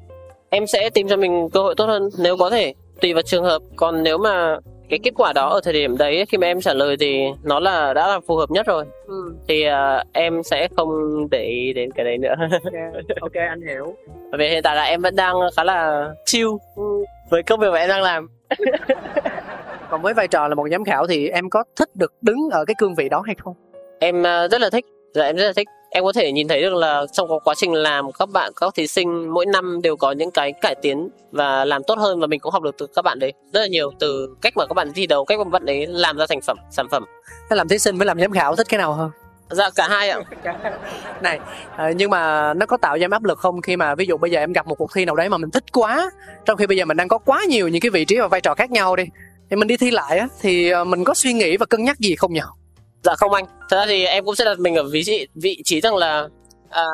Em 0.50 0.66
sẽ 0.66 0.90
tìm 0.90 1.08
cho 1.08 1.16
mình 1.16 1.48
cơ 1.52 1.62
hội 1.62 1.74
tốt 1.74 1.86
hơn 1.86 2.08
nếu 2.18 2.36
có 2.36 2.50
thể 2.50 2.74
tùy 3.00 3.14
vào 3.14 3.22
trường 3.22 3.44
hợp. 3.44 3.62
Còn 3.76 4.02
nếu 4.02 4.18
mà 4.18 4.56
cái 4.90 4.98
kết 5.02 5.10
quả 5.16 5.32
đó 5.32 5.48
ở 5.48 5.60
thời 5.64 5.72
điểm 5.72 5.98
đấy 5.98 6.24
khi 6.28 6.38
mà 6.38 6.46
em 6.46 6.60
trả 6.60 6.74
lời 6.74 6.96
thì 7.00 7.20
nó 7.42 7.60
là 7.60 7.94
đã 7.94 8.08
là 8.08 8.20
phù 8.26 8.36
hợp 8.36 8.50
nhất 8.50 8.66
rồi. 8.66 8.84
Ừ. 9.06 9.34
thì 9.48 9.66
uh, 9.68 10.06
em 10.12 10.42
sẽ 10.42 10.68
không 10.76 10.88
để 11.30 11.44
ý 11.44 11.72
đến 11.72 11.90
cái 11.92 12.04
đấy 12.04 12.18
nữa. 12.18 12.34
Okay. 12.40 13.16
ok 13.20 13.32
anh 13.32 13.60
hiểu. 13.60 13.94
Bởi 14.30 14.38
vì 14.38 14.48
hiện 14.48 14.62
tại 14.62 14.76
là 14.76 14.82
em 14.82 15.02
vẫn 15.02 15.16
đang 15.16 15.36
khá 15.56 15.64
là 15.64 16.08
chill 16.26 16.48
với 17.30 17.42
công 17.42 17.60
việc 17.60 17.72
mà 17.72 17.78
em 17.78 17.88
đang 17.88 18.02
làm. 18.02 18.28
Còn 19.90 20.02
với 20.02 20.14
vai 20.14 20.28
trò 20.28 20.48
là 20.48 20.54
một 20.54 20.68
giám 20.70 20.84
khảo 20.84 21.06
thì 21.06 21.28
em 21.28 21.50
có 21.50 21.64
thích 21.78 21.96
được 21.96 22.12
đứng 22.22 22.48
ở 22.52 22.64
cái 22.64 22.74
cương 22.78 22.94
vị 22.94 23.08
đó 23.08 23.22
hay 23.26 23.34
không? 23.38 23.54
Em 24.00 24.20
uh, 24.20 24.50
rất 24.50 24.60
là 24.60 24.70
thích. 24.70 24.84
Dạ 25.14 25.24
em 25.24 25.36
rất 25.36 25.46
là 25.46 25.52
thích 25.56 25.68
em 25.90 26.04
có 26.04 26.12
thể 26.12 26.32
nhìn 26.32 26.48
thấy 26.48 26.62
được 26.62 26.74
là 26.74 27.04
trong 27.12 27.28
quá 27.44 27.54
trình 27.54 27.72
làm 27.72 28.12
các 28.12 28.28
bạn 28.30 28.52
các 28.60 28.74
thí 28.74 28.86
sinh 28.86 29.34
mỗi 29.34 29.46
năm 29.46 29.82
đều 29.82 29.96
có 29.96 30.12
những 30.12 30.30
cái 30.30 30.52
cải 30.60 30.74
tiến 30.82 31.08
và 31.32 31.64
làm 31.64 31.82
tốt 31.86 31.98
hơn 31.98 32.20
và 32.20 32.26
mình 32.26 32.40
cũng 32.40 32.52
học 32.52 32.62
được 32.62 32.74
từ 32.78 32.86
các 32.94 33.02
bạn 33.02 33.18
đấy. 33.18 33.32
Rất 33.52 33.60
là 33.60 33.66
nhiều 33.66 33.90
từ 34.00 34.34
cách 34.40 34.56
mà 34.56 34.66
các 34.66 34.74
bạn 34.74 34.92
thi 34.94 35.06
đấu 35.06 35.24
cách 35.24 35.38
mà 35.38 35.44
các 35.44 35.50
bạn 35.50 35.64
đấy 35.64 35.86
làm 35.86 36.16
ra 36.18 36.26
thành 36.28 36.40
phẩm 36.40 36.58
sản 36.70 36.86
phẩm. 36.90 37.04
Thế 37.50 37.56
làm 37.56 37.68
thí 37.68 37.78
sinh 37.78 37.98
với 37.98 38.06
làm 38.06 38.20
giám 38.20 38.32
khảo 38.32 38.56
thích 38.56 38.66
cái 38.68 38.78
nào 38.78 38.92
hơn? 38.92 39.10
Dạ 39.50 39.70
cả 39.76 39.88
hai 39.88 40.10
ạ. 40.10 40.20
Này 41.22 41.40
à, 41.76 41.90
nhưng 41.96 42.10
mà 42.10 42.54
nó 42.54 42.66
có 42.66 42.76
tạo 42.76 42.98
ra 42.98 43.04
em 43.04 43.10
áp 43.10 43.24
lực 43.24 43.38
không 43.38 43.62
khi 43.62 43.76
mà 43.76 43.94
ví 43.94 44.06
dụ 44.06 44.16
bây 44.16 44.30
giờ 44.30 44.38
em 44.38 44.52
gặp 44.52 44.66
một 44.66 44.74
cuộc 44.74 44.90
thi 44.94 45.04
nào 45.04 45.16
đấy 45.16 45.28
mà 45.28 45.38
mình 45.38 45.50
thích 45.50 45.64
quá 45.72 46.10
trong 46.44 46.56
khi 46.56 46.66
bây 46.66 46.76
giờ 46.76 46.84
mình 46.84 46.96
đang 46.96 47.08
có 47.08 47.18
quá 47.18 47.44
nhiều 47.48 47.68
những 47.68 47.80
cái 47.80 47.90
vị 47.90 48.04
trí 48.04 48.18
và 48.18 48.28
vai 48.28 48.40
trò 48.40 48.54
khác 48.54 48.70
nhau 48.70 48.96
đi 48.96 49.04
thì 49.50 49.56
mình 49.56 49.68
đi 49.68 49.76
thi 49.76 49.90
lại 49.90 50.18
á 50.18 50.28
thì 50.40 50.70
ờ, 50.70 50.84
mình 50.84 51.04
có 51.04 51.14
suy 51.14 51.32
nghĩ 51.32 51.56
và 51.56 51.66
cân 51.66 51.84
nhắc 51.84 51.98
gì 51.98 52.16
không 52.16 52.32
nhỉ 52.32 52.40
dạ 53.02 53.14
không 53.16 53.32
anh. 53.32 53.44
Thật 53.68 53.76
ra 53.76 53.86
thì 53.86 54.04
em 54.04 54.24
cũng 54.24 54.34
sẽ 54.34 54.44
đặt 54.44 54.58
mình 54.58 54.74
ở 54.74 54.82
vị 54.82 55.04
trí 55.04 55.26
vị 55.34 55.62
trí 55.64 55.80
rằng 55.80 55.96
là 55.96 56.28
à, 56.70 56.84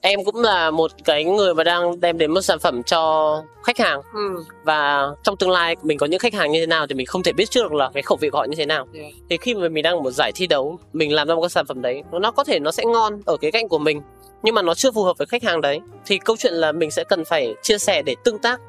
em 0.00 0.24
cũng 0.24 0.36
là 0.36 0.70
một 0.70 0.90
cái 1.04 1.24
người 1.24 1.54
mà 1.54 1.64
đang 1.64 2.00
đem 2.00 2.18
đến 2.18 2.30
một 2.30 2.40
sản 2.40 2.58
phẩm 2.58 2.82
cho 2.82 3.42
khách 3.62 3.78
hàng. 3.78 4.00
Ừ. 4.14 4.44
và 4.64 5.08
trong 5.22 5.36
tương 5.36 5.50
lai 5.50 5.76
mình 5.82 5.98
có 5.98 6.06
những 6.06 6.18
khách 6.18 6.34
hàng 6.34 6.52
như 6.52 6.60
thế 6.60 6.66
nào 6.66 6.86
thì 6.86 6.94
mình 6.94 7.06
không 7.06 7.22
thể 7.22 7.32
biết 7.32 7.50
trước 7.50 7.62
được 7.62 7.72
là 7.72 7.90
cái 7.94 8.02
khẩu 8.02 8.18
vị 8.20 8.30
của 8.30 8.38
họ 8.38 8.44
như 8.44 8.56
thế 8.56 8.66
nào. 8.66 8.86
Yeah. 8.94 9.12
thì 9.30 9.36
khi 9.36 9.54
mà 9.54 9.68
mình 9.68 9.82
đang 9.82 9.94
ở 9.94 10.00
một 10.00 10.10
giải 10.10 10.32
thi 10.34 10.46
đấu 10.46 10.78
mình 10.92 11.12
làm 11.14 11.28
ra 11.28 11.34
một 11.34 11.40
cái 11.40 11.50
sản 11.50 11.66
phẩm 11.66 11.82
đấy 11.82 12.02
nó 12.12 12.30
có 12.30 12.44
thể 12.44 12.58
nó 12.58 12.72
sẽ 12.72 12.84
ngon 12.84 13.22
ở 13.26 13.36
cái 13.36 13.52
cạnh 13.52 13.68
của 13.68 13.78
mình 13.78 14.00
nhưng 14.42 14.54
mà 14.54 14.62
nó 14.62 14.74
chưa 14.74 14.90
phù 14.90 15.02
hợp 15.02 15.18
với 15.18 15.26
khách 15.26 15.42
hàng 15.42 15.60
đấy. 15.60 15.80
Thì 16.06 16.18
câu 16.18 16.36
chuyện 16.36 16.52
là 16.52 16.72
mình 16.72 16.90
sẽ 16.90 17.04
cần 17.04 17.24
phải 17.24 17.54
chia 17.62 17.78
sẻ 17.78 18.02
để 18.02 18.16
tương 18.24 18.38
tác 18.38 18.60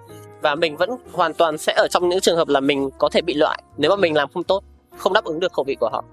và 0.42 0.56
mình 0.56 0.78
vẫn 0.78 0.90
hoàn 1.12 1.34
toàn 1.34 1.58
sẽ 1.58 1.74
ở 1.74 1.88
trong 1.88 2.10
những 2.10 2.20
trường 2.20 2.38
hợp 2.38 2.48
là 2.48 2.60
mình 2.60 2.90
có 2.98 3.10
thể 3.10 3.22
bị 3.22 3.34
loại 3.34 3.64
nếu 3.78 3.90
mà 3.92 3.96
mình 3.96 4.14
làm 4.14 4.30
không 4.34 4.44
tốt 4.44 4.64
không 4.98 5.14
đáp 5.14 5.24
ứng 5.24 5.40
được 5.40 5.54
khẩu 5.54 5.64
vị 5.64 5.76
của 5.80 5.90
họ 5.92 6.04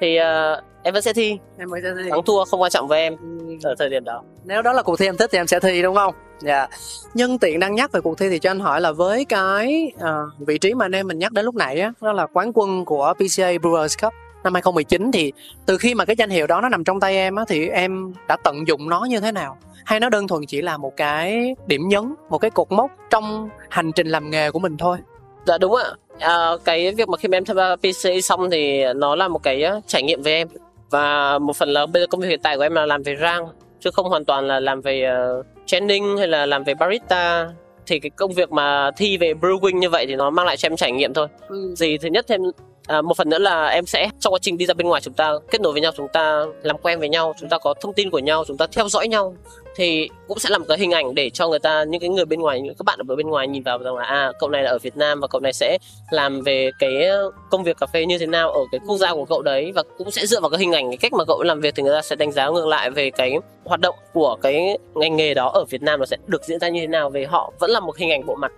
thì 0.00 0.18
uh, 0.20 0.64
em 0.82 0.94
vẫn 0.94 1.02
sẽ 1.02 1.12
thi. 1.12 1.38
Em 1.58 1.70
mới 1.70 1.80
sẽ 1.82 1.88
thi. 2.02 2.10
Thắng 2.10 2.24
thua 2.24 2.44
không 2.44 2.62
quan 2.62 2.70
trọng 2.70 2.88
với 2.88 3.00
em 3.00 3.16
Ừ. 3.16 3.56
ở 3.62 3.74
thời 3.78 3.88
điểm 3.88 4.04
đó. 4.04 4.22
Nếu 4.44 4.62
đó 4.62 4.72
là 4.72 4.82
cuộc 4.82 4.98
thi 4.98 5.06
em 5.06 5.16
thích 5.16 5.30
thì 5.32 5.38
em 5.38 5.46
sẽ 5.46 5.60
thi 5.60 5.82
đúng 5.82 5.94
không? 5.94 6.14
Dạ. 6.40 6.66
Nhân 7.14 7.38
tiện 7.38 7.60
đang 7.60 7.74
nhắc 7.74 7.92
về 7.92 8.00
cuộc 8.00 8.18
thi 8.18 8.28
thì 8.30 8.38
cho 8.38 8.50
anh 8.50 8.60
hỏi 8.60 8.80
là 8.80 8.92
với 8.92 9.24
cái 9.24 9.92
à, 10.00 10.12
vị 10.38 10.58
trí 10.58 10.74
mà 10.74 10.84
anh 10.84 10.92
em 10.94 11.06
mình 11.08 11.18
nhắc 11.18 11.32
đến 11.32 11.44
lúc 11.44 11.54
nãy 11.54 11.80
á 11.80 11.92
đó 12.00 12.12
là 12.12 12.26
quán 12.26 12.50
quân 12.54 12.84
của 12.84 13.14
PCA 13.16 13.50
Brewers 13.52 14.02
Cup 14.02 14.12
năm 14.44 14.54
2019 14.54 15.12
thì 15.12 15.32
từ 15.66 15.78
khi 15.78 15.94
mà 15.94 16.04
cái 16.04 16.16
danh 16.16 16.30
hiệu 16.30 16.46
đó 16.46 16.60
nó 16.60 16.68
nằm 16.68 16.84
trong 16.84 17.00
tay 17.00 17.16
em 17.16 17.36
á 17.36 17.44
thì 17.48 17.68
em 17.68 18.12
đã 18.28 18.36
tận 18.44 18.68
dụng 18.68 18.88
nó 18.88 19.04
như 19.04 19.20
thế 19.20 19.32
nào? 19.32 19.56
Hay 19.84 20.00
nó 20.00 20.08
đơn 20.08 20.28
thuần 20.28 20.46
chỉ 20.46 20.62
là 20.62 20.76
một 20.76 20.96
cái 20.96 21.54
điểm 21.66 21.88
nhấn 21.88 22.14
một 22.28 22.38
cái 22.38 22.50
cột 22.50 22.72
mốc 22.72 22.90
trong 23.10 23.48
hành 23.70 23.92
trình 23.92 24.06
làm 24.06 24.30
nghề 24.30 24.50
của 24.50 24.58
mình 24.58 24.76
thôi 24.76 24.98
dạ 25.46 25.58
đúng 25.58 25.74
ạ. 25.74 25.84
À, 26.18 26.50
cái 26.64 26.94
việc 26.94 27.08
mà 27.08 27.16
khi 27.16 27.28
mà 27.28 27.36
em 27.36 27.44
tham 27.44 27.56
gia 27.56 27.76
PCA 27.76 28.10
xong 28.22 28.50
thì 28.50 28.84
nó 28.96 29.16
là 29.16 29.28
một 29.28 29.42
cái 29.42 29.64
trải 29.86 30.02
nghiệm 30.02 30.22
với 30.22 30.32
em. 30.32 30.48
Và 30.90 31.38
một 31.38 31.56
phần 31.56 31.68
là 31.68 31.86
bây 31.86 32.02
giờ 32.02 32.06
công 32.06 32.20
việc 32.20 32.28
hiện 32.28 32.40
tại 32.42 32.56
của 32.56 32.62
em 32.62 32.74
là 32.74 32.86
làm 32.86 33.02
về 33.02 33.16
rang 33.20 33.48
chứ 33.80 33.90
không 33.90 34.08
hoàn 34.08 34.24
toàn 34.24 34.48
là 34.48 34.60
làm 34.60 34.80
về 34.80 35.10
uh, 35.40 35.46
training 35.66 36.16
hay 36.18 36.28
là 36.28 36.46
làm 36.46 36.64
về 36.64 36.74
barista. 36.74 37.48
Thì 37.86 37.98
cái 37.98 38.10
công 38.10 38.32
việc 38.32 38.52
mà 38.52 38.90
thi 38.96 39.16
về 39.16 39.34
brewing 39.34 39.78
như 39.78 39.90
vậy 39.90 40.06
thì 40.06 40.14
nó 40.14 40.30
mang 40.30 40.46
lại 40.46 40.56
cho 40.56 40.66
em 40.66 40.76
trải 40.76 40.92
nghiệm 40.92 41.14
thôi. 41.14 41.26
Gì 41.74 41.98
thứ 41.98 42.08
nhất 42.08 42.24
thêm 42.28 42.40
à, 42.86 43.02
một 43.02 43.16
phần 43.16 43.28
nữa 43.28 43.38
là 43.38 43.66
em 43.66 43.86
sẽ 43.86 44.10
trong 44.20 44.32
quá 44.32 44.38
trình 44.42 44.58
đi 44.58 44.66
ra 44.66 44.74
bên 44.74 44.86
ngoài 44.86 45.00
chúng 45.00 45.14
ta 45.14 45.32
kết 45.50 45.60
nối 45.60 45.72
với 45.72 45.80
nhau 45.80 45.92
chúng 45.96 46.08
ta 46.08 46.44
làm 46.62 46.76
quen 46.78 47.00
với 47.00 47.08
nhau 47.08 47.34
chúng 47.40 47.48
ta 47.48 47.58
có 47.58 47.74
thông 47.80 47.92
tin 47.92 48.10
của 48.10 48.18
nhau 48.18 48.44
chúng 48.46 48.56
ta 48.56 48.66
theo 48.72 48.88
dõi 48.88 49.08
nhau 49.08 49.36
thì 49.76 50.08
cũng 50.28 50.38
sẽ 50.38 50.50
là 50.50 50.58
một 50.58 50.64
cái 50.68 50.78
hình 50.78 50.90
ảnh 50.90 51.14
để 51.14 51.30
cho 51.30 51.48
người 51.48 51.58
ta, 51.58 51.84
những 51.84 52.00
cái 52.00 52.10
người 52.10 52.24
bên 52.24 52.40
ngoài, 52.40 52.60
những 52.60 52.74
các 52.74 52.84
bạn 52.84 52.98
ở 53.08 53.14
bên 53.16 53.26
ngoài 53.26 53.48
nhìn 53.48 53.62
vào 53.62 53.78
rằng 53.78 53.96
là 53.96 54.04
à 54.04 54.32
cậu 54.40 54.50
này 54.50 54.62
là 54.62 54.70
ở 54.70 54.78
Việt 54.78 54.96
Nam 54.96 55.20
và 55.20 55.26
cậu 55.28 55.40
này 55.40 55.52
sẽ 55.52 55.78
làm 56.10 56.42
về 56.42 56.70
cái 56.78 57.08
công 57.50 57.64
việc 57.64 57.76
cà 57.80 57.86
phê 57.86 58.06
như 58.06 58.18
thế 58.18 58.26
nào 58.26 58.50
ở 58.50 58.60
cái 58.72 58.80
quốc 58.86 58.96
gia 58.96 59.14
của 59.14 59.24
cậu 59.24 59.42
đấy. 59.42 59.72
Và 59.74 59.82
cũng 59.98 60.10
sẽ 60.10 60.26
dựa 60.26 60.40
vào 60.40 60.50
cái 60.50 60.60
hình 60.60 60.72
ảnh, 60.72 60.90
cái 60.90 60.96
cách 60.96 61.12
mà 61.12 61.24
cậu 61.24 61.42
làm 61.42 61.60
việc 61.60 61.74
thì 61.74 61.82
người 61.82 61.94
ta 61.94 62.02
sẽ 62.02 62.16
đánh 62.16 62.32
giá 62.32 62.48
ngược 62.48 62.66
lại 62.66 62.90
về 62.90 63.10
cái 63.10 63.34
hoạt 63.64 63.80
động 63.80 63.94
của 64.12 64.36
cái 64.42 64.78
ngành 64.94 65.16
nghề 65.16 65.34
đó 65.34 65.50
ở 65.54 65.64
Việt 65.64 65.82
Nam 65.82 66.00
nó 66.00 66.06
sẽ 66.06 66.16
được 66.26 66.44
diễn 66.44 66.58
ra 66.58 66.68
như 66.68 66.80
thế 66.80 66.86
nào, 66.86 67.10
về 67.10 67.24
họ 67.24 67.52
vẫn 67.58 67.70
là 67.70 67.80
một 67.80 67.96
hình 67.96 68.10
ảnh 68.10 68.26
bộ 68.26 68.34
mặt. 68.34 68.52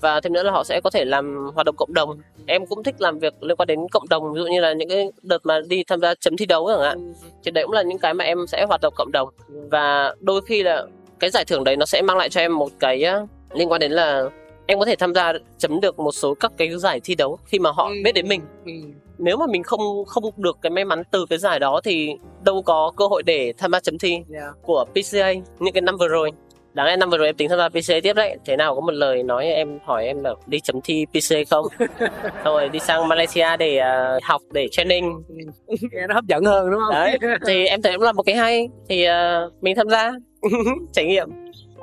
Và 0.00 0.20
thêm 0.20 0.32
nữa 0.32 0.42
là 0.42 0.52
họ 0.52 0.64
sẽ 0.64 0.80
có 0.84 0.90
thể 0.90 1.04
làm 1.04 1.50
hoạt 1.54 1.66
động 1.66 1.76
cộng 1.78 1.94
đồng. 1.94 2.20
Em 2.46 2.66
cũng 2.66 2.82
thích 2.82 2.94
làm 2.98 3.18
việc 3.18 3.34
liên 3.40 3.56
quan 3.56 3.66
đến 3.66 3.88
cộng 3.90 4.08
đồng, 4.08 4.32
ví 4.32 4.40
dụ 4.40 4.46
như 4.46 4.60
là 4.60 4.72
những 4.72 4.88
cái 4.88 5.10
đợt 5.22 5.46
mà 5.46 5.60
đi 5.68 5.84
tham 5.84 6.00
gia 6.00 6.14
chấm 6.14 6.36
thi 6.36 6.46
đấu 6.46 6.68
chẳng 6.68 6.82
hạn. 6.82 7.14
Thì 7.44 7.50
đấy 7.50 7.64
cũng 7.64 7.72
là 7.72 7.82
những 7.82 7.98
cái 7.98 8.14
mà 8.14 8.24
em 8.24 8.46
sẽ 8.48 8.64
hoạt 8.68 8.80
động 8.80 8.94
cộng 8.96 9.12
đồng. 9.12 9.28
Và 9.70 10.14
đôi 10.20 10.40
khi 10.46 10.61
là 10.62 10.86
cái 11.20 11.30
giải 11.30 11.44
thưởng 11.44 11.64
đấy 11.64 11.76
nó 11.76 11.86
sẽ 11.86 12.02
mang 12.02 12.16
lại 12.18 12.28
cho 12.30 12.40
em 12.40 12.58
một 12.58 12.68
cái 12.80 13.04
uh, 13.22 13.28
liên 13.56 13.70
quan 13.70 13.80
đến 13.80 13.92
là 13.92 14.22
em 14.66 14.78
có 14.78 14.84
thể 14.84 14.96
tham 14.96 15.14
gia 15.14 15.32
chấm 15.58 15.80
được 15.80 15.98
một 15.98 16.12
số 16.12 16.34
các 16.34 16.52
cái 16.58 16.70
giải 16.78 17.00
thi 17.04 17.14
đấu 17.14 17.38
khi 17.46 17.58
mà 17.58 17.70
họ 17.70 17.88
Ừ. 17.88 17.94
biết 18.04 18.12
đến 18.12 18.28
mình. 18.28 18.40
Nếu 19.18 19.36
mà 19.36 19.46
mình 19.46 19.62
không 19.62 20.04
không 20.06 20.24
được 20.36 20.58
cái 20.62 20.70
may 20.70 20.84
mắn 20.84 21.02
từ 21.10 21.26
cái 21.30 21.38
giải 21.38 21.58
đó 21.60 21.80
thì 21.84 22.10
đâu 22.44 22.62
có 22.62 22.92
cơ 22.96 23.06
hội 23.06 23.22
để 23.22 23.52
tham 23.58 23.72
gia 23.72 23.80
chấm 23.80 23.98
thi 23.98 24.18
Yeah. 24.32 24.54
của 24.62 24.84
PCA 24.94 25.32
những 25.58 25.74
cái 25.74 25.80
năm 25.82 25.96
vừa 25.96 26.08
rồi. 26.08 26.30
Đáng 26.74 26.86
lẽ 26.86 26.96
năm 26.96 27.10
vừa 27.10 27.18
rồi 27.18 27.26
em 27.28 27.34
tính 27.36 27.48
tham 27.48 27.58
gia 27.58 27.68
PCA 27.68 27.94
tiếp 28.02 28.12
đấy. 28.12 28.36
Thế 28.44 28.56
nào 28.56 28.74
có 28.74 28.80
một 28.80 28.90
lời 28.94 29.22
nói 29.22 29.46
em 29.46 29.78
hỏi 29.84 30.04
em 30.06 30.24
là 30.24 30.34
đi 30.46 30.60
chấm 30.60 30.80
thi 30.84 31.06
PCA 31.12 31.38
không? 31.50 31.66
Rồi 32.44 32.68
đi 32.68 32.78
sang 32.78 33.08
Malaysia 33.08 33.56
để 33.58 33.76
à, 33.78 34.18
học 34.22 34.42
để 34.52 34.68
training. 34.70 35.22
Nghe 35.92 36.06
nó 36.08 36.14
hấp 36.14 36.24
dẫn 36.24 36.44
hơn 36.44 36.70
đúng 36.70 36.80
không? 36.80 36.94
Đấy 36.94 37.18
thì 37.46 37.66
em 37.66 37.82
thấy 37.82 37.92
cũng 37.92 38.02
là 38.02 38.12
một 38.12 38.22
cái 38.22 38.34
hay. 38.36 38.68
Thì 38.88 39.04
à, 39.04 39.40
mình 39.60 39.76
tham 39.76 39.88
gia 39.88 40.12
trải 40.92 41.04
nghiệm. 41.04 41.28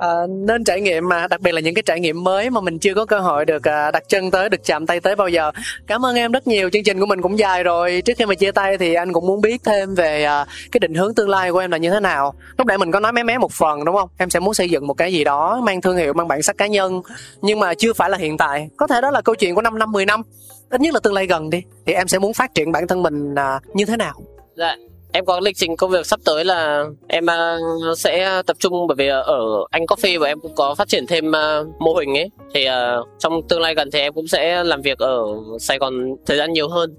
Ờ, 0.00 0.26
nên 0.30 0.64
trải 0.64 0.80
nghiệm 0.80 1.08
mà 1.08 1.26
đặc 1.26 1.40
biệt 1.40 1.52
là 1.52 1.60
những 1.60 1.74
cái 1.74 1.82
trải 1.82 2.00
nghiệm 2.00 2.24
mới 2.24 2.50
mà 2.50 2.60
mình 2.60 2.78
chưa 2.78 2.94
có 2.94 3.04
cơ 3.04 3.18
hội 3.18 3.44
được 3.44 3.68
à, 3.68 3.90
đặt 3.90 4.08
chân 4.08 4.30
tới 4.30 4.48
được 4.48 4.64
chạm 4.64 4.86
tay 4.86 5.00
tới 5.00 5.16
bao 5.16 5.28
giờ. 5.28 5.50
Cảm 5.86 6.06
ơn 6.06 6.16
em 6.16 6.32
rất 6.32 6.46
nhiều 6.46 6.70
chương 6.70 6.82
trình 6.82 7.00
của 7.00 7.06
mình 7.06 7.22
cũng 7.22 7.38
dài 7.38 7.62
rồi. 7.62 8.02
Trước 8.04 8.12
khi 8.18 8.26
mà 8.26 8.34
chia 8.34 8.52
tay 8.52 8.78
thì 8.78 8.94
anh 8.94 9.12
cũng 9.12 9.26
muốn 9.26 9.40
biết 9.40 9.64
thêm 9.64 9.94
về 9.94 10.24
à, 10.24 10.46
cái 10.72 10.78
định 10.80 10.94
hướng 10.94 11.14
tương 11.14 11.28
lai 11.28 11.52
của 11.52 11.58
em 11.58 11.70
là 11.70 11.76
như 11.76 11.90
thế 11.90 12.00
nào. 12.00 12.34
Lúc 12.58 12.66
nãy 12.66 12.78
mình 12.78 12.90
có 12.90 13.00
nói 13.00 13.12
mé 13.12 13.22
mé 13.22 13.38
một 13.38 13.52
phần 13.52 13.84
đúng 13.84 13.96
không? 13.96 14.08
Em 14.18 14.30
sẽ 14.30 14.40
muốn 14.40 14.54
xây 14.54 14.70
dựng 14.70 14.86
một 14.86 14.94
cái 14.94 15.12
gì 15.12 15.24
đó 15.24 15.60
mang 15.64 15.80
thương 15.80 15.96
hiệu 15.96 16.12
mang 16.12 16.28
bản 16.28 16.42
sắc 16.42 16.58
cá 16.58 16.66
nhân 16.66 17.02
nhưng 17.42 17.60
mà 17.60 17.74
chưa 17.74 17.92
phải 17.92 18.10
là 18.10 18.18
hiện 18.18 18.36
tại. 18.36 18.68
Có 18.76 18.86
thể 18.86 19.00
đó 19.00 19.10
là 19.10 19.20
câu 19.20 19.34
chuyện 19.34 19.54
của 19.54 19.62
5 19.62 19.78
năm 19.78 19.92
10 19.92 20.06
năm. 20.06 20.22
Ít 20.70 20.80
nhất 20.80 20.94
là 20.94 21.00
tương 21.00 21.14
lai 21.14 21.26
gần 21.26 21.50
đi 21.50 21.62
thì 21.86 21.92
em 21.92 22.08
sẽ 22.08 22.18
muốn 22.18 22.34
phát 22.34 22.54
triển 22.54 22.72
bản 22.72 22.86
thân 22.86 23.02
mình 23.02 23.34
à, 23.34 23.60
như 23.74 23.84
thế 23.84 23.96
nào? 23.96 24.14
Dạ 24.56 24.76
em 25.12 25.24
có 25.24 25.40
lịch 25.40 25.56
trình 25.56 25.76
công 25.76 25.90
việc 25.90 26.06
sắp 26.06 26.20
tới 26.24 26.44
là 26.44 26.84
em 27.08 27.30
à, 27.30 27.56
sẽ 27.96 28.42
tập 28.46 28.56
trung 28.60 28.86
bởi 28.86 28.94
vì 28.98 29.08
ở 29.08 29.64
anh 29.70 29.84
coffee 29.84 30.20
và 30.20 30.28
em 30.28 30.40
cũng 30.40 30.54
có 30.54 30.74
phát 30.74 30.88
triển 30.88 31.06
thêm 31.06 31.36
à, 31.36 31.60
mô 31.78 31.94
hình 31.94 32.16
ấy. 32.16 32.30
Thì 32.54 32.64
à, 32.64 32.96
trong 33.18 33.48
tương 33.48 33.60
lai 33.60 33.74
gần 33.74 33.90
thì 33.90 34.00
em 34.00 34.12
cũng 34.12 34.28
sẽ 34.28 34.64
làm 34.64 34.82
việc 34.82 34.98
ở 34.98 35.24
Sài 35.60 35.78
Gòn 35.78 36.16
thời 36.26 36.36
gian 36.36 36.52
nhiều 36.52 36.68
hơn. 36.68 36.94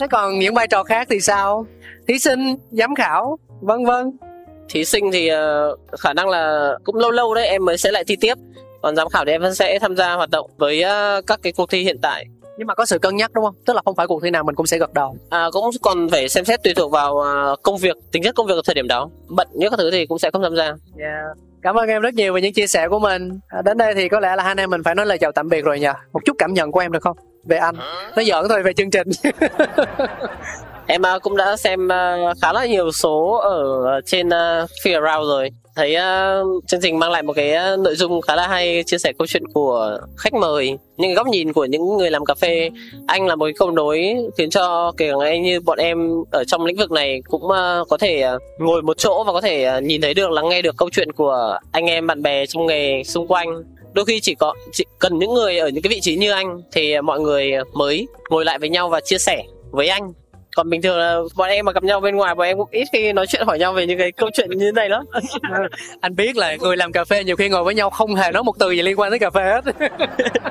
Thế 0.00 0.06
còn 0.10 0.38
những 0.38 0.54
vai 0.54 0.66
trò 0.66 0.84
khác 0.84 1.06
thì 1.10 1.20
sao? 1.20 1.66
Thí 2.08 2.18
sinh 2.18 2.56
giám 2.70 2.94
khảo 2.94 3.38
vân 3.60 3.84
vân. 3.84 4.12
Thí 4.68 4.84
sinh 4.84 5.12
thì 5.12 5.30
khả 5.98 6.12
năng 6.12 6.28
là 6.28 6.72
cũng 6.84 6.96
lâu 6.96 7.10
lâu 7.10 7.34
đấy 7.34 7.46
em 7.46 7.64
mới 7.64 7.78
sẽ 7.78 7.92
lại 7.92 8.04
thi 8.04 8.16
tiếp. 8.20 8.34
Còn 8.82 8.96
giám 8.96 9.08
khảo 9.08 9.24
thì 9.24 9.32
em 9.32 9.42
vẫn 9.42 9.54
sẽ 9.54 9.78
tham 9.78 9.96
gia 9.96 10.12
hoạt 10.12 10.30
động 10.30 10.50
với 10.56 10.84
các 11.26 11.40
cái 11.42 11.52
cuộc 11.52 11.70
thi 11.70 11.82
hiện 11.82 11.98
tại 12.02 12.24
nhưng 12.56 12.66
mà 12.66 12.74
có 12.74 12.86
sự 12.86 12.98
cân 12.98 13.16
nhắc 13.16 13.30
đúng 13.34 13.44
không? 13.44 13.54
Tức 13.66 13.76
là 13.76 13.82
không 13.84 13.96
phải 13.96 14.06
cuộc 14.06 14.22
thi 14.22 14.30
nào 14.30 14.44
mình 14.44 14.54
cũng 14.54 14.66
sẽ 14.66 14.78
gật 14.78 14.92
đầu. 14.94 15.16
À, 15.30 15.46
cũng 15.52 15.70
còn 15.82 16.08
phải 16.08 16.28
xem 16.28 16.44
xét 16.44 16.62
tùy 16.62 16.74
thuộc 16.74 16.92
vào 16.92 17.18
ờ, 17.18 17.56
công 17.62 17.76
việc 17.76 17.96
tính 18.12 18.22
chất 18.22 18.34
công 18.34 18.46
việc 18.46 18.54
ở 18.54 18.62
thời 18.64 18.74
điểm 18.74 18.88
đó. 18.88 19.08
Bận 19.28 19.48
những 19.52 19.70
các 19.70 19.76
thứ 19.76 19.90
thì 19.90 20.06
cũng 20.06 20.18
sẽ 20.18 20.30
không 20.32 20.42
tham 20.42 20.56
gia. 20.56 20.72
Cảm 21.62 21.74
ơn 21.74 21.88
em 21.88 22.02
rất 22.02 22.14
nhiều 22.14 22.32
về 22.32 22.40
những 22.40 22.52
chia 22.52 22.66
sẻ 22.66 22.88
của 22.88 22.98
mình. 22.98 23.38
À, 23.48 23.62
đến 23.62 23.78
đây 23.78 23.94
thì 23.94 24.08
có 24.08 24.20
lẽ 24.20 24.36
là 24.36 24.42
hai 24.42 24.50
anh 24.50 24.60
em 24.60 24.70
mình 24.70 24.82
phải 24.82 24.94
nói 24.94 25.06
lời 25.06 25.18
chào 25.18 25.32
tạm 25.32 25.48
biệt 25.48 25.64
rồi 25.64 25.80
nhỉ 25.80 25.88
một 26.12 26.20
chút 26.24 26.36
cảm 26.38 26.54
nhận 26.54 26.72
của 26.72 26.80
em 26.80 26.92
được 26.92 27.02
không? 27.02 27.16
Về 27.44 27.56
anh. 27.56 27.74
Nói 28.16 28.24
giỡn 28.24 28.44
thôi 28.48 28.62
về 28.62 28.72
chương 28.72 28.90
trình 28.90 29.08
em 30.86 31.02
uh, 31.16 31.22
cũng 31.22 31.36
đã 31.36 31.56
xem 31.56 31.84
uh, 31.84 32.36
khá 32.42 32.52
là 32.52 32.66
nhiều 32.66 32.92
số 32.92 33.40
ở 33.42 34.00
trên 34.06 34.28
ờ, 34.28 34.62
uh, 34.62 34.70
Fear 34.84 35.04
Around 35.04 35.28
rồi. 35.28 35.50
Thấy 35.76 35.96
uh, 35.96 36.64
chương 36.66 36.80
trình 36.80 36.98
mang 36.98 37.10
lại 37.10 37.22
một 37.22 37.32
cái 37.32 37.54
uh, 37.74 37.78
nội 37.80 37.94
dung 37.94 38.20
khá 38.20 38.36
là 38.36 38.48
hay 38.48 38.82
chia 38.86 38.98
sẻ 38.98 39.12
câu 39.18 39.26
chuyện 39.26 39.42
của 39.54 39.98
khách 40.16 40.34
mời 40.34 40.78
những 40.96 41.14
góc 41.14 41.26
nhìn 41.26 41.52
của 41.52 41.64
những 41.64 41.96
người 41.96 42.10
làm 42.10 42.24
cà 42.24 42.34
phê. 42.34 42.70
Anh 43.06 43.26
là 43.26 43.36
một 43.36 43.44
cái 43.44 43.54
cầu 43.58 43.70
nối 43.70 44.16
khiến 44.38 44.50
cho 44.50 44.92
kể 44.96 45.10
cả 45.10 45.26
anh 45.26 45.42
như 45.42 45.60
bọn 45.60 45.78
em 45.78 46.22
ở 46.30 46.44
trong 46.44 46.64
lĩnh 46.64 46.76
vực 46.76 46.90
này 46.90 47.20
cũng 47.28 47.44
uh, 47.44 47.88
có 47.88 47.96
thể 48.00 48.24
uh, 48.34 48.42
ngồi 48.58 48.82
một 48.82 48.98
chỗ 48.98 49.24
và 49.24 49.32
có 49.32 49.40
thể 49.40 49.76
uh, 49.78 49.82
nhìn 49.82 50.00
thấy 50.00 50.14
được 50.14 50.30
lắng 50.30 50.48
nghe 50.48 50.62
được 50.62 50.76
câu 50.76 50.90
chuyện 50.92 51.12
của 51.12 51.58
anh 51.72 51.86
em 51.86 52.06
bạn 52.06 52.22
bè 52.22 52.46
trong 52.46 52.66
nghề 52.66 53.02
xung 53.04 53.26
quanh. 53.26 53.62
Đôi 53.92 54.04
khi 54.04 54.20
chỉ 54.20 54.34
có 54.34 54.54
chỉ 54.72 54.84
cần 54.98 55.18
những 55.18 55.34
người 55.34 55.58
ở 55.58 55.68
những 55.68 55.82
cái 55.82 55.90
vị 55.90 55.98
trí 56.02 56.16
như 56.16 56.30
anh 56.30 56.62
thì 56.72 57.00
mọi 57.00 57.20
người 57.20 57.52
mới 57.74 58.06
ngồi 58.30 58.44
lại 58.44 58.58
với 58.58 58.68
nhau 58.68 58.88
và 58.88 59.00
chia 59.00 59.18
sẻ 59.18 59.42
với 59.70 59.88
anh 59.88 60.12
còn 60.56 60.70
bình 60.70 60.82
thường 60.82 60.98
là 60.98 61.18
bọn 61.36 61.48
em 61.48 61.64
mà 61.64 61.72
gặp 61.72 61.84
nhau 61.84 62.00
bên 62.00 62.16
ngoài 62.16 62.34
bọn 62.34 62.46
em 62.46 62.58
cũng 62.58 62.68
ít 62.70 62.84
khi 62.92 63.12
nói 63.12 63.26
chuyện 63.26 63.46
hỏi 63.46 63.58
nhau 63.58 63.72
về 63.72 63.86
những 63.86 63.98
cái 63.98 64.12
câu 64.12 64.30
chuyện 64.32 64.50
như 64.50 64.64
thế 64.64 64.72
này 64.72 64.88
lắm. 64.88 65.04
Anh 66.00 66.16
biết 66.16 66.36
là 66.36 66.56
người 66.56 66.76
làm 66.76 66.92
cà 66.92 67.04
phê 67.04 67.24
nhiều 67.24 67.36
khi 67.36 67.48
ngồi 67.48 67.64
với 67.64 67.74
nhau 67.74 67.90
không 67.90 68.14
hề 68.14 68.32
nói 68.32 68.42
một 68.42 68.52
từ 68.58 68.70
gì 68.70 68.82
liên 68.82 69.00
quan 69.00 69.10
tới 69.10 69.18
cà 69.18 69.30
phê 69.30 69.42
hết. 69.42 69.64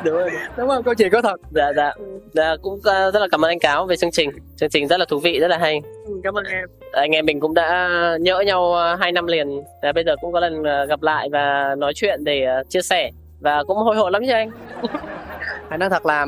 Đúng 0.03 0.15
rồi. 0.15 0.29
Đúng 0.57 0.69
không? 0.69 0.83
Câu 0.83 0.93
chuyện 0.93 1.09
có 1.11 1.21
thật. 1.21 1.39
Dạ 1.51 1.71
dạ. 1.75 1.93
Dạ 2.33 2.55
cũng 2.61 2.73
uh, 2.73 2.83
rất 2.83 3.19
là 3.19 3.27
cảm 3.31 3.45
ơn 3.45 3.51
anh 3.51 3.59
cáo 3.59 3.85
về 3.85 3.95
chương 3.95 4.11
trình. 4.11 4.29
Chương 4.57 4.69
trình 4.69 4.87
rất 4.87 4.97
là 4.97 5.05
thú 5.05 5.19
vị 5.19 5.39
rất 5.39 5.47
là 5.47 5.57
hay. 5.57 5.81
Ừ, 6.07 6.13
cảm 6.23 6.33
ơn 6.33 6.45
em. 6.45 6.65
Anh 6.91 7.11
em 7.11 7.25
mình 7.25 7.39
cũng 7.39 7.53
đã 7.53 7.89
nhỡ 8.21 8.39
nhau 8.39 8.61
uh, 8.93 8.99
hai 8.99 9.11
năm 9.11 9.27
liền. 9.27 9.61
Và 9.81 9.91
bây 9.91 10.03
giờ 10.03 10.15
cũng 10.21 10.33
có 10.33 10.39
lần 10.39 10.61
uh, 10.61 10.89
gặp 10.89 11.01
lại 11.01 11.29
và 11.31 11.75
nói 11.77 11.93
chuyện 11.95 12.23
để 12.23 12.45
chia 12.69 12.81
sẻ. 12.81 13.11
Và 13.39 13.63
cũng 13.63 13.77
hồi 13.77 13.95
hộp 13.95 14.11
lắm 14.11 14.21
chứ 14.25 14.31
anh. 14.31 14.49
Phải 15.69 15.77
nói 15.77 15.89
thật 15.89 16.05
là 16.05 16.25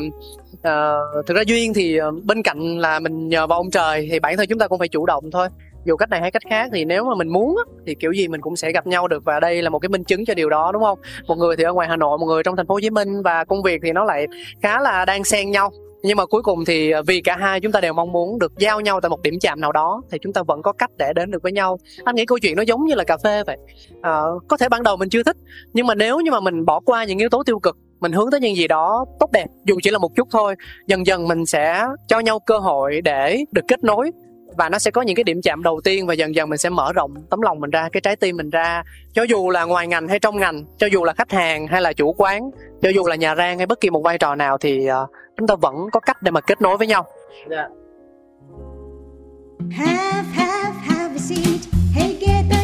à, 0.68 0.96
thực 1.28 1.38
ra 1.38 1.44
duyên 1.48 1.74
thì 1.74 1.98
ờ, 1.98 2.12
bên 2.24 2.44
cạnh 2.44 2.80
là 2.80 3.00
mình 3.00 3.30
nhờ 3.30 3.48
vào 3.48 3.60
ông 3.60 3.72
trời 3.72 4.08
thì 4.12 4.20
bản 4.20 4.38
thân 4.38 4.48
chúng 4.50 4.60
ta 4.60 4.68
cũng 4.68 4.80
phải 4.80 4.88
chủ 4.88 5.06
động 5.06 5.32
thôi. 5.32 5.48
Dù 5.86 5.96
cách 5.96 6.10
này 6.10 6.22
hay 6.22 6.32
cách 6.32 6.42
khác 6.50 6.70
thì 6.74 6.86
nếu 6.86 7.06
mà 7.06 7.16
mình 7.16 7.28
muốn 7.28 7.58
thì 7.86 7.96
kiểu 7.96 8.12
gì 8.12 8.28
mình 8.28 8.42
cũng 8.42 8.56
sẽ 8.56 8.72
gặp 8.72 8.88
nhau 8.88 9.08
được 9.08 9.24
và 9.26 9.40
đây 9.40 9.62
là 9.62 9.70
một 9.70 9.80
cái 9.80 9.90
minh 9.90 10.04
chứng 10.04 10.26
cho 10.26 10.34
điều 10.34 10.50
đó 10.50 10.72
đúng 10.72 10.84
không? 10.84 11.00
Một 11.28 11.36
người 11.36 11.56
thì 11.56 11.64
ở 11.64 11.74
ngoài 11.74 11.88
hà 11.88 11.96
nội 11.96 12.18
một 12.18 12.26
người 12.26 12.44
trong 12.44 12.56
thành 12.56 12.68
phố 12.68 12.74
hồ 12.74 12.80
chí 12.80 12.90
minh 12.90 13.22
và 13.24 13.44
công 13.44 13.64
việc 13.64 13.82
thì 13.84 13.92
nó 13.92 14.04
lại 14.04 14.28
khá 14.62 14.80
là 14.80 15.06
đang 15.06 15.24
xen 15.24 15.52
nhau. 15.52 15.72
Nhưng 16.04 16.18
mà 16.18 16.26
cuối 16.26 16.42
cùng 16.42 16.66
thì 16.66 16.92
ờ, 16.92 17.02
vì 17.08 17.22
cả 17.22 17.38
hai 17.40 17.60
chúng 17.60 17.72
ta 17.72 17.82
đều 17.82 17.94
mong 17.94 18.12
muốn 18.12 18.40
được 18.40 18.54
giao 18.58 18.82
nhau 18.82 19.02
tại 19.02 19.10
một 19.10 19.22
điểm 19.22 19.34
chạm 19.42 19.62
nào 19.62 19.72
đó 19.72 20.02
thì 20.12 20.18
chúng 20.22 20.34
ta 20.34 20.44
vẫn 20.48 20.62
có 20.62 20.74
cách 20.74 20.92
để 20.98 21.14
đến 21.16 21.32
được 21.32 21.44
với 21.44 21.52
nhau. 21.52 21.80
Anh 22.04 22.16
nghĩ 22.16 22.26
câu 22.26 22.40
chuyện 22.40 22.56
nó 22.56 22.64
giống 22.64 22.86
như 22.86 22.96
là 22.96 23.04
cà 23.04 23.18
phê 23.24 23.44
vậy. 23.44 23.58
À, 24.02 24.22
có 24.48 24.58
thể 24.58 24.70
ban 24.70 24.84
đầu 24.84 24.98
mình 24.98 25.10
chưa 25.10 25.24
thích 25.24 25.38
nhưng 25.74 25.88
mà 25.88 25.96
nếu 25.96 26.20
như 26.20 26.32
mà 26.32 26.40
mình 26.40 26.66
bỏ 26.66 26.80
qua 26.80 27.04
những 27.04 27.18
yếu 27.18 27.30
tố 27.30 27.44
tiêu 27.44 27.60
cực 27.60 27.78
mình 28.00 28.12
hướng 28.12 28.32
tới 28.32 28.40
những 28.40 28.56
gì 28.56 28.68
đó 28.68 29.06
tốt 29.20 29.32
đẹp 29.32 29.46
dù 29.66 29.76
chỉ 29.84 29.90
là 29.90 29.98
một 29.98 30.16
chút 30.16 30.28
thôi. 30.32 30.56
Dần 30.88 31.06
dần 31.06 31.28
mình 31.28 31.46
sẽ 31.46 31.86
cho 32.08 32.20
nhau 32.20 32.40
cơ 32.40 32.58
hội 32.58 33.02
để 33.02 33.46
được 33.52 33.66
kết 33.68 33.84
nối 33.84 34.12
và 34.58 34.70
nó 34.70 34.80
sẽ 34.80 34.92
có 34.92 35.02
những 35.02 35.16
cái 35.16 35.24
điểm 35.24 35.42
chạm 35.42 35.64
đầu 35.64 35.82
tiên 35.84 36.08
và 36.08 36.14
dần 36.14 36.36
dần 36.36 36.50
mình 36.50 36.58
sẽ 36.58 36.70
mở 36.70 36.94
rộng 36.94 37.14
tấm 37.30 37.42
lòng 37.42 37.60
mình 37.60 37.70
ra 37.70 37.90
cái 37.92 38.02
trái 38.02 38.16
tim 38.16 38.38
mình 38.38 38.50
ra. 38.50 38.84
Cho 39.14 39.24
dù 39.24 39.50
là 39.50 39.64
ngoài 39.64 39.88
ngành 39.88 40.08
hay 40.08 40.20
trong 40.20 40.38
ngành 40.38 40.66
cho 40.78 40.88
dù 40.88 41.04
là 41.04 41.14
khách 41.14 41.32
hàng 41.32 41.68
hay 41.68 41.82
là 41.82 41.94
chủ 41.94 42.14
quán 42.18 42.50
cho 42.82 42.90
dù 42.90 43.08
là 43.08 43.16
nhà 43.16 43.36
rang 43.36 43.58
hay 43.58 43.66
bất 43.66 43.82
kỳ 43.82 43.90
một 43.90 44.02
vai 44.04 44.18
trò 44.18 44.36
nào 44.36 44.58
thì 44.58 44.90
uh, 45.04 45.10
chúng 45.38 45.48
ta 45.48 45.56
vẫn 45.56 45.76
có 45.92 46.00
cách 46.00 46.22
để 46.22 46.32
mà 46.32 46.42
kết 46.42 46.62
nối 46.62 46.78
với 46.78 46.88
nhau. 46.88 47.06
Yeah. 47.50 47.72
Have 49.72 50.24
have 50.34 50.76
have 50.82 51.16
a 51.16 51.20
seat. 51.20 51.60
Hey, 51.96 52.18
get 52.22 52.46
the 52.50 52.57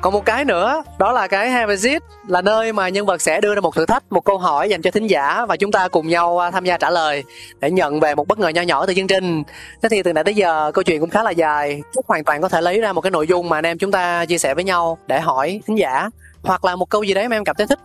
còn 0.00 0.12
một 0.12 0.24
cái 0.24 0.44
nữa 0.44 0.82
đó 0.98 1.12
là 1.12 1.26
cái 1.26 1.50
Have 1.50 1.74
a 1.74 1.76
Seat 1.76 2.02
là 2.28 2.42
nơi 2.42 2.72
mà 2.72 2.88
nhân 2.88 3.06
vật 3.06 3.22
sẽ 3.22 3.40
đưa 3.40 3.54
ra 3.54 3.60
một 3.60 3.74
thử 3.74 3.86
thách 3.86 4.12
một 4.12 4.24
câu 4.24 4.38
hỏi 4.38 4.68
dành 4.68 4.82
cho 4.82 4.90
thính 4.90 5.06
giả 5.06 5.46
và 5.46 5.56
chúng 5.56 5.72
ta 5.72 5.88
cùng 5.88 6.08
nhau 6.08 6.38
à, 6.38 6.50
tham 6.50 6.64
gia 6.64 6.78
trả 6.78 6.90
lời 6.90 7.24
để 7.60 7.70
nhận 7.70 8.00
về 8.00 8.14
một 8.14 8.28
bất 8.28 8.38
ngờ 8.38 8.48
nho 8.48 8.62
nhỏ 8.62 8.86
từ 8.86 8.94
chương 8.94 9.06
trình. 9.06 9.42
Thế 9.82 9.88
thì 9.88 10.02
từ 10.02 10.12
nãy 10.12 10.24
tới 10.24 10.34
giờ 10.34 10.70
câu 10.74 10.84
chuyện 10.84 11.00
cũng 11.00 11.10
khá 11.10 11.22
là 11.22 11.30
dài. 11.30 11.82
Chúc 11.94 12.06
hoàn 12.06 12.24
toàn 12.24 12.42
có 12.42 12.48
thể 12.48 12.60
lấy 12.60 12.80
ra 12.80 12.92
một 12.92 13.00
cái 13.00 13.10
nội 13.10 13.26
dung 13.26 13.48
mà 13.48 13.58
anh 13.58 13.66
em 13.66 13.78
chúng 13.78 13.90
ta 13.90 14.24
chia 14.24 14.38
sẻ 14.38 14.54
với 14.54 14.64
nhau 14.64 14.98
để 15.06 15.20
hỏi 15.20 15.60
thính 15.66 15.78
giả 15.78 16.08
hoặc 16.42 16.64
là 16.64 16.76
một 16.76 16.90
câu 16.90 17.02
gì 17.02 17.14
đấy 17.14 17.28
mà 17.28 17.36
em 17.36 17.44
cảm 17.44 17.56
thấy 17.56 17.66
thích. 17.66 17.78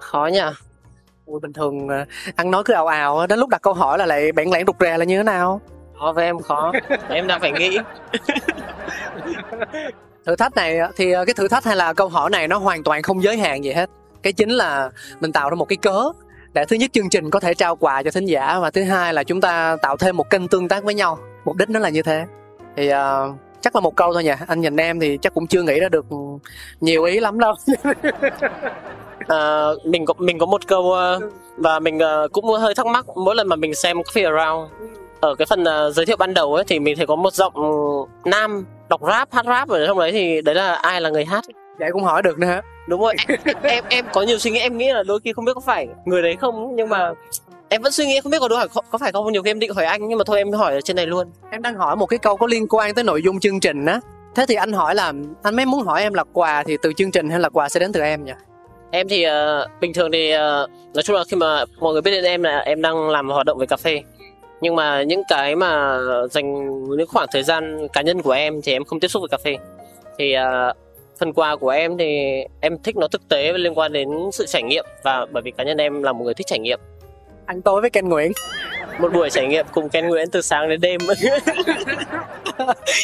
Khó 0.00 0.26
nha 0.26 0.52
Ui, 1.26 1.40
bình 1.40 1.52
thường 1.52 1.88
à, 1.88 2.06
ăn 2.36 2.50
nói 2.50 2.62
cứ 2.64 2.74
ào 2.74 2.86
ào 2.86 3.26
đến 3.26 3.38
lúc 3.38 3.48
đặt 3.48 3.62
câu 3.62 3.74
hỏi 3.74 3.98
là 3.98 4.06
lại 4.06 4.32
bẽn 4.32 4.50
lẽn 4.50 4.66
rụt 4.66 4.76
rè 4.80 4.98
là 4.98 5.04
như 5.04 5.16
thế 5.16 5.22
nào? 5.22 5.60
Khó 6.00 6.12
với 6.12 6.24
em 6.24 6.38
khó. 6.38 6.72
Em 7.08 7.26
đang 7.26 7.40
phải 7.40 7.52
nghĩ 7.52 7.78
thử 10.26 10.36
thách 10.36 10.54
này 10.56 10.78
thì 10.96 11.12
ờ, 11.12 11.24
cái 11.24 11.34
thử 11.34 11.48
thách 11.48 11.64
hay 11.64 11.76
là 11.76 11.92
câu 11.92 12.08
hỏi 12.08 12.30
này 12.30 12.48
nó 12.48 12.58
hoàn 12.58 12.82
toàn 12.82 13.02
không 13.02 13.22
giới 13.22 13.36
hạn 13.36 13.64
gì 13.64 13.72
hết. 13.72 13.90
Cái 14.22 14.32
chính 14.32 14.50
là 14.50 14.90
mình 15.20 15.32
tạo 15.32 15.50
ra 15.50 15.54
một 15.54 15.68
cái 15.68 15.76
cớ 15.76 16.02
để 16.52 16.64
thứ 16.64 16.76
nhất 16.76 16.90
chương 16.92 17.10
trình 17.10 17.30
có 17.30 17.40
thể 17.40 17.54
trao 17.54 17.76
quà 17.76 18.02
cho 18.02 18.10
thính 18.10 18.26
giả 18.26 18.58
và 18.60 18.70
thứ 18.70 18.82
hai 18.82 19.14
là 19.14 19.24
chúng 19.24 19.40
ta 19.40 19.76
tạo 19.82 19.96
thêm 19.96 20.16
một 20.16 20.30
kênh 20.30 20.48
tương 20.48 20.68
tác 20.68 20.84
với 20.84 20.94
nhau. 20.94 21.18
Mục 21.44 21.56
đích 21.56 21.70
nó 21.70 21.80
là 21.80 21.88
như 21.88 22.02
thế. 22.02 22.24
Thì 22.76 22.90
uh, 22.90 22.94
chắc 23.60 23.74
là 23.74 23.80
một 23.80 23.96
câu 23.96 24.12
thôi 24.12 24.24
nhỉ. 24.24 24.32
Anh 24.46 24.60
nhìn 24.60 24.76
em 24.76 25.00
thì 25.00 25.18
chắc 25.22 25.34
cũng 25.34 25.46
chưa 25.46 25.62
nghĩ 25.62 25.80
ra 25.80 25.88
được 25.88 26.06
nhiều 26.80 27.04
ý 27.04 27.20
lắm 27.20 27.38
đâu. 27.38 27.54
À, 29.28 29.68
mình 29.84 30.06
có 30.06 30.14
mình 30.18 30.38
có 30.38 30.46
một 30.46 30.66
câu 30.66 30.82
uh, 30.82 31.32
và 31.56 31.78
mình 31.78 31.98
uh, 31.98 32.32
cũng 32.32 32.46
hơi 32.46 32.74
thắc 32.74 32.86
mắc. 32.86 33.06
Mỗi 33.16 33.34
lần 33.34 33.48
mà 33.48 33.56
mình 33.56 33.74
xem 33.74 33.98
Coffee 33.98 34.36
Around 34.36 34.72
ở 35.20 35.34
cái 35.34 35.46
phần 35.46 35.62
uh, 35.62 35.94
giới 35.94 36.06
thiệu 36.06 36.16
ban 36.16 36.34
đầu 36.34 36.54
ấy 36.54 36.64
thì 36.66 36.78
mình 36.78 36.96
thấy 36.96 37.06
có 37.06 37.16
một 37.16 37.34
giọng 37.34 37.54
nam 38.24 38.64
đọc 38.94 39.10
rap 39.10 39.32
hát 39.32 39.46
rap 39.46 39.68
ở 39.68 39.86
trong 39.86 39.98
đấy 39.98 40.12
thì 40.12 40.40
đấy 40.40 40.54
là 40.54 40.74
ai 40.74 41.00
là 41.00 41.10
người 41.10 41.24
hát? 41.24 41.44
Vậy 41.78 41.90
cũng 41.92 42.02
hỏi 42.02 42.22
được 42.22 42.38
nữa. 42.38 42.60
Đúng 42.88 43.00
rồi. 43.00 43.14
Em, 43.62 43.84
em 43.88 44.04
có 44.12 44.22
nhiều 44.22 44.38
suy 44.38 44.50
nghĩ 44.50 44.60
em 44.60 44.78
nghĩ 44.78 44.92
là 44.92 45.02
đôi 45.02 45.20
khi 45.24 45.32
không 45.32 45.44
biết 45.44 45.52
có 45.54 45.60
phải 45.60 45.86
người 46.04 46.22
đấy 46.22 46.36
không 46.40 46.76
nhưng 46.76 46.88
mà 46.88 47.12
em 47.68 47.82
vẫn 47.82 47.92
suy 47.92 48.06
nghĩ 48.06 48.20
không 48.20 48.32
biết 48.32 48.38
có 48.40 48.48
đối 48.48 48.58
hỏi 48.58 48.68
có 48.90 48.98
phải 48.98 49.12
không? 49.12 49.32
Nhiều 49.32 49.42
khi 49.42 49.50
em 49.50 49.58
định 49.58 49.74
hỏi 49.74 49.84
anh 49.84 50.08
nhưng 50.08 50.18
mà 50.18 50.24
thôi 50.26 50.38
em 50.38 50.52
hỏi 50.52 50.74
ở 50.74 50.80
trên 50.80 50.96
này 50.96 51.06
luôn. 51.06 51.30
Em 51.50 51.62
đang 51.62 51.74
hỏi 51.74 51.96
một 51.96 52.06
cái 52.06 52.18
câu 52.18 52.36
có 52.36 52.46
liên 52.46 52.66
quan 52.68 52.94
tới 52.94 53.04
nội 53.04 53.22
dung 53.22 53.40
chương 53.40 53.60
trình 53.60 53.86
á. 53.86 54.00
Thế 54.34 54.44
thì 54.48 54.54
anh 54.54 54.72
hỏi 54.72 54.94
là 54.94 55.12
anh 55.42 55.56
mới 55.56 55.66
muốn 55.66 55.86
hỏi 55.86 56.02
em 56.02 56.14
là 56.14 56.24
quà 56.32 56.62
thì 56.66 56.76
từ 56.82 56.92
chương 56.92 57.10
trình 57.10 57.30
hay 57.30 57.40
là 57.40 57.48
quà 57.48 57.68
sẽ 57.68 57.80
đến 57.80 57.92
từ 57.92 58.00
em 58.00 58.24
nhỉ? 58.24 58.32
Em 58.90 59.08
thì 59.08 59.26
uh, 59.26 59.70
bình 59.80 59.92
thường 59.92 60.12
thì 60.12 60.34
uh, 60.34 60.70
nói 60.94 61.02
chung 61.04 61.16
là 61.16 61.24
khi 61.30 61.36
mà 61.36 61.64
mọi 61.80 61.92
người 61.92 62.02
biết 62.02 62.10
đến 62.10 62.24
em 62.24 62.42
là 62.42 62.58
em 62.58 62.82
đang 62.82 63.08
làm 63.08 63.28
hoạt 63.28 63.46
động 63.46 63.58
về 63.58 63.66
cà 63.66 63.76
phê 63.76 64.02
nhưng 64.64 64.76
mà 64.76 65.02
những 65.02 65.22
cái 65.28 65.56
mà 65.56 65.98
dành 66.30 66.78
những 66.96 67.08
khoảng 67.08 67.28
thời 67.32 67.42
gian 67.42 67.88
cá 67.92 68.02
nhân 68.02 68.22
của 68.22 68.32
em 68.32 68.62
thì 68.62 68.72
em 68.72 68.84
không 68.84 69.00
tiếp 69.00 69.08
xúc 69.08 69.20
với 69.20 69.28
cà 69.28 69.38
phê. 69.44 69.56
Thì 70.18 70.34
uh, 70.36 70.76
phần 71.18 71.32
quà 71.32 71.56
của 71.56 71.68
em 71.68 71.98
thì 71.98 72.40
em 72.60 72.78
thích 72.82 72.96
nó 72.96 73.08
thực 73.08 73.28
tế 73.28 73.52
liên 73.52 73.78
quan 73.78 73.92
đến 73.92 74.08
sự 74.32 74.46
trải 74.46 74.62
nghiệm 74.62 74.84
và 75.02 75.26
bởi 75.32 75.42
vì 75.42 75.50
cá 75.50 75.64
nhân 75.64 75.76
em 75.76 76.02
là 76.02 76.12
một 76.12 76.24
người 76.24 76.34
thích 76.34 76.46
trải 76.46 76.58
nghiệm. 76.58 76.80
Ăn 77.46 77.62
tối 77.62 77.80
với 77.80 77.90
Ken 77.90 78.08
Nguyễn. 78.08 78.32
Một 78.98 79.12
buổi 79.12 79.30
trải 79.30 79.46
nghiệm 79.46 79.66
cùng 79.72 79.88
Ken 79.88 80.08
Nguyễn 80.08 80.30
từ 80.30 80.42
sáng 80.42 80.68
đến 80.68 80.80
đêm. 80.80 81.00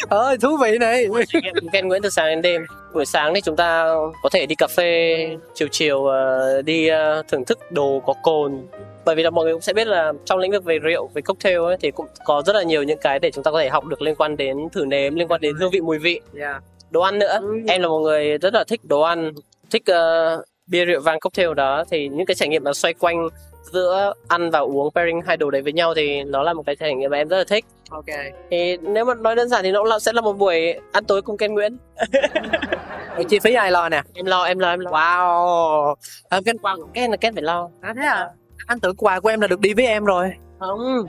Ơi 0.09 0.39
thú 0.39 0.57
vị 0.63 0.79
này. 0.79 1.07
Trải 1.29 1.43
nghiệm 1.43 1.55
cùng 1.61 1.71
Ken 1.73 1.89
Nguyễn 1.89 2.03
từ 2.03 2.11
sáng 2.11 2.27
đến 2.27 2.43
đêm. 2.43 2.65
Buổi 2.95 3.07
sáng 3.07 3.35
thì 3.35 3.41
chúng 3.41 3.57
ta 3.57 3.95
có 4.23 4.29
thể 4.33 4.47
đi 4.47 4.55
cà 4.55 4.67
phê 4.77 5.17
chiều 5.55 5.69
chiều 5.71 5.99
uh, 5.99 6.65
đi 6.65 6.91
uh, 6.91 7.29
thưởng 7.29 7.45
thức 7.45 7.73
đồ 7.73 8.03
có 8.07 8.15
cồn 8.23 8.67
bởi 9.05 9.15
vì 9.15 9.23
là 9.23 9.31
mọi 9.31 9.45
người 9.45 9.55
cũng 9.55 9.63
sẽ 9.63 9.73
biết 9.73 9.87
là 9.87 10.13
trong 10.25 10.39
lĩnh 10.39 10.51
vực 10.51 10.65
về 10.65 10.79
rượu 10.79 11.09
về 11.15 11.23
cocktail 11.23 11.59
ấy 11.59 11.77
thì 11.81 11.91
cũng 11.91 12.07
có 12.25 12.43
rất 12.47 12.57
là 12.57 12.63
nhiều 12.63 12.83
những 12.83 12.99
cái 12.99 13.19
để 13.19 13.31
chúng 13.31 13.45
ta 13.45 13.51
có 13.51 13.61
thể 13.61 13.69
học 13.69 13.85
được 13.85 14.03
liên 14.03 14.15
quan 14.15 14.37
đến 14.37 14.69
thử 14.73 14.85
nếm 14.85 15.15
liên 15.15 15.29
quan 15.29 15.41
đến 15.41 15.57
hương 15.57 15.71
vị 15.71 15.81
mùi 15.81 15.99
vị. 15.99 16.21
Yeah. 16.39 16.63
đồ 16.91 17.01
ăn 17.01 17.19
nữa. 17.19 17.39
Ừ. 17.41 17.61
em 17.69 17.83
là 17.83 17.89
một 17.89 17.99
người 17.99 18.39
rất 18.39 18.55
là 18.55 18.65
thích 18.65 18.81
đồ 18.85 19.01
ăn 19.01 19.33
thích 19.71 19.83
uh, 19.93 20.45
bia 20.67 20.85
rượu 20.85 21.01
vang 21.01 21.21
cocktail 21.21 21.55
đó. 21.55 21.85
Thì 21.91 22.09
những 22.09 22.27
cái 22.27 22.35
trải 22.35 22.49
nghiệm 22.49 22.65
mà 22.65 22.73
xoay 22.73 22.95
quanh 22.95 23.29
giữa 23.73 24.13
ăn 24.29 24.51
và 24.51 24.59
uống 24.59 24.91
pairing 24.95 25.21
hai 25.27 25.37
đồ 25.37 25.51
đấy 25.51 25.63
với 25.63 25.73
nhau 25.73 25.95
thì 25.95 26.25
nó 26.25 26.43
là 26.43 26.53
một 26.53 26.63
cái 26.67 26.77
trải 26.77 26.95
nghiệm 26.95 27.11
mà 27.11 27.17
em 27.17 27.29
rất 27.29 27.39
là 27.39 27.45
thích. 27.45 27.65
Ok. 27.91 28.05
Thì 28.51 28.77
nếu 28.77 29.05
mà 29.05 29.15
nói 29.15 29.37
đơn 29.37 29.49
giản 29.49 29.63
thì 29.63 29.73
nó 29.73 29.83
cũng 29.83 30.01
sẽ 30.01 30.13
là 30.13 30.21
một 30.21 30.33
buổi 30.33 30.75
ăn 30.93 31.05
tối 31.05 31.23
cùng 31.23 31.37
Ken 31.37 31.55
Nguyễn. 31.55 31.77
Chi 33.29 33.39
phí 33.39 33.55
ai 33.55 33.71
lo 33.71 33.89
nè? 33.89 34.03
Em 34.15 34.27
lo 34.27 34.45
em 34.45 34.59
lo 34.59 34.71
em 34.71 34.81
lo. 34.81 34.91
Wow. 34.91 35.95
À, 36.29 36.41
Ken 36.45 36.57
Ken 36.95 37.11
là 37.11 37.17
Ken 37.17 37.35
phải 37.35 37.43
lo. 37.43 37.69
À 37.81 37.95
thế 37.97 38.03
à 38.03 38.29
anh 38.67 38.81
tưởng 38.81 38.97
quà 38.97 39.21
của 39.21 39.29
em 39.29 39.41
là 39.41 39.47
được 39.47 39.61
đi 39.61 39.75
với 39.75 39.87
em 39.87 40.05
rồi. 40.05 40.33
Không. 40.61 40.79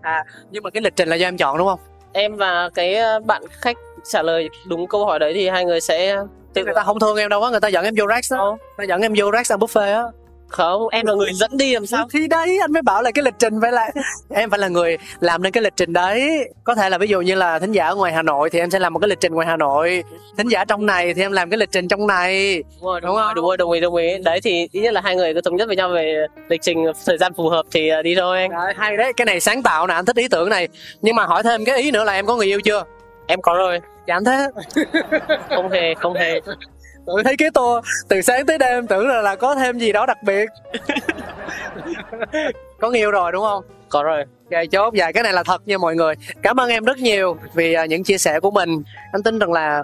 À 0.00 0.24
nhưng 0.50 0.62
mà 0.62 0.70
cái 0.70 0.82
lịch 0.82 0.96
trình 0.96 1.08
là 1.08 1.16
do 1.16 1.28
em 1.28 1.36
chọn 1.36 1.58
đúng 1.58 1.68
không? 1.68 1.80
Em 2.12 2.36
và 2.36 2.70
cái 2.74 2.94
ờ, 2.94 3.20
bạn 3.20 3.42
khách 3.50 3.76
trả 4.04 4.22
lời 4.22 4.48
đúng 4.66 4.86
câu 4.86 5.06
hỏi 5.06 5.18
đấy 5.18 5.32
thì 5.34 5.48
hai 5.48 5.64
người 5.64 5.80
sẽ 5.80 6.16
tự 6.54 6.64
người 6.64 6.74
ta 6.74 6.82
không 6.82 7.00
thương 7.00 7.16
em 7.16 7.28
đâu 7.28 7.42
á 7.42 7.50
người 7.50 7.60
ta 7.60 7.68
dẫn 7.68 7.84
em 7.84 7.94
vô 7.98 8.04
Rex 8.14 8.32
đó. 8.32 8.58
Người 8.60 8.86
ta 8.86 8.88
dẫn 8.88 9.00
em 9.02 9.12
vô 9.16 9.32
Rex 9.32 9.52
ăn 9.52 9.58
buffet 9.58 9.94
á 9.94 10.02
không 10.48 10.88
em 10.88 11.06
là 11.06 11.12
người 11.12 11.32
dẫn 11.32 11.50
đi 11.56 11.74
làm 11.74 11.86
sao? 11.86 12.06
Thì 12.12 12.28
đấy 12.28 12.58
anh 12.60 12.72
mới 12.72 12.82
bảo 12.82 13.02
là 13.02 13.10
cái 13.10 13.24
lịch 13.24 13.34
trình 13.38 13.60
phải 13.62 13.72
là 13.72 13.90
em 14.34 14.50
phải 14.50 14.58
là 14.58 14.68
người 14.68 14.98
làm 15.20 15.42
nên 15.42 15.52
cái 15.52 15.62
lịch 15.62 15.76
trình 15.76 15.92
đấy. 15.92 16.48
Có 16.64 16.74
thể 16.74 16.90
là 16.90 16.98
ví 16.98 17.06
dụ 17.06 17.20
như 17.20 17.34
là 17.34 17.58
thính 17.58 17.72
giả 17.72 17.86
ở 17.86 17.94
ngoài 17.94 18.12
hà 18.12 18.22
nội 18.22 18.50
thì 18.50 18.58
em 18.58 18.70
sẽ 18.70 18.78
làm 18.78 18.92
một 18.92 18.98
cái 18.98 19.08
lịch 19.08 19.20
trình 19.20 19.34
ngoài 19.34 19.46
hà 19.46 19.56
nội. 19.56 20.04
Thính 20.38 20.48
giả 20.48 20.64
trong 20.64 20.86
này 20.86 21.14
thì 21.14 21.22
em 21.22 21.32
làm 21.32 21.50
cái 21.50 21.58
lịch 21.58 21.72
trình 21.72 21.88
trong 21.88 22.06
này. 22.06 22.62
Đúng 22.62 22.84
rồi 22.84 23.00
đúng, 23.00 23.08
đúng 23.10 23.16
rồi 23.16 23.34
đúng 23.34 23.46
rồi 23.46 23.56
đồng 23.56 23.72
ý 23.72 23.80
đồng 23.80 23.94
ý. 23.94 24.18
Đấy 24.24 24.40
thì 24.42 24.68
ít 24.72 24.80
nhất 24.80 24.94
là 24.94 25.00
hai 25.00 25.16
người 25.16 25.34
có 25.34 25.40
thống 25.40 25.56
nhất 25.56 25.66
với 25.66 25.76
nhau 25.76 25.88
về 25.88 26.26
lịch 26.48 26.62
trình 26.62 26.84
thời 27.06 27.18
gian 27.18 27.32
phù 27.36 27.48
hợp 27.48 27.62
thì 27.70 27.88
à, 27.88 28.02
đi 28.02 28.14
thôi 28.14 28.38
anh. 28.38 28.50
Đấy, 28.50 28.74
hay 28.76 28.96
đấy 28.96 29.12
cái 29.16 29.24
này 29.24 29.40
sáng 29.40 29.62
tạo 29.62 29.86
nè 29.86 29.94
anh 29.94 30.04
thích 30.04 30.16
ý 30.16 30.28
tưởng 30.28 30.48
này. 30.48 30.68
Nhưng 31.00 31.16
mà 31.16 31.24
hỏi 31.24 31.42
thêm 31.42 31.64
cái 31.64 31.82
ý 31.82 31.90
nữa 31.90 32.04
là 32.04 32.12
em 32.12 32.26
có 32.26 32.36
người 32.36 32.46
yêu 32.46 32.60
chưa? 32.60 32.84
Em 33.26 33.42
có 33.42 33.54
rồi. 33.54 33.80
Dạ 34.06 34.14
anh 34.14 34.24
thế. 34.24 34.48
Không 35.48 35.70
hề 35.70 35.94
không 35.94 36.14
hề 36.14 36.40
tự 37.08 37.22
thấy 37.24 37.36
cái 37.36 37.50
tour 37.50 37.84
từ 38.08 38.22
sáng 38.22 38.46
tới 38.46 38.58
đêm 38.58 38.86
tưởng 38.86 39.08
là 39.08 39.22
là 39.22 39.36
có 39.36 39.54
thêm 39.54 39.78
gì 39.78 39.92
đó 39.92 40.06
đặc 40.06 40.22
biệt. 40.22 40.48
Có 42.80 42.90
nhiều 42.90 43.10
rồi 43.10 43.32
đúng 43.32 43.42
không? 43.42 43.64
Có 43.88 44.02
rồi. 44.02 44.24
Ok 44.52 44.62
chốt. 44.70 44.94
Dạ 44.94 45.12
cái 45.12 45.22
này 45.22 45.32
là 45.32 45.42
thật 45.42 45.62
nha 45.66 45.78
mọi 45.78 45.96
người. 45.96 46.14
Cảm 46.42 46.60
ơn 46.60 46.70
em 46.70 46.84
rất 46.84 46.98
nhiều 46.98 47.36
vì 47.54 47.74
à, 47.74 47.86
những 47.86 48.04
chia 48.04 48.18
sẻ 48.18 48.40
của 48.40 48.50
mình. 48.50 48.82
Anh 49.12 49.22
tin 49.22 49.38
rằng 49.38 49.52
là 49.52 49.82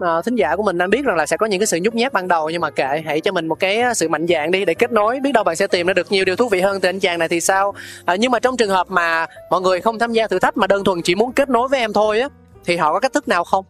à, 0.00 0.22
thính 0.24 0.34
giả 0.34 0.56
của 0.56 0.62
mình 0.62 0.78
đang 0.78 0.90
biết 0.90 1.04
rằng 1.04 1.16
là 1.16 1.26
sẽ 1.26 1.36
có 1.36 1.46
những 1.46 1.60
cái 1.60 1.66
sự 1.66 1.78
nhút 1.82 1.94
nhát 1.94 2.12
ban 2.12 2.28
đầu 2.28 2.50
nhưng 2.50 2.60
mà 2.60 2.70
kệ 2.70 3.02
hãy 3.06 3.20
cho 3.20 3.32
mình 3.32 3.46
một 3.46 3.60
cái 3.60 3.78
à, 3.78 3.94
sự 3.94 4.08
mạnh 4.08 4.26
dạn 4.26 4.50
đi 4.50 4.64
để 4.64 4.74
kết 4.74 4.92
nối. 4.92 5.20
Biết 5.20 5.32
đâu 5.32 5.44
bạn 5.44 5.56
sẽ 5.56 5.66
tìm 5.66 5.86
ra 5.86 5.94
được 5.94 6.12
nhiều 6.12 6.24
điều 6.24 6.36
thú 6.36 6.48
vị 6.48 6.60
hơn 6.60 6.80
từ 6.80 6.88
anh 6.88 7.00
chàng 7.00 7.18
này 7.18 7.28
thì 7.28 7.40
sao? 7.40 7.74
À, 8.04 8.16
nhưng 8.16 8.30
mà 8.30 8.38
trong 8.38 8.56
trường 8.56 8.70
hợp 8.70 8.90
mà 8.90 9.26
mọi 9.50 9.60
người 9.60 9.80
không 9.80 9.98
tham 9.98 10.12
gia 10.12 10.26
thử 10.26 10.38
thách 10.38 10.56
mà 10.56 10.66
đơn 10.66 10.84
thuần 10.84 11.02
chỉ 11.02 11.14
muốn 11.14 11.32
kết 11.32 11.48
nối 11.48 11.68
với 11.68 11.80
em 11.80 11.92
thôi 11.92 12.20
á 12.20 12.28
thì 12.64 12.76
họ 12.76 12.92
có 12.92 13.00
cách 13.00 13.12
thức 13.12 13.28
nào 13.28 13.44
không? 13.44 13.64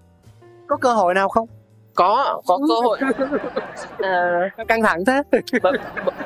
Có 0.69 0.77
cơ 0.77 0.93
hội 0.93 1.15
nào 1.15 1.29
không 1.29 1.49
có 1.97 2.43
có 2.47 2.59
cơ 2.69 2.75
hội. 2.83 2.99
À, 3.99 4.51
căng 4.69 4.83
thẳng 4.83 5.05
thế. 5.05 5.23
Bởi, 5.63 5.73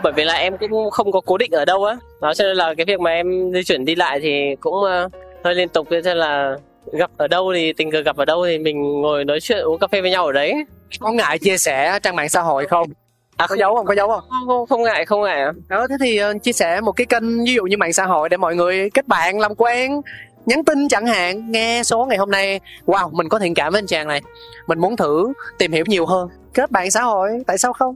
bởi 0.03 0.13
vì 0.13 0.25
là 0.25 0.35
em 0.35 0.57
cũng 0.59 0.91
không 0.91 1.13
có 1.13 1.21
cố 1.27 1.39
định 1.39 1.51
ở 1.53 1.65
đâu 1.65 1.85
á. 1.85 1.97
Đó 2.21 2.35
cho 2.35 2.45
nên 2.45 2.57
là 2.57 2.75
cái 2.75 2.87
việc 2.87 3.01
mà 3.01 3.11
em 3.11 3.53
di 3.55 3.65
chuyển 3.65 3.85
đi 3.85 3.95
lại 3.95 4.21
thì 4.21 4.57
cũng 4.61 4.75
uh, 4.75 5.13
hơi 5.45 5.55
liên 5.55 5.69
tục. 5.69 5.87
Cho 5.91 6.01
nên 6.05 6.17
là 6.17 6.57
gặp 6.93 7.11
ở 7.17 7.29
đâu 7.29 7.53
thì 7.55 7.73
tình 7.73 7.91
cờ 7.91 8.01
gặp 8.01 8.17
ở 8.17 8.25
đâu 8.25 8.47
thì 8.47 8.59
mình 8.59 9.01
ngồi 9.03 9.25
nói 9.25 9.41
chuyện 9.41 9.59
uống 9.59 9.79
cà 9.79 9.87
phê 9.87 10.01
với 10.01 10.11
nhau 10.11 10.27
ở 10.27 10.33
đấy. 10.33 10.55
Có 11.01 11.13
ngại 11.13 11.39
chia 11.39 11.59
sẻ 11.59 11.99
trang 12.03 12.17
mạng 12.17 12.29
xã 12.29 12.41
hội 12.41 12.67
không? 12.67 12.89
À, 13.37 13.47
có 13.47 13.57
giấu 13.57 13.75
không? 13.75 13.87
Có 13.87 13.95
giấu 13.95 14.09
không? 14.09 14.21
không, 14.31 14.47
không, 14.47 14.67
không 14.67 14.83
ngại 14.83 15.05
không 15.05 15.23
ngại 15.23 15.41
ạ. 15.41 15.53
đó 15.69 15.87
thế 15.91 15.97
thì 16.01 16.17
ờ, 16.17 16.35
chia 16.43 16.53
sẻ 16.53 16.81
một 16.81 16.93
cái 16.93 17.07
kênh 17.07 17.45
ví 17.45 17.55
dụ 17.55 17.63
như 17.65 17.77
mạng 17.77 17.93
xã 17.93 18.05
hội 18.07 18.29
để 18.29 18.37
mọi 18.37 18.55
người 18.55 18.91
kết 18.91 19.09
bạn 19.09 19.41
làm 19.41 19.55
quen 19.55 20.01
nhắn 20.47 20.65
tin 20.65 20.89
chẳng 20.89 21.07
hạn 21.07 21.51
nghe 21.51 21.83
số 21.85 22.07
ngày 22.07 22.19
hôm 22.19 22.31
nay. 22.31 22.61
Wow 22.87 23.11
mình 23.13 23.29
có 23.29 23.39
thiện 23.39 23.55
cảm 23.55 23.73
với 23.73 23.79
anh 23.79 23.87
chàng 23.87 24.09
này. 24.09 24.23
Mình 24.67 24.79
muốn 24.79 24.97
thử 24.97 25.33
tìm 25.59 25.73
hiểu 25.73 25.85
nhiều 25.87 26.07
hơn. 26.07 26.29
Kết 26.55 26.71
bạn 26.71 26.91
xã 26.91 27.03
hội 27.03 27.31
tại 27.47 27.59
sao 27.59 27.73
không? 27.73 27.95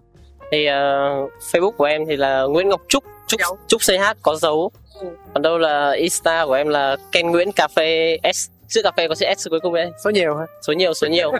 Thì 0.52 0.66
uh, 0.68 1.32
facebook 1.52 1.70
của 1.70 1.84
em 1.84 2.06
thì 2.08 2.16
là 2.16 2.42
nguyễn 2.42 2.68
ngọc 2.68 2.80
trúc. 2.88 3.04
Trúc 3.26 3.40
Dấu. 3.40 3.58
trúc 3.66 3.80
ch 3.82 3.90
có 4.22 4.36
dấu. 4.36 4.70
Còn 5.34 5.42
đâu 5.42 5.58
là 5.58 5.92
insta 5.92 6.46
của 6.46 6.52
em 6.52 6.68
là 6.68 6.96
ken 7.12 7.30
nguyễn 7.30 7.52
cà 7.52 7.68
phê 7.68 8.18
s. 8.34 8.48
Chữ 8.68 8.80
cà 8.84 8.90
phê 8.96 9.08
có 9.08 9.14
chữ 9.14 9.26
s 9.38 9.48
cuối 9.50 9.60
cùng 9.60 9.74
ấy. 9.74 9.90
Số 10.04 10.10
nhiều 10.10 10.36
hả? 10.36 10.44
Số 10.66 10.72
nhiều 10.72 10.94
số 10.94 11.06
nhiều. 11.06 11.32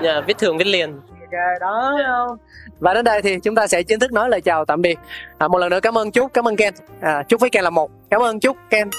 Nhà, 0.00 0.20
viết 0.26 0.38
thường 0.38 0.58
viết 0.58 0.66
liền. 0.66 1.00
Ok 1.20 1.60
đó 1.60 1.98
không 2.06 2.38
và 2.84 2.94
đến 2.94 3.04
đây 3.04 3.22
thì 3.22 3.38
chúng 3.42 3.54
ta 3.54 3.66
sẽ 3.66 3.82
chính 3.82 3.98
thức 3.98 4.12
nói 4.12 4.28
lời 4.28 4.40
chào 4.40 4.64
tạm 4.64 4.82
biệt 4.82 4.98
à, 5.38 5.48
một 5.48 5.58
lần 5.58 5.70
nữa 5.70 5.80
cảm 5.80 5.98
ơn 5.98 6.10
chúc 6.10 6.34
cảm 6.34 6.48
ơn 6.48 6.56
ken 6.56 6.74
à, 7.00 7.22
chúc 7.28 7.40
với 7.40 7.50
ken 7.50 7.64
là 7.64 7.70
một 7.70 7.90
cảm 8.10 8.22
ơn 8.22 8.40
chúc 8.40 8.56
ken 8.70 8.90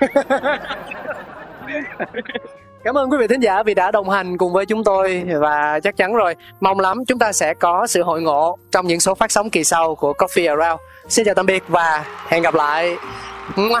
Cảm 2.84 2.98
ơn 2.98 3.10
quý 3.10 3.16
vị 3.20 3.26
thính 3.26 3.40
giả 3.40 3.62
vì 3.62 3.74
đã 3.74 3.90
đồng 3.90 4.10
hành 4.10 4.38
cùng 4.38 4.52
với 4.52 4.66
chúng 4.66 4.84
tôi 4.84 5.24
và 5.40 5.80
chắc 5.82 5.96
chắn 5.96 6.14
rồi, 6.14 6.34
mong 6.60 6.80
lắm 6.80 7.04
chúng 7.04 7.18
ta 7.18 7.32
sẽ 7.32 7.54
có 7.54 7.86
sự 7.86 8.02
hội 8.02 8.22
ngộ 8.22 8.58
trong 8.70 8.86
những 8.86 9.00
số 9.00 9.14
phát 9.14 9.30
sóng 9.30 9.50
kỳ 9.50 9.64
sau 9.64 9.94
của 9.94 10.12
Coffee 10.12 10.58
Around. 10.58 10.80
Xin 11.08 11.26
chào 11.26 11.34
tạm 11.34 11.46
biệt 11.46 11.62
và 11.68 12.04
hẹn 12.28 12.42
gặp 12.42 12.54
lại. 12.54 12.96
Mua. 13.56 13.80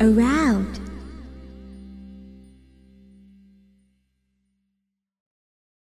around. 0.00 0.49